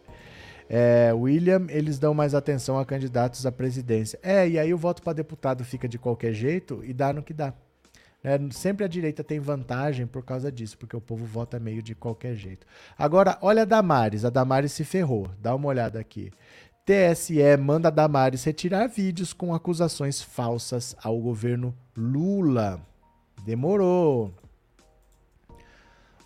É, 0.69 1.11
William, 1.11 1.65
eles 1.69 1.97
dão 1.97 2.13
mais 2.13 2.35
atenção 2.35 2.77
a 2.77 2.85
candidatos 2.85 3.43
à 3.45 3.51
presidência. 3.51 4.19
É, 4.21 4.47
e 4.47 4.59
aí 4.59 4.71
o 4.71 4.77
voto 4.77 5.01
para 5.01 5.13
deputado 5.13 5.65
fica 5.65 5.87
de 5.87 5.97
qualquer 5.97 6.31
jeito 6.31 6.81
e 6.85 6.93
dá 6.93 7.11
no 7.11 7.23
que 7.23 7.33
dá. 7.33 7.53
Né? 8.23 8.37
Sempre 8.51 8.85
a 8.85 8.87
direita 8.87 9.23
tem 9.23 9.39
vantagem 9.39 10.05
por 10.05 10.23
causa 10.23 10.51
disso, 10.51 10.77
porque 10.77 10.95
o 10.95 11.01
povo 11.01 11.25
vota 11.25 11.59
meio 11.59 11.81
de 11.81 11.95
qualquer 11.95 12.35
jeito. 12.35 12.67
Agora, 12.95 13.37
olha 13.41 13.63
a 13.63 13.65
Damares. 13.65 14.23
A 14.23 14.29
Damares 14.29 14.71
se 14.71 14.83
ferrou. 14.83 15.27
Dá 15.41 15.55
uma 15.55 15.67
olhada 15.67 15.99
aqui. 15.99 16.31
TSE 16.85 17.57
manda 17.57 17.87
a 17.87 17.91
Damares 17.91 18.43
retirar 18.43 18.87
vídeos 18.87 19.33
com 19.33 19.53
acusações 19.53 20.21
falsas 20.21 20.95
ao 21.03 21.19
governo 21.19 21.75
Lula. 21.95 22.79
Demorou. 23.43 24.33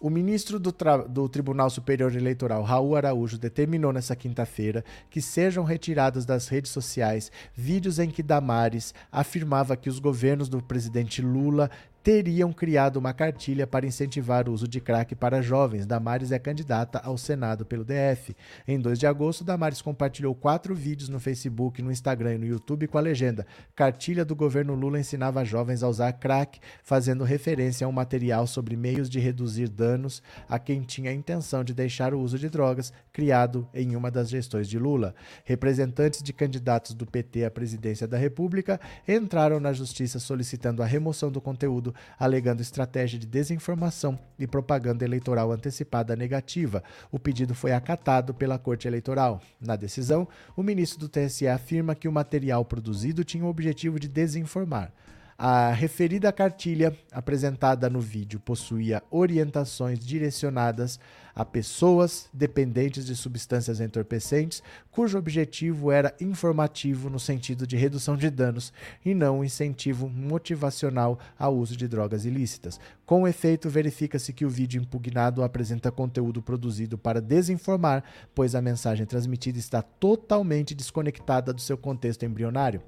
O 0.04 0.10
ministro 0.10 0.60
do, 0.60 0.76
do, 1.08 1.30
Tribunal 1.30 1.70
Superior 1.70 2.14
Eleitoral, 2.14 2.62
Raul 2.62 2.98
Araújo, 2.98 3.38
determinou 3.38 3.94
nesta 3.94 4.14
quinta-feira 4.18 4.84
que 5.10 5.22
sejam 5.22 5.64
retirados 5.64 6.26
das 6.26 6.50
redes 6.50 6.74
sociais 6.74 7.32
vídeos 7.56 8.00
em 8.00 8.10
que 8.10 8.22
Damares 8.22 8.94
afirmava 9.10 9.78
que 9.78 9.88
os 9.88 10.00
governos 10.00 10.50
do 10.50 10.62
presidente 10.62 11.22
Lula 11.22 11.72
teriam 12.04 12.52
criado 12.52 12.98
uma 12.98 13.14
cartilha 13.14 13.66
para 13.66 13.88
incentivar 13.88 14.50
o 14.50 14.52
uso 14.52 14.68
de 14.68 14.82
crack 14.82 15.16
para 15.16 15.42
jovens. 15.42 15.86
Damares 15.86 16.34
é 16.34 16.38
candidata 16.38 17.00
ao 17.00 17.18
Senado 17.18 17.66
pelo 17.66 17.86
DF. 17.86 18.36
Em 18.68 18.78
2 18.78 19.00
de 19.00 19.08
agosto, 19.08 19.44
Damares 19.44 19.82
compartilhou 19.82 20.36
quatro 20.36 20.76
vídeos 20.76 21.08
no 21.08 21.18
Facebook, 21.18 21.82
no 21.82 21.90
Instagram 21.90 22.36
e 22.36 22.38
no 22.40 22.46
YouTube 22.46 22.88
com 22.88 22.98
a 22.98 23.02
legenda: 23.02 23.48
Cartilha 23.74 24.26
do 24.26 24.36
governo 24.36 24.76
Lula 24.76 25.00
ensinava 25.00 25.46
jovens 25.46 25.82
a 25.82 25.88
usar 25.88 26.12
crack, 26.12 26.60
fazendo 26.84 27.24
referência 27.24 27.86
a 27.86 27.88
um 27.88 27.94
material 27.94 28.46
sobre 28.48 28.76
meios 28.76 29.10
de 29.10 29.20
reduzir 29.20 29.70
danos 29.70 30.22
a 30.50 30.60
quem 30.60 30.82
tinha 30.82 31.10
a 31.10 31.14
intenção 31.14 31.64
de 31.64 31.74
deixar 31.74 32.14
o 32.14 32.20
uso 32.20 32.38
de 32.38 32.50
drogas, 32.50 32.92
criado 33.14 33.66
em 33.74 33.96
uma 33.96 34.12
das 34.12 34.30
gestões 34.30 34.68
de 34.68 34.78
Lula. 34.78 35.16
Representantes 35.46 36.22
de 36.22 36.34
candidatos 36.34 36.94
do 36.94 37.06
PT 37.06 37.46
à 37.46 37.52
presidência 37.52 38.06
da 38.06 38.18
República 38.18 38.78
entraram 39.08 39.62
na 39.62 39.72
justiça 39.72 40.20
solicitando 40.20 40.84
a 40.84 40.86
remoção 40.86 41.32
do 41.32 41.40
conteúdo 41.40 41.93
alegando 42.20 42.62
estratégia 42.62 43.20
de 43.20 43.26
desinformação 43.26 44.18
e 44.38 44.48
propaganda 44.48 45.04
eleitoral 45.04 45.52
antecipada 45.52 46.16
negativa. 46.16 46.84
O 47.12 47.20
pedido 47.20 47.54
foi 47.56 47.72
acatado 47.72 48.34
pela 48.34 48.58
Corte 48.58 48.88
Eleitoral. 48.88 49.42
Na 49.60 49.76
decisão, 49.76 50.28
o 50.56 50.64
ministro 50.64 51.00
do 51.00 51.10
TSE 51.10 51.48
afirma 51.48 51.96
que 51.96 52.08
o 52.08 52.12
material 52.12 52.64
produzido 52.66 53.24
tinha 53.24 53.46
o 53.46 53.50
objetivo 53.50 54.00
de 54.00 54.08
desinformar. 54.08 54.92
A 55.38 55.72
referida 55.72 56.32
cartilha 56.32 56.96
apresentada 57.12 57.90
no 57.90 58.00
vídeo 58.00 58.40
possuía 58.40 59.02
orientações 59.10 60.00
direcionadas 60.00 61.00
a 61.36 61.44
pessoas 61.44 62.30
dependentes 62.32 63.06
de 63.06 63.16
substâncias 63.16 63.80
entorpecentes, 63.80 64.62
cujo 64.92 65.18
objetivo 65.18 65.92
era 65.92 66.14
informativo 66.22 67.10
no 67.10 67.20
sentido 67.20 67.66
de 67.66 67.76
redução 67.76 68.16
de 68.16 68.30
danos 68.30 68.72
e 69.04 69.14
não 69.14 69.40
um 69.40 69.44
incentivo 69.44 70.08
motivacional 70.08 71.20
ao 71.38 71.56
uso 71.56 71.76
de 71.76 71.88
drogas 71.88 72.26
ilícitas. 72.26 72.80
Com 73.06 73.28
efeito, 73.28 73.70
verifica-se 73.70 74.32
que 74.32 74.46
o 74.46 74.50
vídeo 74.50 74.82
impugnado 74.82 75.44
apresenta 75.44 75.92
conteúdo 75.92 76.42
produzido 76.42 76.98
para 76.98 77.22
desinformar, 77.22 78.04
pois 78.34 78.56
a 78.56 78.62
mensagem 78.62 79.06
transmitida 79.06 79.60
está 79.60 79.82
totalmente 79.82 80.74
desconectada 80.74 81.52
do 81.52 81.62
seu 81.62 81.78
contexto 81.78 82.24
embrionário. 82.24 82.82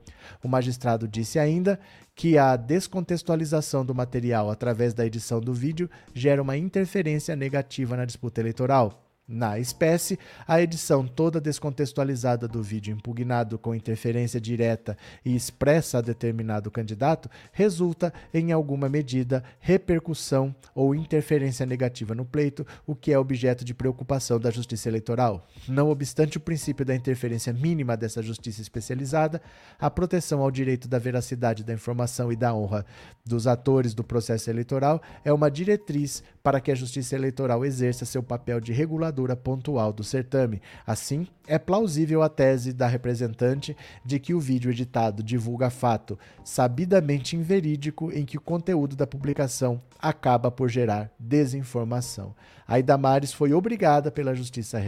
O 0.44 0.48
magistrado 0.48 1.08
disse 1.08 1.38
ainda 1.38 1.80
que 2.16 2.38
a 2.38 2.56
descontextualização 2.56 3.86
do 3.86 3.94
material 3.94 4.50
através 4.50 4.94
da 4.94 5.06
edição 5.06 5.42
do 5.42 5.54
vídeo 5.54 5.90
gera 6.14 6.42
uma 6.42 6.56
interferência 6.56 7.36
negativa 7.36 7.98
na 7.98 8.06
disputa 8.06 8.35
eleitoral. 8.38 9.05
Na 9.28 9.58
espécie, 9.58 10.20
a 10.48 10.62
edição 10.62 11.08
toda 11.08 11.42
descontextualizada 11.42 12.48
do 12.48 12.62
vídeo 12.62 12.94
impugnado 12.94 13.58
com 13.58 13.74
interferência 13.74 14.40
direta 14.40 14.96
e 15.26 15.36
expressa 15.36 15.98
a 15.98 16.02
determinado 16.02 16.70
candidato 16.70 17.28
resulta, 17.52 18.14
em 18.32 18.52
alguma 18.52 18.88
medida, 18.88 19.44
repercussão 19.60 20.56
ou 20.76 20.94
interferência 20.94 21.66
negativa 21.66 22.14
no 22.14 22.24
pleito, 22.24 22.68
o 22.86 22.94
que 22.96 23.12
é 23.12 23.18
objeto 23.18 23.66
de 23.66 23.74
preocupação 23.74 24.40
da 24.40 24.52
Justiça 24.52 24.90
Eleitoral. 24.90 25.48
Não 25.68 25.90
obstante 25.90 26.38
o 26.38 26.42
princípio 26.42 26.86
da 26.86 26.94
interferência 26.94 27.52
mínima 27.52 27.98
dessa 27.98 28.22
justiça 28.22 28.62
especializada, 28.62 29.42
a 29.80 29.90
proteção 29.90 30.42
ao 30.42 30.52
direito 30.52 30.88
da 30.88 31.00
veracidade 31.00 31.64
da 31.64 31.74
informação 31.74 32.32
e 32.32 32.36
da 32.36 32.54
honra 32.54 32.86
dos 33.26 33.48
atores 33.48 33.96
do 33.96 34.04
processo 34.04 34.52
eleitoral 34.52 35.02
é 35.24 35.34
uma 35.34 35.50
diretriz 35.50 36.24
para 36.44 36.62
que 36.62 36.72
a 36.72 36.76
Justiça 36.76 37.16
Eleitoral 37.16 37.66
exerça 37.66 38.06
seu 38.06 38.22
papel 38.22 38.60
de 38.60 38.72
regulador 38.72 39.15
pontual 39.36 39.94
do 39.94 40.04
certame. 40.04 40.62
Assim, 40.86 41.28
é 41.48 41.60
plausível 41.60 42.24
a 42.24 42.30
tese 42.30 42.74
da 42.74 42.88
representante 42.88 43.76
de 44.04 44.20
que 44.20 44.34
o 44.34 44.40
vídeo 44.40 44.72
editado 44.72 45.22
divulga 45.22 45.70
fato 45.70 46.18
sabidamente 46.44 47.36
inverídico 47.36 48.12
em 48.12 48.26
que 48.26 48.38
o 48.38 48.42
conteúdo 48.42 48.96
da 48.96 49.06
publicação 49.06 49.82
acaba 50.00 50.50
por 50.50 50.70
gerar 50.70 51.12
desinformação. 51.20 52.36
A 52.68 52.80
Idamares 52.80 53.32
foi 53.32 53.54
obrigada 53.54 54.12
pela 54.12 54.36
Justiça 54.36 54.82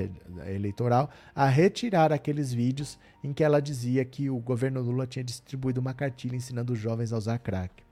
Eleitoral 0.47 1.09
a 1.35 1.47
retirar 1.47 2.11
aqueles 2.11 2.51
vídeos 2.51 2.97
em 3.23 3.31
que 3.33 3.43
ela 3.43 3.61
dizia 3.61 4.03
que 4.03 4.29
o 4.29 4.39
governo 4.39 4.81
Lula 4.81 5.05
tinha 5.05 5.23
distribuído 5.23 5.79
uma 5.79 5.93
cartilha 5.93 6.35
ensinando 6.35 6.73
os 6.73 6.79
jovens 6.79 7.13
a 7.13 7.17
usar 7.17 7.37
crack. 7.37 7.87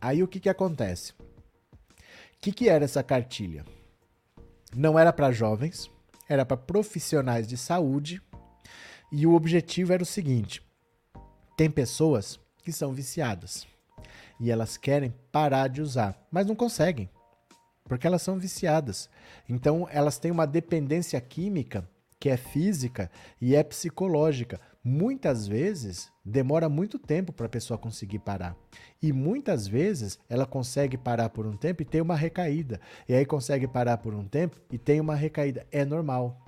Aí 0.00 0.22
o 0.22 0.28
que, 0.28 0.40
que 0.40 0.48
acontece? 0.48 1.12
O 1.12 2.38
que, 2.40 2.52
que 2.52 2.68
era 2.68 2.84
essa 2.84 3.02
cartilha? 3.02 3.64
Não 4.74 4.98
era 4.98 5.12
para 5.12 5.32
jovens, 5.32 5.90
era 6.28 6.44
para 6.44 6.56
profissionais 6.56 7.46
de 7.46 7.56
saúde 7.56 8.22
e 9.10 9.26
o 9.26 9.34
objetivo 9.34 9.92
era 9.92 10.02
o 10.02 10.06
seguinte: 10.06 10.62
tem 11.56 11.70
pessoas 11.70 12.38
que 12.62 12.72
são 12.72 12.92
viciadas 12.92 13.66
e 14.38 14.50
elas 14.50 14.76
querem 14.76 15.14
parar 15.32 15.68
de 15.68 15.80
usar, 15.80 16.20
mas 16.30 16.46
não 16.46 16.54
conseguem, 16.54 17.08
porque 17.84 18.06
elas 18.06 18.22
são 18.22 18.38
viciadas. 18.38 19.08
Então 19.48 19.88
elas 19.90 20.18
têm 20.18 20.30
uma 20.30 20.46
dependência 20.46 21.20
química 21.20 21.88
que 22.18 22.28
é 22.28 22.36
física 22.36 23.10
e 23.40 23.54
é 23.54 23.62
psicológica. 23.62 24.60
Muitas 24.88 25.48
vezes 25.48 26.12
demora 26.24 26.68
muito 26.68 26.96
tempo 26.96 27.32
para 27.32 27.46
a 27.46 27.48
pessoa 27.48 27.76
conseguir 27.76 28.20
parar. 28.20 28.56
E 29.02 29.12
muitas 29.12 29.66
vezes 29.66 30.16
ela 30.28 30.46
consegue 30.46 30.96
parar 30.96 31.28
por 31.30 31.44
um 31.44 31.56
tempo 31.56 31.82
e 31.82 31.84
tem 31.84 32.00
uma 32.00 32.14
recaída. 32.14 32.80
E 33.08 33.12
aí 33.12 33.26
consegue 33.26 33.66
parar 33.66 33.98
por 33.98 34.14
um 34.14 34.28
tempo 34.28 34.60
e 34.70 34.78
tem 34.78 35.00
uma 35.00 35.16
recaída. 35.16 35.66
É 35.72 35.84
normal. 35.84 36.40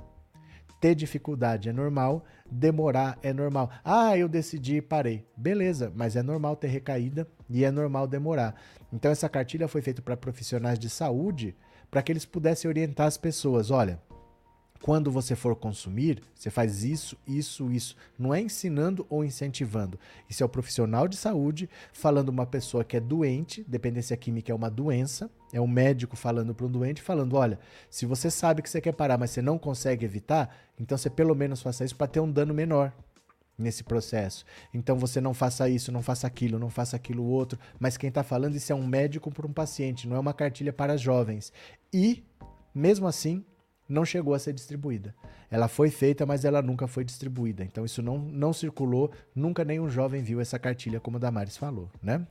Ter 0.80 0.94
dificuldade 0.94 1.68
é 1.68 1.72
normal, 1.72 2.24
demorar 2.48 3.18
é 3.24 3.32
normal. 3.32 3.70
Ah, 3.84 4.16
eu 4.16 4.28
decidi 4.28 4.76
e 4.76 4.82
parei. 4.82 5.26
Beleza, 5.36 5.92
mas 5.92 6.14
é 6.14 6.22
normal 6.22 6.54
ter 6.54 6.68
recaída 6.68 7.26
e 7.50 7.64
é 7.64 7.72
normal 7.72 8.06
demorar. 8.06 8.54
Então 8.92 9.10
essa 9.10 9.28
cartilha 9.28 9.66
foi 9.66 9.82
feita 9.82 10.00
para 10.00 10.16
profissionais 10.16 10.78
de 10.78 10.88
saúde, 10.88 11.56
para 11.90 12.02
que 12.02 12.12
eles 12.12 12.24
pudessem 12.24 12.68
orientar 12.68 13.08
as 13.08 13.16
pessoas, 13.16 13.72
olha, 13.72 14.00
quando 14.80 15.10
você 15.10 15.34
for 15.34 15.56
consumir, 15.56 16.22
você 16.34 16.50
faz 16.50 16.84
isso, 16.84 17.16
isso, 17.26 17.70
isso. 17.70 17.96
Não 18.18 18.32
é 18.32 18.40
ensinando 18.40 19.06
ou 19.10 19.24
incentivando. 19.24 19.98
Isso 20.28 20.42
é 20.42 20.46
o 20.46 20.48
profissional 20.48 21.08
de 21.08 21.16
saúde 21.16 21.68
falando 21.92 22.28
uma 22.28 22.46
pessoa 22.46 22.84
que 22.84 22.96
é 22.96 23.00
doente, 23.00 23.64
dependência 23.66 24.16
química 24.16 24.52
é 24.52 24.54
uma 24.54 24.70
doença, 24.70 25.30
é 25.52 25.60
um 25.60 25.66
médico 25.66 26.16
falando 26.16 26.54
para 26.54 26.66
um 26.66 26.70
doente, 26.70 27.02
falando: 27.02 27.36
olha, 27.36 27.58
se 27.90 28.06
você 28.06 28.30
sabe 28.30 28.62
que 28.62 28.70
você 28.70 28.80
quer 28.80 28.92
parar, 28.92 29.18
mas 29.18 29.30
você 29.30 29.42
não 29.42 29.58
consegue 29.58 30.04
evitar, 30.04 30.54
então 30.78 30.96
você 30.96 31.10
pelo 31.10 31.34
menos 31.34 31.60
faça 31.60 31.84
isso 31.84 31.96
para 31.96 32.06
ter 32.06 32.20
um 32.20 32.30
dano 32.30 32.54
menor 32.54 32.92
nesse 33.58 33.82
processo. 33.82 34.44
Então 34.72 34.96
você 34.96 35.20
não 35.20 35.34
faça 35.34 35.68
isso, 35.68 35.90
não 35.90 36.02
faça 36.02 36.26
aquilo, 36.26 36.58
não 36.58 36.70
faça 36.70 36.94
aquilo 36.94 37.24
outro. 37.24 37.58
Mas 37.80 37.96
quem 37.96 38.08
está 38.08 38.22
falando 38.22 38.54
isso 38.54 38.72
é 38.72 38.74
um 38.74 38.86
médico 38.86 39.30
para 39.30 39.46
um 39.46 39.52
paciente, 39.52 40.06
não 40.06 40.16
é 40.16 40.20
uma 40.20 40.32
cartilha 40.32 40.72
para 40.72 40.96
jovens. 40.96 41.52
E, 41.92 42.24
mesmo 42.72 43.08
assim, 43.08 43.44
não 43.88 44.04
chegou 44.04 44.34
a 44.34 44.38
ser 44.38 44.52
distribuída. 44.52 45.14
Ela 45.50 45.66
foi 45.66 45.90
feita, 45.90 46.26
mas 46.26 46.44
ela 46.44 46.60
nunca 46.60 46.86
foi 46.86 47.04
distribuída. 47.04 47.64
Então 47.64 47.84
isso 47.84 48.02
não, 48.02 48.18
não 48.18 48.52
circulou, 48.52 49.10
nunca 49.34 49.64
nenhum 49.64 49.88
jovem 49.88 50.22
viu 50.22 50.40
essa 50.40 50.58
cartilha, 50.58 51.00
como 51.00 51.16
a 51.16 51.20
Damares 51.20 51.56
falou, 51.56 51.90
né? 52.02 52.26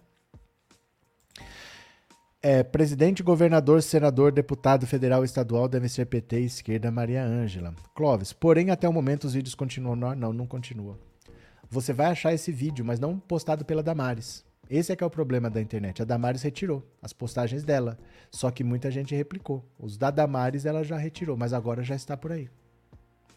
É, 2.40 2.62
presidente, 2.62 3.24
governador, 3.24 3.82
senador, 3.82 4.32
deputado 4.32 4.86
federal 4.86 5.24
e 5.24 5.26
estadual 5.26 5.68
devem 5.68 5.90
ser 5.90 6.06
PT 6.06 6.42
esquerda 6.42 6.92
Maria 6.92 7.24
Ângela. 7.26 7.74
Clóvis, 7.96 8.32
porém 8.32 8.70
até 8.70 8.88
o 8.88 8.94
momento 8.94 9.26
os 9.26 9.34
vídeos 9.34 9.56
continuam. 9.56 9.96
Não, 9.96 10.32
não 10.32 10.46
continua. 10.46 11.00
Você 11.70 11.92
vai 11.92 12.08
achar 12.08 12.34
esse 12.34 12.52
vídeo, 12.52 12.86
mas 12.86 13.00
não 13.00 13.20
postado 13.20 13.66
pela 13.66 13.84
Damares. 13.84 14.46
Esse 14.70 14.92
é 14.92 14.96
que 14.96 15.04
é 15.04 15.08
o 15.08 15.10
problema 15.10 15.50
da 15.50 15.62
internet. 15.62 16.02
A 16.02 16.06
Damares 16.06 16.42
retirou 16.42 16.84
as 17.02 17.14
postagens 17.14 17.64
dela. 17.64 17.98
Só 18.30 18.52
que 18.52 18.64
muita 18.64 18.92
gente 18.92 19.16
replicou. 19.16 19.66
Os 19.80 19.98
da 19.98 20.12
Damares 20.12 20.66
ela 20.66 20.84
já 20.84 20.98
retirou, 20.98 21.38
mas 21.38 21.54
agora 21.54 21.84
já 21.84 21.96
está 21.96 22.18
por 22.18 22.32
aí. 22.32 22.50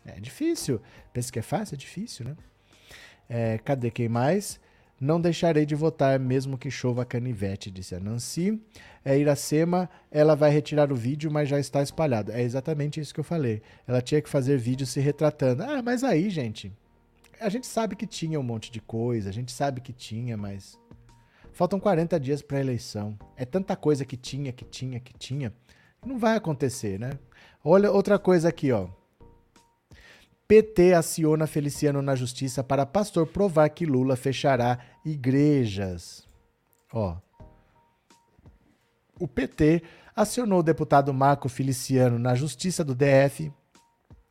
É 0.04 0.18
difícil. 0.20 0.80
Pensa 1.12 1.32
que 1.32 1.38
é 1.38 1.42
fácil? 1.42 1.74
É 1.74 1.78
difícil, 1.78 2.24
né? 2.24 2.36
É, 3.28 3.58
cadê 3.58 3.90
quem 3.90 4.08
mais? 4.08 4.58
Não 5.00 5.18
deixarei 5.18 5.64
de 5.64 5.74
votar, 5.74 6.18
mesmo 6.20 6.58
que 6.58 6.70
chova 6.70 7.06
canivete, 7.06 7.70
disse 7.70 7.94
a 7.94 8.00
Nancy. 8.00 8.60
É, 9.02 9.18
Iracema, 9.18 9.88
ela 10.10 10.34
vai 10.34 10.50
retirar 10.50 10.92
o 10.92 10.96
vídeo, 10.96 11.30
mas 11.30 11.48
já 11.48 11.58
está 11.58 11.82
espalhado. 11.82 12.32
É 12.32 12.42
exatamente 12.42 13.00
isso 13.00 13.14
que 13.14 13.20
eu 13.20 13.24
falei. 13.24 13.62
Ela 13.86 14.02
tinha 14.02 14.20
que 14.20 14.28
fazer 14.28 14.58
vídeo 14.58 14.86
se 14.86 15.00
retratando. 15.00 15.62
Ah, 15.62 15.80
mas 15.82 16.04
aí, 16.04 16.28
gente, 16.28 16.70
a 17.40 17.48
gente 17.48 17.66
sabe 17.66 17.96
que 17.96 18.06
tinha 18.06 18.38
um 18.38 18.42
monte 18.42 18.70
de 18.70 18.80
coisa, 18.80 19.30
a 19.30 19.32
gente 19.32 19.52
sabe 19.52 19.80
que 19.80 19.92
tinha, 19.92 20.36
mas 20.36 20.78
Faltam 21.52 21.80
40 21.80 22.18
dias 22.18 22.42
para 22.42 22.58
a 22.58 22.60
eleição. 22.60 23.18
É 23.36 23.44
tanta 23.44 23.76
coisa 23.76 24.04
que 24.04 24.16
tinha, 24.16 24.52
que 24.52 24.64
tinha, 24.64 25.00
que 25.00 25.12
tinha. 25.12 25.52
Não 26.04 26.18
vai 26.18 26.36
acontecer, 26.36 26.98
né? 26.98 27.12
Olha 27.64 27.90
outra 27.90 28.18
coisa 28.18 28.48
aqui, 28.48 28.72
ó. 28.72 28.88
PT 30.48 30.94
aciona 30.94 31.46
Feliciano 31.46 32.02
na 32.02 32.16
justiça 32.16 32.64
para 32.64 32.84
pastor 32.84 33.26
provar 33.26 33.68
que 33.68 33.86
Lula 33.86 34.16
fechará 34.16 34.78
igrejas. 35.04 36.26
Ó. 36.92 37.16
O 39.20 39.28
PT 39.28 39.82
acionou 40.16 40.58
o 40.60 40.62
deputado 40.62 41.14
Marco 41.14 41.48
Feliciano 41.48 42.18
na 42.18 42.34
justiça 42.34 42.82
do 42.82 42.94
DF 42.94 43.52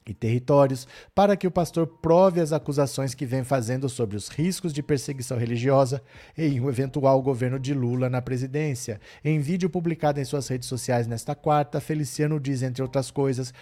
e 0.09 0.13
territórios 0.13 0.87
para 1.13 1.37
que 1.37 1.45
o 1.45 1.51
pastor 1.51 1.85
prove 1.85 2.41
as 2.41 2.51
acusações 2.51 3.13
que 3.13 3.25
vem 3.25 3.43
fazendo 3.43 3.87
sobre 3.87 4.17
os 4.17 4.27
riscos 4.27 4.73
de 4.73 4.81
perseguição 4.81 5.37
religiosa 5.37 6.01
em 6.37 6.59
um 6.59 6.67
eventual 6.67 7.21
governo 7.21 7.59
de 7.59 7.73
Lula 7.73 8.09
na 8.09 8.21
presidência. 8.21 8.99
Em 9.23 9.39
vídeo 9.39 9.69
publicado 9.69 10.19
em 10.19 10.25
suas 10.25 10.47
redes 10.47 10.67
sociais 10.67 11.07
nesta 11.07 11.35
quarta, 11.35 11.79
Feliciano 11.79 12.39
diz, 12.39 12.63
entre 12.63 12.81
outras 12.81 13.11
coisas, 13.11 13.53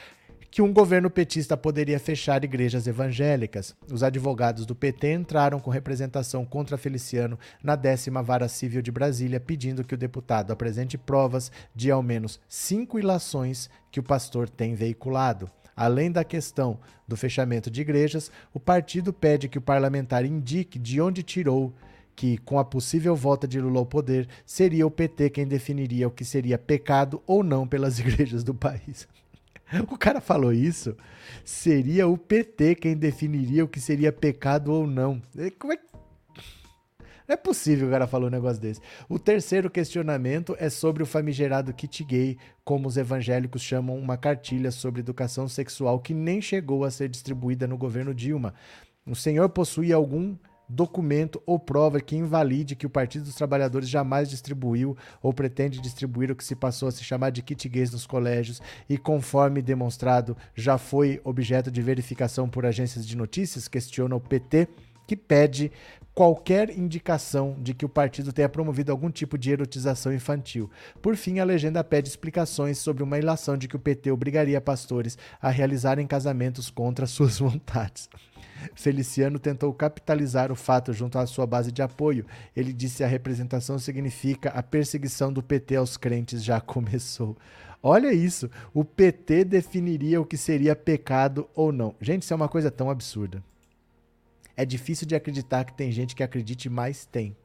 que 0.50 0.62
um 0.62 0.74
governo 0.74 1.10
petista 1.10 1.58
poderia 1.58 2.00
fechar 2.00 2.44
igrejas 2.44 2.88
evangélicas. 2.88 3.76
Os 3.92 4.02
advogados 4.02 4.66
do 4.66 4.74
PT 4.74 5.14
entraram 5.14 5.60
com 5.60 5.70
representação 5.70 6.46
contra 6.46 6.78
Feliciano 6.78 7.38
na 7.62 7.76
décima 7.76 8.24
vara 8.24 8.48
civil 8.48 8.82
de 8.82 8.92
Brasília, 8.92 9.40
pedindo 9.40 9.84
que 9.84 9.94
o 9.94 9.98
deputado 9.98 10.52
apresente 10.52 10.98
provas 10.98 11.52
de 11.76 11.92
ao 11.92 12.02
menos 12.02 12.40
cinco 12.48 12.98
ilações 12.98 13.70
que 13.92 14.00
o 14.00 14.04
pastor 14.04 14.50
tem 14.50 14.74
veiculado. 14.74 15.52
Além 15.78 16.12
da 16.12 16.24
questão 16.24 16.80
do 17.08 17.16
fechamento 17.16 17.70
de 17.70 17.82
igrejas, 17.82 18.32
o 18.52 18.60
partido 18.60 19.14
pede 19.14 19.48
que 19.48 19.60
o 19.60 19.62
parlamentar 19.62 20.26
indique 20.26 20.80
de 20.80 21.00
onde 21.00 21.22
tirou 21.22 21.72
que, 22.16 22.40
com 22.40 22.58
a 22.58 22.66
possível 22.66 23.16
volta 23.16 23.48
de 23.48 23.62
Lula 23.62 23.78
ao 23.78 23.86
poder, 23.86 24.28
seria 24.44 24.88
o 24.88 24.92
PT 24.92 25.30
quem 25.30 25.48
definiria 25.48 26.08
o 26.08 26.12
que 26.12 26.26
seria 26.26 26.58
pecado 26.58 27.22
ou 27.28 27.44
não 27.44 27.68
pelas 27.68 28.00
igrejas 28.02 28.44
do 28.44 28.56
país. 28.56 29.08
O 29.88 29.98
cara 29.98 30.20
falou 30.20 30.52
isso. 30.52 30.98
Seria 31.46 32.08
o 32.08 32.18
PT 32.18 32.76
quem 32.76 32.98
definiria 32.98 33.64
o 33.64 33.68
que 33.68 33.80
seria 33.80 34.12
pecado 34.12 34.72
ou 34.72 34.88
não. 34.88 35.22
Como 35.60 35.74
é, 35.74 35.78
não 37.28 37.34
é 37.34 37.38
possível 37.38 37.88
o 37.88 37.92
cara 37.92 38.08
falar 38.08 38.28
um 38.28 38.32
negócio 38.32 38.62
desse. 38.62 38.80
O 39.10 39.20
terceiro 39.20 39.70
questionamento 39.70 40.56
é 40.60 40.70
sobre 40.70 41.04
o 41.04 41.06
famigerado 41.06 41.74
kit 41.74 42.04
gay, 42.04 42.38
como 42.64 42.88
os 42.88 42.96
evangélicos 42.96 43.62
chamam 43.62 43.98
uma 43.98 44.16
cartilha 44.16 44.72
sobre 44.72 45.02
educação 45.02 45.48
sexual 45.48 46.00
que 46.00 46.14
nem 46.14 46.42
chegou 46.42 46.86
a 46.86 46.92
ser 46.92 47.10
distribuída 47.10 47.68
no 47.68 47.78
governo 47.78 48.14
Dilma. 48.14 48.54
O 49.06 49.16
senhor 49.16 49.50
possui 49.50 49.92
algum 49.92 50.38
documento 50.70 51.42
ou 51.46 51.58
prova 51.58 52.02
que 52.02 52.16
invalide 52.16 52.76
que 52.76 52.86
o 52.86 52.90
Partido 52.90 53.26
dos 53.26 53.36
Trabalhadores 53.36 53.88
jamais 53.88 54.30
distribuiu 54.30 54.98
ou 55.22 55.34
pretende 55.34 55.80
distribuir 55.80 56.32
o 56.32 56.36
que 56.36 56.44
se 56.44 56.56
passou 56.56 56.90
a 56.90 56.92
se 56.92 57.04
chamar 57.04 57.30
de 57.30 57.42
kit 57.42 57.70
gays 57.70 57.92
nos 57.92 58.06
colégios 58.06 58.62
e, 58.90 58.98
conforme 58.98 59.62
demonstrado, 59.62 60.36
já 60.54 60.78
foi 60.78 61.22
objeto 61.24 61.72
de 61.72 61.82
verificação 61.82 62.50
por 62.50 62.66
agências 62.66 63.06
de 63.06 63.16
notícias, 63.16 63.68
questiona 63.68 64.16
o 64.16 64.20
PT, 64.20 64.68
que 65.08 65.16
pede 65.16 65.72
qualquer 66.18 66.72
indicação 66.72 67.56
de 67.60 67.76
que 67.76 67.86
o 67.86 67.90
partido 67.90 68.34
tenha 68.34 68.50
promovido 68.50 68.92
algum 68.92 69.08
tipo 69.12 69.38
de 69.38 69.52
erotização 69.52 70.12
infantil. 70.12 70.68
Por 71.00 71.16
fim, 71.16 71.38
a 71.38 71.44
legenda 71.44 71.84
pede 71.84 72.10
explicações 72.10 72.80
sobre 72.80 73.04
uma 73.04 73.20
ilação 73.20 73.56
de 73.56 73.68
que 73.68 73.76
o 73.76 73.80
PT 73.80 74.12
obrigaria 74.12 74.60
pastores 74.60 75.16
a 75.40 75.52
realizarem 75.52 76.08
casamentos 76.08 76.72
contra 76.72 77.06
suas 77.08 77.38
vontades. 77.38 78.10
Feliciano 78.74 79.38
tentou 79.38 79.72
capitalizar 79.72 80.52
o 80.52 80.56
fato 80.56 80.92
junto 80.92 81.20
à 81.20 81.28
sua 81.28 81.46
base 81.46 81.72
de 81.72 81.84
apoio. 81.84 82.26
Ele 82.56 82.74
disse 82.74 82.98
que 82.98 83.04
a 83.04 83.08
representação 83.08 83.78
significa 83.78 84.50
a 84.50 84.64
perseguição 84.64 85.32
do 85.32 85.44
PT 85.44 85.76
aos 85.76 85.98
crentes 85.98 86.44
já 86.44 86.60
começou. 86.60 87.38
Olha 87.82 88.12
isso, 88.12 88.50
o 88.74 88.84
PT 88.84 89.46
definiria 89.46 90.20
o 90.20 90.26
que 90.26 90.36
seria 90.36 90.76
pecado 90.76 91.48
ou 91.54 91.72
não. 91.72 91.94
Gente, 92.02 92.24
isso 92.24 92.34
é 92.34 92.36
uma 92.36 92.50
coisa 92.50 92.72
tão 92.72 92.90
absurda. 92.90 93.44
É 94.58 94.66
difícil 94.66 95.08
de 95.08 95.16
acreditar 95.16 95.64
que 95.64 95.74
tem 95.74 95.92
gente 95.92 96.16
que 96.16 96.24
acredite, 96.24 96.68
mas 96.68 97.06
tem. 97.06 97.38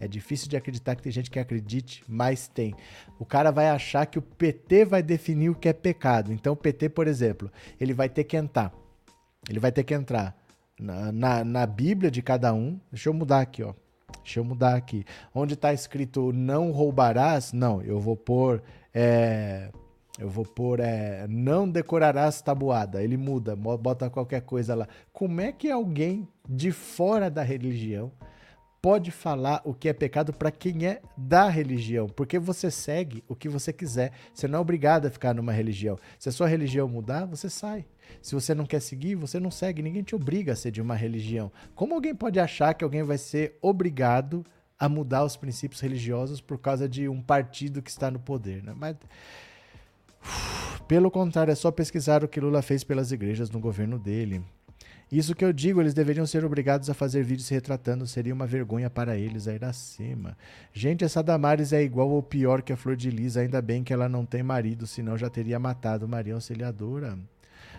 É 0.00 0.08
difícil 0.08 0.48
de 0.48 0.56
acreditar 0.56 0.96
que 0.96 1.02
tem 1.02 1.12
gente 1.12 1.30
que 1.30 1.38
acredite, 1.38 2.02
mas 2.08 2.48
tem. 2.48 2.74
O 3.18 3.24
cara 3.24 3.52
vai 3.52 3.68
achar 3.68 4.04
que 4.06 4.18
o 4.18 4.22
PT 4.22 4.84
vai 4.84 5.02
definir 5.02 5.50
o 5.50 5.54
que 5.54 5.68
é 5.68 5.72
pecado. 5.72 6.32
Então, 6.32 6.52
o 6.52 6.56
PT, 6.56 6.88
por 6.88 7.06
exemplo, 7.06 7.50
ele 7.80 7.94
vai 7.94 8.08
ter 8.08 8.24
que 8.24 8.36
entrar. 8.36 8.74
Ele 9.48 9.60
vai 9.60 9.70
ter 9.70 9.84
que 9.84 9.94
entrar 9.94 10.36
na, 10.78 11.12
na, 11.12 11.44
na 11.44 11.66
Bíblia 11.66 12.10
de 12.10 12.20
cada 12.20 12.52
um. 12.52 12.80
Deixa 12.90 13.08
eu 13.08 13.14
mudar 13.14 13.40
aqui, 13.40 13.62
ó. 13.62 13.72
Deixa 14.22 14.40
eu 14.40 14.44
mudar 14.44 14.74
aqui. 14.74 15.04
Onde 15.32 15.54
está 15.54 15.72
escrito 15.72 16.32
não 16.32 16.72
roubarás, 16.72 17.52
não, 17.52 17.80
eu 17.82 18.00
vou 18.00 18.16
pôr. 18.16 18.62
É, 18.92 19.70
eu 20.18 20.28
vou 20.28 20.44
pôr 20.44 20.78
é, 20.78 21.26
não 21.28 21.68
decorarás 21.68 22.40
tabuada. 22.40 23.02
Ele 23.02 23.16
muda, 23.16 23.56
bota 23.56 24.08
qualquer 24.08 24.42
coisa 24.42 24.74
lá. 24.74 24.88
Como 25.12 25.40
é 25.40 25.50
que 25.50 25.70
alguém 25.70 26.28
de 26.48 26.70
fora 26.70 27.28
da 27.28 27.42
religião 27.42 28.12
pode 28.80 29.10
falar 29.10 29.60
o 29.64 29.74
que 29.74 29.88
é 29.88 29.92
pecado 29.92 30.32
para 30.32 30.52
quem 30.52 30.86
é 30.86 31.02
da 31.16 31.48
religião? 31.48 32.06
Porque 32.06 32.38
você 32.38 32.70
segue 32.70 33.24
o 33.26 33.34
que 33.34 33.48
você 33.48 33.72
quiser. 33.72 34.12
Você 34.32 34.46
não 34.46 34.58
é 34.58 34.62
obrigado 34.62 35.06
a 35.06 35.10
ficar 35.10 35.34
numa 35.34 35.52
religião. 35.52 35.98
Se 36.16 36.28
a 36.28 36.32
sua 36.32 36.46
religião 36.46 36.86
mudar, 36.88 37.24
você 37.24 37.50
sai. 37.50 37.84
Se 38.22 38.36
você 38.36 38.54
não 38.54 38.66
quer 38.66 38.80
seguir, 38.80 39.16
você 39.16 39.40
não 39.40 39.50
segue. 39.50 39.82
Ninguém 39.82 40.04
te 40.04 40.14
obriga 40.14 40.52
a 40.52 40.56
ser 40.56 40.70
de 40.70 40.80
uma 40.80 40.94
religião. 40.94 41.50
Como 41.74 41.92
alguém 41.92 42.14
pode 42.14 42.38
achar 42.38 42.72
que 42.74 42.84
alguém 42.84 43.02
vai 43.02 43.18
ser 43.18 43.58
obrigado 43.60 44.46
a 44.78 44.88
mudar 44.88 45.24
os 45.24 45.36
princípios 45.36 45.80
religiosos 45.80 46.40
por 46.40 46.58
causa 46.58 46.88
de 46.88 47.08
um 47.08 47.20
partido 47.20 47.82
que 47.82 47.90
está 47.90 48.12
no 48.12 48.20
poder? 48.20 48.62
Né? 48.62 48.74
Mas 48.76 48.96
pelo 50.86 51.10
contrário, 51.10 51.50
é 51.52 51.54
só 51.54 51.70
pesquisar 51.70 52.22
o 52.22 52.28
que 52.28 52.40
Lula 52.40 52.62
fez 52.62 52.84
pelas 52.84 53.12
igrejas 53.12 53.50
no 53.50 53.60
governo 53.60 53.98
dele. 53.98 54.42
Isso 55.12 55.34
que 55.34 55.44
eu 55.44 55.52
digo, 55.52 55.80
eles 55.80 55.94
deveriam 55.94 56.26
ser 56.26 56.44
obrigados 56.44 56.90
a 56.90 56.94
fazer 56.94 57.22
vídeos 57.22 57.46
se 57.46 57.54
retratando, 57.54 58.06
seria 58.06 58.34
uma 58.34 58.46
vergonha 58.46 58.90
para 58.90 59.16
eles 59.16 59.46
a 59.46 59.54
ir 59.54 59.64
acima. 59.64 60.36
Gente, 60.72 61.04
essa 61.04 61.22
Damares 61.22 61.72
é 61.72 61.82
igual 61.82 62.10
ou 62.10 62.22
pior 62.22 62.62
que 62.62 62.72
a 62.72 62.76
Flor 62.76 62.96
de 62.96 63.10
Lis, 63.10 63.36
ainda 63.36 63.62
bem 63.62 63.84
que 63.84 63.92
ela 63.92 64.08
não 64.08 64.26
tem 64.26 64.42
marido, 64.42 64.86
senão 64.86 65.16
já 65.16 65.30
teria 65.30 65.58
matado 65.58 66.08
Maria 66.08 66.34
Auxiliadora. 66.34 67.18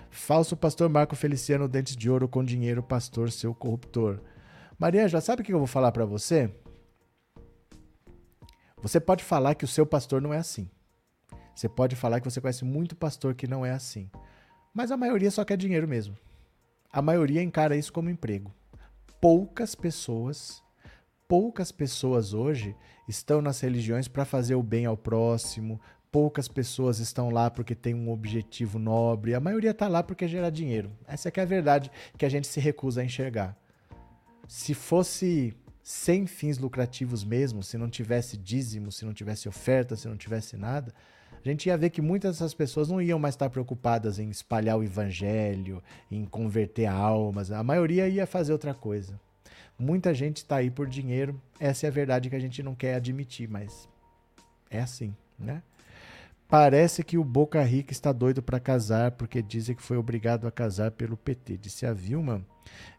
Falso 0.10 0.56
pastor 0.56 0.88
Marco 0.88 1.16
Feliciano, 1.16 1.68
dentes 1.68 1.98
de 1.98 2.10
ouro 2.10 2.28
com 2.28 2.44
dinheiro, 2.44 2.82
pastor, 2.82 3.32
seu 3.32 3.54
corruptor. 3.54 4.22
Maria, 4.80 5.08
já 5.08 5.20
sabe 5.20 5.42
o 5.42 5.46
que 5.46 5.52
eu 5.52 5.58
vou 5.58 5.68
falar 5.68 5.92
para 5.92 6.06
você? 6.06 6.50
Você 8.82 9.00
pode 9.00 9.24
falar 9.24 9.56
que 9.56 9.66
o 9.66 9.68
seu 9.68 9.86
pastor 9.86 10.22
não 10.22 10.34
é 10.34 10.38
assim. 10.38 10.70
Você 11.56 11.70
pode 11.70 11.96
falar 11.96 12.20
que 12.20 12.30
você 12.30 12.42
conhece 12.42 12.66
muito 12.66 12.96
pastor 12.96 13.34
que 13.34 13.48
não 13.48 13.66
é 13.66 13.72
assim. 13.72 14.10
Mas 14.74 14.92
a 14.92 14.98
maioria 14.98 15.32
só 15.32 15.46
quer 15.46 15.56
dinheiro 15.56 15.88
mesmo. 15.88 16.18
A 16.92 17.02
maioria 17.02 17.42
encara 17.42 17.78
isso 17.78 17.94
como 17.94 18.10
emprego. 18.10 18.54
Poucas 19.22 19.74
pessoas, 19.74 20.62
poucas 21.28 21.72
pessoas 21.72 22.34
hoje 22.34 22.76
estão 23.08 23.42
nas 23.42 23.62
religiões 23.62 24.08
para 24.08 24.26
fazer 24.26 24.56
o 24.56 24.64
bem 24.64 24.86
ao 24.86 24.98
próximo. 24.98 25.80
Poucas 26.12 26.50
pessoas 26.50 27.00
estão 27.00 27.30
lá 27.30 27.50
porque 27.50 27.74
tem 27.74 27.94
um 27.94 28.12
objetivo 28.12 28.78
nobre. 28.78 29.34
A 29.34 29.40
maioria 29.40 29.72
está 29.72 29.88
lá 29.88 30.04
porque 30.04 30.28
gerar 30.28 30.50
dinheiro. 30.50 30.92
Essa 31.08 31.30
é, 31.30 31.34
é 31.36 31.42
a 31.42 31.46
verdade 31.46 31.90
que 32.18 32.26
a 32.26 32.30
gente 32.30 32.48
se 32.48 32.60
recusa 32.60 33.02
a 33.02 33.06
enxergar. 33.06 33.58
Se 34.48 34.74
fosse 34.74 35.56
sem 35.82 36.26
fins 36.26 36.58
lucrativos 36.58 37.24
mesmo, 37.24 37.64
se 37.64 37.78
não 37.78 37.90
tivesse 37.90 38.36
dízimo, 38.36 38.92
se 38.92 39.06
não 39.06 39.14
tivesse 39.14 39.48
oferta, 39.48 39.96
se 39.96 40.08
não 40.08 40.18
tivesse 40.18 40.58
nada, 40.58 40.94
a 41.46 41.52
gente 41.52 41.68
ia 41.68 41.78
ver 41.78 41.92
que 41.92 42.02
muitas 42.02 42.36
dessas 42.36 42.56
pessoas 42.56 42.90
não 42.90 43.00
iam 43.00 43.20
mais 43.20 43.36
estar 43.36 43.52
preocupadas 43.52 44.18
em 44.18 44.30
espalhar 44.32 44.78
o 44.80 44.84
evangelho, 44.84 45.82
em 46.10 46.26
converter 46.26 46.88
almas. 46.88 47.52
A 47.52 47.62
maioria 47.62 48.10
ia 48.10 48.26
fazer 48.26 48.52
outra 48.52 48.74
coisa. 48.74 49.20
Muita 49.78 50.12
gente 50.12 50.38
está 50.38 50.56
aí 50.56 50.72
por 50.72 50.88
dinheiro. 50.88 51.40
Essa 51.60 51.86
é 51.86 51.90
a 51.90 51.92
verdade 51.92 52.32
que 52.32 52.36
a 52.36 52.40
gente 52.40 52.64
não 52.64 52.74
quer 52.74 52.96
admitir, 52.96 53.48
mas 53.48 53.88
é 54.72 54.80
assim, 54.80 55.16
né? 55.38 55.62
Parece 56.48 57.04
que 57.04 57.18
o 57.18 57.24
Boca 57.24 57.62
Rica 57.64 57.92
está 57.92 58.12
doido 58.12 58.42
para 58.42 58.60
casar 58.60 59.12
porque 59.12 59.42
dizem 59.42 59.76
que 59.76 59.84
foi 59.84 59.98
obrigado 59.98 60.48
a 60.48 60.52
casar 60.52 60.92
pelo 60.92 61.18
PT. 61.18 61.58
Disse 61.58 61.86
a 61.86 61.94
Vilma. 61.94 62.44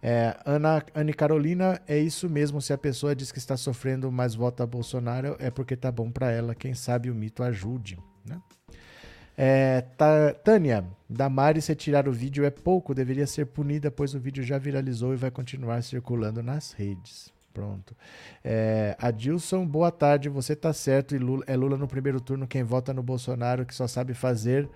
É, 0.00 0.36
Ana, 0.44 0.84
Ana 0.94 1.12
Carolina, 1.12 1.80
é 1.86 1.98
isso 1.98 2.28
mesmo. 2.28 2.60
Se 2.60 2.72
a 2.72 2.78
pessoa 2.78 3.14
diz 3.14 3.32
que 3.32 3.38
está 3.38 3.56
sofrendo, 3.56 4.10
mas 4.12 4.36
vota 4.36 4.66
Bolsonaro, 4.66 5.36
é 5.40 5.50
porque 5.50 5.76
tá 5.76 5.90
bom 5.90 6.10
para 6.10 6.30
ela. 6.30 6.54
Quem 6.54 6.74
sabe 6.74 7.10
o 7.10 7.14
mito 7.14 7.42
ajude. 7.42 7.98
Né? 8.28 8.40
É, 9.38 9.84
Tânia, 10.42 10.84
Damares 11.08 11.66
retirar 11.66 12.08
o 12.08 12.12
vídeo 12.12 12.44
é 12.44 12.50
pouco, 12.50 12.94
deveria 12.94 13.26
ser 13.26 13.46
punida, 13.46 13.90
pois 13.90 14.14
o 14.14 14.18
vídeo 14.18 14.42
já 14.42 14.58
viralizou 14.58 15.12
e 15.12 15.16
vai 15.16 15.30
continuar 15.30 15.82
circulando 15.82 16.42
nas 16.42 16.72
redes. 16.72 17.32
Pronto. 17.52 17.96
É, 18.44 18.94
Adilson, 18.98 19.66
boa 19.66 19.90
tarde. 19.90 20.28
Você 20.28 20.54
tá 20.54 20.74
certo 20.74 21.14
e 21.14 21.18
Lula, 21.18 21.42
é 21.46 21.56
Lula 21.56 21.78
no 21.78 21.88
primeiro 21.88 22.20
turno 22.20 22.46
quem 22.46 22.62
vota 22.62 22.92
no 22.92 23.02
Bolsonaro, 23.02 23.64
que 23.64 23.74
só 23.74 23.86
sabe 23.86 24.12
fazer 24.12 24.68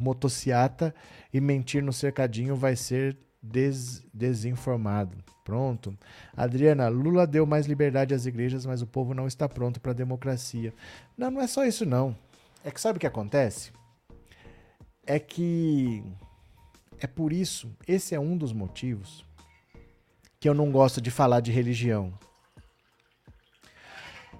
motociata 0.00 0.94
e 1.32 1.40
mentir 1.40 1.82
no 1.82 1.92
cercadinho 1.92 2.56
vai 2.56 2.74
ser 2.74 3.18
des, 3.42 4.02
desinformado. 4.14 5.18
Pronto. 5.44 5.94
Adriana, 6.34 6.88
Lula 6.88 7.26
deu 7.26 7.44
mais 7.44 7.66
liberdade 7.66 8.14
às 8.14 8.24
igrejas, 8.24 8.64
mas 8.64 8.80
o 8.80 8.86
povo 8.86 9.12
não 9.12 9.26
está 9.26 9.46
pronto 9.46 9.78
para 9.78 9.92
a 9.92 9.94
democracia. 9.94 10.72
Não, 11.18 11.30
não 11.30 11.40
é 11.42 11.46
só 11.46 11.66
isso 11.66 11.84
não. 11.84 12.16
É 12.64 12.70
que 12.70 12.80
sabe 12.80 12.96
o 12.96 13.00
que 13.00 13.06
acontece? 13.06 13.70
É 15.06 15.18
que 15.18 16.02
é 16.98 17.06
por 17.06 17.30
isso, 17.30 17.70
esse 17.86 18.14
é 18.14 18.18
um 18.18 18.38
dos 18.38 18.54
motivos 18.54 19.22
que 20.40 20.48
eu 20.48 20.54
não 20.54 20.72
gosto 20.72 21.00
de 21.00 21.10
falar 21.10 21.40
de 21.40 21.52
religião. 21.52 22.12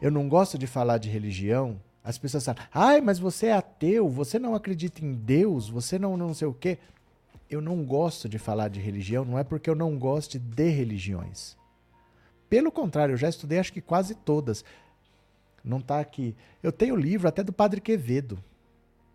Eu 0.00 0.10
não 0.10 0.26
gosto 0.28 0.56
de 0.56 0.66
falar 0.66 0.96
de 0.96 1.10
religião. 1.10 1.78
As 2.02 2.16
pessoas 2.16 2.44
falam, 2.44 2.62
ai, 2.72 3.02
mas 3.02 3.18
você 3.18 3.46
é 3.46 3.52
ateu, 3.52 4.08
você 4.08 4.38
não 4.38 4.54
acredita 4.54 5.04
em 5.04 5.12
Deus, 5.12 5.68
você 5.68 5.98
não, 5.98 6.16
não 6.16 6.32
sei 6.32 6.48
o 6.48 6.54
quê. 6.54 6.78
Eu 7.50 7.60
não 7.60 7.84
gosto 7.84 8.26
de 8.26 8.38
falar 8.38 8.68
de 8.68 8.80
religião, 8.80 9.24
não 9.24 9.38
é 9.38 9.44
porque 9.44 9.68
eu 9.68 9.74
não 9.74 9.98
goste 9.98 10.38
de 10.38 10.68
religiões. 10.70 11.56
Pelo 12.48 12.72
contrário, 12.72 13.12
eu 13.12 13.18
já 13.18 13.28
estudei 13.28 13.58
acho 13.58 13.72
que 13.72 13.80
quase 13.82 14.14
todas. 14.14 14.64
Não 15.64 15.78
está 15.78 15.98
aqui. 15.98 16.36
Eu 16.62 16.70
tenho 16.70 16.94
livro 16.94 17.26
até 17.26 17.42
do 17.42 17.52
Padre 17.52 17.80
Quevedo. 17.80 18.38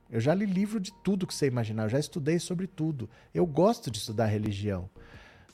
Eu 0.10 0.20
já 0.20 0.34
li 0.34 0.46
livro 0.46 0.80
de 0.80 0.92
tudo 1.04 1.28
que 1.28 1.34
você 1.34 1.46
imaginar, 1.46 1.84
eu 1.84 1.90
já 1.90 2.00
estudei 2.00 2.40
sobre 2.40 2.66
tudo. 2.66 3.08
Eu 3.32 3.46
gosto 3.46 3.92
de 3.92 4.00
estudar 4.00 4.26
religião. 4.26 4.90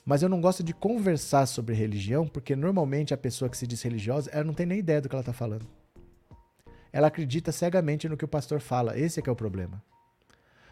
Mas 0.04 0.22
eu 0.22 0.28
não 0.28 0.40
gosto 0.40 0.62
de 0.62 0.72
conversar 0.72 1.44
sobre 1.46 1.74
religião, 1.74 2.26
porque 2.26 2.56
normalmente 2.56 3.12
a 3.12 3.18
pessoa 3.18 3.50
que 3.50 3.56
se 3.56 3.66
diz 3.66 3.82
religiosa, 3.82 4.30
ela 4.32 4.44
não 4.44 4.54
tem 4.54 4.64
nem 4.64 4.78
ideia 4.78 5.00
do 5.00 5.08
que 5.08 5.14
ela 5.14 5.20
está 5.20 5.32
falando. 5.32 5.66
Ela 6.90 7.08
acredita 7.08 7.52
cegamente 7.52 8.08
no 8.08 8.16
que 8.16 8.24
o 8.24 8.28
pastor 8.28 8.60
fala. 8.60 8.98
Esse 8.98 9.20
é 9.20 9.22
que 9.22 9.28
é 9.28 9.32
o 9.32 9.36
problema. 9.36 9.82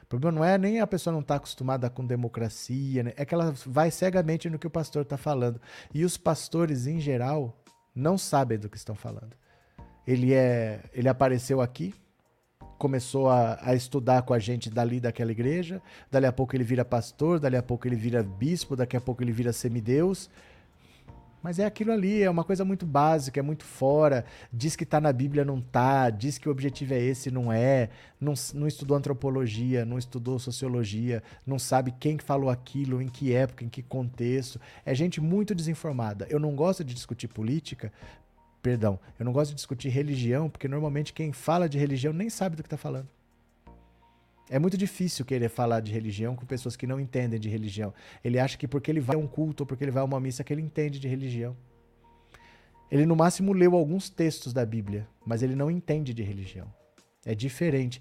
O 0.05 0.07
problema 0.07 0.39
não 0.39 0.45
é 0.45 0.57
nem 0.57 0.81
a 0.81 0.87
pessoa 0.87 1.13
não 1.13 1.21
estar 1.21 1.35
tá 1.35 1.39
acostumada 1.39 1.91
com 1.91 2.07
democracia, 2.07 3.03
né? 3.03 3.13
é 3.17 3.25
que 3.25 3.35
ela 3.35 3.53
vai 3.67 3.91
cegamente 3.91 4.49
no 4.49 4.59
que 4.59 4.67
o 4.67 4.71
pastor 4.71 5.03
está 5.03 5.19
falando. 5.19 5.61
E 5.93 6.05
os 6.05 6.17
pastores, 6.17 6.87
em 6.87 7.01
geral, 7.01 7.59
não 7.95 8.17
sabem 8.17 8.59
do 8.59 8.71
que 8.71 8.77
estão 8.77 8.95
falando. 8.95 9.37
Ele 10.07 10.33
é, 10.33 10.81
ele 10.93 11.09
apareceu 11.09 11.61
aqui, 11.61 11.95
começou 12.79 13.29
a, 13.31 13.59
a, 13.63 13.75
estudar 13.75 14.23
com 14.23 14.35
a 14.35 14.39
gente 14.39 14.69
dali 14.69 15.01
daquela 15.01 15.33
igreja, 15.33 15.81
dali 16.11 16.27
a 16.27 16.33
pouco 16.33 16.55
ele 16.55 16.65
vira 16.65 16.85
pastor, 16.85 17.41
dali 17.41 17.57
a 17.57 17.63
pouco 17.63 17.87
ele 17.89 17.97
vira 17.97 18.23
bispo, 18.23 18.77
daqui 18.77 18.97
a 18.97 19.01
pouco 19.01 19.23
ele 19.23 19.33
vira 19.33 19.53
semideus. 19.53 20.29
Mas 21.45 21.59
é 21.59 21.67
aquilo 21.67 21.93
ali, 21.93 22.23
é 22.23 22.31
uma 22.31 22.43
coisa 22.43 22.65
muito 22.65 22.87
básica, 22.87 23.39
é 23.39 23.43
muito 23.43 23.65
fora. 23.65 24.25
Diz 24.51 24.75
que 24.75 24.85
está 24.85 24.99
na 24.99 25.13
Bíblia, 25.13 25.45
não 25.45 25.59
está. 25.59 26.09
Diz 26.09 26.39
que 26.39 26.49
o 26.49 26.51
objetivo 26.51 26.95
é 26.95 26.99
esse, 26.99 27.31
não 27.31 27.53
é. 27.53 27.91
Não, 28.19 28.33
não 28.55 28.67
estudou 28.67 28.97
antropologia, 28.97 29.85
não 29.85 29.99
estudou 29.99 30.39
sociologia, 30.39 31.23
não 31.47 31.59
sabe 31.59 31.93
quem 32.01 32.17
falou 32.17 32.49
aquilo, 32.49 33.03
em 33.03 33.09
que 33.09 33.35
época, 33.35 33.63
em 33.63 33.69
que 33.69 33.83
contexto. 33.83 34.59
É 34.87 34.95
gente 34.95 35.21
muito 35.21 35.55
desinformada. 35.55 36.27
Eu 36.31 36.41
não 36.41 36.57
gosto 36.57 36.83
de 36.83 36.95
discutir 36.95 37.29
política 37.29 37.93
Perdão, 38.65 38.99
eu 39.19 39.27
não 39.27 39.33
gosto 39.35 39.51
de 39.51 39.57
discutir 39.57 39.91
religião, 39.91 40.49
porque 40.49 40.67
normalmente 40.67 41.13
quem 41.13 41.35
fala 41.35 41.69
de 41.69 41.77
religião 41.77 42.15
nem 42.15 42.31
sabe 42.31 42.57
do 42.57 42.63
que 42.63 42.67
está 42.67 42.79
falando. 42.79 43.07
É 44.49 44.59
muito 44.59 44.79
difícil 44.79 45.23
querer 45.23 45.51
falar 45.51 45.81
de 45.81 45.93
religião 45.93 46.35
com 46.35 46.47
pessoas 46.47 46.75
que 46.75 46.87
não 46.87 46.99
entendem 46.99 47.39
de 47.39 47.51
religião. 47.51 47.93
Ele 48.25 48.39
acha 48.39 48.57
que 48.57 48.67
porque 48.67 48.91
ele 48.91 49.01
vai 49.01 49.17
a 49.17 49.19
um 49.19 49.27
culto 49.27 49.65
ou 49.65 49.67
porque 49.67 49.85
ele 49.85 49.91
vai 49.91 50.01
a 50.01 50.05
uma 50.07 50.19
missa 50.19 50.43
que 50.43 50.51
ele 50.51 50.63
entende 50.63 50.99
de 50.99 51.07
religião. 51.07 51.55
Ele 52.91 53.05
no 53.05 53.15
máximo 53.15 53.53
leu 53.53 53.77
alguns 53.77 54.09
textos 54.09 54.55
da 54.55 54.65
Bíblia, 54.65 55.07
mas 55.27 55.43
ele 55.43 55.55
não 55.55 55.71
entende 55.71 56.15
de 56.15 56.23
religião. 56.23 56.67
É 57.23 57.35
diferente. 57.35 58.01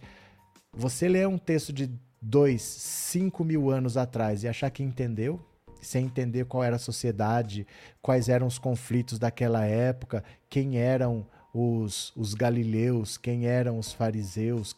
Você 0.72 1.10
lê 1.10 1.26
um 1.26 1.38
texto 1.38 1.74
de 1.74 1.92
dois, 2.22 2.62
cinco 2.62 3.44
mil 3.44 3.70
anos 3.70 3.98
atrás 3.98 4.46
e 4.46 4.48
achar 4.48 4.70
que 4.70 4.82
entendeu, 4.82 5.46
sem 5.84 6.06
entender 6.06 6.46
qual 6.46 6.64
era 6.64 6.78
a 6.78 6.80
sociedade, 6.80 7.68
quais 8.02 8.30
eram 8.30 8.48
os 8.48 8.58
conflitos 8.58 9.20
daquela 9.20 9.66
época, 9.66 10.24
quem 10.50 10.78
eram 10.78 11.26
os, 11.54 12.12
os 12.16 12.34
galileus, 12.34 13.16
quem 13.18 13.46
eram 13.46 13.78
os 13.78 13.94
fariseus. 13.94 14.74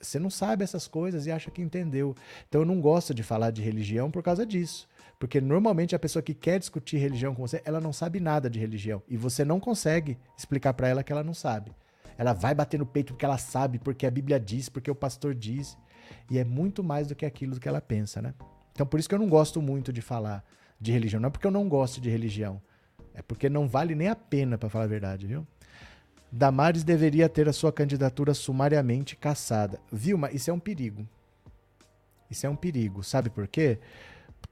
Você 0.00 0.18
não 0.18 0.30
sabe 0.30 0.62
essas 0.62 0.86
coisas 0.86 1.26
e 1.26 1.32
acha 1.32 1.50
que 1.50 1.60
entendeu. 1.60 2.14
Então 2.48 2.60
eu 2.60 2.66
não 2.66 2.80
gosto 2.80 3.12
de 3.12 3.22
falar 3.22 3.50
de 3.50 3.60
religião 3.60 4.10
por 4.10 4.22
causa 4.22 4.46
disso. 4.46 4.88
Porque 5.18 5.40
normalmente 5.40 5.94
a 5.94 5.98
pessoa 5.98 6.22
que 6.22 6.32
quer 6.32 6.58
discutir 6.58 6.98
religião 6.98 7.34
com 7.34 7.46
você, 7.46 7.60
ela 7.64 7.80
não 7.80 7.92
sabe 7.92 8.20
nada 8.20 8.48
de 8.48 8.58
religião. 8.58 9.02
E 9.08 9.16
você 9.16 9.44
não 9.44 9.58
consegue 9.58 10.16
explicar 10.38 10.72
para 10.72 10.88
ela 10.88 11.02
que 11.02 11.12
ela 11.12 11.24
não 11.24 11.34
sabe. 11.34 11.72
Ela 12.16 12.32
vai 12.32 12.54
bater 12.54 12.78
no 12.78 12.86
peito 12.86 13.12
porque 13.12 13.24
ela 13.24 13.38
sabe, 13.38 13.78
porque 13.78 14.06
a 14.06 14.10
Bíblia 14.10 14.38
diz, 14.38 14.68
porque 14.68 14.90
o 14.90 14.94
pastor 14.94 15.34
diz. 15.34 15.76
E 16.30 16.38
é 16.38 16.44
muito 16.44 16.82
mais 16.84 17.08
do 17.08 17.14
que 17.14 17.26
aquilo 17.26 17.58
que 17.58 17.68
ela 17.68 17.80
pensa, 17.80 18.22
né? 18.22 18.34
Então 18.80 18.86
por 18.86 18.98
isso 18.98 19.10
que 19.10 19.14
eu 19.14 19.18
não 19.18 19.28
gosto 19.28 19.60
muito 19.60 19.92
de 19.92 20.00
falar 20.00 20.42
de 20.80 20.90
religião. 20.90 21.20
Não 21.20 21.26
é 21.26 21.30
porque 21.30 21.46
eu 21.46 21.50
não 21.50 21.68
gosto 21.68 22.00
de 22.00 22.08
religião. 22.08 22.62
É 23.12 23.20
porque 23.20 23.50
não 23.50 23.68
vale 23.68 23.94
nem 23.94 24.08
a 24.08 24.16
pena, 24.16 24.56
para 24.56 24.70
falar 24.70 24.84
a 24.84 24.88
verdade, 24.88 25.26
viu? 25.26 25.46
Damares 26.32 26.82
deveria 26.82 27.28
ter 27.28 27.46
a 27.46 27.52
sua 27.52 27.70
candidatura 27.70 28.32
sumariamente 28.32 29.16
cassada. 29.16 29.78
Vilma, 29.92 30.30
isso 30.32 30.48
é 30.48 30.54
um 30.54 30.58
perigo. 30.58 31.06
Isso 32.30 32.46
é 32.46 32.48
um 32.48 32.56
perigo. 32.56 33.04
Sabe 33.04 33.28
por 33.28 33.46
quê? 33.46 33.78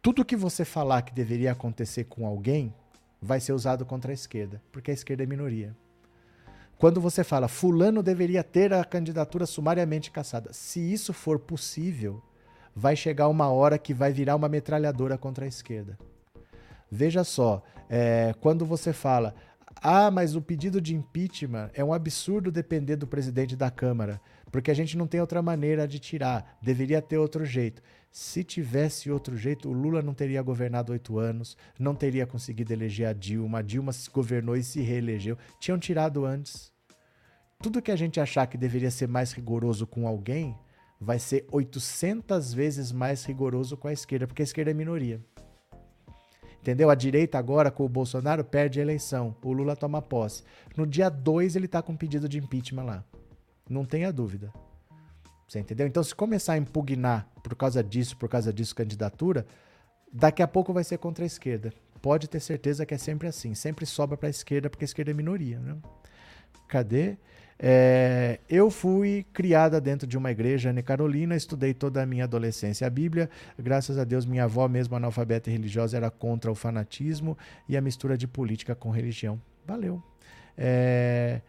Tudo 0.03 0.23
que 0.27 0.37
você 0.37 0.63
falar 0.63 1.01
que 1.01 1.15
deveria 1.15 1.53
acontecer 1.53 2.05
com 2.05 2.27
alguém 2.27 2.75
vai 3.23 3.41
ser 3.41 3.55
usado 3.55 3.87
contra 3.87 4.13
a 4.13 4.15
esquerda, 4.15 4.61
porque 4.71 4.91
a 4.91 4.95
esquerda 4.95 5.23
é 5.23 5.27
minoria. 5.27 5.75
Quando 6.77 7.01
você 7.01 7.25
fala, 7.25 7.49
Fulano 7.49 8.03
deveria 8.03 8.45
ter 8.45 8.75
a 8.75 8.85
candidatura 8.85 9.47
sumariamente 9.47 10.11
cassada, 10.11 10.53
se 10.53 10.81
isso 10.81 11.15
for 11.15 11.39
possível, 11.39 12.23
vai 12.79 12.95
chegar 12.95 13.27
uma 13.27 13.49
hora 13.49 13.77
que 13.77 13.93
vai 13.93 14.13
virar 14.13 14.37
uma 14.37 14.49
metralhadora 14.49 15.19
contra 15.19 15.45
a 15.45 15.49
esquerda. 15.49 15.99
Veja 16.89 17.25
só, 17.25 17.61
é, 17.91 18.33
quando 18.41 18.65
você 18.65 18.93
fala, 18.93 19.35
ah, 19.83 20.13
mas 20.13 20.37
o 20.37 20.41
pedido 20.41 20.81
de 20.81 20.95
impeachment 20.95 21.71
é 21.75 21.83
um 21.83 21.93
absurdo 21.93 22.53
depender 22.53 22.95
do 22.95 23.07
presidente 23.07 23.57
da 23.57 23.69
Câmara, 23.69 24.21
porque 24.53 24.71
a 24.71 24.75
gente 24.75 24.97
não 24.97 25.09
tem 25.09 25.21
outra 25.21 25.43
maneira 25.43 25.89
de 25.89 25.99
tirar, 25.99 26.57
deveria 26.63 27.03
ter 27.03 27.19
outro 27.19 27.45
jeito. 27.45 27.83
Se 28.13 28.45
tivesse 28.45 29.11
outro 29.11 29.37
jeito, 29.37 29.69
o 29.69 29.73
Lula 29.73 30.01
não 30.01 30.15
teria 30.15 30.41
governado 30.41 30.93
oito 30.93 31.19
anos, 31.19 31.57
não 31.81 31.97
teria 31.97 32.27
conseguido 32.29 32.73
eleger 32.73 33.09
a 33.09 33.13
Dilma, 33.13 33.59
a 33.59 33.63
Dilma 33.63 33.91
governou 34.13 34.57
e 34.57 34.63
se 34.63 34.81
reelegeu. 34.81 35.37
Tinham 35.59 35.79
tirado 35.81 36.25
antes. 36.25 36.73
Tudo 37.61 37.83
que 37.83 37.91
a 37.91 37.97
gente 37.97 38.21
achar 38.21 38.47
que 38.47 38.57
deveria 38.57 38.91
ser 38.91 39.09
mais 39.09 39.33
rigoroso 39.33 39.85
com 39.85 40.07
alguém, 40.07 40.57
vai 41.01 41.19
ser 41.19 41.47
800 41.53 42.53
vezes 42.53 42.91
mais 42.91 43.25
rigoroso 43.25 43.77
com 43.77 43.89
a 43.89 43.93
esquerda, 43.93 44.27
porque 44.27 44.43
a 44.43 44.45
esquerda 44.45 44.71
é 44.71 44.75
minoria. 44.75 45.21
Entendeu? 46.61 46.91
A 46.91 46.95
direita 46.95 47.39
agora, 47.39 47.71
com 47.71 47.85
o 47.85 47.89
Bolsonaro, 47.89 48.45
perde 48.45 48.81
a 48.81 48.83
eleição. 48.83 49.35
O 49.43 49.53
Lula 49.53 49.77
toma 49.77 50.03
posse. 50.03 50.43
No 50.77 50.87
dia 50.87 51.09
2, 51.09 51.57
ele 51.57 51.67
está 51.67 51.81
com 51.81 51.97
pedido 51.97 52.29
de 52.29 52.39
impeachment 52.39 52.85
lá. 52.85 53.05
Não 53.71 53.85
tenha 53.85 54.13
dúvida. 54.13 54.53
Você 55.47 55.61
entendeu? 55.61 55.87
Então, 55.87 56.03
se 56.03 56.15
começar 56.15 56.55
a 56.55 56.59
impugnar 56.59 57.27
por 57.43 57.55
causa 57.55 57.83
disso, 57.83 58.17
por 58.17 58.29
causa 58.29 58.53
disso, 58.53 58.75
candidatura, 58.75 59.47
daqui 60.13 60.43
a 60.43 60.49
pouco 60.49 60.73
vai 60.73 60.85
ser 60.85 60.99
contra 60.99 61.25
a 61.25 61.27
esquerda. 61.27 61.73
Pode 62.03 62.29
ter 62.29 62.41
certeza 62.41 62.85
que 62.85 62.93
é 62.93 62.99
sempre 62.99 63.29
assim. 63.29 63.55
Sempre 63.55 63.87
sobra 63.87 64.17
para 64.17 64.29
a 64.29 64.31
esquerda, 64.31 64.69
porque 64.69 64.85
a 64.85 64.87
esquerda 64.87 65.11
é 65.11 65.15
minoria. 65.15 65.59
Né? 65.59 65.77
Cadê? 66.69 67.17
É, 67.61 68.39
eu 68.49 68.71
fui 68.71 69.27
criada 69.33 69.81
dentro 69.81 70.07
de 70.07 70.17
uma 70.17 70.31
igreja 70.31 70.71
Ana 70.71 70.81
Carolina, 70.81 71.35
estudei 71.35 71.75
toda 71.75 72.01
a 72.01 72.07
minha 72.07 72.25
adolescência 72.25 72.87
a 72.87 72.91
Bíblia. 72.91 73.29
Graças 73.59 73.99
a 73.99 74.05
Deus, 74.05 74.25
minha 74.25 74.45
avó, 74.45 74.69
mesmo 74.69 74.95
analfabeta 74.95 75.51
e 75.51 75.53
religiosa, 75.53 75.97
era 75.97 76.11
contra 76.11 76.51
o 76.51 76.55
fanatismo 76.55 77.37
e 77.69 77.77
a 77.77 77.81
mistura 77.81 78.17
de 78.17 78.29
política 78.29 78.75
com 78.75 78.91
religião. 78.91 79.41
Valeu. 79.67 80.03
É, 80.57 81.41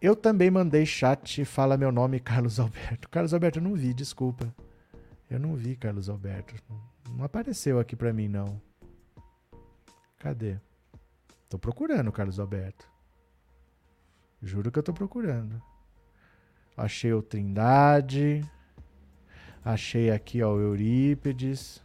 eu 0.00 0.14
também 0.14 0.50
mandei 0.50 0.86
chat, 0.86 1.44
fala 1.44 1.76
meu 1.76 1.90
nome, 1.90 2.18
Carlos 2.20 2.60
Alberto. 2.60 3.08
Carlos 3.08 3.34
Alberto, 3.34 3.58
eu 3.58 3.62
não 3.62 3.74
vi, 3.74 3.92
desculpa. 3.92 4.54
Eu 5.28 5.38
não 5.38 5.54
vi, 5.54 5.76
Carlos 5.76 6.08
Alberto. 6.08 6.54
Não 7.16 7.24
apareceu 7.24 7.78
aqui 7.78 7.96
para 7.96 8.12
mim, 8.12 8.28
não. 8.28 8.60
Cadê? 10.18 10.56
Tô 11.48 11.58
procurando, 11.58 12.12
Carlos 12.12 12.38
Alberto. 12.38 12.89
Juro 14.42 14.72
que 14.72 14.78
eu 14.78 14.82
tô 14.82 14.92
procurando. 14.92 15.62
Achei 16.76 17.12
o 17.12 17.22
Trindade. 17.22 18.42
Achei 19.64 20.10
aqui, 20.10 20.42
ó, 20.42 20.54
o 20.54 20.60
Eurípides. 20.60 21.82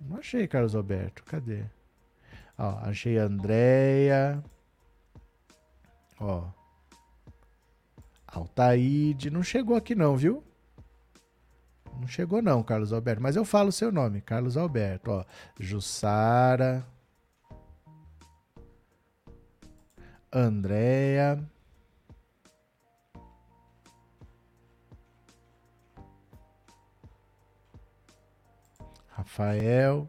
Não 0.00 0.16
achei 0.16 0.46
Carlos 0.46 0.74
Alberto. 0.74 1.22
Cadê? 1.24 1.64
Ó, 2.56 2.78
achei 2.82 3.18
a 3.18 3.24
Andréia. 3.24 4.42
Ó. 6.18 6.48
Altaíde. 8.26 9.30
Não 9.30 9.42
chegou 9.42 9.76
aqui 9.76 9.94
não, 9.94 10.16
viu? 10.16 10.42
Não 12.00 12.06
chegou 12.06 12.40
não, 12.40 12.62
Carlos 12.62 12.92
Alberto. 12.94 13.22
Mas 13.22 13.36
eu 13.36 13.44
falo 13.44 13.68
o 13.68 13.72
seu 13.72 13.92
nome, 13.92 14.22
Carlos 14.22 14.56
Alberto. 14.56 15.10
Ó. 15.10 15.24
Jussara. 15.58 16.86
Andréa. 20.32 21.44
Rafael. 29.08 30.08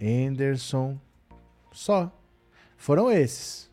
Anderson. 0.00 0.98
Só. 1.72 2.12
Foram 2.76 3.10
esses. 3.10 3.70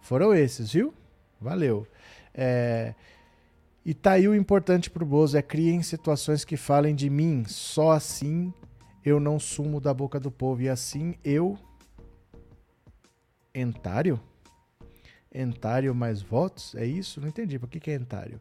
Foram 0.00 0.34
esses, 0.34 0.72
viu? 0.72 0.92
Valeu. 1.40 1.86
É... 2.34 2.94
E 3.84 3.94
tá 3.94 4.12
aí 4.12 4.26
o 4.26 4.34
importante 4.34 4.90
pro 4.90 5.06
Bozo, 5.06 5.38
é 5.38 5.42
criem 5.42 5.80
situações 5.82 6.44
que 6.44 6.56
falem 6.56 6.94
de 6.94 7.08
mim. 7.08 7.44
Só 7.46 7.92
assim 7.92 8.52
eu 9.04 9.20
não 9.20 9.38
sumo 9.38 9.80
da 9.80 9.94
boca 9.94 10.18
do 10.18 10.32
povo. 10.32 10.62
E 10.62 10.68
assim 10.68 11.14
eu 11.24 11.56
Entário? 13.58 14.20
Entário 15.34 15.94
mais 15.94 16.20
votos? 16.20 16.74
É 16.74 16.84
isso? 16.84 17.20
Não 17.20 17.28
entendi. 17.28 17.58
Por 17.58 17.68
que, 17.68 17.80
que 17.80 17.90
é 17.90 17.94
entário? 17.94 18.40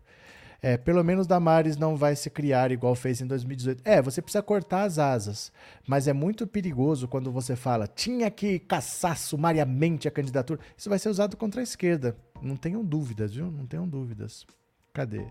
É, 0.61 0.77
pelo 0.77 1.03
menos 1.03 1.27
Damares 1.27 1.77
não 1.77 1.95
vai 1.95 2.15
se 2.15 2.29
criar 2.29 2.71
igual 2.71 2.95
fez 2.95 3.21
em 3.21 3.27
2018. 3.27 3.81
É, 3.85 4.01
você 4.01 4.21
precisa 4.21 4.41
cortar 4.41 4.83
as 4.83 4.97
asas. 4.97 5.51
Mas 5.87 6.07
é 6.07 6.13
muito 6.13 6.47
perigoso 6.47 7.07
quando 7.07 7.31
você 7.31 7.55
fala 7.55 7.87
tinha 7.87 8.29
que 8.31 8.59
caçar 8.59 9.17
sumariamente 9.17 10.07
a 10.07 10.11
candidatura. 10.11 10.59
Isso 10.75 10.89
vai 10.89 10.99
ser 10.99 11.09
usado 11.09 11.37
contra 11.37 11.61
a 11.61 11.63
esquerda. 11.63 12.17
Não 12.41 12.57
tenham 12.57 12.83
dúvidas, 12.83 13.33
viu? 13.33 13.51
Não 13.51 13.65
tenham 13.65 13.87
dúvidas. 13.87 14.45
Cadê? 14.93 15.25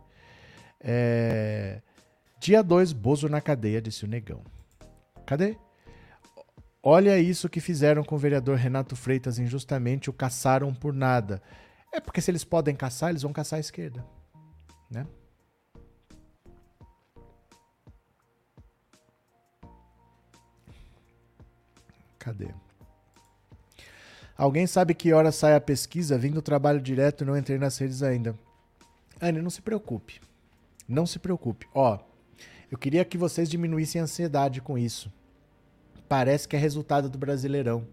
É... 0.81 1.81
Dia 2.39 2.63
2, 2.63 2.93
Bozo 2.93 3.29
na 3.29 3.41
cadeia, 3.41 3.83
disse 3.83 4.05
o 4.05 4.09
negão. 4.09 4.43
Cadê? 5.27 5.57
Olha 6.87 7.19
isso 7.19 7.49
que 7.49 7.61
fizeram 7.61 8.05
com 8.05 8.15
o 8.15 8.19
vereador 8.19 8.59
Renato 8.59 8.95
Freitas 8.95 9.39
injustamente, 9.39 10.11
o 10.11 10.13
caçaram 10.13 10.75
por 10.75 10.93
nada. 10.93 11.41
É 11.91 11.99
porque 11.99 12.21
se 12.21 12.31
eles 12.31 12.45
podem 12.45 12.77
caçar, 12.77 13.09
eles 13.09 13.23
vão 13.23 13.33
caçar 13.33 13.57
a 13.57 13.61
esquerda. 13.61 14.05
Né? 14.91 15.07
Cadê? 22.19 22.49
Alguém 24.37 24.67
sabe 24.67 24.93
que 24.93 25.11
hora 25.15 25.33
sai 25.33 25.55
a 25.55 25.61
pesquisa? 25.63 26.19
Vim 26.19 26.33
do 26.33 26.43
trabalho 26.43 26.83
direto, 26.83 27.25
não 27.25 27.35
entrei 27.35 27.57
nas 27.57 27.79
redes 27.79 28.03
ainda. 28.03 28.39
Anne, 29.19 29.41
não 29.41 29.49
se 29.49 29.63
preocupe. 29.63 30.21
Não 30.87 31.07
se 31.07 31.19
preocupe. 31.19 31.67
Ó, 31.73 31.99
eu 32.71 32.77
queria 32.77 33.07
que 33.07 33.17
vocês 33.17 33.49
diminuíssem 33.49 34.03
a 34.03 34.05
ansiedade 34.05 34.61
com 34.61 34.77
isso 34.77 35.11
parece 36.09 36.47
que 36.47 36.57
é 36.57 36.59
resultado 36.59 37.09
do 37.09 37.19
Brasileirão. 37.19 37.87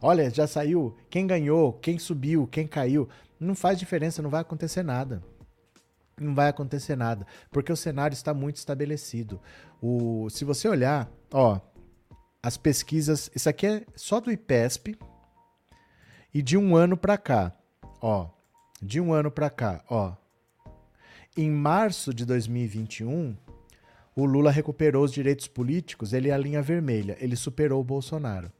Olha, 0.00 0.30
já 0.30 0.46
saiu 0.46 0.96
quem 1.08 1.26
ganhou, 1.26 1.72
quem 1.72 1.98
subiu, 1.98 2.46
quem 2.46 2.66
caiu. 2.66 3.08
Não 3.38 3.54
faz 3.54 3.78
diferença, 3.78 4.22
não 4.22 4.30
vai 4.30 4.40
acontecer 4.40 4.82
nada. 4.82 5.22
Não 6.18 6.34
vai 6.34 6.48
acontecer 6.48 6.96
nada, 6.96 7.26
porque 7.50 7.70
o 7.70 7.76
cenário 7.76 8.14
está 8.14 8.32
muito 8.32 8.56
estabelecido. 8.56 9.38
O, 9.82 10.30
se 10.30 10.46
você 10.46 10.66
olhar, 10.66 11.10
ó, 11.30 11.60
as 12.42 12.56
pesquisas, 12.56 13.30
isso 13.34 13.48
aqui 13.50 13.66
é 13.66 13.84
só 13.94 14.18
do 14.18 14.32
IPESP 14.32 14.98
e 16.32 16.40
de 16.40 16.56
um 16.56 16.74
ano 16.74 16.96
para 16.96 17.18
cá, 17.18 17.54
ó, 18.00 18.30
de 18.80 18.98
um 18.98 19.12
ano 19.12 19.30
para 19.30 19.50
cá, 19.50 19.84
ó. 19.90 20.14
Em 21.36 21.50
março 21.50 22.14
de 22.14 22.24
2021, 22.24 23.36
o 24.16 24.24
Lula 24.24 24.50
recuperou 24.50 25.04
os 25.04 25.12
direitos 25.12 25.46
políticos, 25.46 26.14
ele 26.14 26.30
é 26.30 26.32
a 26.32 26.38
linha 26.38 26.62
vermelha, 26.62 27.18
ele 27.20 27.36
superou 27.36 27.82
o 27.82 27.84
Bolsonaro. 27.84 28.50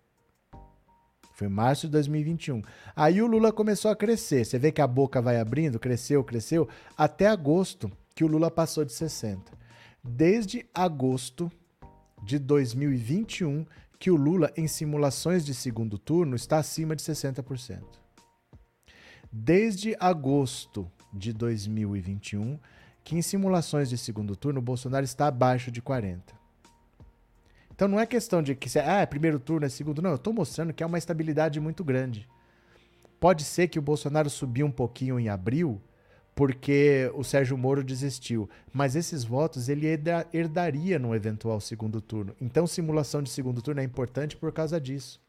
Foi 1.33 1.49
março 1.49 1.87
de 1.87 1.93
2021. 1.93 2.63
Aí 2.95 3.21
o 3.23 3.27
Lula 3.27 3.53
começou 3.53 3.91
a 3.91 3.97
crescer. 3.97 4.45
Você 4.45 4.59
vê 4.59 4.71
que 4.71 4.81
a 4.81 4.87
boca 4.87 5.21
vai 5.21 5.39
abrindo, 5.39 5.79
cresceu, 5.79 6.23
cresceu, 6.23 6.69
até 6.97 7.27
agosto, 7.27 7.91
que 8.15 8.23
o 8.23 8.27
Lula 8.27 8.51
passou 8.51 8.85
de 8.85 8.93
60. 8.93 9.53
Desde 10.03 10.67
agosto 10.75 11.51
de 12.23 12.39
2021, 12.39 13.67
que 13.99 14.11
o 14.11 14.17
Lula, 14.17 14.53
em 14.57 14.67
simulações 14.67 15.45
de 15.45 15.55
segundo 15.55 15.99
turno, 15.99 16.37
está 16.37 16.59
acima 16.59 16.95
de 16.95 17.03
60%. 17.03 17.83
Desde 19.33 19.97
agosto 19.99 20.91
de 21.13 21.33
2021, 21.33 22.59
que 23.07 23.15
em 23.15 23.23
simulações 23.23 23.89
de 23.89 23.97
segundo 23.97 24.35
turno 24.35 24.59
o 24.59 24.63
Bolsonaro 24.63 25.05
está 25.05 25.29
abaixo 25.29 25.71
de 25.71 25.81
40. 25.81 26.35
Então 27.73 27.87
não 27.87 28.01
é 28.01 28.05
questão 28.05 28.43
de 28.43 28.57
que 28.57 28.69
ah, 28.81 29.03
é 29.03 29.07
primeiro 29.07 29.39
turno, 29.39 29.65
é 29.65 29.69
segundo. 29.69 30.03
Não, 30.03 30.11
eu 30.11 30.17
estou 30.17 30.33
mostrando 30.33 30.73
que 30.73 30.83
é 30.83 30.87
uma 30.87 30.99
estabilidade 30.99 31.61
muito 31.61 31.85
grande. 31.85 32.29
Pode 33.21 33.45
ser 33.45 33.69
que 33.69 33.79
o 33.79 33.83
Bolsonaro 33.83 34.29
subiu 34.29 34.67
um 34.67 34.73
pouquinho 34.73 35.21
em 35.21 35.29
abril, 35.29 35.81
porque 36.35 37.09
o 37.15 37.23
Sérgio 37.23 37.57
Moro 37.57 37.85
desistiu. 37.85 38.51
Mas 38.73 38.97
esses 38.97 39.23
votos 39.23 39.69
ele 39.69 39.87
herdaria 39.87 40.99
no 40.99 41.15
eventual 41.15 41.61
segundo 41.61 42.01
turno. 42.01 42.35
Então, 42.41 42.67
simulação 42.67 43.23
de 43.23 43.31
segundo 43.31 43.63
turno 43.63 43.83
é 43.83 43.85
importante 43.85 44.37
por 44.37 44.51
causa 44.51 44.81
disso. 44.81 45.23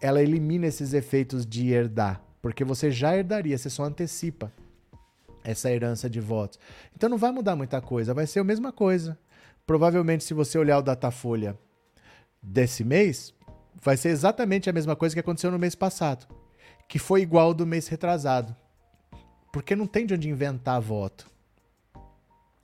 Ela 0.00 0.22
elimina 0.22 0.66
esses 0.66 0.94
efeitos 0.94 1.44
de 1.44 1.68
herdar, 1.68 2.22
porque 2.40 2.64
você 2.64 2.90
já 2.90 3.14
herdaria, 3.14 3.58
você 3.58 3.68
só 3.68 3.84
antecipa 3.84 4.50
essa 5.44 5.70
herança 5.70 6.08
de 6.08 6.20
votos. 6.20 6.58
Então 6.96 7.08
não 7.08 7.18
vai 7.18 7.30
mudar 7.30 7.54
muita 7.54 7.80
coisa, 7.80 8.14
vai 8.14 8.26
ser 8.26 8.40
a 8.40 8.44
mesma 8.44 8.72
coisa. 8.72 9.18
Provavelmente, 9.66 10.24
se 10.24 10.34
você 10.34 10.58
olhar 10.58 10.78
o 10.78 10.82
Datafolha 10.82 11.58
desse 12.42 12.82
mês, 12.82 13.32
vai 13.80 13.96
ser 13.96 14.08
exatamente 14.08 14.68
a 14.68 14.72
mesma 14.72 14.96
coisa 14.96 15.14
que 15.14 15.20
aconteceu 15.20 15.50
no 15.50 15.58
mês 15.58 15.74
passado, 15.74 16.26
que 16.88 16.98
foi 16.98 17.22
igual 17.22 17.48
ao 17.48 17.54
do 17.54 17.66
mês 17.66 17.86
retrasado. 17.86 18.56
Porque 19.52 19.76
não 19.76 19.86
tem 19.86 20.04
de 20.04 20.14
onde 20.14 20.28
inventar 20.28 20.80
voto. 20.80 21.30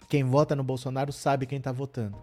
Quem 0.09 0.25
vota 0.25 0.57
no 0.57 0.65
Bolsonaro 0.65 1.13
sabe 1.13 1.47
quem 1.47 1.59
está 1.59 1.71
votando, 1.71 2.19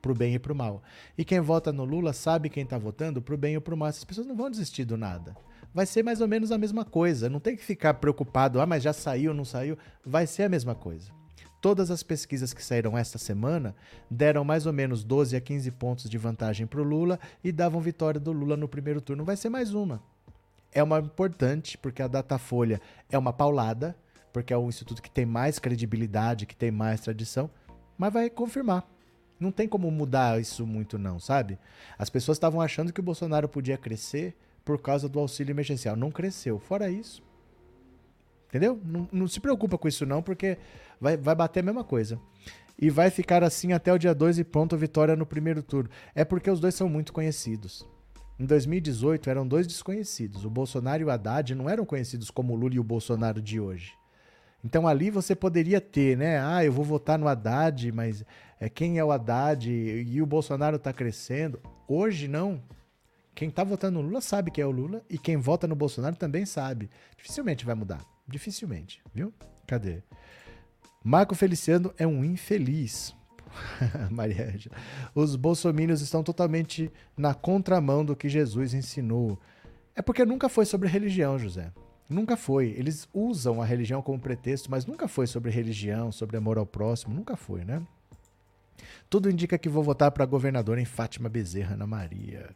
pro 0.00 0.14
bem 0.14 0.34
e 0.34 0.38
pro 0.38 0.54
mal. 0.54 0.82
E 1.18 1.24
quem 1.24 1.40
vota 1.40 1.72
no 1.72 1.84
Lula 1.84 2.12
sabe 2.12 2.48
quem 2.48 2.62
está 2.62 2.78
votando, 2.78 3.20
pro 3.20 3.36
bem 3.36 3.56
e 3.56 3.60
pro 3.60 3.76
mal. 3.76 3.88
Essas 3.88 4.04
pessoas 4.04 4.26
não 4.26 4.36
vão 4.36 4.48
desistir 4.48 4.84
do 4.84 4.96
nada. 4.96 5.36
Vai 5.74 5.86
ser 5.86 6.02
mais 6.02 6.20
ou 6.20 6.28
menos 6.28 6.52
a 6.52 6.58
mesma 6.58 6.84
coisa. 6.84 7.28
Não 7.28 7.40
tem 7.40 7.56
que 7.56 7.64
ficar 7.64 7.94
preocupado, 7.94 8.60
ah, 8.60 8.66
mas 8.66 8.82
já 8.82 8.92
saiu, 8.92 9.32
não 9.32 9.44
saiu. 9.44 9.76
Vai 10.04 10.26
ser 10.26 10.44
a 10.44 10.48
mesma 10.48 10.74
coisa. 10.74 11.10
Todas 11.62 11.90
as 11.90 12.02
pesquisas 12.02 12.52
que 12.52 12.62
saíram 12.62 12.98
esta 12.98 13.18
semana 13.18 13.74
deram 14.10 14.44
mais 14.44 14.66
ou 14.66 14.72
menos 14.72 15.04
12 15.04 15.36
a 15.36 15.40
15 15.40 15.70
pontos 15.70 16.10
de 16.10 16.18
vantagem 16.18 16.66
para 16.66 16.80
o 16.80 16.84
Lula 16.84 17.18
e 17.42 17.52
davam 17.52 17.80
vitória 17.80 18.18
do 18.18 18.32
Lula 18.32 18.56
no 18.56 18.68
primeiro 18.68 19.00
turno. 19.00 19.24
Vai 19.24 19.36
ser 19.36 19.48
mais 19.48 19.72
uma. 19.72 20.02
É 20.72 20.82
uma 20.82 20.98
importante, 20.98 21.78
porque 21.78 22.02
a 22.02 22.08
Datafolha 22.08 22.80
é 23.08 23.16
uma 23.16 23.32
paulada, 23.32 23.96
porque 24.32 24.52
é 24.52 24.58
um 24.58 24.68
instituto 24.68 25.00
que 25.00 25.10
tem 25.10 25.24
mais 25.24 25.58
credibilidade, 25.58 26.46
que 26.46 26.56
tem 26.56 26.70
mais 26.70 27.00
tradição, 27.00 27.48
mas 27.96 28.12
vai 28.12 28.28
confirmar. 28.28 28.84
Não 29.38 29.52
tem 29.52 29.68
como 29.68 29.90
mudar 29.90 30.40
isso 30.40 30.66
muito, 30.66 30.98
não, 30.98 31.18
sabe? 31.18 31.58
As 31.98 32.10
pessoas 32.10 32.36
estavam 32.36 32.60
achando 32.60 32.92
que 32.92 33.00
o 33.00 33.02
Bolsonaro 33.02 33.48
podia 33.48 33.76
crescer 33.76 34.36
por 34.64 34.80
causa 34.80 35.08
do 35.08 35.18
auxílio 35.18 35.52
emergencial. 35.52 35.96
Não 35.96 36.10
cresceu. 36.10 36.58
Fora 36.58 36.90
isso. 36.90 37.22
Entendeu? 38.48 38.78
Não, 38.84 39.08
não 39.10 39.26
se 39.26 39.40
preocupa 39.40 39.78
com 39.78 39.88
isso, 39.88 40.04
não, 40.04 40.22
porque 40.22 40.58
vai, 41.00 41.16
vai 41.16 41.34
bater 41.34 41.60
a 41.60 41.62
mesma 41.62 41.82
coisa. 41.82 42.20
E 42.78 42.90
vai 42.90 43.10
ficar 43.10 43.42
assim 43.42 43.72
até 43.72 43.92
o 43.92 43.98
dia 43.98 44.14
2 44.14 44.40
e 44.40 44.44
pronto, 44.44 44.76
vitória 44.76 45.16
no 45.16 45.24
primeiro 45.24 45.62
turno. 45.62 45.88
É 46.14 46.24
porque 46.24 46.50
os 46.50 46.60
dois 46.60 46.74
são 46.74 46.88
muito 46.88 47.12
conhecidos. 47.12 47.86
Em 48.38 48.44
2018 48.44 49.30
eram 49.30 49.46
dois 49.46 49.66
desconhecidos. 49.66 50.44
O 50.44 50.50
Bolsonaro 50.50 51.02
e 51.02 51.04
o 51.04 51.10
Haddad 51.10 51.54
não 51.54 51.68
eram 51.68 51.84
conhecidos 51.84 52.30
como 52.30 52.52
o 52.52 52.56
Lula 52.56 52.74
e 52.74 52.80
o 52.80 52.84
Bolsonaro 52.84 53.40
de 53.40 53.60
hoje. 53.60 53.92
Então 54.64 54.86
ali 54.86 55.10
você 55.10 55.34
poderia 55.34 55.80
ter, 55.80 56.16
né? 56.16 56.40
Ah, 56.40 56.64
eu 56.64 56.72
vou 56.72 56.84
votar 56.84 57.18
no 57.18 57.28
Haddad, 57.28 57.90
mas 57.92 58.24
é, 58.60 58.68
quem 58.68 58.98
é 58.98 59.04
o 59.04 59.10
Haddad 59.10 59.70
e 59.70 60.20
o 60.20 60.26
Bolsonaro 60.26 60.76
está 60.76 60.92
crescendo. 60.92 61.60
Hoje 61.86 62.28
não. 62.28 62.62
Quem 63.34 63.48
está 63.48 63.64
votando 63.64 64.00
no 64.00 64.06
Lula 64.06 64.20
sabe 64.20 64.50
que 64.50 64.60
é 64.60 64.66
o 64.66 64.70
Lula 64.70 65.02
e 65.08 65.18
quem 65.18 65.36
vota 65.36 65.66
no 65.66 65.74
Bolsonaro 65.74 66.16
também 66.16 66.44
sabe. 66.44 66.90
Dificilmente 67.16 67.64
vai 67.64 67.74
mudar. 67.74 68.04
Dificilmente, 68.28 69.02
viu? 69.14 69.32
Cadê? 69.66 70.02
Marco 71.02 71.34
Feliciano 71.34 71.92
é 71.98 72.06
um 72.06 72.24
infeliz. 72.24 73.14
Maria. 74.10 74.54
Os 75.14 75.36
bolsomínios 75.36 76.00
estão 76.00 76.22
totalmente 76.22 76.90
na 77.16 77.34
contramão 77.34 78.04
do 78.04 78.16
que 78.16 78.28
Jesus 78.28 78.74
ensinou. 78.74 79.38
É 79.94 80.02
porque 80.02 80.24
nunca 80.24 80.48
foi 80.48 80.64
sobre 80.64 80.88
religião, 80.88 81.38
José. 81.38 81.72
Nunca 82.08 82.36
foi. 82.36 82.68
Eles 82.76 83.08
usam 83.12 83.60
a 83.60 83.64
religião 83.64 84.02
como 84.02 84.20
pretexto, 84.20 84.70
mas 84.70 84.86
nunca 84.86 85.08
foi 85.08 85.26
sobre 85.26 85.50
religião, 85.50 86.12
sobre 86.12 86.36
amor 86.36 86.58
ao 86.58 86.66
próximo. 86.66 87.14
Nunca 87.14 87.36
foi, 87.36 87.64
né? 87.64 87.82
Tudo 89.08 89.30
indica 89.30 89.58
que 89.58 89.68
vou 89.68 89.82
votar 89.82 90.10
para 90.10 90.26
governador 90.26 90.78
em 90.78 90.84
Fátima 90.84 91.28
Bezerra 91.28 91.76
na 91.76 91.86
Maria. 91.86 92.50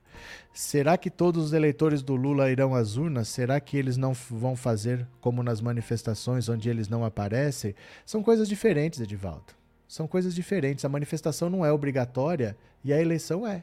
Será 0.52 0.96
que 0.96 1.10
todos 1.10 1.46
os 1.46 1.52
eleitores 1.52 2.02
do 2.02 2.14
Lula 2.16 2.50
irão 2.50 2.74
às 2.74 2.96
urnas? 2.96 3.28
Será 3.28 3.60
que 3.60 3.76
eles 3.76 3.96
não 3.96 4.12
vão 4.12 4.56
fazer 4.56 5.06
como 5.20 5.42
nas 5.42 5.60
manifestações 5.60 6.48
onde 6.48 6.68
eles 6.68 6.88
não 6.88 7.04
aparecem? 7.04 7.74
São 8.04 8.22
coisas 8.22 8.48
diferentes, 8.48 9.00
Edivaldo. 9.00 9.54
São 9.88 10.06
coisas 10.06 10.34
diferentes. 10.34 10.84
A 10.84 10.88
manifestação 10.88 11.48
não 11.48 11.64
é 11.64 11.72
obrigatória 11.72 12.56
e 12.84 12.92
a 12.92 13.00
eleição 13.00 13.46
é. 13.46 13.62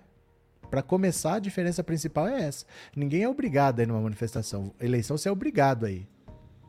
Para 0.70 0.82
começar, 0.82 1.36
a 1.36 1.40
diferença 1.40 1.84
principal 1.84 2.28
é 2.28 2.44
essa. 2.44 2.66
Ninguém 2.96 3.24
é 3.24 3.30
obrigado 3.30 3.80
a 3.80 3.84
ir 3.84 3.86
numa 3.86 4.02
manifestação. 4.02 4.74
Eleição 4.80 5.18
você 5.18 5.30
é 5.30 5.32
obrigado 5.32 5.86
aí. 5.86 6.08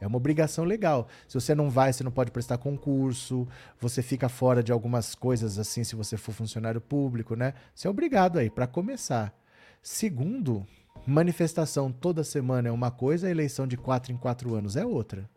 É 0.05 0.07
uma 0.07 0.19
obrigação 0.19 0.67
legal. 0.67 1.09
Se 1.27 1.33
você 1.33 1.55
não 1.55 1.71
vai, 1.71 1.91
você 1.91 2.05
não 2.05 2.11
pode 2.11 2.31
prestar 2.31 2.59
concurso, 2.59 3.49
você 3.81 4.03
fica 4.03 4.29
fora 4.29 4.63
de 4.63 4.71
algumas 4.71 5.15
coisas 5.15 5.59
assim 5.59 5.83
se 5.83 5.97
você 5.97 6.19
for 6.19 6.33
funcionário 6.33 6.79
público, 6.79 7.35
né? 7.35 7.55
Você 7.75 7.87
é 7.87 7.91
obrigado 7.91 8.39
aí 8.39 8.51
para 8.51 8.67
começar. 8.67 9.35
Segundo, 9.83 10.67
manifestação 11.07 11.91
toda 11.91 12.23
semana 12.23 12.69
é 12.69 12.71
uma 12.71 12.91
coisa, 12.91 13.31
eleição 13.31 13.67
de 13.67 13.79
quatro 13.79 14.13
em 14.13 14.17
quatro 14.19 14.55
anos 14.55 14.77
é 14.77 14.85
outra, 14.85 15.29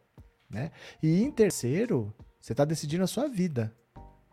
né? 0.49 0.71
E 1.01 1.23
em 1.23 1.31
terceiro, 1.31 2.13
você 2.37 2.51
está 2.51 2.65
decidindo 2.65 3.05
a 3.05 3.07
sua 3.07 3.29
vida. 3.29 3.73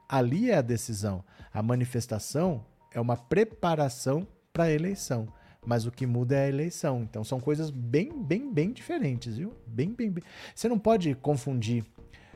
Ali 0.09 0.51
é 0.51 0.57
a 0.57 0.63
decisão. 0.63 1.25
A 1.53 1.63
manifestação 1.63 2.67
é 2.91 3.01
uma 3.01 3.17
preparação 3.17 4.27
para 4.53 4.65
a 4.65 4.73
eleição. 4.73 5.29
Mas 5.67 5.87
o 5.87 5.91
que 5.91 6.07
muda 6.07 6.37
é 6.37 6.45
a 6.45 6.49
eleição. 6.49 7.03
Então 7.03 7.25
são 7.25 7.41
coisas 7.41 7.71
bem, 7.71 8.23
bem, 8.23 8.53
bem 8.53 8.73
diferentes, 8.73 9.37
viu? 9.37 9.53
Bem, 9.67 9.93
bem, 9.93 10.11
bem. 10.11 10.25
Você 10.55 10.69
não 10.69 10.79
pode 10.79 11.15
confundir 11.15 11.85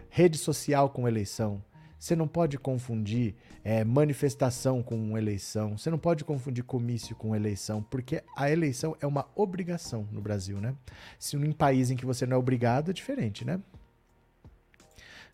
rede 0.08 0.38
social 0.38 0.90
com 0.90 1.06
eleição. 1.06 1.62
Você 1.98 2.14
não 2.14 2.28
pode 2.28 2.56
confundir 2.58 3.34
é, 3.64 3.84
manifestação 3.84 4.82
com 4.82 5.18
eleição. 5.18 5.76
Você 5.76 5.90
não 5.90 5.98
pode 5.98 6.24
confundir 6.24 6.62
comício 6.62 7.16
com 7.16 7.34
eleição, 7.34 7.82
porque 7.82 8.22
a 8.36 8.50
eleição 8.50 8.96
é 9.00 9.06
uma 9.06 9.26
obrigação 9.34 10.06
no 10.12 10.20
Brasil, 10.20 10.60
né? 10.60 10.74
Se 11.18 11.36
em 11.36 11.48
um 11.48 11.52
país 11.52 11.90
em 11.90 11.96
que 11.96 12.06
você 12.06 12.24
não 12.24 12.36
é 12.36 12.38
obrigado, 12.38 12.90
é 12.90 12.94
diferente, 12.94 13.44
né? 13.44 13.60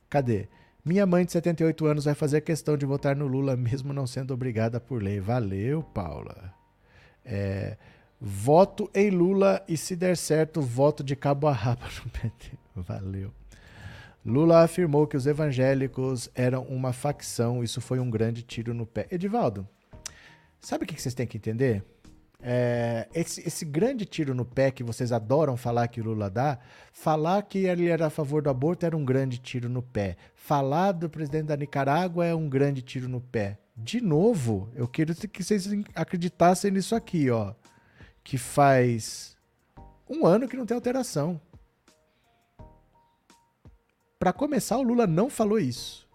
Cadê? 0.09 0.49
Minha 0.83 1.07
mãe 1.07 1.25
de 1.25 1.33
78 1.33 1.87
anos 1.87 2.05
vai 2.05 2.15
fazer 2.15 2.41
questão 2.41 2.77
de 2.77 2.87
votar 2.87 3.15
no 3.15 3.27
Lula, 3.27 3.57
mesmo 3.57 3.93
não 3.93 4.07
sendo 4.07 4.33
obrigada 4.33 4.81
por 4.81 5.03
lei. 5.03 5.21
Valeu, 5.21 5.83
Paula. 5.83 6.64
É, 7.25 7.77
voto 8.21 8.91
em 8.95 9.11
Lula 9.11 9.63
e, 9.69 9.77
se 9.77 9.97
der 9.97 10.17
certo, 10.17 10.61
voto 10.61 11.03
de 11.03 11.15
cabo 11.15 11.47
a 11.47 11.53
rabo 11.53 11.85
no 12.05 12.11
PT. 12.13 12.59
Valeu. 12.75 13.33
Lula 14.25 14.63
afirmou 14.63 15.07
que 15.07 15.17
os 15.17 15.27
evangélicos 15.27 16.31
eram 16.35 16.63
uma 16.63 16.93
facção. 16.93 17.63
Isso 17.63 17.81
foi 17.81 17.99
um 18.01 18.11
grande 18.11 18.43
tiro 18.43 18.73
no 18.73 18.87
pé. 18.87 19.07
Edivaldo, 19.11 19.69
sabe 20.61 20.85
o 20.85 20.87
que 20.87 21.01
vocês 21.01 21.15
têm 21.15 21.27
que 21.27 21.37
entender? 21.37 21.85
É, 22.47 23.09
esse, 23.15 23.47
esse, 23.47 23.65
grande 23.65 24.05
tiro 24.05 24.35
no 24.35 24.45
pé 24.45 24.71
que 24.71 24.85
vocês 24.85 25.13
adoram 25.13 25.57
falar 25.57 25.89
que 25.89 25.99
o 25.99 26.05
Lula 26.05 26.29
dá, 26.29 26.59
falar 26.93 27.41
que 27.43 27.61
ele 27.61 27.89
era 27.89 28.09
a 28.09 28.11
favor 28.11 28.43
do 28.43 28.51
aborto 28.51 28.85
era 28.85 28.95
um 28.95 29.05
grande 29.05 29.39
tiro 29.39 29.69
no 29.69 29.83
pé. 29.83 30.17
Falar 30.35 30.93
do 30.93 31.09
presidente 31.09 31.47
da 31.47 31.57
Nicarágua 31.57 32.27
é 32.27 32.35
um 32.35 32.49
grande 32.49 32.83
tiro 32.83 33.09
no 33.09 33.21
pé. 33.21 33.59
De 33.77 34.01
novo, 34.01 34.71
eu 34.75 34.87
quero 34.87 35.15
que 35.15 35.43
vocês 35.43 35.69
acreditassem 35.95 36.71
nisso 36.71 36.95
aqui, 36.95 37.29
ó. 37.31 37.55
Que 38.23 38.39
faz 38.39 39.37
um 40.09 40.25
ano 40.25 40.49
que 40.49 40.57
não 40.57 40.65
tem 40.65 40.75
alteração. 40.75 41.41
Para 44.19 44.33
começar, 44.33 44.79
o 44.79 44.83
Lula 44.83 45.07
não 45.07 45.29
falou 45.29 45.59
isso. 45.59 46.09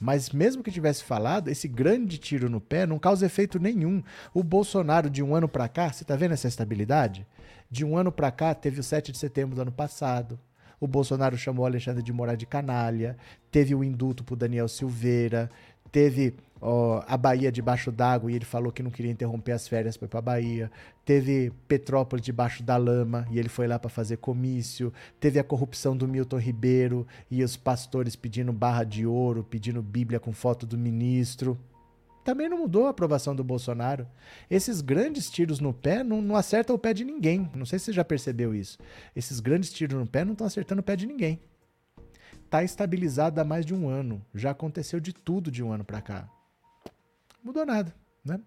Mas 0.00 0.30
mesmo 0.30 0.62
que 0.62 0.70
tivesse 0.70 1.02
falado, 1.02 1.48
esse 1.48 1.66
grande 1.66 2.18
tiro 2.18 2.48
no 2.48 2.60
pé 2.60 2.86
não 2.86 2.98
causa 2.98 3.26
efeito 3.26 3.58
nenhum. 3.58 4.02
O 4.32 4.42
Bolsonaro, 4.42 5.10
de 5.10 5.22
um 5.22 5.34
ano 5.34 5.48
para 5.48 5.68
cá, 5.68 5.92
você 5.92 6.04
está 6.04 6.14
vendo 6.14 6.32
essa 6.32 6.46
estabilidade? 6.46 7.26
De 7.70 7.84
um 7.84 7.96
ano 7.96 8.12
para 8.12 8.30
cá, 8.30 8.54
teve 8.54 8.80
o 8.80 8.82
7 8.82 9.12
de 9.12 9.18
setembro 9.18 9.56
do 9.56 9.62
ano 9.62 9.72
passado. 9.72 10.38
O 10.80 10.86
Bolsonaro 10.86 11.36
chamou 11.36 11.66
Alexandre 11.66 12.02
de 12.02 12.12
Moraes 12.12 12.38
de 12.38 12.46
canalha. 12.46 13.16
Teve 13.50 13.74
o 13.74 13.82
indulto 13.82 14.22
para 14.22 14.36
Daniel 14.36 14.68
Silveira. 14.68 15.50
Teve 15.90 16.34
ó, 16.60 17.02
a 17.06 17.16
Bahia 17.16 17.50
debaixo 17.50 17.90
d'água 17.90 18.30
e 18.30 18.34
ele 18.34 18.44
falou 18.44 18.72
que 18.72 18.82
não 18.82 18.90
queria 18.90 19.10
interromper 19.10 19.52
as 19.52 19.66
férias 19.66 19.96
para 19.96 20.06
ir 20.06 20.08
para 20.08 20.20
Bahia. 20.20 20.70
Teve 21.04 21.52
Petrópolis 21.66 22.24
debaixo 22.24 22.62
da 22.62 22.76
lama 22.76 23.26
e 23.30 23.38
ele 23.38 23.48
foi 23.48 23.66
lá 23.66 23.78
para 23.78 23.88
fazer 23.88 24.18
comício. 24.18 24.92
Teve 25.18 25.38
a 25.38 25.44
corrupção 25.44 25.96
do 25.96 26.06
Milton 26.06 26.38
Ribeiro 26.38 27.06
e 27.30 27.42
os 27.42 27.56
pastores 27.56 28.16
pedindo 28.16 28.52
barra 28.52 28.84
de 28.84 29.06
ouro, 29.06 29.44
pedindo 29.44 29.82
Bíblia 29.82 30.20
com 30.20 30.32
foto 30.32 30.66
do 30.66 30.76
ministro. 30.76 31.58
Também 32.24 32.46
não 32.46 32.58
mudou 32.58 32.86
a 32.86 32.90
aprovação 32.90 33.34
do 33.34 33.42
Bolsonaro. 33.42 34.06
Esses 34.50 34.82
grandes 34.82 35.30
tiros 35.30 35.60
no 35.60 35.72
pé 35.72 36.04
não, 36.04 36.20
não 36.20 36.36
acertam 36.36 36.76
o 36.76 36.78
pé 36.78 36.92
de 36.92 37.02
ninguém. 37.02 37.48
Não 37.54 37.64
sei 37.64 37.78
se 37.78 37.86
você 37.86 37.92
já 37.94 38.04
percebeu 38.04 38.54
isso. 38.54 38.78
Esses 39.16 39.40
grandes 39.40 39.72
tiros 39.72 39.98
no 39.98 40.06
pé 40.06 40.26
não 40.26 40.32
estão 40.32 40.46
acertando 40.46 40.82
o 40.82 40.84
pé 40.84 40.94
de 40.94 41.06
ninguém. 41.06 41.40
Está 42.48 42.64
estabilizado 42.64 43.38
há 43.42 43.44
mais 43.44 43.66
de 43.66 43.74
um 43.74 43.90
ano. 43.90 44.24
Já 44.34 44.52
aconteceu 44.52 44.98
de 44.98 45.12
tudo 45.12 45.50
de 45.50 45.62
um 45.62 45.70
ano 45.70 45.84
para 45.84 46.00
cá. 46.00 46.26
Mudou 47.44 47.66
nada. 47.66 47.94
Né? 48.24 48.40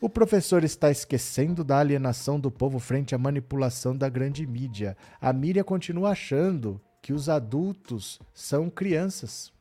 O 0.00 0.08
professor 0.08 0.64
está 0.64 0.90
esquecendo 0.90 1.62
da 1.62 1.78
alienação 1.78 2.40
do 2.40 2.50
povo 2.50 2.78
frente 2.78 3.14
à 3.14 3.18
manipulação 3.18 3.94
da 3.94 4.08
grande 4.08 4.46
mídia. 4.46 4.96
A 5.20 5.34
mídia 5.34 5.62
continua 5.62 6.12
achando 6.12 6.80
que 7.02 7.12
os 7.12 7.28
adultos 7.28 8.18
são 8.32 8.70
crianças 8.70 9.52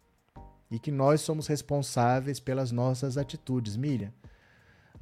e 0.71 0.79
que 0.79 0.89
nós 0.89 1.19
somos 1.19 1.47
responsáveis 1.47 2.39
pelas 2.39 2.71
nossas 2.71 3.17
atitudes. 3.17 3.75
Miriam, 3.75 4.13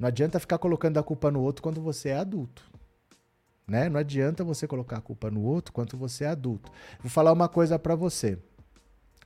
não 0.00 0.08
adianta 0.08 0.40
ficar 0.40 0.58
colocando 0.58 0.98
a 0.98 1.02
culpa 1.04 1.30
no 1.30 1.40
outro 1.40 1.62
quando 1.62 1.80
você 1.80 2.08
é 2.08 2.16
adulto. 2.16 2.68
Né? 3.68 3.88
Não 3.88 4.00
adianta 4.00 4.42
você 4.42 4.66
colocar 4.66 4.96
a 4.96 5.02
culpa 5.02 5.30
no 5.30 5.42
outro 5.42 5.72
quando 5.72 5.96
você 5.96 6.24
é 6.24 6.28
adulto. 6.28 6.72
Vou 7.00 7.10
falar 7.10 7.32
uma 7.32 7.48
coisa 7.48 7.78
para 7.78 7.94
você. 7.94 8.38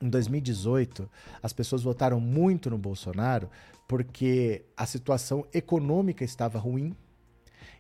Em 0.01 0.09
2018, 0.09 1.09
as 1.41 1.53
pessoas 1.53 1.83
votaram 1.85 2.19
muito 2.19 2.69
no 2.69 2.77
Bolsonaro 2.77 3.49
porque 3.87 4.65
a 4.77 4.85
situação 4.85 5.47
econômica 5.55 6.25
estava 6.25 6.59
ruim 6.59 6.97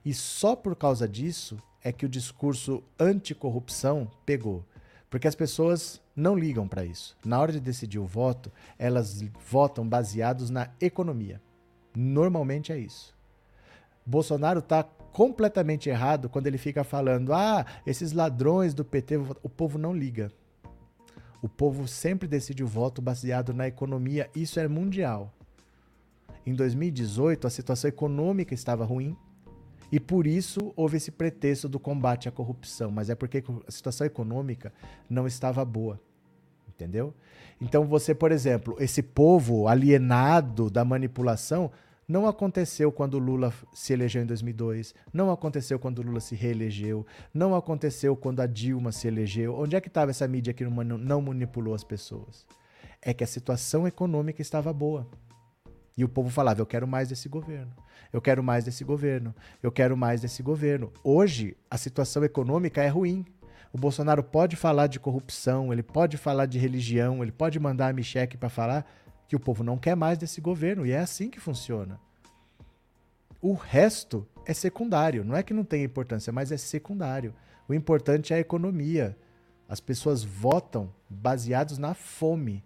e 0.04 0.14
só 0.14 0.54
por 0.54 0.76
causa 0.76 1.08
disso 1.08 1.58
é 1.82 1.90
que 1.90 2.06
o 2.06 2.08
discurso 2.08 2.82
anticorrupção 2.98 4.08
pegou. 4.24 4.64
Porque 5.10 5.26
as 5.26 5.34
pessoas 5.34 6.00
não 6.14 6.36
ligam 6.36 6.68
para 6.68 6.84
isso. 6.84 7.16
Na 7.24 7.40
hora 7.40 7.52
de 7.52 7.60
decidir 7.60 7.98
o 7.98 8.06
voto, 8.06 8.52
elas 8.78 9.22
votam 9.50 9.86
baseados 9.86 10.48
na 10.48 10.70
economia. 10.80 11.40
Normalmente 11.94 12.72
é 12.72 12.78
isso. 12.78 13.14
Bolsonaro 14.06 14.60
está 14.60 14.86
completamente 15.12 15.88
errado 15.88 16.28
quando 16.28 16.46
ele 16.46 16.58
fica 16.58 16.82
falando: 16.82 17.32
ah, 17.32 17.64
esses 17.86 18.12
ladrões 18.12 18.74
do 18.74 18.84
PT, 18.84 19.16
o 19.42 19.48
povo 19.48 19.78
não 19.78 19.94
liga. 19.94 20.30
O 21.40 21.48
povo 21.48 21.88
sempre 21.88 22.28
decide 22.28 22.62
o 22.62 22.68
voto 22.68 23.02
baseado 23.02 23.52
na 23.52 23.66
economia, 23.66 24.30
isso 24.34 24.60
é 24.60 24.68
mundial. 24.68 25.32
Em 26.46 26.54
2018, 26.54 27.46
a 27.46 27.50
situação 27.50 27.88
econômica 27.88 28.54
estava 28.54 28.84
ruim 28.84 29.16
e 29.90 30.00
por 30.00 30.26
isso 30.26 30.72
houve 30.74 30.96
esse 30.96 31.10
pretexto 31.10 31.68
do 31.68 31.78
combate 31.78 32.28
à 32.28 32.32
corrupção, 32.32 32.90
mas 32.90 33.10
é 33.10 33.14
porque 33.14 33.42
a 33.66 33.70
situação 33.70 34.06
econômica 34.06 34.72
não 35.10 35.26
estava 35.26 35.64
boa. 35.64 36.00
Entendeu? 36.68 37.14
Então 37.60 37.84
você, 37.84 38.14
por 38.14 38.32
exemplo, 38.32 38.76
esse 38.80 39.02
povo 39.02 39.68
alienado 39.68 40.70
da 40.70 40.84
manipulação 40.84 41.70
não 42.06 42.26
aconteceu 42.26 42.90
quando 42.90 43.18
Lula 43.18 43.52
se 43.72 43.92
elegeu 43.92 44.22
em 44.22 44.26
2002, 44.26 44.94
não 45.12 45.30
aconteceu 45.30 45.78
quando 45.78 46.02
Lula 46.02 46.20
se 46.20 46.34
reelegeu, 46.34 47.06
não 47.32 47.54
aconteceu 47.54 48.16
quando 48.16 48.40
a 48.40 48.46
Dilma 48.46 48.92
se 48.92 49.06
elegeu. 49.06 49.54
Onde 49.54 49.76
é 49.76 49.80
que 49.80 49.88
estava 49.88 50.10
essa 50.10 50.26
mídia 50.26 50.52
que 50.52 50.64
não 50.64 51.22
manipulou 51.22 51.74
as 51.74 51.84
pessoas? 51.84 52.46
É 53.00 53.14
que 53.14 53.24
a 53.24 53.26
situação 53.26 53.86
econômica 53.86 54.42
estava 54.42 54.72
boa. 54.72 55.08
E 55.96 56.04
o 56.04 56.08
povo 56.08 56.30
falava: 56.30 56.60
eu 56.60 56.66
quero 56.66 56.86
mais 56.86 57.08
desse 57.08 57.28
governo, 57.28 57.72
eu 58.12 58.20
quero 58.20 58.42
mais 58.42 58.64
desse 58.64 58.84
governo, 58.84 59.34
eu 59.62 59.70
quero 59.70 59.96
mais 59.96 60.20
desse 60.20 60.42
governo. 60.42 60.92
Hoje, 61.04 61.56
a 61.70 61.76
situação 61.76 62.24
econômica 62.24 62.82
é 62.82 62.88
ruim. 62.88 63.24
O 63.72 63.78
Bolsonaro 63.78 64.22
pode 64.22 64.54
falar 64.54 64.86
de 64.86 65.00
corrupção, 65.00 65.72
ele 65.72 65.82
pode 65.82 66.18
falar 66.18 66.44
de 66.44 66.58
religião, 66.58 67.22
ele 67.22 67.32
pode 67.32 67.58
mandar 67.58 67.88
a 67.88 67.92
Micheque 67.92 68.36
para 68.36 68.50
falar 68.50 68.86
que 69.32 69.36
o 69.36 69.40
povo 69.40 69.64
não 69.64 69.78
quer 69.78 69.96
mais 69.96 70.18
desse 70.18 70.42
governo. 70.42 70.84
E 70.84 70.90
é 70.90 70.98
assim 70.98 71.30
que 71.30 71.40
funciona. 71.40 71.98
O 73.40 73.54
resto 73.54 74.28
é 74.44 74.52
secundário. 74.52 75.24
Não 75.24 75.34
é 75.34 75.42
que 75.42 75.54
não 75.54 75.64
tenha 75.64 75.86
importância, 75.86 76.30
mas 76.30 76.52
é 76.52 76.58
secundário. 76.58 77.34
O 77.66 77.72
importante 77.72 78.34
é 78.34 78.36
a 78.36 78.40
economia. 78.40 79.16
As 79.66 79.80
pessoas 79.80 80.22
votam 80.22 80.92
baseados 81.08 81.78
na 81.78 81.94
fome 81.94 82.62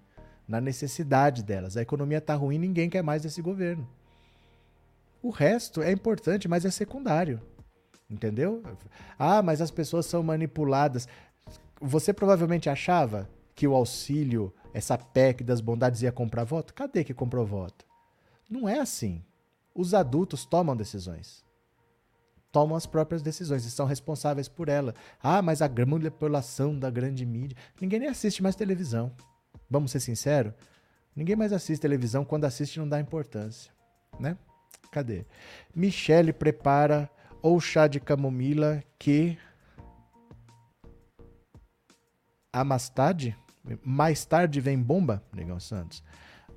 na 0.48 0.60
necessidade 0.60 1.44
delas. 1.44 1.76
A 1.76 1.82
economia 1.82 2.18
está 2.18 2.34
ruim, 2.34 2.58
ninguém 2.58 2.90
quer 2.90 3.02
mais 3.02 3.24
esse 3.24 3.40
governo. 3.40 3.88
O 5.22 5.30
resto 5.30 5.82
é 5.82 5.92
importante, 5.92 6.48
mas 6.48 6.64
é 6.64 6.70
secundário. 6.72 7.40
Entendeu? 8.10 8.60
Ah, 9.16 9.40
mas 9.40 9.60
as 9.60 9.70
pessoas 9.70 10.04
são 10.06 10.20
manipuladas. 10.20 11.06
Você 11.80 12.12
provavelmente 12.12 12.68
achava 12.68 13.30
que 13.54 13.68
o 13.68 13.74
auxílio, 13.74 14.52
essa 14.76 14.98
PEC 14.98 15.42
das 15.42 15.62
bondades 15.62 16.02
ia 16.02 16.12
comprar 16.12 16.44
voto? 16.44 16.74
Cadê 16.74 17.02
que 17.02 17.14
comprou 17.14 17.46
voto? 17.46 17.86
Não 18.48 18.68
é 18.68 18.78
assim. 18.78 19.24
Os 19.74 19.94
adultos 19.94 20.44
tomam 20.44 20.76
decisões. 20.76 21.42
Tomam 22.52 22.76
as 22.76 22.84
próprias 22.84 23.22
decisões 23.22 23.64
e 23.64 23.70
são 23.70 23.86
responsáveis 23.86 24.48
por 24.48 24.68
ela. 24.68 24.94
Ah, 25.22 25.40
mas 25.40 25.62
a 25.62 25.68
manipulação 25.86 26.78
da 26.78 26.90
grande 26.90 27.24
mídia. 27.24 27.56
Ninguém 27.80 28.00
nem 28.00 28.10
assiste 28.10 28.42
mais 28.42 28.54
televisão. 28.54 29.10
Vamos 29.70 29.92
ser 29.92 30.00
sinceros? 30.00 30.52
Ninguém 31.14 31.36
mais 31.36 31.54
assiste 31.54 31.80
televisão, 31.80 32.22
quando 32.22 32.44
assiste 32.44 32.78
não 32.78 32.86
dá 32.86 33.00
importância, 33.00 33.72
né? 34.20 34.36
Cadê? 34.92 35.24
Michele 35.74 36.34
prepara 36.34 37.08
ou 37.40 37.58
chá 37.58 37.86
de 37.86 37.98
camomila 37.98 38.84
que 38.98 39.38
a 42.52 42.62
mais 43.84 44.24
tarde, 44.24 44.60
vem 44.60 44.80
bomba, 44.80 45.22
Negão 45.32 45.58
Santos. 45.58 46.02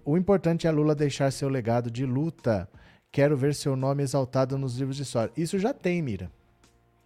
O 0.05 0.17
importante 0.17 0.67
é 0.67 0.71
Lula 0.71 0.95
deixar 0.95 1.31
seu 1.31 1.49
legado 1.49 1.91
de 1.91 2.05
luta. 2.05 2.69
Quero 3.11 3.35
ver 3.35 3.53
seu 3.55 3.75
nome 3.75 4.03
exaltado 4.03 4.57
nos 4.57 4.77
livros 4.77 4.95
de 4.95 5.03
história. 5.03 5.31
Isso 5.35 5.57
já 5.59 5.73
tem, 5.73 6.01
Mira. 6.01 6.31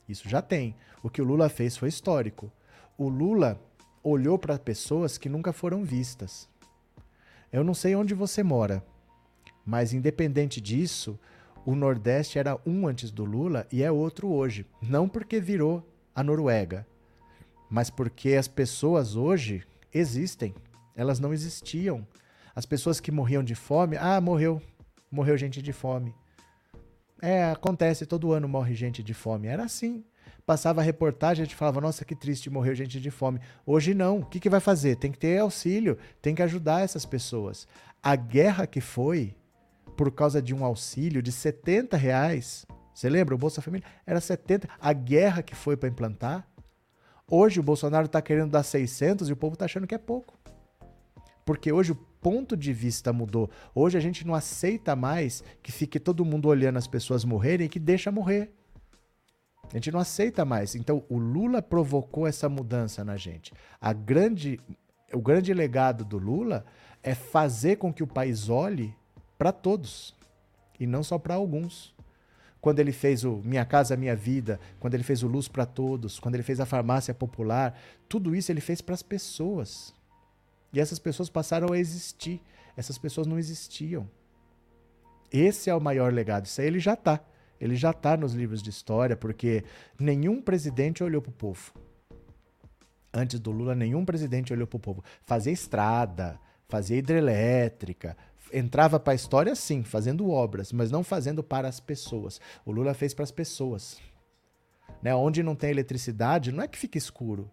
Isso 0.08 0.28
já 0.28 0.42
tem. 0.42 0.76
O 1.02 1.10
que 1.10 1.22
o 1.22 1.26
Lula 1.26 1.50
fez 1.50 1.78
foi 1.78 1.90
histórico. 1.90 2.52
O 2.98 3.08
Lula 3.08 3.60
olhou 4.04 4.38
para 4.38 4.60
pessoas 4.60 5.18
que 5.18 5.30
nunca 5.30 5.54
foram 5.54 5.84
vistas. 5.84 6.50
Eu 7.52 7.64
não 7.64 7.74
sei 7.74 7.96
onde 7.96 8.14
você 8.14 8.44
mora, 8.44 8.84
mas 9.66 9.94
independente 9.94 10.60
disso, 10.60 11.18
o 11.66 11.76
Nordeste 11.76 12.38
era 12.38 12.60
um 12.66 12.88
antes 12.88 13.12
do 13.12 13.24
Lula 13.24 13.66
e 13.72 13.82
é 13.82 13.92
outro 13.92 14.28
hoje. 14.30 14.66
Não 14.82 15.08
porque 15.08 15.40
virou 15.40 15.88
a 16.14 16.22
Noruega, 16.24 16.86
mas 17.70 17.90
porque 17.90 18.36
as 18.36 18.48
pessoas 18.48 19.16
hoje 19.16 19.64
existem. 19.94 20.54
Elas 20.96 21.20
não 21.20 21.34
existiam. 21.34 22.08
As 22.56 22.66
pessoas 22.66 23.00
que 23.00 23.12
morriam 23.12 23.44
de 23.44 23.56
fome, 23.56 23.98
ah, 23.98 24.20
morreu, 24.22 24.62
morreu 25.12 25.38
gente 25.38 25.62
de 25.62 25.74
fome. 25.74 26.14
É, 27.22 27.52
acontece, 27.52 28.06
todo 28.06 28.34
ano 28.34 28.48
morre 28.48 28.76
gente 28.76 29.02
de 29.02 29.14
fome. 29.14 29.48
Era 29.48 29.64
assim 29.64 30.04
passava 30.46 30.82
a 30.82 30.84
reportagem, 30.84 31.44
a 31.44 31.46
gente 31.46 31.56
falava, 31.56 31.82
nossa, 31.82 32.06
que 32.06 32.16
triste, 32.16 32.50
morreu 32.50 32.76
gente 32.76 33.00
de 33.00 33.12
fome. 33.12 33.40
Hoje 33.66 33.94
não. 33.94 34.20
O 34.20 34.26
que, 34.26 34.40
que 34.40 34.50
vai 34.50 34.60
fazer? 34.60 34.98
Tem 34.98 35.12
que 35.12 35.18
ter 35.18 35.40
auxílio, 35.40 35.98
tem 36.22 36.36
que 36.36 36.42
ajudar 36.42 36.82
essas 36.82 37.06
pessoas. 37.06 37.68
A 38.02 38.16
guerra 38.16 38.68
que 38.68 38.82
foi, 38.82 39.36
por 39.96 40.12
causa 40.12 40.42
de 40.42 40.54
um 40.54 40.64
auxílio 40.66 41.22
de 41.22 41.32
70 41.32 41.96
reais, 41.96 42.66
você 42.94 43.10
lembra? 43.10 43.34
O 43.36 43.38
Bolsa 43.38 43.62
Família 43.62 43.88
era 44.06 44.20
70. 44.20 44.68
A 44.80 44.94
guerra 44.94 45.42
que 45.42 45.56
foi 45.56 45.78
para 45.78 45.90
implantar, 45.90 46.48
hoje 47.30 47.60
o 47.60 47.64
Bolsonaro 47.64 48.06
está 48.06 48.22
querendo 48.22 48.52
dar 48.52 48.64
600 48.64 49.30
e 49.30 49.34
o 49.34 49.38
povo 49.38 49.54
está 49.54 49.66
achando 49.66 49.88
que 49.88 49.96
é 49.96 50.00
pouco. 50.00 50.38
Porque 51.46 51.72
hoje 51.72 51.92
o 51.92 51.96
ponto 51.96 52.56
de 52.56 52.72
vista 52.72 53.12
mudou. 53.12 53.50
Hoje 53.76 53.98
a 53.98 54.02
gente 54.02 54.26
não 54.26 54.34
aceita 54.34 54.96
mais 54.96 55.44
que 55.62 55.72
fique 55.72 56.00
todo 56.00 56.24
mundo 56.24 56.48
olhando 56.48 56.78
as 56.78 56.88
pessoas 56.88 57.26
morrerem 57.26 57.66
e 57.66 57.70
que 57.70 57.80
deixa 57.80 58.12
morrer. 58.12 58.54
A 59.72 59.76
gente 59.76 59.92
não 59.92 60.00
aceita 60.00 60.46
mais. 60.46 60.76
Então, 60.76 61.04
o 61.10 61.18
Lula 61.18 61.62
provocou 61.62 62.28
essa 62.28 62.48
mudança 62.48 63.04
na 63.04 63.18
gente. 63.18 63.52
A 63.82 63.92
grande, 63.92 64.60
o 65.12 65.20
grande 65.20 65.54
legado 65.54 66.06
do 66.06 66.18
Lula 66.18 66.66
é 67.02 67.16
fazer 67.16 67.78
com 67.78 67.92
que 67.92 68.04
o 68.04 68.08
país 68.08 68.50
olhe 68.50 68.96
para 69.38 69.52
todos 69.52 70.16
e 70.80 70.86
não 70.86 71.04
só 71.04 71.18
para 71.18 71.36
alguns. 71.36 71.93
Quando 72.64 72.80
ele 72.80 72.94
fez 72.94 73.26
o 73.26 73.42
Minha 73.44 73.66
Casa 73.66 73.98
Minha 73.98 74.16
Vida, 74.16 74.58
quando 74.80 74.94
ele 74.94 75.04
fez 75.04 75.22
o 75.22 75.28
Luz 75.28 75.50
para 75.50 75.66
Todos, 75.66 76.18
quando 76.18 76.36
ele 76.36 76.44
fez 76.44 76.62
a 76.62 76.66
farmácia 76.66 77.14
popular, 77.14 77.78
tudo 78.08 78.34
isso 78.34 78.54
ele 78.54 78.62
fez 78.62 78.80
para 78.80 78.96
as 78.96 79.04
pessoas. 79.04 79.94
E 80.72 80.80
essas 80.80 80.98
pessoas 80.98 81.30
passaram 81.30 81.74
a 81.74 81.78
existir. 81.78 82.42
Essas 82.78 82.98
pessoas 82.98 83.28
não 83.28 83.38
existiam. 83.38 84.10
Esse 85.30 85.70
é 85.70 85.76
o 85.76 85.82
maior 85.82 86.14
legado. 86.14 86.46
Isso 86.46 86.62
aí 86.62 86.68
ele 86.68 86.80
já 86.80 86.94
está. 86.94 87.20
Ele 87.60 87.76
já 87.76 87.92
está 87.92 88.16
nos 88.16 88.34
livros 88.34 88.64
de 88.64 88.70
história, 88.70 89.18
porque 89.18 89.66
nenhum 90.00 90.42
presidente 90.42 91.04
olhou 91.04 91.22
para 91.22 91.32
o 91.32 91.34
povo. 91.34 91.74
Antes 93.14 93.42
do 93.42 93.52
Lula, 93.52 93.76
nenhum 93.76 94.06
presidente 94.06 94.54
olhou 94.54 94.68
para 94.68 94.78
o 94.78 94.80
povo. 94.80 95.04
Fazia 95.24 95.52
estrada, 95.52 96.40
fazia 96.70 96.96
hidrelétrica, 96.96 98.16
entrava 98.54 99.00
para 99.00 99.14
a 99.14 99.16
história 99.16 99.56
sim, 99.56 99.84
fazendo 99.84 100.30
obras, 100.30 100.72
mas 100.72 100.92
não 100.92 101.04
fazendo 101.04 101.44
para 101.44 101.68
as 101.68 101.80
pessoas. 101.80 102.40
O 102.64 102.72
Lula 102.72 102.94
fez 102.94 103.14
para 103.14 103.24
as 103.24 103.32
pessoas. 103.32 103.98
Né? 105.02 105.14
Onde 105.14 105.42
não 105.42 105.56
tem 105.56 105.72
eletricidade, 105.72 106.52
não 106.52 106.64
é 106.64 106.68
que 106.68 106.78
fica 106.78 106.98
escuro. 106.98 107.50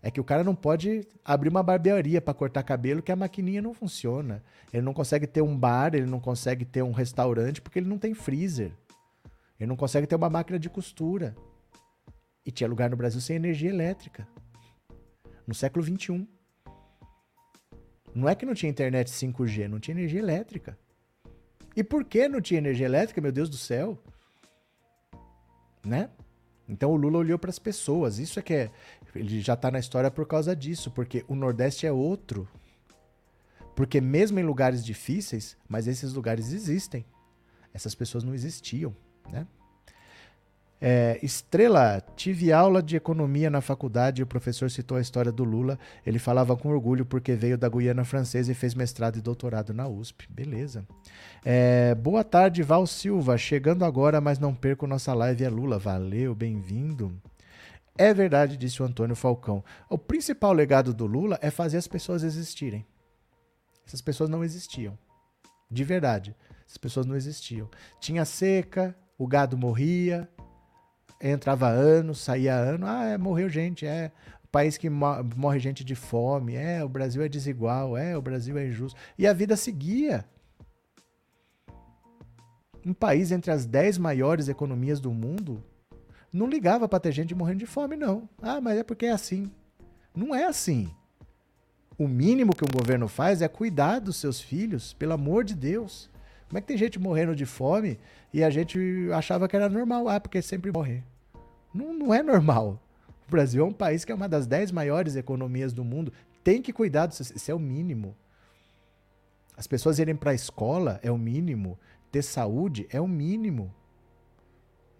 É 0.00 0.10
que 0.10 0.20
o 0.20 0.24
cara 0.24 0.44
não 0.44 0.54
pode 0.54 1.08
abrir 1.24 1.48
uma 1.48 1.62
barbearia 1.62 2.20
para 2.20 2.34
cortar 2.34 2.62
cabelo, 2.62 3.02
que 3.02 3.10
a 3.10 3.16
maquininha 3.16 3.62
não 3.62 3.74
funciona. 3.74 4.42
Ele 4.72 4.82
não 4.82 4.92
consegue 4.92 5.26
ter 5.26 5.42
um 5.42 5.58
bar, 5.58 5.94
ele 5.94 6.06
não 6.06 6.20
consegue 6.20 6.64
ter 6.64 6.82
um 6.82 6.92
restaurante, 6.92 7.60
porque 7.60 7.78
ele 7.78 7.88
não 7.88 7.98
tem 7.98 8.14
freezer. 8.14 8.72
Ele 9.58 9.68
não 9.68 9.76
consegue 9.76 10.06
ter 10.06 10.14
uma 10.14 10.28
máquina 10.28 10.58
de 10.58 10.68
costura. 10.68 11.34
E 12.44 12.52
tinha 12.52 12.68
lugar 12.68 12.90
no 12.90 12.96
Brasil 12.96 13.20
sem 13.20 13.36
energia 13.36 13.70
elétrica. 13.70 14.28
No 15.46 15.54
século 15.54 15.82
XXI. 15.82 16.28
Não 18.14 18.28
é 18.28 18.34
que 18.34 18.46
não 18.46 18.54
tinha 18.54 18.70
internet 18.70 19.10
5G, 19.10 19.68
não 19.68 19.80
tinha 19.80 19.96
energia 19.96 20.20
elétrica. 20.20 20.78
E 21.76 21.82
por 21.82 22.04
que 22.04 22.28
não 22.28 22.40
tinha 22.40 22.58
energia 22.58 22.86
elétrica, 22.86 23.20
meu 23.20 23.32
Deus 23.32 23.50
do 23.50 23.56
céu? 23.56 23.98
Né? 25.84 26.08
Então 26.68 26.92
o 26.92 26.96
Lula 26.96 27.18
olhou 27.18 27.38
para 27.38 27.50
as 27.50 27.58
pessoas. 27.58 28.18
Isso 28.18 28.38
é 28.38 28.42
que 28.42 28.54
é. 28.54 28.70
Ele 29.14 29.40
já 29.40 29.54
está 29.54 29.70
na 29.70 29.78
história 29.78 30.10
por 30.10 30.26
causa 30.26 30.54
disso, 30.54 30.90
porque 30.90 31.24
o 31.28 31.34
Nordeste 31.34 31.86
é 31.86 31.92
outro. 31.92 32.48
Porque 33.74 34.00
mesmo 34.00 34.38
em 34.38 34.44
lugares 34.44 34.84
difíceis, 34.84 35.56
mas 35.68 35.88
esses 35.88 36.12
lugares 36.12 36.52
existem. 36.52 37.04
Essas 37.72 37.94
pessoas 37.94 38.22
não 38.22 38.32
existiam, 38.32 38.94
né? 39.28 39.46
É, 40.80 41.18
Estrela, 41.22 42.02
tive 42.14 42.52
aula 42.52 42.82
de 42.82 42.96
economia 42.96 43.48
na 43.48 43.60
faculdade 43.60 44.20
e 44.20 44.22
o 44.22 44.26
professor 44.26 44.70
citou 44.70 44.98
a 44.98 45.00
história 45.00 45.32
do 45.32 45.44
Lula. 45.44 45.78
Ele 46.04 46.18
falava 46.18 46.56
com 46.56 46.68
orgulho 46.68 47.06
porque 47.06 47.34
veio 47.34 47.56
da 47.56 47.68
Guiana 47.68 48.04
Francesa 48.04 48.52
e 48.52 48.54
fez 48.54 48.74
mestrado 48.74 49.16
e 49.16 49.22
doutorado 49.22 49.72
na 49.72 49.88
USP. 49.88 50.26
Beleza. 50.28 50.86
É, 51.44 51.94
boa 51.94 52.22
tarde, 52.22 52.62
Val 52.62 52.86
Silva. 52.86 53.38
Chegando 53.38 53.84
agora, 53.84 54.20
mas 54.20 54.38
não 54.38 54.54
perco 54.54 54.86
nossa 54.86 55.14
live. 55.14 55.44
É 55.44 55.48
Lula. 55.48 55.78
Valeu, 55.78 56.34
bem-vindo. 56.34 57.18
É 57.96 58.12
verdade, 58.12 58.56
disse 58.56 58.82
o 58.82 58.84
Antônio 58.84 59.14
Falcão. 59.14 59.64
O 59.88 59.96
principal 59.96 60.52
legado 60.52 60.92
do 60.92 61.06
Lula 61.06 61.38
é 61.40 61.50
fazer 61.50 61.76
as 61.76 61.86
pessoas 61.86 62.24
existirem. 62.24 62.84
Essas 63.86 64.02
pessoas 64.02 64.28
não 64.28 64.42
existiam. 64.42 64.98
De 65.70 65.84
verdade. 65.84 66.34
Essas 66.66 66.76
pessoas 66.76 67.06
não 67.06 67.14
existiam. 67.14 67.70
Tinha 68.00 68.24
seca, 68.24 68.96
o 69.16 69.26
gado 69.26 69.56
morria, 69.56 70.28
entrava 71.30 71.68
ano, 71.68 72.14
saía 72.14 72.54
ano, 72.54 72.86
ah, 72.86 73.04
é, 73.04 73.18
morreu 73.18 73.48
gente, 73.48 73.86
é 73.86 74.12
país 74.54 74.78
que 74.78 74.88
morre 74.88 75.58
gente 75.58 75.82
de 75.82 75.96
fome, 75.96 76.54
é, 76.54 76.84
o 76.84 76.88
Brasil 76.88 77.20
é 77.22 77.28
desigual, 77.28 77.96
é, 77.96 78.16
o 78.16 78.22
Brasil 78.22 78.56
é 78.56 78.68
injusto. 78.68 78.96
E 79.18 79.26
a 79.26 79.32
vida 79.32 79.56
seguia. 79.56 80.24
Um 82.86 82.94
país 82.94 83.32
entre 83.32 83.50
as 83.50 83.66
10 83.66 83.98
maiores 83.98 84.46
economias 84.46 85.00
do 85.00 85.10
mundo 85.10 85.60
não 86.32 86.46
ligava 86.46 86.88
para 86.88 87.00
ter 87.00 87.10
gente 87.10 87.34
morrendo 87.34 87.58
de 87.58 87.66
fome, 87.66 87.96
não. 87.96 88.28
Ah, 88.40 88.60
mas 88.60 88.78
é 88.78 88.84
porque 88.84 89.06
é 89.06 89.10
assim. 89.10 89.50
Não 90.14 90.32
é 90.32 90.44
assim. 90.44 90.88
O 91.98 92.06
mínimo 92.06 92.54
que 92.54 92.64
um 92.64 92.78
governo 92.78 93.08
faz 93.08 93.42
é 93.42 93.48
cuidar 93.48 93.98
dos 93.98 94.16
seus 94.16 94.40
filhos, 94.40 94.92
pelo 94.92 95.14
amor 95.14 95.42
de 95.42 95.56
Deus. 95.56 96.08
Como 96.46 96.58
é 96.58 96.60
que 96.60 96.68
tem 96.68 96.76
gente 96.76 96.98
morrendo 97.00 97.34
de 97.34 97.44
fome 97.44 97.98
e 98.32 98.44
a 98.44 98.50
gente 98.50 98.78
achava 99.12 99.48
que 99.48 99.56
era 99.56 99.68
normal? 99.68 100.08
Ah, 100.08 100.20
porque 100.20 100.40
sempre 100.40 100.70
morre. 100.70 101.02
Não, 101.74 101.92
não 101.92 102.14
é 102.14 102.22
normal. 102.22 102.80
O 103.26 103.30
Brasil 103.30 103.64
é 103.64 103.66
um 103.66 103.72
país 103.72 104.04
que 104.04 104.12
é 104.12 104.14
uma 104.14 104.28
das 104.28 104.46
dez 104.46 104.70
maiores 104.70 105.16
economias 105.16 105.72
do 105.72 105.84
mundo. 105.84 106.12
Tem 106.44 106.62
que 106.62 106.72
cuidar 106.72 107.06
disso. 107.06 107.32
Isso 107.34 107.50
é 107.50 107.54
o 107.54 107.58
mínimo. 107.58 108.14
As 109.56 109.66
pessoas 109.66 109.98
irem 109.98 110.14
para 110.14 110.30
a 110.30 110.34
escola 110.34 111.00
é 111.02 111.10
o 111.10 111.18
mínimo. 111.18 111.78
Ter 112.12 112.22
saúde 112.22 112.86
é 112.90 113.00
o 113.00 113.08
mínimo. 113.08 113.74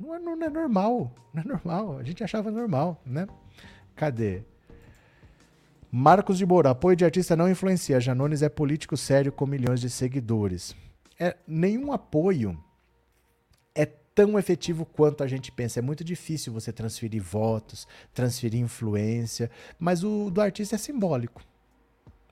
Não 0.01 0.15
é, 0.15 0.19
não 0.19 0.43
é 0.43 0.51
normal. 0.51 1.15
Não 1.33 1.43
é 1.43 1.47
normal. 1.47 1.99
A 1.99 2.03
gente 2.03 2.25
achava 2.25 2.51
normal, 2.51 3.01
né? 3.07 3.27
Cadê? 3.95 4.43
Marcos 5.91 6.37
de 6.37 6.45
Moura, 6.45 6.71
apoio 6.71 6.97
de 6.97 7.05
artista 7.05 7.37
não 7.37 7.49
influencia. 7.49 8.01
Janones 8.01 8.43
é 8.43 8.49
político 8.49 8.97
sério 8.97 9.31
com 9.31 9.47
milhões 9.47 9.81
de 9.81 9.89
seguidores. 9.89 10.75
É, 11.21 11.37
nenhum 11.47 11.93
apoio 11.93 12.59
tão 14.15 14.39
efetivo 14.39 14.85
quanto 14.87 15.25
a 15.25 15.27
gente 15.27 15.51
pensa. 15.51 15.81
É 15.81 15.83
muito 15.83 16.05
difícil 16.05 16.53
você 16.53 16.73
transferir 16.73 17.23
votos, 17.23 17.87
transferir 18.13 18.61
influência, 18.61 19.51
mas 19.79 20.05
o 20.05 20.31
do 20.31 20.41
artista 20.41 20.77
é 20.77 20.79
simbólico. 20.79 21.43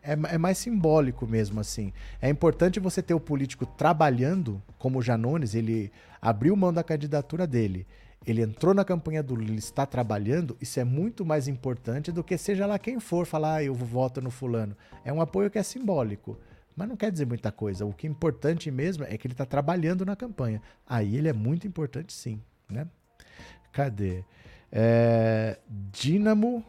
É, 0.03 0.13
é, 0.13 0.39
mais 0.39 0.59
simbólico 0.59 1.27
mesmo 1.27 1.61
assim. 1.61 1.93
É 2.21 2.29
importante 2.29 2.81
você 2.81 3.01
ter 3.01 3.15
o 3.15 3.21
político 3.21 3.65
trabalhando, 3.65 4.61
como 4.79 4.99
o 4.99 5.03
Janones, 5.03 5.55
ele 5.55 5.93
abriu 6.21 6.57
mão 6.57 6.73
da 6.73 6.83
candidatura 6.83 7.47
dele. 7.47 7.87
Ele 8.27 8.43
entrou 8.43 8.73
na 8.73 8.85
campanha 8.85 9.23
do 9.23 9.35
Lula, 9.35 9.55
está 9.55 9.85
trabalhando, 9.85 10.57
isso 10.61 10.79
é 10.79 10.85
muito 10.85 11.25
mais 11.25 11.49
importante 11.49 12.13
do 12.13 12.23
que 12.23 12.39
seja 12.39 12.67
lá 12.67 12.79
quem 12.79 13.01
for 13.01 13.27
falar, 13.27 13.57
ah, 13.57 13.65
eu 13.65 13.75
voto 13.75 14.21
no 14.21 14.31
fulano. 14.31 14.77
É 15.05 15.13
um 15.13 15.21
apoio 15.21 15.51
que 15.51 15.59
é 15.59 15.63
simbólico. 15.63 16.39
Mas 16.77 16.89
não 16.89 16.97
quer 16.97 17.11
dizer 17.11 17.27
muita 17.27 17.53
coisa. 17.53 17.85
O 17.85 17.93
que 17.93 18.07
é 18.07 18.11
importante 18.11 18.71
mesmo 18.71 19.05
é 19.05 19.17
que 19.17 19.27
ele 19.27 19.35
está 19.35 19.45
trabalhando 19.45 20.05
na 20.07 20.17
campanha. 20.17 20.61
Aí 20.87 21.17
ele 21.17 21.29
é 21.29 21.33
muito 21.33 21.67
importante, 21.67 22.13
sim. 22.13 22.41
Né? 22.69 22.87
Cadê? 23.73 24.25
É, 24.71 25.59
Dínamo. 25.69 26.65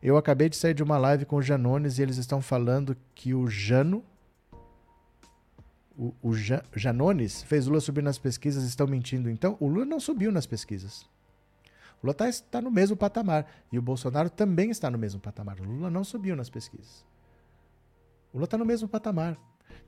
Eu 0.00 0.16
acabei 0.16 0.48
de 0.48 0.56
sair 0.56 0.74
de 0.74 0.82
uma 0.82 0.96
live 0.96 1.24
com 1.24 1.36
o 1.36 1.42
Janones 1.42 1.98
e 1.98 2.02
eles 2.02 2.18
estão 2.18 2.40
falando 2.40 2.96
que 3.14 3.34
o 3.34 3.48
Jano. 3.48 4.04
O, 5.96 6.14
o 6.22 6.32
Janones 6.76 7.42
fez 7.42 7.66
Lula 7.66 7.80
subir 7.80 8.02
nas 8.02 8.18
pesquisas 8.18 8.62
estão 8.62 8.86
mentindo. 8.86 9.28
Então, 9.28 9.56
o 9.58 9.66
Lula 9.66 9.84
não 9.84 9.98
subiu 9.98 10.30
nas 10.30 10.46
pesquisas. 10.46 11.02
O 12.00 12.06
Lula 12.06 12.12
está 12.12 12.44
tá 12.48 12.62
no 12.62 12.70
mesmo 12.70 12.96
patamar. 12.96 13.46
E 13.72 13.78
o 13.78 13.82
Bolsonaro 13.82 14.30
também 14.30 14.70
está 14.70 14.88
no 14.88 14.98
mesmo 14.98 15.20
patamar. 15.20 15.60
O 15.60 15.64
Lula 15.64 15.90
não 15.90 16.04
subiu 16.04 16.36
nas 16.36 16.48
pesquisas. 16.48 17.04
O 18.32 18.36
Lula 18.36 18.44
está 18.44 18.58
no 18.58 18.64
mesmo 18.64 18.88
patamar. 18.88 19.38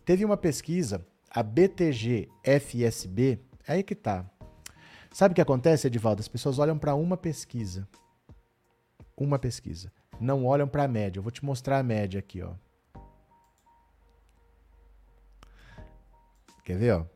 Teve 0.05 0.25
uma 0.25 0.37
pesquisa, 0.37 1.07
a 1.31 1.43
BTG 1.43 2.29
FSB, 2.43 3.39
é 3.67 3.75
aí 3.75 3.83
que 3.83 3.95
tá. 3.95 4.29
Sabe 5.13 5.33
o 5.33 5.35
que 5.35 5.41
acontece, 5.41 5.87
Edivaldo? 5.87 6.21
As 6.21 6.29
pessoas 6.29 6.59
olham 6.59 6.79
para 6.79 6.95
uma 6.95 7.17
pesquisa. 7.17 7.87
Uma 9.17 9.39
pesquisa. 9.39 9.93
Não 10.21 10.47
olham 10.47 10.69
para 10.69 10.85
a 10.85 10.89
média. 10.89 11.19
Eu 11.19 11.23
vou 11.23 11.33
te 11.33 11.45
mostrar 11.45 11.79
a 11.79 11.83
média 11.83 12.19
aqui, 12.21 12.43
ó. 12.43 12.55
Quer 16.65 16.77
ver, 16.77 16.93
ó? 16.93 17.07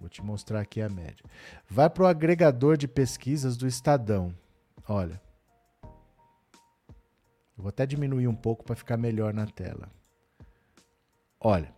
Vou 0.00 0.08
te 0.08 0.22
mostrar 0.22 0.60
aqui 0.60 0.80
a 0.80 0.88
média. 0.88 1.24
Vai 1.68 1.88
para 1.88 2.02
o 2.02 2.06
agregador 2.06 2.76
de 2.76 2.86
pesquisas 2.86 3.56
do 3.56 3.66
Estadão. 3.66 4.34
Olha. 4.88 5.25
Eu 7.56 7.62
vou 7.62 7.68
até 7.68 7.86
diminuir 7.86 8.28
um 8.28 8.34
pouco 8.34 8.64
para 8.64 8.76
ficar 8.76 8.96
melhor 8.96 9.32
na 9.32 9.46
tela. 9.46 9.88
Olha. 11.40 11.74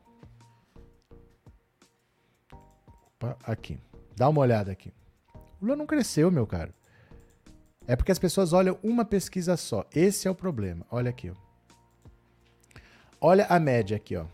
Opa, 2.52 3.36
aqui. 3.44 3.78
Dá 4.16 4.28
uma 4.28 4.40
olhada 4.40 4.72
aqui. 4.72 4.92
O 5.60 5.64
Lula 5.64 5.76
não 5.76 5.86
cresceu, 5.86 6.30
meu 6.30 6.46
caro. 6.46 6.72
É 7.86 7.96
porque 7.96 8.12
as 8.12 8.18
pessoas 8.18 8.52
olham 8.52 8.78
uma 8.82 9.04
pesquisa 9.04 9.56
só. 9.56 9.86
Esse 9.94 10.28
é 10.28 10.30
o 10.30 10.34
problema. 10.34 10.84
Olha 10.90 11.10
aqui, 11.10 11.30
ó. 11.30 11.34
Olha 13.20 13.46
a 13.46 13.58
média 13.58 13.96
aqui, 13.96 14.16
ó. 14.16 14.26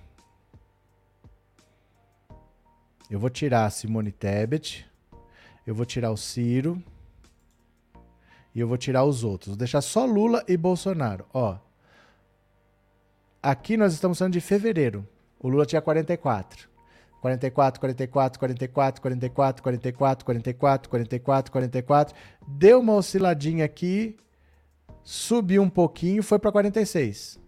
Eu 3.10 3.18
vou 3.18 3.30
tirar 3.30 3.66
a 3.66 3.70
Simone 3.70 4.12
Tebet. 4.12 4.86
Eu 5.66 5.74
vou 5.74 5.86
tirar 5.86 6.10
o 6.10 6.16
Ciro. 6.16 6.82
E 8.55 8.60
eu 8.60 8.68
vou 8.68 8.78
tirar 8.78 9.05
os 9.05 9.24
outros. 9.24 9.48
Vou 9.48 9.56
deixar 9.56 9.81
só 9.81 10.05
Lula 10.05 10.44
e 10.47 10.56
Bolsonaro. 10.56 11.26
Ó. 11.32 11.59
Aqui 13.43 13.76
nós 13.76 13.93
estamos 13.93 14.18
falando 14.18 14.32
de 14.32 14.40
fevereiro. 14.40 15.06
O 15.40 15.48
Lula 15.48 15.66
tinha 15.66 15.82
44. 15.82 16.68
44, 17.20 17.81
44, 17.81 18.39
44, 18.39 19.01
44, 19.01 19.62
44, 19.62 20.24
44, 20.24 20.90
44, 20.90 21.52
44. 21.52 22.14
Deu 22.47 22.81
uma 22.81 22.93
osciladinha 22.94 23.64
aqui, 23.64 24.14
subiu 25.02 25.62
um 25.62 25.70
pouquinho, 25.70 26.22
foi 26.22 26.39
para 26.39 26.52
46. 26.52 27.40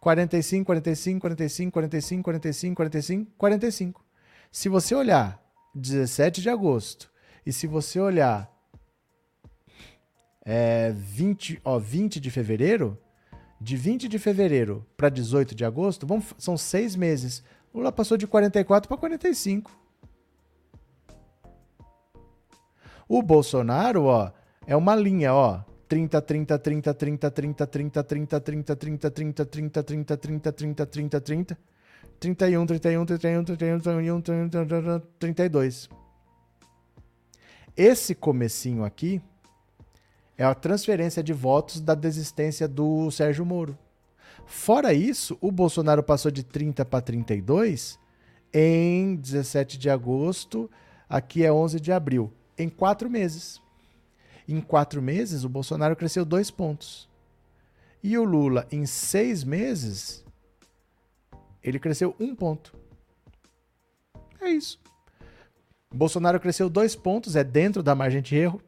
45, 0.00 0.66
45, 0.66 1.20
45, 1.20 1.72
45, 1.72 2.24
45, 2.24 2.76
45, 2.76 3.32
45. 3.38 4.04
Se 4.50 4.68
você 4.68 4.94
olhar 4.96 5.40
17 5.74 6.42
de 6.42 6.50
agosto 6.50 7.10
e 7.44 7.52
se 7.52 7.66
você 7.68 8.00
olhar 8.00 8.55
é, 10.46 10.92
20, 10.96 11.60
ó, 11.64 11.76
20 11.76 12.20
de 12.20 12.30
fevereiro, 12.30 12.96
de 13.60 13.76
20 13.76 14.06
de 14.06 14.16
fevereiro 14.16 14.86
para 14.96 15.08
18 15.08 15.56
de 15.56 15.64
agosto, 15.64 16.06
vamos, 16.06 16.32
são 16.38 16.56
seis 16.56 16.94
meses. 16.94 17.42
Lula 17.74 17.90
passou 17.90 18.16
de 18.16 18.28
44 18.28 18.88
para 18.88 18.96
45. 18.96 19.72
O 23.08 23.22
Bolsonaro, 23.22 24.04
ó, 24.04 24.30
é 24.66 24.76
uma 24.76 24.94
linha, 24.94 25.34
ó. 25.34 25.62
30, 25.88 26.20
30, 26.20 26.58
30, 26.58 26.94
30, 26.94 27.30
30, 27.30 27.66
30, 27.66 28.04
30, 28.04 28.40
30, 28.40 28.40
30, 28.40 29.10
30, 29.10 29.10
30, 29.10 29.44
30, 29.44 30.16
30, 30.16 30.52
30, 30.52 30.86
30, 30.86 31.20
30, 31.20 31.58
31, 32.18 32.66
31, 32.66 33.06
31, 33.06 33.44
31, 33.44 34.20
31, 34.20 34.20
31, 34.20 35.00
32. 35.18 35.88
Esse 37.76 38.14
comecinho 38.14 38.84
aqui 38.84 39.22
é 40.36 40.44
a 40.44 40.54
transferência 40.54 41.22
de 41.22 41.32
votos 41.32 41.80
da 41.80 41.94
desistência 41.94 42.68
do 42.68 43.10
Sérgio 43.10 43.44
Moro. 43.44 43.76
Fora 44.44 44.92
isso, 44.92 45.36
o 45.40 45.50
Bolsonaro 45.50 46.02
passou 46.02 46.30
de 46.30 46.42
30 46.42 46.84
para 46.84 47.00
32 47.00 47.98
em 48.52 49.16
17 49.16 49.76
de 49.76 49.90
agosto, 49.90 50.70
aqui 51.08 51.44
é 51.44 51.52
11 51.52 51.80
de 51.80 51.92
abril, 51.92 52.32
em 52.56 52.68
quatro 52.68 53.10
meses. 53.10 53.60
Em 54.48 54.60
quatro 54.60 55.02
meses, 55.02 55.44
o 55.44 55.48
Bolsonaro 55.48 55.96
cresceu 55.96 56.24
dois 56.24 56.50
pontos. 56.50 57.08
E 58.02 58.16
o 58.16 58.24
Lula, 58.24 58.66
em 58.70 58.86
seis 58.86 59.42
meses, 59.42 60.24
Ele 61.62 61.78
cresceu 61.78 62.14
um 62.20 62.34
ponto. 62.34 62.74
É 64.40 64.48
isso. 64.48 64.80
Bolsonaro 65.92 66.38
cresceu 66.38 66.70
dois 66.70 66.94
pontos, 66.94 67.34
é 67.34 67.42
dentro 67.42 67.82
da 67.82 67.94
margem 67.94 68.22
de 68.22 68.36
erro. 68.36 68.62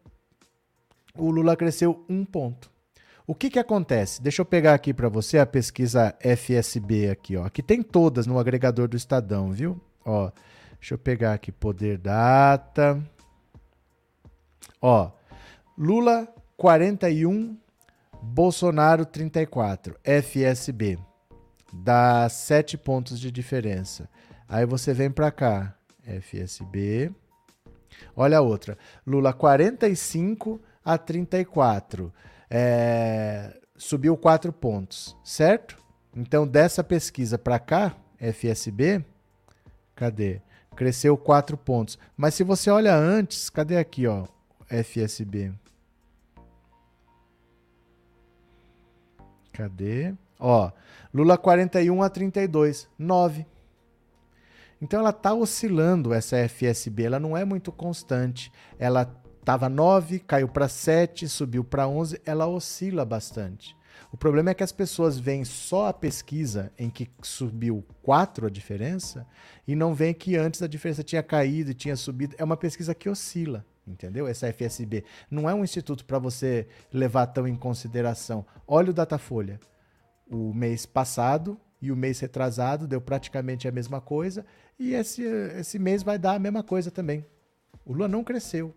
O 1.18 1.30
Lula 1.30 1.56
cresceu 1.56 2.04
um 2.08 2.24
ponto. 2.24 2.70
O 3.26 3.34
que, 3.34 3.50
que 3.50 3.58
acontece? 3.58 4.22
Deixa 4.22 4.40
eu 4.40 4.46
pegar 4.46 4.72
aqui 4.72 4.94
para 4.94 5.08
você 5.08 5.38
a 5.38 5.44
pesquisa 5.44 6.16
FSB 6.20 7.10
aqui, 7.10 7.36
ó. 7.36 7.44
Aqui 7.44 7.62
tem 7.62 7.82
todas 7.82 8.26
no 8.26 8.38
agregador 8.38 8.88
do 8.88 8.96
Estadão, 8.96 9.50
viu? 9.52 9.78
Ó, 10.04 10.30
deixa 10.80 10.94
eu 10.94 10.98
pegar 10.98 11.34
aqui 11.34 11.52
poder 11.52 11.98
data. 11.98 12.98
Ó, 14.80 15.10
Lula 15.76 16.26
41, 16.56 17.58
Bolsonaro 18.22 19.04
34, 19.04 19.96
FSB. 20.02 20.98
Dá 21.72 22.28
7 22.28 22.78
pontos 22.78 23.20
de 23.20 23.30
diferença. 23.30 24.08
Aí 24.48 24.64
você 24.64 24.94
vem 24.94 25.10
para 25.10 25.30
cá, 25.30 25.74
FSB. 26.02 27.12
Olha 28.16 28.38
a 28.38 28.40
outra. 28.40 28.78
Lula 29.06 29.34
45 29.34 30.60
a 30.88 30.96
34 30.96 32.10
é, 32.48 33.60
subiu 33.76 34.16
4 34.16 34.50
pontos, 34.54 35.14
certo? 35.22 35.76
Então, 36.16 36.46
dessa 36.46 36.82
pesquisa 36.82 37.36
para 37.36 37.58
cá, 37.58 37.94
FSB, 38.18 39.04
cadê? 39.94 40.40
Cresceu 40.74 41.14
4 41.18 41.58
pontos. 41.58 41.98
Mas 42.16 42.32
se 42.34 42.42
você 42.42 42.70
olha 42.70 42.96
antes, 42.96 43.50
cadê 43.50 43.76
aqui, 43.76 44.06
ó, 44.06 44.26
FSB? 44.66 45.52
Cadê? 49.52 50.14
Ó, 50.40 50.70
Lula 51.12 51.36
41 51.36 52.02
a 52.02 52.08
32, 52.08 52.88
9. 52.98 53.46
Então 54.80 55.00
ela 55.00 55.10
está 55.10 55.34
oscilando 55.34 56.14
essa 56.14 56.38
FSB, 56.48 57.04
ela 57.04 57.18
não 57.20 57.36
é 57.36 57.44
muito 57.44 57.70
constante. 57.70 58.50
Ela 58.78 59.12
Estava 59.48 59.66
9, 59.66 60.18
caiu 60.18 60.46
para 60.46 60.68
7, 60.68 61.26
subiu 61.26 61.64
para 61.64 61.88
11, 61.88 62.20
ela 62.26 62.46
oscila 62.46 63.02
bastante. 63.02 63.74
O 64.12 64.16
problema 64.18 64.50
é 64.50 64.54
que 64.54 64.62
as 64.62 64.72
pessoas 64.72 65.18
veem 65.18 65.42
só 65.42 65.86
a 65.86 65.92
pesquisa 65.94 66.70
em 66.78 66.90
que 66.90 67.08
subiu 67.22 67.82
4 68.02 68.46
a 68.46 68.50
diferença 68.50 69.26
e 69.66 69.74
não 69.74 69.94
veem 69.94 70.12
que 70.12 70.36
antes 70.36 70.60
a 70.60 70.66
diferença 70.66 71.02
tinha 71.02 71.22
caído 71.22 71.70
e 71.70 71.74
tinha 71.74 71.96
subido. 71.96 72.36
É 72.36 72.44
uma 72.44 72.58
pesquisa 72.58 72.94
que 72.94 73.08
oscila, 73.08 73.64
entendeu? 73.86 74.28
Essa 74.28 74.52
FSB. 74.52 75.02
Não 75.30 75.48
é 75.48 75.54
um 75.54 75.64
instituto 75.64 76.04
para 76.04 76.18
você 76.18 76.66
levar 76.92 77.26
tão 77.28 77.48
em 77.48 77.56
consideração. 77.56 78.44
Olha 78.66 78.90
o 78.90 78.92
Datafolha. 78.92 79.58
O 80.30 80.52
mês 80.52 80.84
passado 80.84 81.58
e 81.80 81.90
o 81.90 81.96
mês 81.96 82.20
retrasado 82.20 82.86
deu 82.86 83.00
praticamente 83.00 83.66
a 83.66 83.72
mesma 83.72 83.98
coisa 83.98 84.44
e 84.78 84.92
esse, 84.92 85.22
esse 85.22 85.78
mês 85.78 86.02
vai 86.02 86.18
dar 86.18 86.34
a 86.34 86.38
mesma 86.38 86.62
coisa 86.62 86.90
também. 86.90 87.24
O 87.82 87.94
Lula 87.94 88.08
não 88.08 88.22
cresceu 88.22 88.76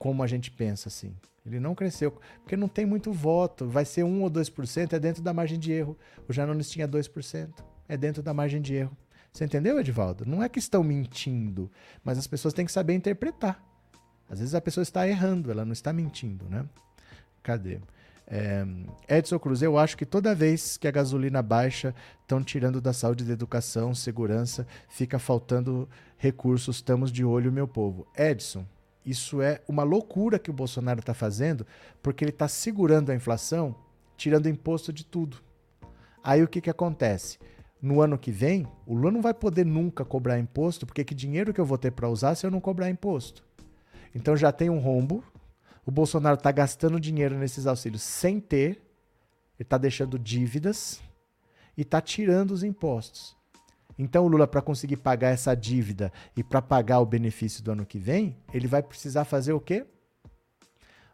como 0.00 0.22
a 0.22 0.26
gente 0.26 0.50
pensa 0.50 0.88
assim. 0.88 1.14
Ele 1.44 1.60
não 1.60 1.74
cresceu, 1.74 2.18
porque 2.42 2.56
não 2.56 2.68
tem 2.68 2.86
muito 2.86 3.12
voto. 3.12 3.68
Vai 3.68 3.84
ser 3.84 4.02
1 4.02 4.22
ou 4.22 4.30
2%, 4.30 4.94
é 4.94 4.98
dentro 4.98 5.22
da 5.22 5.34
margem 5.34 5.58
de 5.58 5.70
erro. 5.72 5.96
O 6.26 6.32
Janones 6.32 6.70
tinha 6.70 6.88
2%, 6.88 7.50
é 7.86 7.98
dentro 7.98 8.22
da 8.22 8.32
margem 8.32 8.62
de 8.62 8.74
erro. 8.74 8.96
Você 9.30 9.44
entendeu, 9.44 9.78
Edivaldo? 9.78 10.24
Não 10.24 10.42
é 10.42 10.48
que 10.48 10.58
estão 10.58 10.82
mentindo, 10.82 11.70
mas 12.02 12.16
as 12.16 12.26
pessoas 12.26 12.54
têm 12.54 12.64
que 12.64 12.72
saber 12.72 12.94
interpretar. 12.94 13.62
Às 14.28 14.38
vezes 14.38 14.54
a 14.54 14.60
pessoa 14.60 14.82
está 14.82 15.06
errando, 15.06 15.50
ela 15.50 15.66
não 15.66 15.72
está 15.72 15.92
mentindo, 15.92 16.48
né? 16.48 16.64
Cadê? 17.42 17.78
É, 18.26 18.64
Edson 19.18 19.38
Cruz, 19.38 19.60
eu 19.60 19.76
acho 19.76 19.98
que 19.98 20.06
toda 20.06 20.34
vez 20.34 20.78
que 20.78 20.88
a 20.88 20.90
gasolina 20.90 21.42
baixa, 21.42 21.94
estão 22.22 22.42
tirando 22.42 22.80
da 22.80 22.94
saúde, 22.94 23.24
da 23.24 23.34
educação, 23.34 23.94
segurança, 23.94 24.66
fica 24.88 25.18
faltando 25.18 25.86
recursos, 26.16 26.76
estamos 26.76 27.12
de 27.12 27.22
olho, 27.22 27.52
meu 27.52 27.68
povo. 27.68 28.06
Edson, 28.16 28.64
isso 29.10 29.42
é 29.42 29.60
uma 29.68 29.82
loucura 29.82 30.38
que 30.38 30.50
o 30.50 30.54
Bolsonaro 30.54 31.00
está 31.00 31.12
fazendo, 31.12 31.66
porque 32.02 32.24
ele 32.24 32.30
está 32.30 32.46
segurando 32.46 33.10
a 33.10 33.14
inflação, 33.14 33.74
tirando 34.16 34.48
imposto 34.48 34.92
de 34.92 35.04
tudo. 35.04 35.38
Aí 36.22 36.42
o 36.42 36.48
que, 36.48 36.60
que 36.60 36.70
acontece? 36.70 37.38
No 37.82 38.00
ano 38.00 38.18
que 38.18 38.30
vem, 38.30 38.66
o 38.86 38.94
Lula 38.94 39.10
não 39.10 39.22
vai 39.22 39.32
poder 39.32 39.64
nunca 39.64 40.04
cobrar 40.04 40.38
imposto, 40.38 40.86
porque 40.86 41.04
que 41.04 41.14
dinheiro 41.14 41.52
que 41.52 41.60
eu 41.60 41.64
vou 41.64 41.78
ter 41.78 41.90
para 41.90 42.08
usar 42.08 42.34
se 42.34 42.46
eu 42.46 42.50
não 42.50 42.60
cobrar 42.60 42.90
imposto? 42.90 43.42
Então 44.14 44.36
já 44.36 44.52
tem 44.52 44.68
um 44.68 44.78
rombo. 44.78 45.24
O 45.84 45.90
Bolsonaro 45.90 46.36
está 46.36 46.52
gastando 46.52 47.00
dinheiro 47.00 47.38
nesses 47.38 47.66
auxílios 47.66 48.02
sem 48.02 48.38
ter, 48.38 48.68
ele 48.68 48.80
está 49.60 49.78
deixando 49.78 50.18
dívidas 50.18 51.00
e 51.76 51.82
está 51.82 52.00
tirando 52.00 52.50
os 52.50 52.62
impostos. 52.62 53.39
Então 53.98 54.24
o 54.24 54.28
Lula, 54.28 54.46
para 54.46 54.62
conseguir 54.62 54.96
pagar 54.96 55.30
essa 55.30 55.54
dívida 55.54 56.12
e 56.36 56.42
para 56.42 56.62
pagar 56.62 57.00
o 57.00 57.06
benefício 57.06 57.62
do 57.62 57.72
ano 57.72 57.86
que 57.86 57.98
vem, 57.98 58.36
ele 58.52 58.66
vai 58.66 58.82
precisar 58.82 59.24
fazer 59.24 59.52
o 59.52 59.60
quê? 59.60 59.86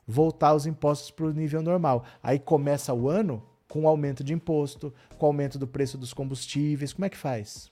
Voltar 0.07 0.55
os 0.55 0.67
impostos 0.67 1.11
para 1.11 1.27
o 1.27 1.33
nível 1.33 1.63
normal. 1.63 2.05
Aí 2.23 2.39
começa 2.39 2.95
o 2.95 3.09
ano 3.09 3.43
com 3.69 3.89
aumento 3.89 4.23
de 4.23 4.33
imposto, 4.33 4.95
com 5.19 5.27
aumento 5.27 5.59
do 5.59 5.67
preço 5.67 5.99
dos 5.99 6.15
combustíveis. 6.15 6.93
Como 6.93 7.05
é 7.05 7.11
que 7.11 7.17
faz? 7.17 7.71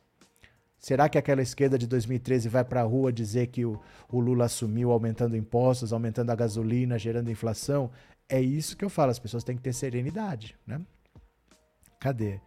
Será 0.85 1.09
que 1.09 1.17
aquela 1.17 1.41
esquerda 1.41 1.79
de 1.79 1.87
2013 1.87 2.47
vai 2.49 2.63
para 2.63 2.83
a 2.83 2.85
rua 2.85 3.11
dizer 3.11 3.47
que 3.47 3.65
o, 3.65 3.81
o 4.13 4.21
Lula 4.21 4.45
assumiu 4.45 4.91
aumentando 4.91 5.35
impostos, 5.35 5.95
aumentando 5.95 6.31
a 6.31 6.35
gasolina, 6.35 6.99
gerando 6.99 7.31
inflação? 7.31 7.91
É 8.29 8.39
isso 8.39 8.77
que 8.77 8.85
eu 8.85 8.91
falo, 8.91 9.11
as 9.11 9.19
pessoas 9.19 9.43
têm 9.43 9.57
que 9.57 9.63
ter 9.63 9.73
serenidade, 9.73 10.55
né? 10.67 10.81
Cadê? 11.99 12.39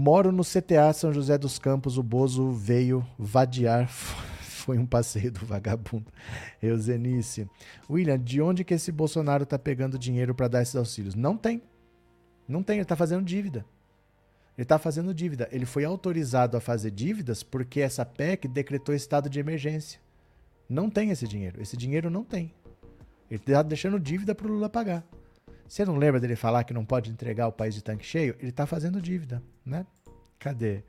Moro 0.00 0.30
no 0.30 0.44
CTA 0.44 0.92
São 0.92 1.12
José 1.12 1.36
dos 1.36 1.58
Campos, 1.58 1.98
o 1.98 2.04
Bozo 2.04 2.52
veio 2.52 3.04
vadiar. 3.18 3.88
Foi 4.38 4.78
um 4.78 4.86
passeio 4.86 5.32
do 5.32 5.44
vagabundo. 5.44 6.06
Eusenice. 6.62 7.50
William, 7.90 8.16
de 8.16 8.40
onde 8.40 8.62
que 8.62 8.74
esse 8.74 8.92
Bolsonaro 8.92 9.44
tá 9.44 9.58
pegando 9.58 9.98
dinheiro 9.98 10.36
para 10.36 10.46
dar 10.46 10.62
esses 10.62 10.76
auxílios? 10.76 11.16
Não 11.16 11.36
tem. 11.36 11.60
Não 12.46 12.62
tem, 12.62 12.76
ele 12.76 12.84
tá 12.84 12.94
fazendo 12.94 13.24
dívida. 13.24 13.66
Ele 14.56 14.62
está 14.62 14.78
fazendo 14.78 15.12
dívida. 15.12 15.48
Ele 15.50 15.66
foi 15.66 15.84
autorizado 15.84 16.56
a 16.56 16.60
fazer 16.60 16.92
dívidas 16.92 17.42
porque 17.42 17.80
essa 17.80 18.06
PEC 18.06 18.46
decretou 18.46 18.94
estado 18.94 19.28
de 19.28 19.40
emergência. 19.40 20.00
Não 20.68 20.88
tem 20.88 21.10
esse 21.10 21.26
dinheiro. 21.26 21.60
Esse 21.60 21.76
dinheiro 21.76 22.08
não 22.08 22.22
tem. 22.22 22.54
Ele 23.28 23.40
está 23.40 23.64
deixando 23.64 23.98
dívida 23.98 24.32
para 24.32 24.46
o 24.46 24.50
Lula 24.50 24.68
pagar. 24.68 25.04
Você 25.68 25.84
não 25.84 25.96
lembra 25.96 26.18
dele 26.18 26.34
falar 26.34 26.64
que 26.64 26.72
não 26.72 26.84
pode 26.84 27.10
entregar 27.10 27.46
o 27.46 27.52
país 27.52 27.74
de 27.74 27.84
tanque 27.84 28.04
cheio? 28.04 28.34
Ele 28.40 28.48
está 28.48 28.66
fazendo 28.66 29.02
dívida, 29.02 29.42
né? 29.64 29.84
Cadê? 30.38 30.82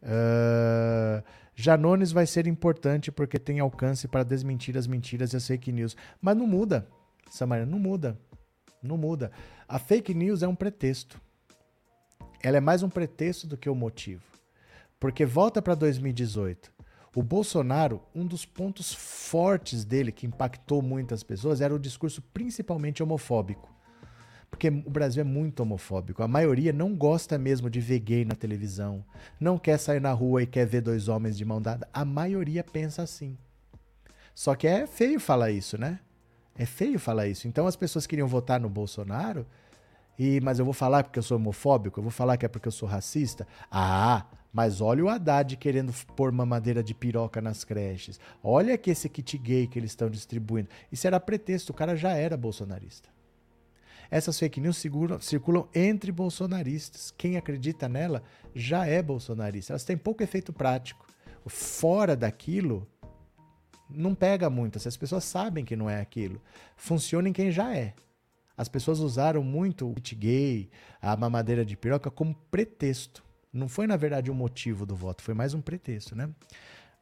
Uh, 0.00 1.22
Janones 1.54 2.12
vai 2.12 2.24
ser 2.24 2.46
importante 2.46 3.10
porque 3.10 3.40
tem 3.40 3.58
alcance 3.58 4.06
para 4.06 4.22
desmentir 4.22 4.78
as 4.78 4.86
mentiras 4.86 5.32
e 5.32 5.36
as 5.36 5.46
fake 5.46 5.72
news. 5.72 5.96
Mas 6.20 6.36
não 6.36 6.46
muda, 6.46 6.86
Samara, 7.28 7.66
não 7.66 7.80
muda. 7.80 8.16
Não 8.80 8.96
muda. 8.96 9.32
A 9.66 9.80
fake 9.80 10.14
news 10.14 10.44
é 10.44 10.48
um 10.48 10.54
pretexto. 10.54 11.20
Ela 12.40 12.58
é 12.58 12.60
mais 12.60 12.84
um 12.84 12.88
pretexto 12.88 13.48
do 13.48 13.56
que 13.56 13.68
o 13.68 13.72
um 13.72 13.76
motivo. 13.76 14.22
Porque 15.00 15.26
volta 15.26 15.60
para 15.60 15.74
2018. 15.74 16.72
O 17.16 17.22
Bolsonaro, 17.22 18.00
um 18.14 18.24
dos 18.24 18.46
pontos 18.46 18.94
fortes 18.94 19.84
dele 19.84 20.12
que 20.12 20.26
impactou 20.26 20.80
muitas 20.80 21.24
pessoas 21.24 21.60
era 21.60 21.74
o 21.74 21.78
discurso 21.78 22.22
principalmente 22.32 23.02
homofóbico. 23.02 23.77
Porque 24.50 24.68
o 24.68 24.90
Brasil 24.90 25.20
é 25.20 25.24
muito 25.24 25.60
homofóbico. 25.60 26.22
A 26.22 26.28
maioria 26.28 26.72
não 26.72 26.94
gosta 26.96 27.38
mesmo 27.38 27.68
de 27.68 27.80
ver 27.80 28.00
gay 28.00 28.24
na 28.24 28.34
televisão. 28.34 29.04
Não 29.38 29.58
quer 29.58 29.78
sair 29.78 30.00
na 30.00 30.12
rua 30.12 30.42
e 30.42 30.46
quer 30.46 30.66
ver 30.66 30.80
dois 30.80 31.06
homens 31.08 31.36
de 31.36 31.44
mão 31.44 31.60
dada. 31.60 31.88
A 31.92 32.04
maioria 32.04 32.64
pensa 32.64 33.02
assim. 33.02 33.36
Só 34.34 34.54
que 34.54 34.66
é 34.66 34.86
feio 34.86 35.20
falar 35.20 35.50
isso, 35.50 35.76
né? 35.78 36.00
É 36.56 36.66
feio 36.66 36.98
falar 36.98 37.28
isso. 37.28 37.46
Então 37.46 37.66
as 37.66 37.76
pessoas 37.76 38.06
queriam 38.06 38.26
votar 38.26 38.60
no 38.60 38.68
Bolsonaro, 38.68 39.46
e 40.18 40.40
mas 40.40 40.58
eu 40.58 40.64
vou 40.64 40.74
falar 40.74 41.04
porque 41.04 41.18
eu 41.18 41.22
sou 41.22 41.36
homofóbico, 41.36 42.00
eu 42.00 42.02
vou 42.02 42.10
falar 42.10 42.36
que 42.36 42.44
é 42.44 42.48
porque 42.48 42.66
eu 42.66 42.72
sou 42.72 42.88
racista. 42.88 43.46
Ah, 43.70 44.26
mas 44.52 44.80
olha 44.80 45.04
o 45.04 45.08
Haddad 45.08 45.56
querendo 45.56 45.92
pôr 46.16 46.32
mamadeira 46.32 46.82
de 46.82 46.94
piroca 46.94 47.40
nas 47.40 47.62
creches. 47.62 48.18
Olha 48.42 48.76
que 48.76 48.90
esse 48.90 49.08
kit 49.08 49.38
gay 49.38 49.66
que 49.68 49.78
eles 49.78 49.92
estão 49.92 50.10
distribuindo. 50.10 50.68
Isso 50.90 51.06
era 51.06 51.20
pretexto, 51.20 51.70
o 51.70 51.74
cara 51.74 51.94
já 51.94 52.12
era 52.12 52.36
bolsonarista. 52.36 53.08
Essas 54.10 54.38
fake 54.38 54.60
news 54.60 54.78
circulam, 55.20 55.68
entre 55.74 56.10
bolsonaristas. 56.10 57.12
Quem 57.16 57.36
acredita 57.36 57.88
nela 57.88 58.22
já 58.54 58.86
é 58.86 59.02
bolsonarista. 59.02 59.72
Elas 59.72 59.84
têm 59.84 59.96
pouco 59.96 60.22
efeito 60.22 60.52
prático. 60.52 61.06
Fora 61.46 62.16
daquilo, 62.16 62.86
não 63.88 64.14
pega 64.14 64.48
muito. 64.48 64.76
As 64.76 64.96
pessoas 64.96 65.24
sabem 65.24 65.64
que 65.64 65.76
não 65.76 65.88
é 65.88 66.00
aquilo. 66.00 66.40
Funciona 66.76 67.28
em 67.28 67.32
quem 67.32 67.50
já 67.50 67.74
é. 67.74 67.94
As 68.56 68.68
pessoas 68.68 68.98
usaram 68.98 69.42
muito 69.42 69.88
o 69.88 69.94
kit 69.94 70.16
gay, 70.16 70.70
a 71.00 71.16
mamadeira 71.16 71.64
de 71.64 71.76
piroca, 71.76 72.10
como 72.10 72.34
pretexto. 72.50 73.24
Não 73.52 73.68
foi, 73.68 73.86
na 73.86 73.96
verdade, 73.96 74.30
o 74.30 74.34
um 74.34 74.36
motivo 74.36 74.84
do 74.84 74.96
voto, 74.96 75.22
foi 75.22 75.32
mais 75.32 75.54
um 75.54 75.60
pretexto, 75.60 76.16
né? 76.16 76.28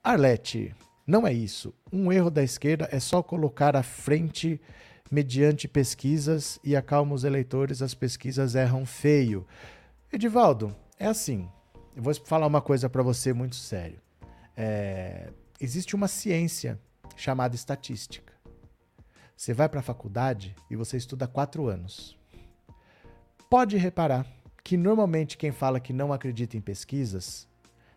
Arlete, 0.04 0.74
não 1.06 1.26
é 1.26 1.32
isso. 1.32 1.74
Um 1.90 2.12
erro 2.12 2.30
da 2.30 2.42
esquerda 2.42 2.88
é 2.92 3.00
só 3.00 3.22
colocar 3.22 3.74
à 3.74 3.82
frente 3.82 4.60
mediante 5.10 5.68
pesquisas 5.68 6.58
e 6.62 6.74
acalma 6.74 7.14
os 7.14 7.24
eleitores, 7.24 7.82
as 7.82 7.94
pesquisas 7.94 8.54
erram 8.54 8.84
feio. 8.84 9.46
Edivaldo, 10.12 10.74
é 10.98 11.06
assim. 11.06 11.48
eu 11.94 12.02
vou 12.02 12.14
falar 12.14 12.46
uma 12.46 12.60
coisa 12.60 12.88
para 12.88 13.02
você 13.02 13.32
muito 13.32 13.56
sério. 13.56 14.00
É, 14.56 15.30
existe 15.60 15.94
uma 15.94 16.08
ciência 16.08 16.78
chamada 17.16 17.54
estatística. 17.54 18.32
Você 19.36 19.52
vai 19.52 19.68
para 19.68 19.80
a 19.80 19.82
faculdade 19.82 20.54
e 20.70 20.76
você 20.76 20.96
estuda 20.96 21.26
quatro 21.26 21.66
anos. 21.66 22.16
Pode 23.50 23.76
reparar 23.76 24.26
que 24.64 24.76
normalmente 24.76 25.36
quem 25.36 25.52
fala 25.52 25.78
que 25.78 25.92
não 25.92 26.12
acredita 26.12 26.56
em 26.56 26.60
pesquisas 26.60 27.46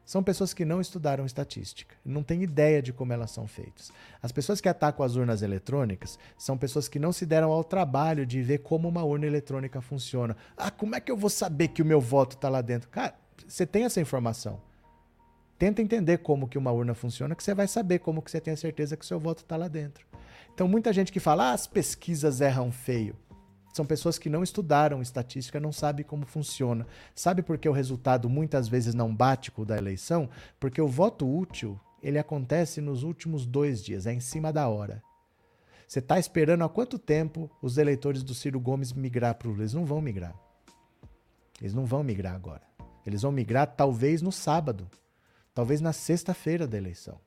são 0.10 0.23
pessoas 0.23 0.56
que 0.56 0.65
não 0.65 0.81
estudaram 0.81 1.23
estatística, 1.23 1.95
não 2.03 2.23
têm 2.23 2.41
ideia 2.41 2.81
de 2.81 2.91
como 2.91 3.14
elas 3.14 3.30
são 3.30 3.45
feitas. 3.45 3.91
As 4.23 4.31
pessoas 4.31 4.60
que 4.60 4.68
atacam 4.68 5.06
as 5.06 5.15
urnas 5.15 5.44
eletrônicas 5.44 6.18
são 6.36 6.57
pessoas 6.57 6.88
que 6.88 6.98
não 6.98 7.11
se 7.14 7.27
deram 7.27 7.52
ao 7.52 7.64
trabalho 7.64 8.26
de 8.26 8.41
ver 8.41 8.57
como 8.57 8.90
uma 8.90 9.03
urna 9.03 9.27
eletrônica 9.27 9.80
funciona. 9.81 10.36
Ah, 10.57 10.72
como 10.72 10.95
é 10.95 10.99
que 10.99 11.11
eu 11.11 11.15
vou 11.15 11.30
saber 11.30 11.68
que 11.68 11.84
o 11.84 11.86
meu 11.86 12.02
voto 12.02 12.31
está 12.31 12.49
lá 12.49 12.60
dentro? 12.60 12.90
Cara, 12.90 13.14
você 13.48 13.68
tem 13.68 13.84
essa 13.84 14.02
informação. 14.02 14.60
Tenta 15.60 15.80
entender 15.80 16.18
como 16.18 16.48
que 16.48 16.57
uma 16.57 16.72
urna 16.72 16.95
funciona, 16.95 17.36
que 17.36 17.44
você 17.44 17.53
vai 17.53 17.68
saber 17.68 17.99
como 17.99 18.23
que 18.23 18.31
você 18.31 18.41
tem 18.41 18.56
a 18.56 18.57
certeza 18.57 18.98
que 18.98 19.06
o 19.06 19.07
seu 19.07 19.19
voto 19.19 19.44
está 19.44 19.57
lá 19.57 19.68
dentro. 19.68 20.07
Então, 20.52 20.68
muita 20.68 20.91
gente 20.91 21.11
que 21.11 21.19
fala, 21.19 21.52
ah, 21.52 21.53
as 21.53 21.68
pesquisas 21.68 22.41
erram 22.41 22.72
feio. 22.72 23.15
São 23.74 23.86
pessoas 23.86 24.18
que 24.18 24.30
não 24.30 24.44
estudaram 24.44 25.02
estatística, 25.02 25.60
não 25.60 25.72
sabem 25.72 26.06
como 26.06 26.26
funciona. 26.26 26.88
Sabe 27.14 27.41
por 27.41 27.58
que 27.58 27.70
o 27.70 27.74
resultado 27.74 28.30
muitas 28.30 28.68
vezes 28.68 28.94
não 28.94 29.16
bate 29.16 29.52
com 29.52 29.62
o 29.62 29.66
da 29.66 29.78
eleição? 29.78 30.30
Porque 30.60 30.82
o 30.82 30.88
voto 30.88 31.30
útil 31.30 31.80
ele 32.02 32.18
acontece 32.18 32.82
nos 32.82 33.04
últimos 33.04 33.46
dois 33.46 33.84
dias, 33.84 34.06
é 34.08 34.14
em 34.14 34.20
cima 34.20 34.52
da 34.52 34.68
hora. 34.68 35.04
Você 35.88 36.00
está 36.00 36.20
esperando 36.20 36.64
há 36.64 36.70
quanto 36.70 37.00
tempo 37.00 37.50
os 37.62 37.78
eleitores 37.78 38.24
do 38.24 38.34
Ciro 38.34 38.60
Gomes 38.60 38.94
migrar 38.94 39.36
para 39.36 39.48
o 39.48 39.52
Lula? 39.52 39.64
Eles 39.64 39.74
não 39.74 39.86
vão 39.86 40.02
migrar. 40.02 40.36
Eles 41.60 41.74
não 41.74 41.86
vão 41.86 42.04
migrar 42.04 42.36
agora. 42.36 42.62
Eles 43.06 43.22
vão 43.22 43.32
migrar 43.32 43.68
talvez 43.76 44.22
no 44.22 44.32
sábado, 44.32 44.90
talvez 45.54 45.82
na 45.82 45.91
sexta-feira 45.91 46.68
da 46.68 46.78
eleição. 46.78 47.20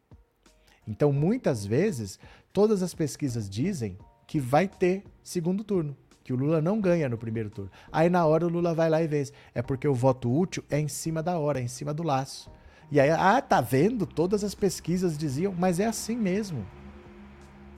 Então, 0.86 1.12
muitas 1.12 1.66
vezes, 1.66 2.18
todas 2.52 2.82
as 2.82 2.94
pesquisas 2.94 3.48
dizem 3.48 3.98
que 4.26 4.40
vai 4.40 4.68
ter 4.68 5.04
segundo 5.22 5.64
turno 5.64 5.96
que 6.22 6.32
o 6.32 6.36
Lula 6.36 6.60
não 6.60 6.80
ganha 6.80 7.08
no 7.08 7.18
primeiro 7.18 7.50
turno. 7.50 7.70
Aí 7.90 8.08
na 8.08 8.24
hora 8.24 8.46
o 8.46 8.48
Lula 8.48 8.74
vai 8.74 8.88
lá 8.88 9.02
e 9.02 9.06
vence. 9.06 9.32
É 9.54 9.60
porque 9.60 9.86
o 9.88 9.94
voto 9.94 10.32
útil 10.32 10.64
é 10.70 10.78
em 10.78 10.88
cima 10.88 11.22
da 11.22 11.38
hora, 11.38 11.60
é 11.60 11.62
em 11.62 11.68
cima 11.68 11.92
do 11.92 12.02
laço. 12.02 12.50
E 12.90 13.00
aí, 13.00 13.10
ah, 13.10 13.40
tá 13.40 13.60
vendo? 13.60 14.06
Todas 14.06 14.44
as 14.44 14.54
pesquisas 14.54 15.16
diziam, 15.16 15.52
mas 15.52 15.80
é 15.80 15.86
assim 15.86 16.16
mesmo. 16.16 16.64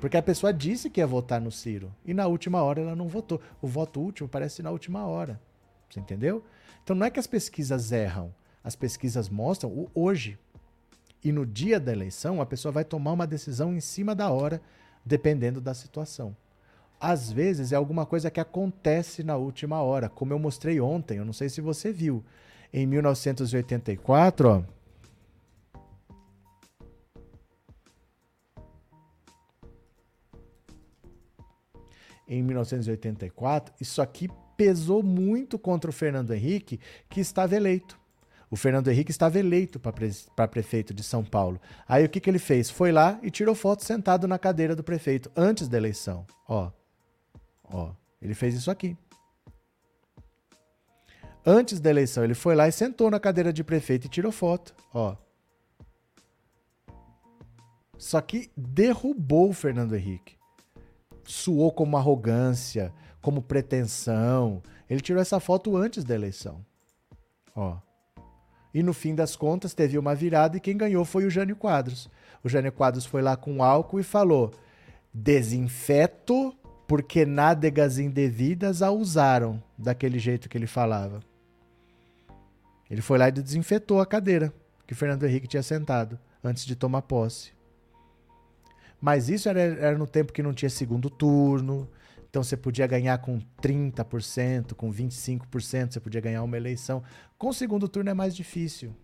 Porque 0.00 0.16
a 0.16 0.22
pessoa 0.22 0.52
disse 0.52 0.90
que 0.90 1.00
ia 1.00 1.06
votar 1.06 1.40
no 1.40 1.50
Ciro 1.50 1.94
e 2.04 2.12
na 2.12 2.26
última 2.26 2.62
hora 2.62 2.82
ela 2.82 2.96
não 2.96 3.08
votou. 3.08 3.40
O 3.62 3.66
voto 3.66 4.04
útil 4.04 4.28
parece 4.28 4.62
na 4.62 4.70
última 4.70 5.06
hora. 5.06 5.40
Você 5.88 6.00
entendeu? 6.00 6.44
Então 6.82 6.94
não 6.94 7.06
é 7.06 7.10
que 7.10 7.20
as 7.20 7.26
pesquisas 7.26 7.92
erram. 7.92 8.34
As 8.62 8.76
pesquisas 8.76 9.28
mostram 9.28 9.70
o 9.70 9.90
hoje. 9.94 10.38
E 11.22 11.32
no 11.32 11.46
dia 11.46 11.80
da 11.80 11.92
eleição, 11.92 12.42
a 12.42 12.46
pessoa 12.46 12.72
vai 12.72 12.84
tomar 12.84 13.12
uma 13.12 13.26
decisão 13.26 13.72
em 13.72 13.80
cima 13.80 14.14
da 14.14 14.28
hora, 14.28 14.60
dependendo 15.06 15.58
da 15.58 15.72
situação 15.72 16.36
às 17.04 17.30
vezes 17.30 17.70
é 17.70 17.76
alguma 17.76 18.06
coisa 18.06 18.30
que 18.30 18.40
acontece 18.40 19.22
na 19.22 19.36
última 19.36 19.82
hora, 19.82 20.08
como 20.08 20.32
eu 20.32 20.38
mostrei 20.38 20.80
ontem, 20.80 21.18
eu 21.18 21.24
não 21.24 21.34
sei 21.34 21.50
se 21.50 21.60
você 21.60 21.92
viu. 21.92 22.24
Em 22.72 22.86
1984, 22.86 24.48
ó, 24.48 24.62
em 32.26 32.42
1984, 32.42 33.74
isso 33.78 34.00
aqui 34.00 34.30
pesou 34.56 35.02
muito 35.02 35.58
contra 35.58 35.90
o 35.90 35.92
Fernando 35.92 36.32
Henrique, 36.32 36.80
que 37.10 37.20
estava 37.20 37.54
eleito. 37.54 38.00
O 38.50 38.56
Fernando 38.56 38.88
Henrique 38.88 39.10
estava 39.10 39.38
eleito 39.38 39.78
para 39.78 39.92
pre 39.92 40.10
prefeito 40.50 40.94
de 40.94 41.02
São 41.02 41.22
Paulo. 41.22 41.60
Aí 41.86 42.04
o 42.04 42.08
que, 42.08 42.20
que 42.20 42.30
ele 42.30 42.38
fez? 42.38 42.70
Foi 42.70 42.92
lá 42.92 43.18
e 43.22 43.30
tirou 43.30 43.54
foto 43.54 43.84
sentado 43.84 44.26
na 44.26 44.38
cadeira 44.38 44.74
do 44.74 44.82
prefeito, 44.82 45.30
antes 45.36 45.68
da 45.68 45.76
eleição. 45.76 46.24
Ó. 46.48 46.70
Ó, 47.64 47.92
ele 48.20 48.34
fez 48.34 48.54
isso 48.54 48.70
aqui. 48.70 48.96
Antes 51.46 51.78
da 51.78 51.90
eleição, 51.90 52.24
ele 52.24 52.34
foi 52.34 52.54
lá 52.54 52.66
e 52.66 52.72
sentou 52.72 53.10
na 53.10 53.20
cadeira 53.20 53.52
de 53.52 53.62
prefeito 53.62 54.06
e 54.06 54.10
tirou 54.10 54.32
foto. 54.32 54.74
Ó. 54.92 55.14
Só 57.98 58.20
que 58.20 58.50
derrubou 58.56 59.50
o 59.50 59.52
Fernando 59.52 59.94
Henrique. 59.94 60.36
Suou 61.24 61.70
como 61.70 61.96
arrogância, 61.96 62.92
como 63.20 63.42
pretensão. 63.42 64.62
Ele 64.88 65.00
tirou 65.00 65.20
essa 65.20 65.38
foto 65.38 65.76
antes 65.76 66.02
da 66.02 66.14
eleição. 66.14 66.64
Ó. 67.54 67.78
E 68.72 68.82
no 68.82 68.92
fim 68.92 69.14
das 69.14 69.36
contas 69.36 69.72
teve 69.72 69.98
uma 69.98 70.14
virada 70.14 70.56
e 70.56 70.60
quem 70.60 70.76
ganhou 70.76 71.04
foi 71.04 71.24
o 71.24 71.30
Jânio 71.30 71.56
Quadros. 71.56 72.10
O 72.42 72.48
Jânio 72.48 72.72
Quadros 72.72 73.06
foi 73.06 73.22
lá 73.22 73.36
com 73.36 73.62
álcool 73.62 74.00
e 74.00 74.02
falou: 74.02 74.50
desinfeto 75.12 76.56
porque 76.86 77.24
nádegas 77.24 77.98
indevidas 77.98 78.82
a 78.82 78.90
usaram 78.90 79.62
daquele 79.76 80.18
jeito 80.18 80.48
que 80.48 80.56
ele 80.56 80.66
falava. 80.66 81.20
Ele 82.90 83.00
foi 83.00 83.18
lá 83.18 83.28
e 83.28 83.32
desinfetou 83.32 84.00
a 84.00 84.06
cadeira 84.06 84.52
que 84.86 84.94
Fernando 84.94 85.24
Henrique 85.24 85.48
tinha 85.48 85.62
sentado 85.62 86.18
antes 86.42 86.64
de 86.66 86.76
tomar 86.76 87.02
posse. 87.02 87.52
Mas 89.00 89.28
isso 89.28 89.48
era, 89.48 89.60
era 89.60 89.98
no 89.98 90.06
tempo 90.06 90.32
que 90.32 90.42
não 90.42 90.52
tinha 90.52 90.70
segundo 90.70 91.08
turno, 91.08 91.88
então 92.28 92.42
você 92.42 92.56
podia 92.56 92.86
ganhar 92.86 93.16
com 93.18 93.40
30%, 93.62 94.74
com 94.74 94.92
25%, 94.92 95.92
você 95.92 96.00
podia 96.00 96.20
ganhar 96.20 96.42
uma 96.42 96.56
eleição. 96.56 97.02
Com 97.38 97.48
o 97.48 97.54
segundo 97.54 97.88
turno 97.88 98.10
é 98.10 98.14
mais 98.14 98.34
difícil. 98.36 98.94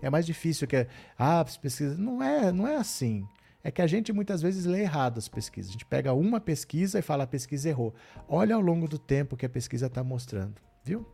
É 0.00 0.10
mais 0.10 0.26
difícil 0.26 0.66
que 0.66 0.86
ah, 1.16 1.40
as 1.40 1.56
pesquisas 1.56 1.98
não 1.98 2.22
é, 2.22 2.50
não 2.50 2.66
é 2.66 2.76
assim 2.76 3.26
é 3.64 3.70
que 3.70 3.82
a 3.82 3.86
gente 3.86 4.12
muitas 4.12 4.42
vezes 4.42 4.64
lê 4.64 4.82
errado 4.82 5.18
as 5.18 5.28
pesquisas. 5.28 5.70
A 5.70 5.72
gente 5.72 5.86
pega 5.86 6.12
uma 6.12 6.40
pesquisa 6.40 6.98
e 6.98 7.02
fala 7.02 7.24
a 7.24 7.26
pesquisa 7.26 7.68
errou. 7.68 7.94
Olha 8.28 8.54
ao 8.54 8.60
longo 8.60 8.88
do 8.88 8.98
tempo 8.98 9.36
que 9.36 9.46
a 9.46 9.48
pesquisa 9.48 9.86
está 9.86 10.02
mostrando, 10.02 10.54
viu? 10.84 11.06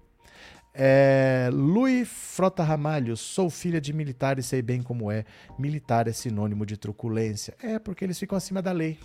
É, 0.75 1.51
Luiz 1.53 2.09
Frota 2.09 2.63
Ramalho, 2.63 3.17
sou 3.17 3.51
filha 3.51 3.81
de 3.81 3.93
militar 3.93 4.39
e 4.39 4.43
sei 4.43 4.63
bem 4.63 4.81
como 4.81 5.11
é. 5.11 5.25
Militar 5.59 6.07
é 6.07 6.13
sinônimo 6.13 6.65
de 6.65 6.77
truculência. 6.77 7.55
É 7.61 7.79
porque 7.79 8.05
eles 8.05 8.19
ficam 8.19 8.39
acima 8.39 8.63
da 8.63 8.73
lei. 8.73 8.99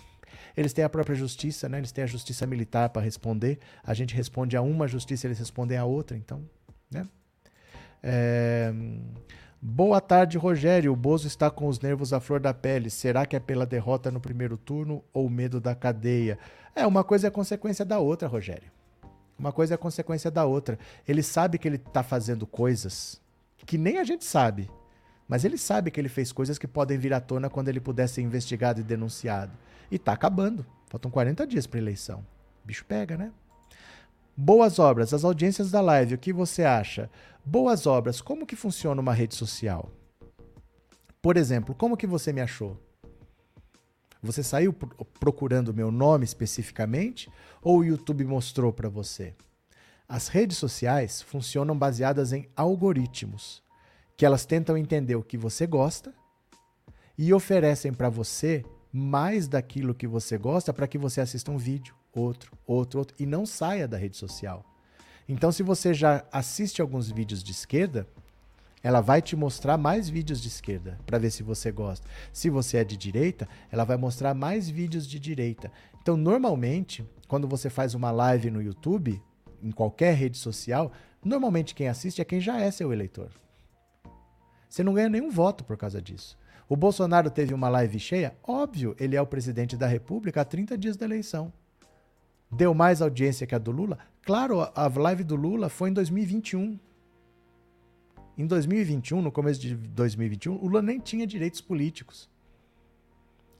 Eles 0.56 0.72
têm 0.72 0.84
a 0.84 0.88
própria 0.88 1.16
justiça, 1.16 1.68
né? 1.68 1.78
Eles 1.78 1.90
têm 1.90 2.04
a 2.04 2.06
justiça 2.06 2.46
militar 2.46 2.90
para 2.90 3.02
responder. 3.02 3.58
A 3.82 3.92
gente 3.92 4.14
responde 4.14 4.56
a 4.56 4.62
uma 4.62 4.86
justiça, 4.86 5.26
eles 5.26 5.38
respondem 5.38 5.76
a 5.76 5.84
outra, 5.84 6.16
então, 6.16 6.48
né? 6.90 7.08
É... 8.02 8.72
Boa 9.66 9.98
tarde, 9.98 10.36
Rogério. 10.36 10.92
O 10.92 10.96
Bozo 10.96 11.26
está 11.26 11.50
com 11.50 11.66
os 11.66 11.80
nervos 11.80 12.12
à 12.12 12.20
flor 12.20 12.38
da 12.38 12.52
pele. 12.52 12.90
Será 12.90 13.24
que 13.24 13.34
é 13.34 13.40
pela 13.40 13.64
derrota 13.64 14.10
no 14.10 14.20
primeiro 14.20 14.58
turno 14.58 15.02
ou 15.10 15.30
medo 15.30 15.58
da 15.58 15.74
cadeia? 15.74 16.38
É, 16.76 16.86
uma 16.86 17.02
coisa 17.02 17.28
é 17.28 17.30
consequência 17.30 17.82
da 17.82 17.98
outra, 17.98 18.28
Rogério. 18.28 18.70
Uma 19.38 19.52
coisa 19.52 19.72
é 19.72 19.76
consequência 19.78 20.30
da 20.30 20.44
outra. 20.44 20.78
Ele 21.08 21.22
sabe 21.22 21.56
que 21.56 21.66
ele 21.66 21.76
está 21.76 22.02
fazendo 22.02 22.46
coisas 22.46 23.18
que 23.64 23.78
nem 23.78 23.96
a 23.96 24.04
gente 24.04 24.26
sabe. 24.26 24.70
Mas 25.26 25.46
ele 25.46 25.56
sabe 25.56 25.90
que 25.90 25.98
ele 25.98 26.10
fez 26.10 26.30
coisas 26.30 26.58
que 26.58 26.68
podem 26.68 26.98
vir 26.98 27.14
à 27.14 27.20
tona 27.20 27.48
quando 27.48 27.70
ele 27.70 27.80
puder 27.80 28.06
ser 28.06 28.20
investigado 28.20 28.82
e 28.82 28.84
denunciado. 28.84 29.52
E 29.90 29.96
está 29.96 30.12
acabando. 30.12 30.66
Faltam 30.88 31.10
40 31.10 31.46
dias 31.46 31.66
para 31.66 31.80
eleição. 31.80 32.18
O 32.62 32.66
bicho 32.66 32.84
pega, 32.84 33.16
né? 33.16 33.32
Boas 34.36 34.80
obras, 34.80 35.14
as 35.14 35.24
audiências 35.24 35.70
da 35.70 35.80
live, 35.80 36.16
o 36.16 36.18
que 36.18 36.32
você 36.32 36.64
acha? 36.64 37.08
Boas 37.46 37.86
obras, 37.86 38.22
como 38.22 38.46
que 38.46 38.56
funciona 38.56 38.98
uma 39.02 39.12
rede 39.12 39.34
social? 39.34 39.90
Por 41.20 41.36
exemplo, 41.36 41.74
como 41.74 41.94
que 41.94 42.06
você 42.06 42.32
me 42.32 42.40
achou? 42.40 42.80
Você 44.22 44.42
saiu 44.42 44.72
procurando 45.20 45.74
meu 45.74 45.90
nome 45.90 46.24
especificamente 46.24 47.30
ou 47.60 47.80
o 47.80 47.84
YouTube 47.84 48.24
mostrou 48.24 48.72
para 48.72 48.88
você? 48.88 49.34
As 50.08 50.28
redes 50.28 50.56
sociais 50.56 51.20
funcionam 51.20 51.76
baseadas 51.76 52.32
em 52.32 52.48
algoritmos, 52.56 53.62
que 54.16 54.24
elas 54.24 54.46
tentam 54.46 54.78
entender 54.78 55.16
o 55.16 55.22
que 55.22 55.36
você 55.36 55.66
gosta 55.66 56.14
e 57.18 57.30
oferecem 57.34 57.92
para 57.92 58.08
você 58.08 58.64
mais 58.90 59.46
daquilo 59.46 59.94
que 59.94 60.06
você 60.06 60.38
gosta 60.38 60.72
para 60.72 60.88
que 60.88 60.96
você 60.96 61.20
assista 61.20 61.50
um 61.50 61.58
vídeo, 61.58 61.94
outro, 62.10 62.56
outro, 62.66 63.00
outro, 63.00 63.16
e 63.18 63.26
não 63.26 63.44
saia 63.44 63.86
da 63.86 63.98
rede 63.98 64.16
social. 64.16 64.64
Então, 65.28 65.50
se 65.50 65.62
você 65.62 65.94
já 65.94 66.24
assiste 66.30 66.82
alguns 66.82 67.10
vídeos 67.10 67.42
de 67.42 67.52
esquerda, 67.52 68.06
ela 68.82 69.00
vai 69.00 69.22
te 69.22 69.34
mostrar 69.34 69.78
mais 69.78 70.10
vídeos 70.10 70.42
de 70.42 70.48
esquerda 70.48 70.98
para 71.06 71.16
ver 71.16 71.30
se 71.30 71.42
você 71.42 71.72
gosta. 71.72 72.06
Se 72.30 72.50
você 72.50 72.76
é 72.76 72.84
de 72.84 72.98
direita, 72.98 73.48
ela 73.72 73.84
vai 73.84 73.96
mostrar 73.96 74.34
mais 74.34 74.68
vídeos 74.68 75.08
de 75.08 75.18
direita. 75.18 75.72
Então, 76.02 76.18
normalmente, 76.18 77.08
quando 77.26 77.48
você 77.48 77.70
faz 77.70 77.94
uma 77.94 78.10
live 78.10 78.50
no 78.50 78.60
YouTube, 78.60 79.22
em 79.62 79.70
qualquer 79.70 80.14
rede 80.14 80.36
social, 80.36 80.92
normalmente 81.24 81.74
quem 81.74 81.88
assiste 81.88 82.20
é 82.20 82.24
quem 82.24 82.38
já 82.38 82.60
é 82.60 82.70
seu 82.70 82.92
eleitor. 82.92 83.30
Você 84.68 84.82
não 84.82 84.92
ganha 84.92 85.08
nenhum 85.08 85.30
voto 85.30 85.64
por 85.64 85.78
causa 85.78 86.02
disso. 86.02 86.36
O 86.68 86.76
Bolsonaro 86.76 87.30
teve 87.30 87.54
uma 87.54 87.70
live 87.70 87.98
cheia? 87.98 88.36
Óbvio, 88.42 88.94
ele 88.98 89.16
é 89.16 89.22
o 89.22 89.26
presidente 89.26 89.76
da 89.76 89.86
República 89.86 90.42
há 90.42 90.44
30 90.44 90.76
dias 90.76 90.96
da 90.98 91.06
eleição. 91.06 91.50
Deu 92.50 92.74
mais 92.74 93.00
audiência 93.00 93.46
que 93.46 93.54
a 93.54 93.58
do 93.58 93.70
Lula? 93.70 93.98
Claro, 94.24 94.60
a 94.74 94.88
live 94.88 95.22
do 95.22 95.36
Lula 95.36 95.68
foi 95.68 95.90
em 95.90 95.92
2021. 95.92 96.78
Em 98.38 98.46
2021, 98.46 99.20
no 99.20 99.30
começo 99.30 99.60
de 99.60 99.74
2021, 99.74 100.54
o 100.54 100.66
Lula 100.66 100.80
nem 100.80 100.98
tinha 100.98 101.26
direitos 101.26 101.60
políticos. 101.60 102.30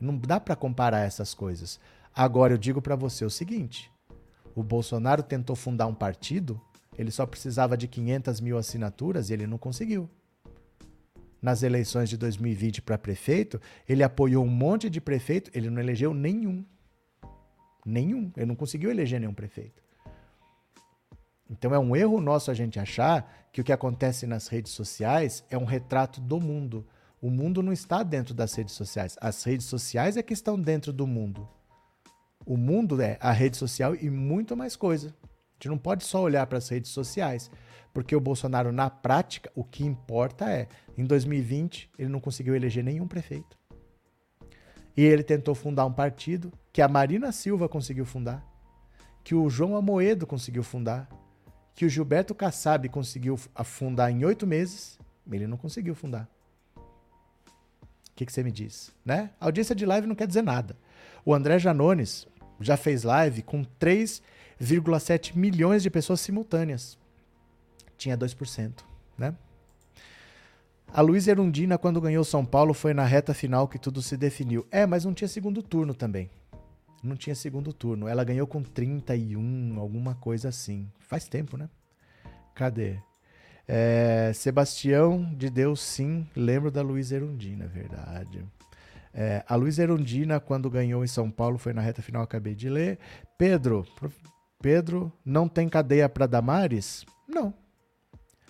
Não 0.00 0.16
dá 0.16 0.40
para 0.40 0.56
comparar 0.56 1.00
essas 1.00 1.34
coisas. 1.34 1.78
Agora 2.14 2.54
eu 2.54 2.58
digo 2.58 2.80
para 2.80 2.96
você 2.96 3.26
o 3.26 3.30
seguinte: 3.30 3.92
o 4.54 4.62
Bolsonaro 4.62 5.22
tentou 5.22 5.54
fundar 5.54 5.86
um 5.86 5.94
partido, 5.94 6.58
ele 6.96 7.10
só 7.10 7.26
precisava 7.26 7.76
de 7.76 7.86
500 7.86 8.40
mil 8.40 8.56
assinaturas 8.56 9.28
e 9.28 9.34
ele 9.34 9.46
não 9.46 9.58
conseguiu. 9.58 10.08
Nas 11.42 11.62
eleições 11.62 12.08
de 12.08 12.16
2020 12.16 12.80
para 12.80 12.96
prefeito, 12.96 13.60
ele 13.86 14.02
apoiou 14.02 14.42
um 14.42 14.48
monte 14.48 14.88
de 14.88 14.98
prefeito, 14.98 15.50
ele 15.52 15.68
não 15.68 15.78
elegeu 15.78 16.14
nenhum. 16.14 16.64
Nenhum. 17.84 18.32
Ele 18.34 18.46
não 18.46 18.56
conseguiu 18.56 18.90
eleger 18.90 19.20
nenhum 19.20 19.34
prefeito. 19.34 19.83
Então 21.56 21.72
é 21.72 21.78
um 21.78 21.94
erro 21.94 22.20
nosso 22.20 22.50
a 22.50 22.54
gente 22.54 22.80
achar 22.80 23.32
que 23.52 23.60
o 23.60 23.64
que 23.64 23.72
acontece 23.72 24.26
nas 24.26 24.48
redes 24.48 24.72
sociais 24.72 25.44
é 25.48 25.56
um 25.56 25.64
retrato 25.64 26.20
do 26.20 26.40
mundo. 26.40 26.84
O 27.22 27.30
mundo 27.30 27.62
não 27.62 27.72
está 27.72 28.02
dentro 28.02 28.34
das 28.34 28.52
redes 28.54 28.74
sociais. 28.74 29.16
As 29.20 29.44
redes 29.44 29.66
sociais 29.66 30.16
é 30.16 30.22
que 30.22 30.34
estão 30.34 30.60
dentro 30.60 30.92
do 30.92 31.06
mundo. 31.06 31.48
O 32.44 32.56
mundo 32.56 33.00
é 33.00 33.16
a 33.20 33.30
rede 33.30 33.56
social 33.56 33.94
e 33.94 34.10
muito 34.10 34.56
mais 34.56 34.74
coisa. 34.74 35.14
A 35.22 35.54
gente 35.54 35.68
não 35.68 35.78
pode 35.78 36.04
só 36.04 36.20
olhar 36.20 36.44
para 36.48 36.58
as 36.58 36.68
redes 36.68 36.90
sociais, 36.90 37.48
porque 37.92 38.16
o 38.16 38.20
Bolsonaro, 38.20 38.72
na 38.72 38.90
prática, 38.90 39.50
o 39.54 39.62
que 39.62 39.86
importa 39.86 40.50
é, 40.50 40.66
em 40.98 41.04
2020, 41.04 41.88
ele 41.96 42.08
não 42.08 42.20
conseguiu 42.20 42.56
eleger 42.56 42.82
nenhum 42.82 43.06
prefeito. 43.06 43.56
E 44.96 45.02
ele 45.02 45.22
tentou 45.22 45.54
fundar 45.54 45.86
um 45.86 45.92
partido 45.92 46.52
que 46.72 46.82
a 46.82 46.88
Marina 46.88 47.30
Silva 47.30 47.68
conseguiu 47.68 48.04
fundar, 48.04 48.44
que 49.22 49.36
o 49.36 49.48
João 49.48 49.76
Amoedo 49.76 50.26
conseguiu 50.26 50.64
fundar, 50.64 51.08
que 51.74 51.84
o 51.84 51.88
Gilberto 51.88 52.34
Kassab 52.34 52.88
conseguiu 52.88 53.36
fundar 53.64 54.10
em 54.10 54.24
oito 54.24 54.46
meses, 54.46 54.98
ele 55.30 55.46
não 55.46 55.56
conseguiu 55.56 55.94
fundar. 55.94 56.28
O 56.76 58.16
que, 58.16 58.24
que, 58.24 58.32
você 58.32 58.44
me 58.44 58.52
diz? 58.52 58.92
Né? 59.04 59.30
A 59.40 59.46
audiência 59.46 59.74
de 59.74 59.84
live 59.84 60.06
não 60.06 60.14
quer 60.14 60.26
dizer 60.26 60.42
nada. 60.42 60.76
O 61.24 61.34
André 61.34 61.58
Janones 61.58 62.28
já 62.60 62.76
fez 62.76 63.02
live 63.02 63.42
com 63.42 63.64
3,7 63.64 65.34
milhões 65.36 65.82
de 65.82 65.90
pessoas 65.90 66.20
simultâneas. 66.20 66.96
Tinha 67.96 68.16
2%, 68.16 68.84
né? 69.18 69.34
A 70.92 71.00
Luiz 71.00 71.26
Erundina, 71.26 71.76
quando 71.76 72.00
ganhou 72.00 72.22
São 72.22 72.44
Paulo, 72.44 72.72
foi 72.72 72.94
na 72.94 73.04
reta 73.04 73.34
final 73.34 73.66
que 73.66 73.80
tudo 73.80 74.00
se 74.00 74.16
definiu. 74.16 74.64
É, 74.70 74.86
mas 74.86 75.04
não 75.04 75.12
tinha 75.12 75.26
segundo 75.26 75.60
turno 75.60 75.92
também. 75.92 76.30
Não 77.04 77.16
tinha 77.16 77.34
segundo 77.34 77.72
turno. 77.72 78.08
Ela 78.08 78.24
ganhou 78.24 78.46
com 78.46 78.62
31, 78.62 79.78
alguma 79.78 80.14
coisa 80.14 80.48
assim. 80.48 80.90
Faz 81.00 81.28
tempo, 81.28 81.56
né? 81.58 81.68
Cadê? 82.54 82.98
É, 83.68 84.32
Sebastião 84.34 85.34
de 85.36 85.50
Deus, 85.50 85.80
sim. 85.80 86.26
Lembro 86.34 86.70
da 86.70 86.80
Luiz 86.80 87.12
Erundina, 87.12 87.66
verdade. 87.66 88.42
É, 89.12 89.44
a 89.46 89.54
Luiz 89.54 89.78
Erundina, 89.78 90.40
quando 90.40 90.70
ganhou 90.70 91.04
em 91.04 91.06
São 91.06 91.30
Paulo, 91.30 91.58
foi 91.58 91.74
na 91.74 91.82
reta 91.82 92.00
final, 92.00 92.22
acabei 92.22 92.54
de 92.54 92.70
ler. 92.70 92.98
Pedro, 93.36 93.86
Pedro, 94.62 95.12
não 95.22 95.46
tem 95.46 95.68
cadeia 95.68 96.08
para 96.08 96.26
Damares? 96.26 97.04
Não. 97.28 97.52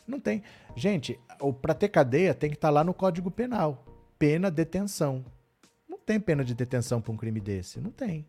Não 0.07 0.21
tem. 0.21 0.45
Gente, 0.77 1.19
para 1.61 1.75
ter 1.75 1.89
cadeia 1.89 2.33
tem 2.35 2.51
que 2.51 2.57
estar 2.57 2.69
tá 2.69 2.73
lá 2.73 2.85
no 2.85 2.95
Código 2.95 3.33
Penal. 3.33 3.85
Pena 4.17 4.49
detenção. 4.49 5.25
Não 5.89 5.99
tem 5.99 6.21
pena 6.21 6.45
de 6.45 6.55
detenção 6.55 7.01
para 7.01 7.13
um 7.13 7.17
crime 7.17 7.41
desse. 7.41 7.81
Não 7.81 7.91
tem 7.91 8.25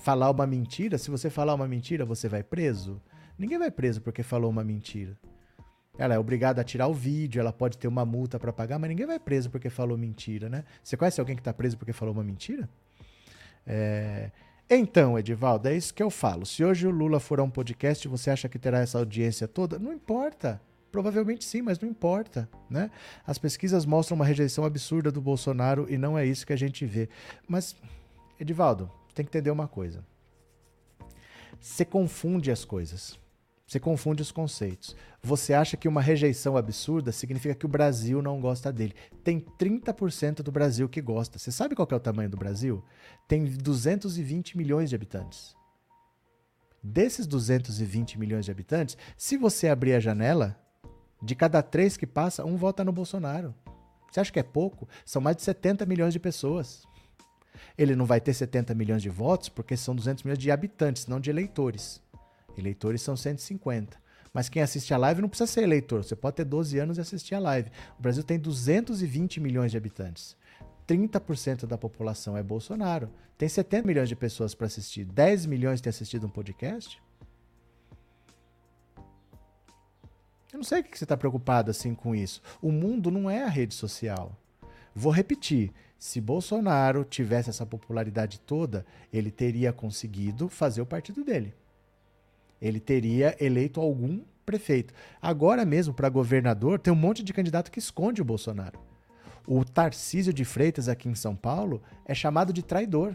falar 0.00 0.30
uma 0.30 0.46
mentira, 0.46 0.98
se 0.98 1.10
você 1.10 1.28
falar 1.30 1.54
uma 1.54 1.68
mentira, 1.68 2.04
você 2.04 2.28
vai 2.28 2.42
preso? 2.42 3.00
Ninguém 3.38 3.58
vai 3.58 3.70
preso 3.70 4.00
porque 4.00 4.22
falou 4.22 4.50
uma 4.50 4.64
mentira. 4.64 5.18
Ela 5.98 6.14
é 6.14 6.18
obrigada 6.18 6.60
a 6.60 6.64
tirar 6.64 6.86
o 6.86 6.94
vídeo, 6.94 7.38
ela 7.38 7.52
pode 7.52 7.76
ter 7.76 7.86
uma 7.86 8.04
multa 8.04 8.38
para 8.38 8.52
pagar, 8.52 8.78
mas 8.78 8.88
ninguém 8.88 9.06
vai 9.06 9.18
preso 9.18 9.50
porque 9.50 9.68
falou 9.68 9.98
mentira, 9.98 10.48
né? 10.48 10.64
Você 10.82 10.96
conhece 10.96 11.20
alguém 11.20 11.36
que 11.36 11.40
está 11.40 11.52
preso 11.52 11.76
porque 11.76 11.92
falou 11.92 12.14
uma 12.14 12.24
mentira? 12.24 12.68
É... 13.66 14.30
Então, 14.70 15.18
Edivaldo, 15.18 15.68
é 15.68 15.76
isso 15.76 15.92
que 15.92 16.02
eu 16.02 16.08
falo. 16.08 16.46
Se 16.46 16.64
hoje 16.64 16.86
o 16.86 16.90
Lula 16.90 17.20
for 17.20 17.40
a 17.40 17.42
um 17.42 17.50
podcast, 17.50 18.08
você 18.08 18.30
acha 18.30 18.48
que 18.48 18.58
terá 18.58 18.78
essa 18.78 18.98
audiência 18.98 19.46
toda? 19.46 19.78
Não 19.78 19.92
importa. 19.92 20.60
Provavelmente 20.90 21.44
sim, 21.44 21.62
mas 21.62 21.78
não 21.78 21.88
importa, 21.88 22.48
né? 22.68 22.90
As 23.26 23.38
pesquisas 23.38 23.86
mostram 23.86 24.14
uma 24.14 24.26
rejeição 24.26 24.64
absurda 24.64 25.10
do 25.10 25.20
Bolsonaro 25.20 25.86
e 25.88 25.96
não 25.96 26.18
é 26.18 26.24
isso 26.24 26.46
que 26.46 26.52
a 26.52 26.56
gente 26.56 26.84
vê. 26.84 27.08
Mas, 27.48 27.74
Edivaldo, 28.38 28.90
tem 29.12 29.24
que 29.24 29.30
entender 29.30 29.50
uma 29.50 29.68
coisa. 29.68 30.04
Você 31.60 31.84
confunde 31.84 32.50
as 32.50 32.64
coisas. 32.64 33.18
Você 33.66 33.80
confunde 33.80 34.20
os 34.20 34.30
conceitos. 34.30 34.94
Você 35.22 35.54
acha 35.54 35.78
que 35.78 35.88
uma 35.88 36.02
rejeição 36.02 36.56
absurda 36.56 37.10
significa 37.10 37.54
que 37.54 37.64
o 37.64 37.68
Brasil 37.68 38.20
não 38.20 38.40
gosta 38.40 38.70
dele. 38.70 38.94
Tem 39.24 39.40
30% 39.40 40.42
do 40.42 40.52
Brasil 40.52 40.88
que 40.88 41.00
gosta. 41.00 41.38
Você 41.38 41.50
sabe 41.50 41.74
qual 41.74 41.88
é 41.90 41.94
o 41.94 42.00
tamanho 42.00 42.28
do 42.28 42.36
Brasil? 42.36 42.84
Tem 43.26 43.44
220 43.44 44.58
milhões 44.58 44.90
de 44.90 44.96
habitantes. 44.96 45.56
Desses 46.82 47.26
220 47.26 48.18
milhões 48.18 48.44
de 48.44 48.50
habitantes, 48.50 48.98
se 49.16 49.36
você 49.36 49.68
abrir 49.68 49.94
a 49.94 50.00
janela, 50.00 50.60
de 51.22 51.34
cada 51.36 51.62
três 51.62 51.96
que 51.96 52.06
passa, 52.06 52.44
um 52.44 52.56
vota 52.56 52.84
no 52.84 52.92
Bolsonaro. 52.92 53.54
Você 54.10 54.20
acha 54.20 54.32
que 54.32 54.40
é 54.40 54.42
pouco? 54.42 54.86
São 55.06 55.22
mais 55.22 55.36
de 55.36 55.42
70 55.42 55.86
milhões 55.86 56.12
de 56.12 56.18
pessoas. 56.18 56.86
Ele 57.76 57.94
não 57.94 58.06
vai 58.06 58.20
ter 58.20 58.34
70 58.34 58.74
milhões 58.74 59.02
de 59.02 59.08
votos 59.08 59.48
porque 59.48 59.76
são 59.76 59.94
200 59.94 60.22
milhões 60.24 60.38
de 60.38 60.50
habitantes, 60.50 61.06
não 61.06 61.20
de 61.20 61.30
eleitores. 61.30 62.00
Eleitores 62.56 63.02
são 63.02 63.16
150. 63.16 64.00
Mas 64.32 64.48
quem 64.48 64.62
assiste 64.62 64.94
a 64.94 64.96
live 64.96 65.20
não 65.20 65.28
precisa 65.28 65.50
ser 65.50 65.62
eleitor. 65.62 66.02
Você 66.02 66.16
pode 66.16 66.36
ter 66.36 66.44
12 66.44 66.78
anos 66.78 66.98
e 66.98 67.00
assistir 67.00 67.34
a 67.34 67.38
live. 67.38 67.70
O 67.98 68.02
Brasil 68.02 68.22
tem 68.22 68.38
220 68.38 69.40
milhões 69.40 69.70
de 69.70 69.76
habitantes. 69.76 70.36
30% 70.88 71.66
da 71.66 71.76
população 71.76 72.36
é 72.36 72.42
Bolsonaro. 72.42 73.10
Tem 73.36 73.48
70 73.48 73.86
milhões 73.86 74.08
de 74.08 74.16
pessoas 74.16 74.54
para 74.54 74.66
assistir. 74.66 75.04
10 75.04 75.46
milhões 75.46 75.80
têm 75.80 75.90
assistido 75.90 76.26
um 76.26 76.30
podcast? 76.30 77.00
Eu 80.52 80.58
não 80.58 80.64
sei 80.64 80.80
o 80.80 80.84
que 80.84 80.96
você 80.98 81.04
está 81.04 81.16
preocupado 81.16 81.70
assim 81.70 81.94
com 81.94 82.14
isso. 82.14 82.42
O 82.60 82.70
mundo 82.70 83.10
não 83.10 83.28
é 83.28 83.42
a 83.42 83.48
rede 83.48 83.74
social. 83.74 84.36
Vou 84.94 85.12
repetir: 85.12 85.72
se 86.02 86.20
Bolsonaro 86.20 87.04
tivesse 87.04 87.48
essa 87.48 87.64
popularidade 87.64 88.40
toda, 88.40 88.84
ele 89.12 89.30
teria 89.30 89.72
conseguido 89.72 90.48
fazer 90.48 90.82
o 90.82 90.86
partido 90.86 91.22
dele. 91.22 91.54
Ele 92.60 92.80
teria 92.80 93.36
eleito 93.38 93.80
algum 93.80 94.20
prefeito. 94.44 94.92
Agora 95.22 95.64
mesmo, 95.64 95.94
para 95.94 96.08
governador, 96.08 96.80
tem 96.80 96.92
um 96.92 96.96
monte 96.96 97.22
de 97.22 97.32
candidato 97.32 97.70
que 97.70 97.78
esconde 97.78 98.20
o 98.20 98.24
Bolsonaro. 98.24 98.80
O 99.46 99.64
Tarcísio 99.64 100.32
de 100.32 100.44
Freitas, 100.44 100.88
aqui 100.88 101.08
em 101.08 101.14
São 101.14 101.36
Paulo, 101.36 101.80
é 102.04 102.16
chamado 102.16 102.52
de 102.52 102.64
traidor. 102.64 103.14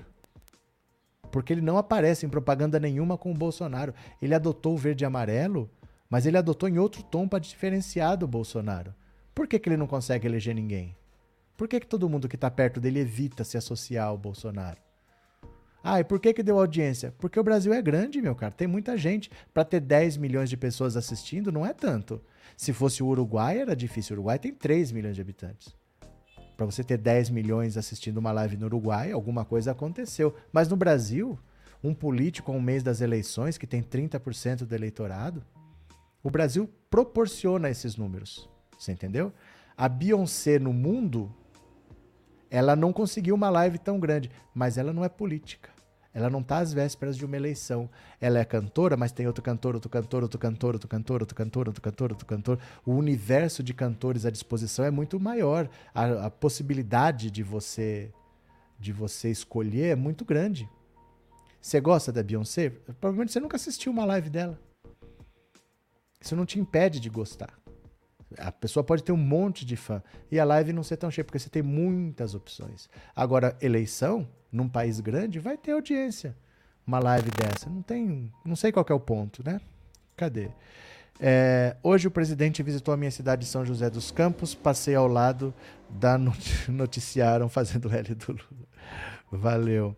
Porque 1.29 1.51
ele 1.51 1.59
não 1.59 1.77
aparece 1.77 2.25
em 2.25 2.29
propaganda 2.29 2.79
nenhuma 2.79 3.17
com 3.17 3.31
o 3.31 3.37
Bolsonaro. 3.37 3.93
Ele 4.21 4.33
adotou 4.33 4.75
o 4.75 4.77
verde 4.77 5.03
e 5.03 5.05
amarelo, 5.05 5.69
mas 6.09 6.25
ele 6.25 6.37
adotou 6.37 6.69
em 6.69 6.77
outro 6.77 7.03
tom 7.03 7.27
para 7.27 7.39
diferenciar 7.39 8.15
do 8.15 8.25
Bolsonaro. 8.25 8.95
Por 9.35 9.45
que, 9.45 9.59
que 9.59 9.67
ele 9.67 9.75
não 9.75 9.87
consegue 9.87 10.25
eleger 10.25 10.55
ninguém? 10.55 10.95
Por 11.57 11.67
que, 11.67 11.79
que 11.79 11.87
todo 11.87 12.07
mundo 12.07 12.29
que 12.29 12.35
está 12.35 12.51
perto 12.51 12.79
dele 12.79 12.99
evita 12.99 13.43
se 13.43 13.57
associar 13.57 14.07
ao 14.07 14.17
Bolsonaro? 14.17 14.79
Ah, 15.83 15.99
e 15.99 16.03
por 16.03 16.19
que, 16.19 16.33
que 16.33 16.43
deu 16.43 16.59
audiência? 16.59 17.13
Porque 17.17 17.39
o 17.39 17.43
Brasil 17.43 17.73
é 17.73 17.81
grande, 17.81 18.21
meu 18.21 18.35
cara. 18.35 18.51
Tem 18.51 18.67
muita 18.67 18.95
gente. 18.95 19.31
Para 19.53 19.65
ter 19.65 19.79
10 19.79 20.17
milhões 20.17 20.49
de 20.49 20.57
pessoas 20.57 20.95
assistindo, 20.95 21.51
não 21.51 21.65
é 21.65 21.73
tanto. 21.73 22.21
Se 22.55 22.73
fosse 22.73 23.01
o 23.01 23.07
Uruguai, 23.07 23.59
era 23.59 23.75
difícil. 23.75 24.13
O 24.13 24.19
Uruguai 24.19 24.37
tem 24.37 24.53
3 24.53 24.91
milhões 24.91 25.15
de 25.15 25.21
habitantes. 25.21 25.75
Para 26.55 26.65
você 26.65 26.83
ter 26.83 26.97
10 26.97 27.29
milhões 27.31 27.77
assistindo 27.77 28.17
uma 28.17 28.31
live 28.31 28.57
no 28.57 28.65
Uruguai, 28.65 29.11
alguma 29.11 29.45
coisa 29.45 29.71
aconteceu. 29.71 30.35
Mas 30.51 30.67
no 30.67 30.75
Brasil, 30.75 31.39
um 31.83 31.93
político 31.93 32.51
um 32.51 32.61
mês 32.61 32.83
das 32.83 33.01
eleições, 33.01 33.57
que 33.57 33.65
tem 33.65 33.81
30% 33.81 34.65
do 34.65 34.75
eleitorado, 34.75 35.43
o 36.21 36.29
Brasil 36.29 36.69
proporciona 36.89 37.69
esses 37.69 37.95
números. 37.95 38.49
Você 38.77 38.91
entendeu? 38.91 39.31
A 39.75 39.87
Beyoncé 39.87 40.59
no 40.59 40.73
mundo 40.73 41.33
ela 42.49 42.75
não 42.75 42.93
conseguiu 42.93 43.35
uma 43.35 43.49
live 43.49 43.77
tão 43.77 43.99
grande, 43.99 44.31
mas 44.53 44.77
ela 44.77 44.93
não 44.93 45.03
é 45.03 45.09
política. 45.09 45.69
Ela 46.13 46.31
não 46.31 46.39
está 46.39 46.57
às 46.57 46.73
vésperas 46.73 47.15
de 47.15 47.23
uma 47.23 47.35
eleição. 47.35 47.87
Ela 48.19 48.39
é 48.39 48.45
cantora, 48.45 48.97
mas 48.97 49.11
tem 49.11 49.27
outro 49.27 49.43
cantor, 49.43 49.75
outro 49.75 49.89
cantor, 49.89 50.23
outro 50.23 50.39
cantor, 50.39 50.73
outro 50.73 50.87
cantor, 50.87 51.21
outro 51.21 51.35
cantor, 51.35 51.67
outro 51.67 51.81
cantor, 51.81 52.11
outro 52.11 52.25
cantor. 52.25 52.59
O 52.83 52.93
universo 52.93 53.61
de 53.61 53.71
cantores 53.71 54.25
à 54.25 54.31
disposição 54.31 54.83
é 54.83 54.89
muito 54.89 55.19
maior. 55.19 55.69
A, 55.93 56.25
a 56.25 56.29
possibilidade 56.31 57.29
de 57.29 57.43
você 57.43 58.11
de 58.79 58.91
você 58.91 59.29
escolher 59.29 59.91
é 59.91 59.95
muito 59.95 60.25
grande. 60.25 60.69
Você 61.61 61.79
gosta 61.79 62.11
da 62.11 62.23
Beyoncé? 62.23 62.69
Provavelmente 62.99 63.31
você 63.31 63.39
nunca 63.39 63.55
assistiu 63.55 63.91
uma 63.91 64.05
live 64.05 64.29
dela. 64.29 64.59
Isso 66.19 66.35
não 66.35 66.45
te 66.45 66.59
impede 66.59 66.99
de 66.99 67.09
gostar. 67.09 67.53
A 68.37 68.51
pessoa 68.51 68.83
pode 68.83 69.03
ter 69.03 69.11
um 69.11 69.17
monte 69.17 69.65
de 69.65 69.75
fã 69.75 70.01
e 70.29 70.39
a 70.39 70.43
live 70.43 70.73
não 70.73 70.83
ser 70.83 70.97
tão 70.97 71.09
cheia, 71.09 71.23
porque 71.23 71.39
você 71.39 71.49
tem 71.49 71.61
muitas 71.61 72.35
opções. 72.35 72.89
Agora, 73.15 73.55
eleição, 73.61 74.27
num 74.51 74.67
país 74.67 74.99
grande, 74.99 75.39
vai 75.39 75.57
ter 75.57 75.71
audiência. 75.71 76.35
Uma 76.85 76.99
live 76.99 77.29
dessa. 77.31 77.69
Não 77.69 77.81
tem. 77.81 78.31
Não 78.43 78.55
sei 78.55 78.71
qual 78.71 78.85
é 78.89 78.93
o 78.93 78.99
ponto, 78.99 79.43
né? 79.45 79.61
Cadê? 80.15 80.49
É, 81.19 81.75
hoje 81.81 82.07
o 82.07 82.11
presidente 82.11 82.61
visitou 82.61 82.93
a 82.93 82.97
minha 82.97 83.11
cidade 83.11 83.41
de 83.41 83.47
São 83.47 83.65
José 83.65 83.89
dos 83.89 84.11
Campos, 84.11 84.53
passei 84.53 84.93
ao 84.93 85.07
lado 85.07 85.53
da 85.89 86.17
not 86.17 86.39
noticiaram 86.71 87.49
fazendo 87.49 87.91
L 87.91 88.15
do 88.15 88.31
Lula. 88.31 88.67
Valeu. 89.31 89.95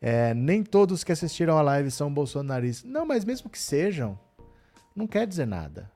É, 0.00 0.34
nem 0.34 0.62
todos 0.62 1.04
que 1.04 1.12
assistiram 1.12 1.56
a 1.56 1.62
live 1.62 1.90
são 1.90 2.12
bolsonaristas. 2.12 2.90
Não, 2.90 3.06
mas 3.06 3.24
mesmo 3.24 3.48
que 3.48 3.58
sejam, 3.58 4.18
não 4.94 5.06
quer 5.06 5.26
dizer 5.26 5.46
nada. 5.46 5.90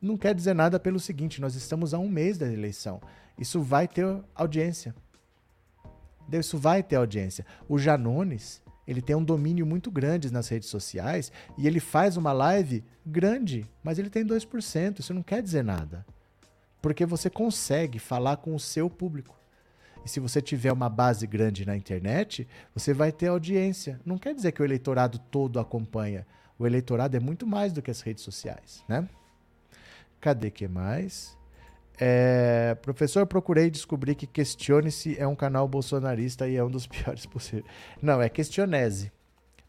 Não 0.00 0.16
quer 0.16 0.34
dizer 0.34 0.54
nada 0.54 0.78
pelo 0.78 1.00
seguinte: 1.00 1.40
nós 1.40 1.54
estamos 1.54 1.92
a 1.92 1.98
um 1.98 2.08
mês 2.08 2.38
da 2.38 2.50
eleição. 2.50 3.00
Isso 3.38 3.60
vai 3.60 3.88
ter 3.88 4.04
audiência. 4.34 4.94
Isso 6.30 6.58
vai 6.58 6.82
ter 6.82 6.96
audiência. 6.96 7.44
O 7.68 7.78
Janones, 7.78 8.62
ele 8.86 9.00
tem 9.00 9.16
um 9.16 9.24
domínio 9.24 9.66
muito 9.66 9.90
grande 9.90 10.32
nas 10.32 10.48
redes 10.48 10.68
sociais 10.68 11.32
e 11.56 11.66
ele 11.66 11.80
faz 11.80 12.16
uma 12.16 12.32
live 12.32 12.84
grande, 13.04 13.66
mas 13.82 13.98
ele 13.98 14.10
tem 14.10 14.24
2%. 14.24 15.00
Isso 15.00 15.14
não 15.14 15.22
quer 15.22 15.42
dizer 15.42 15.64
nada. 15.64 16.06
Porque 16.80 17.04
você 17.04 17.28
consegue 17.28 17.98
falar 17.98 18.36
com 18.36 18.54
o 18.54 18.60
seu 18.60 18.88
público. 18.88 19.36
E 20.04 20.08
se 20.08 20.20
você 20.20 20.40
tiver 20.40 20.72
uma 20.72 20.88
base 20.88 21.26
grande 21.26 21.66
na 21.66 21.76
internet, 21.76 22.46
você 22.74 22.94
vai 22.94 23.10
ter 23.10 23.28
audiência. 23.28 24.00
Não 24.04 24.16
quer 24.16 24.34
dizer 24.34 24.52
que 24.52 24.62
o 24.62 24.64
eleitorado 24.64 25.18
todo 25.18 25.58
acompanha. 25.58 26.26
O 26.58 26.66
eleitorado 26.66 27.16
é 27.16 27.20
muito 27.20 27.46
mais 27.46 27.72
do 27.72 27.82
que 27.82 27.90
as 27.90 28.00
redes 28.00 28.22
sociais, 28.22 28.84
né? 28.88 29.08
Cadê 30.20 30.50
que 30.50 30.66
mais? 30.66 31.36
É, 32.00 32.76
professor, 32.80 33.26
procurei 33.26 33.70
descobrir 33.70 34.14
que 34.14 34.26
Questione-se 34.26 35.18
é 35.18 35.26
um 35.26 35.34
canal 35.34 35.66
bolsonarista 35.66 36.48
e 36.48 36.56
é 36.56 36.62
um 36.62 36.70
dos 36.70 36.86
piores 36.88 37.26
possíveis. 37.26 37.64
Não, 38.00 38.22
é 38.22 38.28
Questionese. 38.28 39.12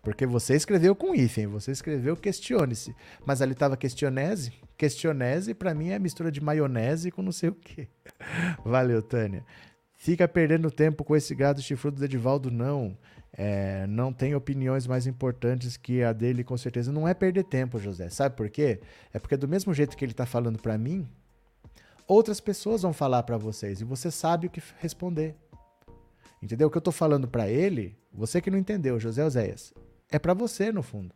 Porque 0.01 0.26
você 0.26 0.55
escreveu 0.55 0.95
com 0.95 1.13
hífen, 1.13 1.47
você 1.47 1.71
escreveu 1.71 2.15
Questione-se. 2.15 2.95
Mas 3.26 3.41
ali 3.41 3.53
estava 3.53 3.76
Questionese. 3.76 4.53
Questionese, 4.77 5.53
para 5.53 5.73
mim, 5.73 5.89
é 5.89 5.99
mistura 5.99 6.31
de 6.31 6.39
maionese 6.39 7.11
com 7.11 7.21
não 7.21 7.31
sei 7.31 7.49
o 7.49 7.55
quê. 7.55 7.88
Valeu, 8.63 9.01
Tânia. 9.01 9.43
Fica 9.95 10.27
perdendo 10.27 10.71
tempo 10.71 11.03
com 11.03 11.15
esse 11.15 11.35
gado 11.35 11.61
chifrudo 11.61 11.97
do 11.97 12.05
Edivaldo, 12.05 12.49
não. 12.49 12.97
É, 13.41 13.87
não 13.87 14.11
tem 14.11 14.35
opiniões 14.35 14.85
mais 14.85 15.07
importantes 15.07 15.77
que 15.77 16.03
a 16.03 16.11
dele, 16.11 16.43
com 16.43 16.57
certeza. 16.57 16.91
Não 16.91 17.07
é 17.07 17.13
perder 17.13 17.45
tempo, 17.45 17.79
José. 17.79 18.09
Sabe 18.09 18.35
por 18.35 18.49
quê? 18.49 18.81
É 19.13 19.17
porque 19.17 19.37
do 19.37 19.47
mesmo 19.47 19.73
jeito 19.73 19.95
que 19.95 20.03
ele 20.03 20.11
está 20.11 20.25
falando 20.25 20.59
para 20.59 20.77
mim, 20.77 21.07
outras 22.05 22.41
pessoas 22.41 22.81
vão 22.81 22.91
falar 22.91 23.23
para 23.23 23.37
vocês 23.37 23.79
e 23.79 23.85
você 23.85 24.11
sabe 24.11 24.47
o 24.47 24.49
que 24.49 24.61
responder. 24.79 25.37
Entendeu? 26.43 26.67
O 26.67 26.71
que 26.71 26.75
eu 26.75 26.81
tô 26.81 26.91
falando 26.91 27.29
para 27.29 27.49
ele, 27.49 27.97
você 28.13 28.41
que 28.41 28.51
não 28.51 28.57
entendeu, 28.57 28.99
José 28.99 29.23
Oséias, 29.23 29.73
é 30.11 30.19
para 30.19 30.33
você 30.33 30.69
no 30.69 30.83
fundo. 30.83 31.15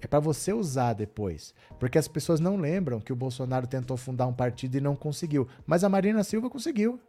É 0.00 0.06
para 0.06 0.20
você 0.20 0.52
usar 0.52 0.92
depois, 0.92 1.52
porque 1.80 1.98
as 1.98 2.06
pessoas 2.06 2.38
não 2.38 2.56
lembram 2.56 3.00
que 3.00 3.12
o 3.12 3.16
Bolsonaro 3.16 3.66
tentou 3.66 3.96
fundar 3.96 4.28
um 4.28 4.32
partido 4.32 4.76
e 4.76 4.80
não 4.80 4.94
conseguiu, 4.94 5.48
mas 5.66 5.82
a 5.82 5.88
Marina 5.88 6.22
Silva 6.22 6.48
conseguiu. 6.48 7.00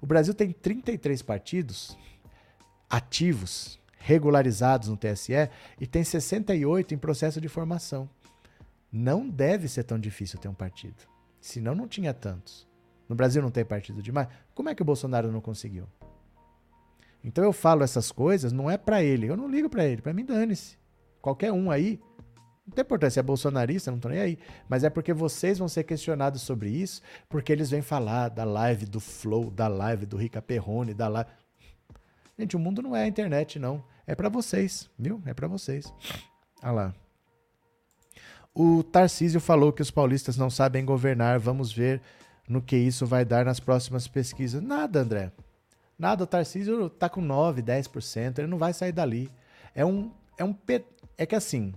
O 0.00 0.06
Brasil 0.06 0.34
tem 0.34 0.50
33 0.50 1.22
partidos 1.22 1.96
ativos, 2.92 3.80
regularizados 3.96 4.88
no 4.88 4.98
TSE 4.98 5.32
e 5.80 5.86
tem 5.86 6.04
68 6.04 6.92
em 6.92 6.98
processo 6.98 7.40
de 7.40 7.48
formação. 7.48 8.06
Não 8.92 9.26
deve 9.26 9.66
ser 9.66 9.84
tão 9.84 9.98
difícil 9.98 10.38
ter 10.38 10.48
um 10.48 10.54
partido. 10.54 11.08
Senão 11.40 11.74
não 11.74 11.88
tinha 11.88 12.12
tantos. 12.12 12.68
No 13.08 13.16
Brasil 13.16 13.40
não 13.40 13.50
tem 13.50 13.64
partido 13.64 14.02
demais. 14.02 14.28
Como 14.54 14.68
é 14.68 14.74
que 14.74 14.82
o 14.82 14.84
Bolsonaro 14.84 15.32
não 15.32 15.40
conseguiu? 15.40 15.86
Então 17.24 17.42
eu 17.42 17.52
falo 17.52 17.82
essas 17.82 18.12
coisas, 18.12 18.52
não 18.52 18.70
é 18.70 18.76
para 18.76 19.02
ele. 19.02 19.26
Eu 19.26 19.38
não 19.38 19.48
ligo 19.48 19.70
para 19.70 19.86
ele. 19.86 20.02
Para 20.02 20.12
mim, 20.12 20.26
dane-se. 20.26 20.76
Qualquer 21.22 21.50
um 21.50 21.70
aí. 21.70 21.98
Não 22.66 22.74
tem 22.74 22.82
importância, 22.82 23.20
é 23.20 23.22
bolsonarista, 23.22 23.90
não 23.90 23.98
tô 23.98 24.10
nem 24.10 24.20
aí. 24.20 24.38
Mas 24.68 24.84
é 24.84 24.90
porque 24.90 25.14
vocês 25.14 25.58
vão 25.58 25.66
ser 25.66 25.84
questionados 25.84 26.42
sobre 26.42 26.70
isso, 26.70 27.00
porque 27.28 27.52
eles 27.52 27.70
vêm 27.70 27.82
falar 27.82 28.28
da 28.28 28.44
live 28.44 28.84
do 28.86 29.00
Flow, 29.00 29.50
da 29.50 29.66
live 29.66 30.04
do 30.04 30.16
Rica 30.16 30.42
Perrone, 30.42 30.92
da 30.92 31.08
live. 31.08 31.30
Gente, 32.42 32.56
o 32.56 32.58
mundo 32.58 32.82
não 32.82 32.96
é 32.96 33.04
a 33.04 33.06
internet, 33.06 33.56
não. 33.56 33.84
É 34.04 34.16
para 34.16 34.28
vocês, 34.28 34.90
viu? 34.98 35.22
É 35.24 35.32
para 35.32 35.46
vocês. 35.46 35.94
Olha 36.60 36.72
lá. 36.72 36.94
O 38.52 38.82
Tarcísio 38.82 39.40
falou 39.40 39.72
que 39.72 39.80
os 39.80 39.92
paulistas 39.92 40.36
não 40.36 40.50
sabem 40.50 40.84
governar. 40.84 41.38
Vamos 41.38 41.72
ver 41.72 42.02
no 42.48 42.60
que 42.60 42.76
isso 42.76 43.06
vai 43.06 43.24
dar 43.24 43.44
nas 43.44 43.60
próximas 43.60 44.08
pesquisas. 44.08 44.60
Nada, 44.60 45.02
André. 45.02 45.30
Nada. 45.96 46.24
O 46.24 46.26
Tarcísio 46.26 46.90
tá 46.90 47.08
com 47.08 47.20
9, 47.20 47.62
10%. 47.62 48.40
Ele 48.40 48.48
não 48.48 48.58
vai 48.58 48.72
sair 48.72 48.90
dali. 48.90 49.30
É 49.72 49.84
um. 49.84 50.10
É, 50.36 50.44
um, 50.44 50.52
é 51.16 51.24
que 51.24 51.36
assim. 51.36 51.72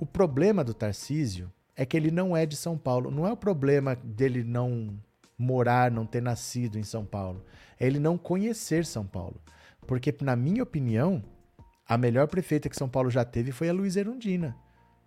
O 0.00 0.06
problema 0.06 0.64
do 0.64 0.72
Tarcísio 0.72 1.52
é 1.76 1.84
que 1.84 1.98
ele 1.98 2.10
não 2.10 2.34
é 2.34 2.46
de 2.46 2.56
São 2.56 2.78
Paulo. 2.78 3.10
Não 3.10 3.26
é 3.26 3.32
o 3.32 3.36
problema 3.36 3.94
dele 3.94 4.42
não 4.42 4.98
morar, 5.36 5.90
não 5.90 6.06
ter 6.06 6.22
nascido 6.22 6.78
em 6.78 6.82
São 6.82 7.04
Paulo. 7.04 7.44
É 7.78 7.86
ele 7.86 7.98
não 7.98 8.16
conhecer 8.16 8.86
São 8.86 9.04
Paulo. 9.04 9.38
Porque, 9.86 10.14
na 10.20 10.36
minha 10.36 10.62
opinião, 10.62 11.22
a 11.86 11.98
melhor 11.98 12.28
prefeita 12.28 12.68
que 12.68 12.76
São 12.76 12.88
Paulo 12.88 13.10
já 13.10 13.24
teve 13.24 13.52
foi 13.52 13.68
a 13.68 13.72
Luiz 13.72 13.96
Erundina. 13.96 14.56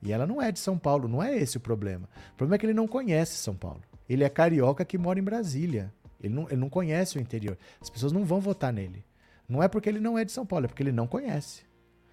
E 0.02 0.12
ela 0.12 0.28
não 0.28 0.42
é 0.42 0.52
de 0.52 0.60
São 0.60 0.78
Paulo, 0.78 1.08
não 1.08 1.24
é 1.24 1.36
esse 1.36 1.58
o 1.58 1.60
problema. 1.60 2.08
O 2.34 2.36
problema 2.36 2.56
é 2.56 2.60
que 2.60 2.66
ele 2.66 2.74
não 2.74 2.88
conhece 2.88 3.38
São 3.38 3.56
Paulo. 3.56 3.82
Ele 4.08 4.24
é 4.24 4.30
carioca 4.30 4.86
que 4.86 4.98
mora 4.98 5.20
em 5.20 5.24
Brasília. 5.24 5.94
Ele 6.22 6.34
não, 6.34 6.44
ele 6.44 6.58
não 6.58 6.70
conhece 6.70 7.18
o 7.18 7.22
interior. 7.22 7.58
As 7.82 7.90
pessoas 7.90 8.12
não 8.12 8.24
vão 8.24 8.40
votar 8.40 8.72
nele. 8.72 9.06
Não 9.48 9.64
é 9.64 9.68
porque 9.68 9.90
ele 9.90 10.00
não 10.00 10.18
é 10.18 10.26
de 10.26 10.32
São 10.32 10.46
Paulo, 10.46 10.66
é 10.66 10.68
porque 10.68 10.84
ele 10.84 10.92
não 10.92 11.08
conhece. 11.08 11.64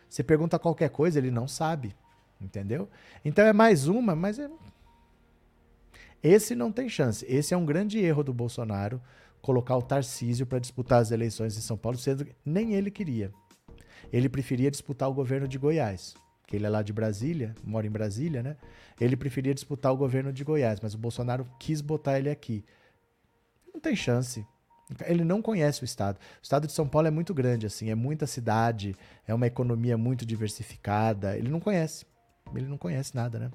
Você 0.09 0.22
pergunta 0.22 0.59
qualquer 0.59 0.90
coisa, 0.90 1.18
ele 1.18 1.30
não 1.30 1.48
sabe. 1.48 1.94
Entendeu? 2.40 2.89
Então 3.24 3.44
é 3.44 3.52
mais 3.52 3.86
uma, 3.86 4.14
mas 4.16 4.39
é... 4.39 4.51
esse 6.22 6.55
não 6.55 6.72
tem 6.72 6.89
chance. 6.89 7.24
Esse 7.28 7.55
é 7.55 7.56
um 7.56 7.64
grande 7.64 7.98
erro 7.98 8.24
do 8.24 8.32
Bolsonaro 8.32 9.01
colocar 9.43 9.77
o 9.77 9.82
Tarcísio 9.82 10.47
para 10.47 10.59
disputar 10.59 11.02
as 11.02 11.10
eleições 11.10 11.59
em 11.59 11.60
São 11.60 11.77
Paulo, 11.77 11.98
sendo 11.98 12.24
que 12.24 12.35
nem 12.44 12.73
ele 12.73 12.90
queria. 12.90 13.31
Ele 14.10 14.28
preferia 14.28 14.70
disputar 14.70 15.10
o 15.10 15.14
governo 15.14 15.47
de 15.47 15.59
Goiás 15.59 16.14
que 16.52 16.56
ele 16.56 16.66
é 16.66 16.69
lá 16.69 16.82
de 16.82 16.93
Brasília, 16.93 17.55
mora 17.64 17.86
em 17.86 17.90
Brasília, 17.90 18.43
né? 18.43 18.59
Ele 19.01 19.16
preferia 19.16 19.55
disputar 19.55 19.90
o 19.90 19.97
governo 19.97 20.31
de 20.31 20.44
Goiás, 20.44 20.81
mas 20.81 20.93
o 20.93 20.98
Bolsonaro 20.98 21.48
quis 21.59 21.81
botar 21.81 22.19
ele 22.19 22.28
aqui. 22.28 22.62
Não 23.73 23.81
tem 23.81 23.97
chance. 23.97 24.47
Ele 25.06 25.24
não 25.24 25.40
conhece 25.40 25.82
o 25.82 25.86
estado. 25.86 26.19
O 26.19 26.43
estado 26.43 26.66
de 26.66 26.74
São 26.74 26.86
Paulo 26.86 27.09
é 27.09 27.10
muito 27.10 27.32
grande, 27.32 27.64
assim, 27.64 27.89
é 27.89 27.94
muita 27.94 28.27
cidade, 28.27 28.94
é 29.27 29.32
uma 29.32 29.47
economia 29.47 29.97
muito 29.97 30.27
diversificada. 30.27 31.39
Ele 31.39 31.48
não 31.48 31.59
conhece. 31.59 32.05
Ele 32.55 32.66
não 32.66 32.77
conhece 32.77 33.14
nada, 33.14 33.39
né? 33.39 33.51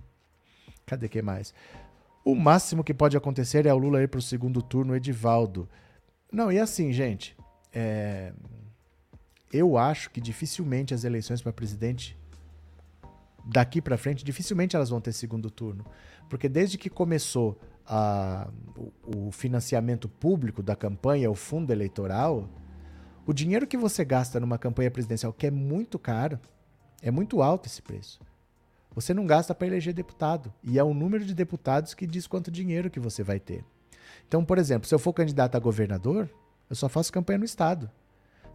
Cadê 0.84 1.08
que 1.08 1.22
mais? 1.22 1.54
O 2.28 2.36
máximo 2.36 2.84
que 2.84 2.94
pode 2.94 3.16
acontecer 3.16 3.66
é 3.66 3.74
o 3.74 3.78
Lula 3.78 4.04
ir 4.04 4.10
para 4.10 4.18
o 4.18 4.22
segundo 4.22 4.62
turno, 4.62 4.94
Edivaldo. 4.94 5.70
Não, 6.30 6.52
e 6.52 6.60
assim, 6.60 6.92
gente, 6.92 7.38
é... 7.72 8.34
eu 9.50 9.78
acho 9.78 10.12
que 10.12 10.20
dificilmente 10.20 10.94
as 10.94 11.06
eleições 11.06 11.42
para 11.42 11.54
presidente 11.54 12.18
daqui 13.46 13.82
para 13.82 13.98
frente, 13.98 14.26
dificilmente 14.26 14.76
elas 14.76 14.90
vão 14.90 15.00
ter 15.00 15.14
segundo 15.14 15.50
turno. 15.50 15.86
Porque 16.28 16.50
desde 16.50 16.78
que 16.78 16.90
começou 16.90 17.58
a, 17.86 18.50
o, 18.76 19.28
o 19.28 19.32
financiamento 19.32 20.10
público 20.10 20.62
da 20.62 20.76
campanha, 20.76 21.32
o 21.32 21.36
fundo 21.36 21.72
eleitoral, 21.72 22.50
o 23.26 23.32
dinheiro 23.32 23.66
que 23.66 23.78
você 23.78 24.04
gasta 24.04 24.38
numa 24.38 24.58
campanha 24.58 24.92
presidencial, 24.92 25.32
que 25.32 25.48
é 25.48 25.52
muito 25.52 25.98
caro, 25.98 26.38
é 27.02 27.10
muito 27.10 27.42
alto 27.42 27.68
esse 27.68 27.82
preço. 27.82 28.20
Você 28.98 29.14
não 29.14 29.28
gasta 29.28 29.54
para 29.54 29.68
eleger 29.68 29.94
deputado. 29.94 30.52
E 30.64 30.80
é 30.80 30.84
o 30.84 30.92
número 30.92 31.24
de 31.24 31.36
deputados 31.36 31.94
que 31.94 32.08
diz 32.08 32.26
quanto 32.26 32.50
dinheiro 32.50 32.90
que 32.90 33.00
você 33.00 33.22
vai 33.22 33.40
ter. 33.40 33.64
Então, 34.28 34.44
por 34.44 34.58
exemplo, 34.58 34.88
se 34.88 34.96
eu 34.96 34.98
for 34.98 35.14
candidato 35.14 35.56
a 35.56 35.60
governador, 35.60 36.28
eu 36.68 36.76
só 36.76 36.90
faço 36.90 37.14
campanha 37.14 37.38
no 37.38 37.46
Estado. 37.46 37.92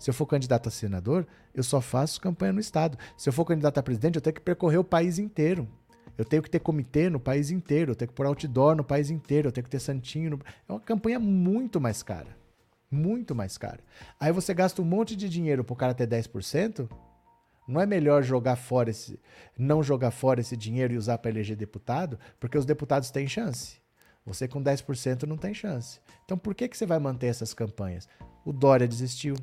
Se 0.01 0.11
eu 0.11 0.15
for 0.15 0.27
candidato 0.27 0.69
a 0.69 0.73
senador, 0.73 1.29
eu 1.55 1.63
só 1.63 1.81
faço 1.81 2.21
campanha 2.21 2.53
no 2.53 2.59
estado. 2.59 2.99
Se 3.17 3.29
eu 3.29 3.33
for 3.33 3.45
candidato 3.45 3.79
a 3.79 3.83
presidente, 3.85 4.17
eu 4.17 4.21
tenho 4.21 4.35
que 4.35 4.41
percorrer 4.41 4.79
o 4.79 4.83
país 4.83 5.17
inteiro. 5.17 5.69
Eu 6.19 6.25
tenho 6.25 6.43
que 6.43 6.51
ter 6.51 6.59
comitê 6.59 7.09
no 7.09 7.21
país 7.21 7.53
inteiro, 7.53 7.93
eu 7.93 7.95
tenho 7.95 8.09
que 8.09 8.15
pôr 8.15 8.27
outdoor 8.27 8.75
no 8.75 8.83
país 8.83 9.11
inteiro, 9.11 9.47
eu 9.47 9.53
tenho 9.53 9.63
que 9.63 9.71
ter 9.71 9.79
santinho. 9.79 10.31
No... 10.31 10.41
É 10.69 10.73
uma 10.73 10.81
campanha 10.81 11.21
muito 11.21 11.81
mais 11.81 12.03
cara. 12.03 12.37
Muito 12.91 13.33
mais 13.33 13.57
cara. 13.57 13.79
Aí 14.19 14.33
você 14.33 14.53
gasta 14.53 14.83
um 14.83 14.85
monte 14.85 15.15
de 15.15 15.29
dinheiro 15.29 15.63
pro 15.63 15.77
cara 15.77 15.95
ter 15.95 16.09
10%. 16.09 16.89
Não 17.67 17.81
é 17.81 17.87
melhor 17.87 18.23
jogar 18.23 18.57
fora 18.57 18.91
esse, 18.91 19.21
não 19.57 19.83
jogar 19.83 20.11
fora 20.11 20.41
esse 20.41 20.57
dinheiro 20.57 20.95
e 20.95 20.97
usar 20.97 21.19
para 21.19 21.31
eleger 21.31 21.57
deputado? 21.57 22.19
Porque 22.41 22.59
os 22.59 22.65
deputados 22.65 23.11
têm 23.11 23.29
chance. 23.29 23.81
Você 24.25 24.47
com 24.47 24.63
10% 24.63 25.25
não 25.25 25.37
tem 25.37 25.55
chance. 25.55 26.01
Então 26.25 26.37
por 26.37 26.55
que, 26.55 26.69
que 26.69 26.77
você 26.77 26.87
vai 26.87 26.99
manter 26.99 27.27
essas 27.27 27.55
campanhas? 27.55 28.09
O 28.45 28.53
Dória 28.53 28.87
desistiu, 28.87 29.35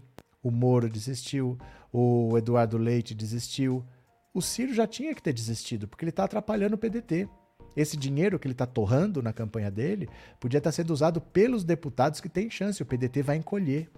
o 0.44 0.52
Moro 0.52 0.90
desistiu, 0.90 1.58
o 1.92 2.38
Eduardo 2.38 2.78
Leite 2.78 3.14
desistiu. 3.14 3.86
O 4.34 4.42
Ciro 4.42 4.74
já 4.74 4.86
tinha 4.86 5.14
que 5.14 5.22
ter 5.22 5.34
desistido, 5.34 5.88
porque 5.88 6.04
ele 6.04 6.12
está 6.12 6.24
atrapalhando 6.24 6.76
o 6.76 6.78
PDT. 6.78 7.28
Esse 7.76 7.96
dinheiro 7.96 8.40
que 8.40 8.48
ele 8.48 8.54
está 8.54 8.66
torrando 8.66 9.22
na 9.22 9.32
campanha 9.32 9.72
dele 9.72 10.10
podia 10.40 10.58
estar 10.58 10.70
tá 10.70 10.76
sendo 10.76 10.92
usado 10.92 11.22
pelos 11.22 11.64
deputados 11.64 12.20
que 12.20 12.30
têm 12.30 12.50
chance. 12.50 12.82
O 12.82 12.86
PDT 12.86 13.22
vai 13.22 13.38
encolher. 13.38 13.90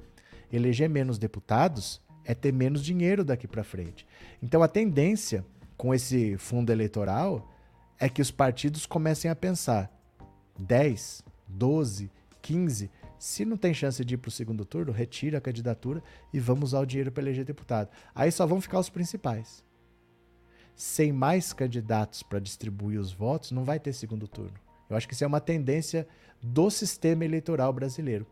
Eleger 0.51 0.89
menos 0.89 1.17
deputados 1.17 2.01
é 2.25 2.33
ter 2.33 2.51
menos 2.51 2.83
dinheiro 2.83 3.23
daqui 3.23 3.47
para 3.47 3.63
frente. 3.63 4.05
Então 4.41 4.61
a 4.61 4.67
tendência 4.67 5.45
com 5.77 5.93
esse 5.93 6.37
fundo 6.37 6.71
eleitoral 6.71 7.49
é 7.99 8.09
que 8.09 8.21
os 8.21 8.31
partidos 8.31 8.85
comecem 8.85 9.29
a 9.29 9.35
pensar: 9.35 9.91
10, 10.59 11.23
12, 11.47 12.11
15. 12.41 12.89
Se 13.19 13.45
não 13.45 13.55
tem 13.55 13.73
chance 13.73 14.03
de 14.03 14.15
ir 14.15 14.17
para 14.17 14.29
o 14.29 14.31
segundo 14.31 14.65
turno, 14.65 14.91
retira 14.91 15.37
a 15.37 15.41
candidatura 15.41 16.01
e 16.33 16.39
vamos 16.39 16.69
usar 16.69 16.79
o 16.79 16.85
dinheiro 16.85 17.11
para 17.11 17.21
eleger 17.21 17.45
deputado. 17.45 17.89
Aí 18.15 18.31
só 18.31 18.47
vão 18.47 18.59
ficar 18.59 18.79
os 18.79 18.89
principais. 18.89 19.63
Sem 20.75 21.11
mais 21.11 21.53
candidatos 21.53 22.23
para 22.23 22.39
distribuir 22.39 22.99
os 22.99 23.13
votos, 23.13 23.51
não 23.51 23.63
vai 23.63 23.79
ter 23.79 23.93
segundo 23.93 24.27
turno. 24.27 24.55
Eu 24.89 24.97
acho 24.97 25.07
que 25.07 25.13
isso 25.13 25.23
é 25.23 25.27
uma 25.27 25.39
tendência 25.39 26.07
do 26.41 26.71
sistema 26.71 27.23
eleitoral 27.23 27.71
brasileiro. 27.71 28.25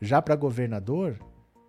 Já 0.00 0.20
para 0.20 0.36
governador, 0.36 1.18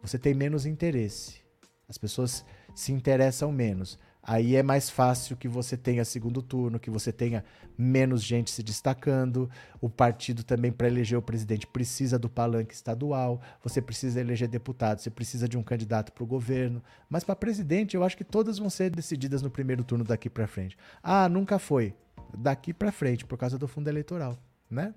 você 0.02 0.20
tem 0.20 0.34
menos 0.34 0.66
interesse. 0.66 1.45
As 1.88 1.98
pessoas 1.98 2.46
se 2.74 2.92
interessam 2.92 3.52
menos. 3.52 4.00
Aí 4.28 4.56
é 4.56 4.64
mais 4.64 4.90
fácil 4.90 5.38
que 5.38 5.48
você 5.48 5.78
tenha 5.78 6.04
segundo 6.04 6.42
turno, 6.42 6.80
que 6.80 6.90
você 6.90 7.12
tenha 7.12 7.46
menos 7.78 8.24
gente 8.24 8.50
se 8.50 8.64
destacando. 8.64 9.48
O 9.80 9.88
partido 9.88 10.44
também, 10.44 10.72
para 10.72 10.88
eleger 10.88 11.16
o 11.16 11.22
presidente, 11.22 11.68
precisa 11.68 12.18
do 12.18 12.28
palanque 12.28 12.74
estadual. 12.74 13.40
Você 13.64 13.80
precisa 13.84 14.20
eleger 14.20 14.48
deputado, 14.48 14.98
você 15.00 15.12
precisa 15.12 15.48
de 15.48 15.60
um 15.60 15.64
candidato 15.64 16.12
para 16.12 16.24
o 16.24 16.28
governo. 16.28 16.82
Mas 17.08 17.24
para 17.24 17.36
presidente, 17.36 17.96
eu 17.96 18.04
acho 18.04 18.18
que 18.18 18.24
todas 18.24 18.58
vão 18.58 18.70
ser 18.70 18.90
decididas 18.90 19.44
no 19.44 19.52
primeiro 19.52 19.84
turno 19.84 20.04
daqui 20.04 20.28
para 20.28 20.48
frente. 20.48 20.76
Ah, 21.04 21.30
nunca 21.30 21.60
foi. 21.60 21.94
Daqui 22.36 22.74
para 22.74 22.92
frente, 22.92 23.26
por 23.26 23.38
causa 23.38 23.60
do 23.60 23.68
fundo 23.68 23.90
eleitoral, 23.90 24.36
né? 24.70 24.96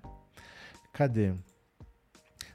Cadê? 0.91 1.33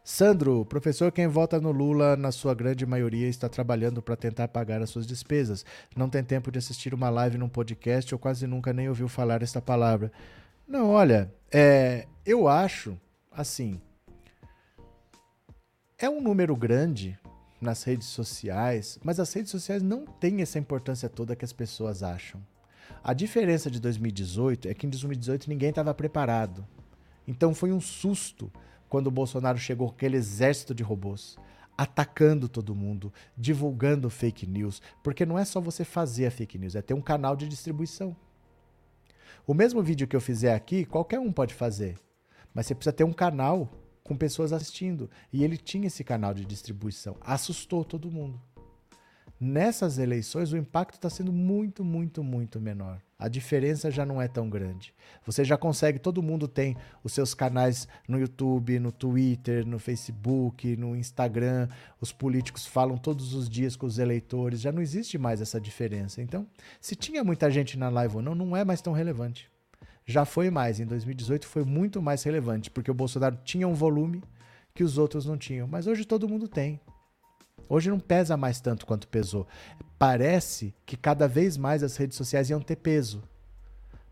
Sandro, 0.06 0.66
professor, 0.66 1.10
quem 1.10 1.26
vota 1.26 1.59
no 1.59 1.72
Lula, 1.72 2.14
na 2.14 2.31
sua 2.31 2.55
grande 2.55 2.85
maioria, 2.85 3.26
está 3.26 3.48
trabalhando 3.48 4.02
para 4.02 4.14
tentar 4.14 4.48
pagar 4.48 4.82
as 4.82 4.90
suas 4.90 5.06
despesas. 5.06 5.64
Não 5.97 6.10
tem 6.10 6.22
tempo 6.22 6.52
de 6.52 6.59
assistir 6.59 6.93
uma 6.93 7.09
live 7.09 7.39
num 7.39 7.48
podcast 7.48 8.14
ou 8.14 8.18
quase 8.18 8.47
nunca 8.47 8.70
nem 8.70 8.86
ouviu 8.86 9.09
falar 9.09 9.43
esta 9.43 9.62
palavra. 9.62 10.12
Não, 10.68 10.90
olha, 10.90 11.32
é, 11.51 12.06
eu 12.26 12.47
acho, 12.47 13.01
assim, 13.32 13.81
é 15.98 16.10
um 16.10 16.20
número 16.20 16.55
grande 16.55 17.18
nas 17.59 17.82
redes 17.82 18.09
sociais, 18.09 18.98
mas 19.02 19.18
as 19.18 19.32
redes 19.32 19.51
sociais 19.51 19.82
não 19.82 20.05
têm 20.05 20.43
essa 20.43 20.59
importância 20.59 21.09
toda 21.09 21.35
que 21.35 21.47
as 21.47 21.52
pessoas 21.52 22.02
acham. 22.02 22.43
A 23.02 23.14
diferença 23.14 23.70
de 23.70 23.81
2018 23.81 24.68
é 24.68 24.74
que 24.74 24.86
em 24.86 24.90
2018 24.90 25.48
ninguém 25.48 25.70
estava 25.70 25.94
preparado. 25.94 26.66
Então 27.26 27.55
foi 27.55 27.72
um 27.72 27.81
susto 27.81 28.52
quando 28.89 29.09
o 29.09 29.11
Bolsonaro 29.11 29.59
chegou 29.59 29.89
com 29.89 29.94
aquele 29.94 30.16
exército 30.16 30.74
de 30.74 30.82
robôs, 30.82 31.36
atacando 31.77 32.48
todo 32.48 32.74
mundo, 32.74 33.12
divulgando 33.36 34.09
fake 34.09 34.47
news, 34.47 34.81
porque 35.02 35.27
não 35.27 35.39
é 35.39 35.44
só 35.44 35.61
você 35.61 35.85
fazer 35.85 36.27
a 36.27 36.31
fake 36.31 36.59
news, 36.59 36.74
é 36.74 36.82
ter 36.82 36.94
um 36.94 37.01
canal 37.01 37.36
de 37.36 37.48
distribuição. 37.48 38.16
O 39.47 39.52
mesmo 39.52 39.82
vídeo 39.82 40.06
que 40.06 40.16
eu 40.16 40.20
fizer 40.20 40.55
aqui, 40.55 40.85
qualquer 40.85 41.19
um 41.19 41.32
pode 41.32 41.52
fazer, 41.52 41.98
mas 42.55 42.66
você 42.66 42.74
precisa 42.74 42.93
ter 42.93 43.05
um 43.05 43.12
canal 43.12 43.69
com 44.02 44.16
pessoas 44.16 44.52
assistindo. 44.52 45.11
E 45.32 45.43
ele 45.43 45.56
tinha 45.56 45.86
esse 45.86 46.05
canal 46.05 46.32
de 46.32 46.44
distribuição, 46.44 47.16
assustou 47.20 47.85
todo 47.85 48.11
mundo. 48.11 48.40
Nessas 49.46 49.98
eleições, 49.98 50.54
o 50.54 50.56
impacto 50.56 50.94
está 50.94 51.10
sendo 51.10 51.30
muito, 51.30 51.84
muito, 51.84 52.24
muito 52.24 52.58
menor. 52.58 52.98
A 53.18 53.28
diferença 53.28 53.90
já 53.90 54.06
não 54.06 54.20
é 54.20 54.26
tão 54.26 54.48
grande. 54.48 54.94
Você 55.26 55.44
já 55.44 55.54
consegue, 55.54 55.98
todo 55.98 56.22
mundo 56.22 56.48
tem 56.48 56.74
os 57.02 57.12
seus 57.12 57.34
canais 57.34 57.86
no 58.08 58.18
YouTube, 58.18 58.78
no 58.78 58.90
Twitter, 58.90 59.66
no 59.66 59.78
Facebook, 59.78 60.74
no 60.78 60.96
Instagram. 60.96 61.68
Os 62.00 62.10
políticos 62.10 62.64
falam 62.64 62.96
todos 62.96 63.34
os 63.34 63.46
dias 63.46 63.76
com 63.76 63.84
os 63.84 63.98
eleitores. 63.98 64.62
Já 64.62 64.72
não 64.72 64.80
existe 64.80 65.18
mais 65.18 65.42
essa 65.42 65.60
diferença. 65.60 66.22
Então, 66.22 66.46
se 66.80 66.96
tinha 66.96 67.22
muita 67.22 67.50
gente 67.50 67.78
na 67.78 67.90
live 67.90 68.16
ou 68.16 68.22
não, 68.22 68.34
não 68.34 68.56
é 68.56 68.64
mais 68.64 68.80
tão 68.80 68.94
relevante. 68.94 69.50
Já 70.06 70.24
foi 70.24 70.48
mais. 70.48 70.80
Em 70.80 70.86
2018 70.86 71.46
foi 71.46 71.66
muito 71.66 72.00
mais 72.00 72.22
relevante, 72.22 72.70
porque 72.70 72.90
o 72.90 72.94
Bolsonaro 72.94 73.38
tinha 73.44 73.68
um 73.68 73.74
volume 73.74 74.22
que 74.74 74.82
os 74.82 74.96
outros 74.96 75.26
não 75.26 75.36
tinham. 75.36 75.68
Mas 75.68 75.86
hoje 75.86 76.06
todo 76.06 76.26
mundo 76.26 76.48
tem. 76.48 76.80
Hoje 77.68 77.90
não 77.90 77.98
pesa 77.98 78.36
mais 78.36 78.60
tanto 78.60 78.86
quanto 78.86 79.08
pesou. 79.08 79.46
Parece 79.98 80.74
que 80.84 80.96
cada 80.96 81.26
vez 81.26 81.56
mais 81.56 81.82
as 81.82 81.96
redes 81.96 82.16
sociais 82.16 82.50
iam 82.50 82.60
ter 82.60 82.76
peso. 82.76 83.22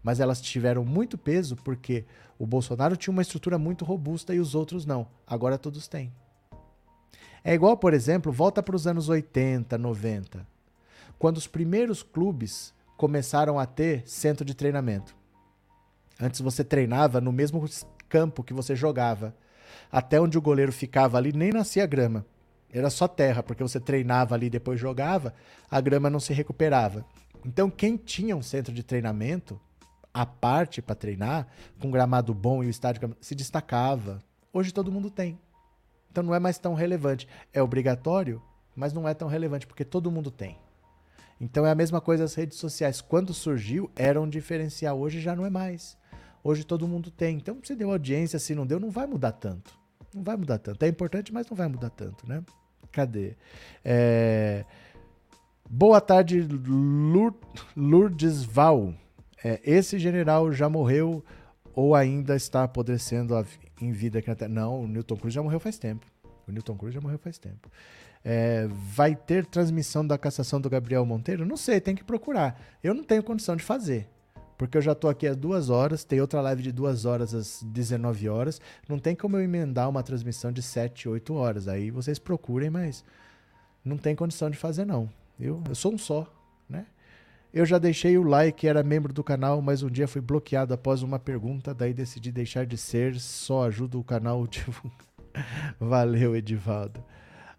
Mas 0.02 0.20
elas 0.20 0.40
tiveram 0.40 0.84
muito 0.84 1.16
peso 1.16 1.56
porque 1.56 2.04
o 2.38 2.46
Bolsonaro 2.46 2.96
tinha 2.96 3.12
uma 3.12 3.22
estrutura 3.22 3.58
muito 3.58 3.84
robusta 3.84 4.34
e 4.34 4.40
os 4.40 4.54
outros 4.54 4.84
não. 4.84 5.06
Agora 5.26 5.58
todos 5.58 5.86
têm. 5.86 6.12
É 7.44 7.54
igual, 7.54 7.76
por 7.76 7.92
exemplo, 7.92 8.32
volta 8.32 8.62
para 8.62 8.76
os 8.76 8.86
anos 8.86 9.08
80, 9.08 9.76
90, 9.76 10.46
quando 11.18 11.36
os 11.38 11.46
primeiros 11.46 12.02
clubes 12.02 12.72
começaram 12.96 13.58
a 13.58 13.66
ter 13.66 14.02
centro 14.06 14.44
de 14.44 14.54
treinamento. 14.54 15.14
Antes 16.20 16.40
você 16.40 16.62
treinava 16.62 17.20
no 17.20 17.32
mesmo 17.32 17.64
campo 18.08 18.44
que 18.44 18.54
você 18.54 18.76
jogava. 18.76 19.34
Até 19.90 20.20
onde 20.20 20.38
o 20.38 20.42
goleiro 20.42 20.70
ficava 20.70 21.18
ali 21.18 21.32
nem 21.32 21.50
nascia 21.50 21.86
grama. 21.86 22.24
Era 22.72 22.88
só 22.88 23.06
terra, 23.06 23.42
porque 23.42 23.62
você 23.62 23.78
treinava 23.78 24.34
ali 24.34 24.46
e 24.46 24.50
depois 24.50 24.80
jogava, 24.80 25.34
a 25.70 25.80
grama 25.80 26.08
não 26.08 26.18
se 26.18 26.32
recuperava. 26.32 27.04
Então, 27.44 27.68
quem 27.68 27.96
tinha 27.96 28.36
um 28.36 28.42
centro 28.42 28.72
de 28.72 28.82
treinamento, 28.82 29.60
à 30.12 30.26
parte 30.26 30.82
para 30.82 30.94
treinar, 30.94 31.46
com 31.80 31.90
gramado 31.90 32.34
bom 32.34 32.62
e 32.62 32.66
o 32.66 32.70
estádio 32.70 33.16
se 33.20 33.34
destacava. 33.34 34.22
Hoje 34.52 34.72
todo 34.72 34.92
mundo 34.92 35.10
tem. 35.10 35.38
Então 36.10 36.22
não 36.22 36.34
é 36.34 36.38
mais 36.38 36.58
tão 36.58 36.74
relevante. 36.74 37.26
É 37.52 37.62
obrigatório, 37.62 38.42
mas 38.76 38.92
não 38.92 39.08
é 39.08 39.14
tão 39.14 39.28
relevante, 39.28 39.66
porque 39.66 39.84
todo 39.84 40.10
mundo 40.10 40.30
tem. 40.30 40.58
Então 41.40 41.66
é 41.66 41.70
a 41.70 41.74
mesma 41.74 42.00
coisa 42.00 42.24
as 42.24 42.34
redes 42.34 42.58
sociais. 42.58 43.00
Quando 43.00 43.32
surgiu, 43.32 43.90
era 43.96 44.20
um 44.20 44.28
diferencial. 44.28 44.98
Hoje 45.00 45.20
já 45.20 45.34
não 45.34 45.46
é 45.46 45.50
mais. 45.50 45.96
Hoje 46.44 46.64
todo 46.64 46.86
mundo 46.86 47.10
tem. 47.10 47.36
Então, 47.36 47.58
se 47.62 47.74
deu 47.74 47.90
audiência, 47.90 48.38
se 48.38 48.54
não 48.54 48.66
deu, 48.66 48.78
não 48.78 48.90
vai 48.90 49.06
mudar 49.06 49.32
tanto. 49.32 49.72
Não 50.14 50.22
vai 50.22 50.36
mudar 50.36 50.58
tanto. 50.58 50.84
É 50.84 50.88
importante, 50.88 51.32
mas 51.32 51.48
não 51.48 51.56
vai 51.56 51.68
mudar 51.68 51.90
tanto, 51.90 52.28
né? 52.28 52.44
Cadê? 52.92 53.34
É... 53.84 54.64
Boa 55.68 56.00
tarde, 56.00 56.42
Lur... 56.42 57.34
Lourdes 57.74 58.44
Val. 58.44 58.94
É, 59.42 59.60
esse 59.64 59.98
general 59.98 60.52
já 60.52 60.68
morreu 60.68 61.24
ou 61.74 61.94
ainda 61.94 62.36
está 62.36 62.62
apodrecendo 62.62 63.34
em 63.80 63.90
vida 63.90 64.18
aqui 64.18 64.28
na 64.28 64.36
Terra? 64.36 64.50
Não, 64.50 64.82
o 64.82 64.86
Newton 64.86 65.16
Cruz 65.16 65.34
já 65.34 65.42
morreu 65.42 65.58
faz 65.58 65.78
tempo. 65.78 66.06
O 66.46 66.52
Newton 66.52 66.76
Cruz 66.76 66.94
já 66.94 67.00
morreu 67.00 67.18
faz 67.18 67.38
tempo. 67.38 67.70
É, 68.24 68.68
vai 68.70 69.16
ter 69.16 69.46
transmissão 69.46 70.06
da 70.06 70.16
cassação 70.16 70.60
do 70.60 70.70
Gabriel 70.70 71.04
Monteiro? 71.04 71.44
Não 71.44 71.56
sei, 71.56 71.80
tem 71.80 71.94
que 71.94 72.04
procurar. 72.04 72.60
Eu 72.82 72.94
não 72.94 73.02
tenho 73.02 73.22
condição 73.22 73.56
de 73.56 73.64
fazer. 73.64 74.08
Porque 74.56 74.76
eu 74.76 74.82
já 74.82 74.94
tô 74.94 75.08
aqui 75.08 75.26
às 75.26 75.36
duas 75.36 75.70
horas, 75.70 76.04
tem 76.04 76.20
outra 76.20 76.40
live 76.40 76.62
de 76.62 76.72
duas 76.72 77.04
horas 77.04 77.34
às 77.34 77.62
19 77.62 78.28
horas. 78.28 78.60
Não 78.88 78.98
tem 78.98 79.14
como 79.14 79.36
eu 79.36 79.42
emendar 79.42 79.88
uma 79.88 80.02
transmissão 80.02 80.52
de 80.52 80.62
7, 80.62 81.08
8 81.08 81.34
horas. 81.34 81.68
Aí 81.68 81.90
vocês 81.90 82.18
procurem, 82.18 82.70
mas 82.70 83.04
não 83.84 83.96
tem 83.96 84.14
condição 84.14 84.50
de 84.50 84.56
fazer, 84.56 84.84
não. 84.84 85.08
Eu, 85.40 85.62
eu 85.68 85.74
sou 85.74 85.94
um 85.94 85.98
só, 85.98 86.32
né? 86.68 86.86
Eu 87.52 87.66
já 87.66 87.78
deixei 87.78 88.16
o 88.16 88.22
like, 88.22 88.66
era 88.66 88.82
membro 88.82 89.12
do 89.12 89.22
canal, 89.22 89.60
mas 89.60 89.82
um 89.82 89.90
dia 89.90 90.08
fui 90.08 90.22
bloqueado 90.22 90.72
após 90.72 91.02
uma 91.02 91.18
pergunta, 91.18 91.74
daí 91.74 91.92
decidi 91.92 92.32
deixar 92.32 92.64
de 92.64 92.78
ser, 92.78 93.20
só 93.20 93.64
ajuda 93.64 93.98
o 93.98 94.04
canal. 94.04 94.46
Valeu, 95.78 96.34
Edivaldo. 96.34 97.04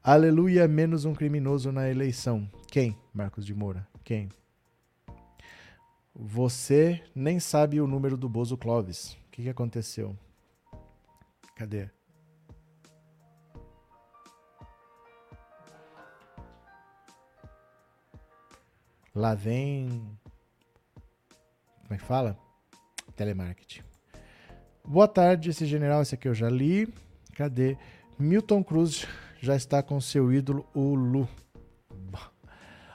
Aleluia, 0.03 0.67
menos 0.67 1.05
um 1.05 1.13
criminoso 1.13 1.71
na 1.71 1.89
eleição. 1.89 2.49
Quem? 2.67 2.97
Marcos 3.13 3.45
de 3.45 3.53
Moura. 3.53 3.87
Quem? 4.03 4.29
Você 6.15 7.03
nem 7.15 7.39
sabe 7.39 7.81
o 7.81 7.87
número 7.87 8.15
do 8.15 8.29
Bozo 8.29 8.55
Clóvis. 8.55 9.13
O 9.13 9.31
que, 9.31 9.43
que 9.43 9.49
aconteceu? 9.49 10.15
Cadê? 11.55 11.89
Lá 19.15 19.33
vem. 19.33 19.87
Como 21.81 21.93
é 21.93 21.97
que 21.97 22.03
fala? 22.03 22.37
Telemarketing. 23.15 23.81
Boa 24.85 25.07
tarde, 25.07 25.49
esse 25.49 25.65
general, 25.65 26.01
esse 26.01 26.13
aqui 26.13 26.27
eu 26.27 26.35
já 26.35 26.49
li. 26.49 26.93
Cadê? 27.35 27.75
Milton 28.19 28.63
Cruz 28.63 29.07
já 29.41 29.55
está 29.55 29.81
com 29.81 29.99
seu 29.99 30.31
ídolo, 30.31 30.65
o 30.75 30.93
Lu. 30.93 31.27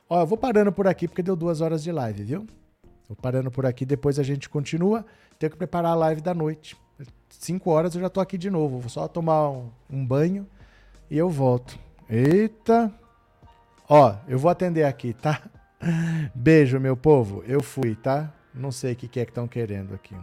Ó, 0.08 0.20
eu 0.20 0.26
vou 0.26 0.38
parando 0.38 0.72
por 0.72 0.86
aqui 0.86 1.08
porque 1.08 1.22
deu 1.22 1.34
duas 1.34 1.60
horas 1.60 1.82
de 1.82 1.90
live, 1.90 2.22
viu? 2.22 2.46
Tô 3.08 3.16
parando 3.16 3.50
por 3.50 3.64
aqui, 3.64 3.86
depois 3.86 4.18
a 4.18 4.22
gente 4.22 4.50
continua. 4.50 5.04
Tenho 5.38 5.50
que 5.50 5.56
preparar 5.56 5.92
a 5.92 5.94
live 5.94 6.20
da 6.20 6.34
noite. 6.34 6.76
Cinco 7.30 7.70
horas 7.70 7.94
eu 7.94 8.02
já 8.02 8.10
tô 8.10 8.20
aqui 8.20 8.36
de 8.36 8.50
novo. 8.50 8.80
Vou 8.80 8.90
só 8.90 9.08
tomar 9.08 9.48
um, 9.48 9.70
um 9.90 10.04
banho 10.04 10.46
e 11.10 11.16
eu 11.16 11.30
volto. 11.30 11.78
Eita! 12.08 12.92
Ó, 13.88 14.14
eu 14.28 14.38
vou 14.38 14.50
atender 14.50 14.84
aqui, 14.84 15.14
tá? 15.14 15.42
Beijo, 16.34 16.78
meu 16.78 16.96
povo. 16.96 17.42
Eu 17.46 17.62
fui, 17.62 17.94
tá? 17.94 18.30
Não 18.52 18.70
sei 18.70 18.92
o 18.92 18.96
que, 18.96 19.08
que 19.08 19.20
é 19.20 19.24
que 19.24 19.30
estão 19.30 19.48
querendo 19.48 19.94
aqui. 19.94 20.14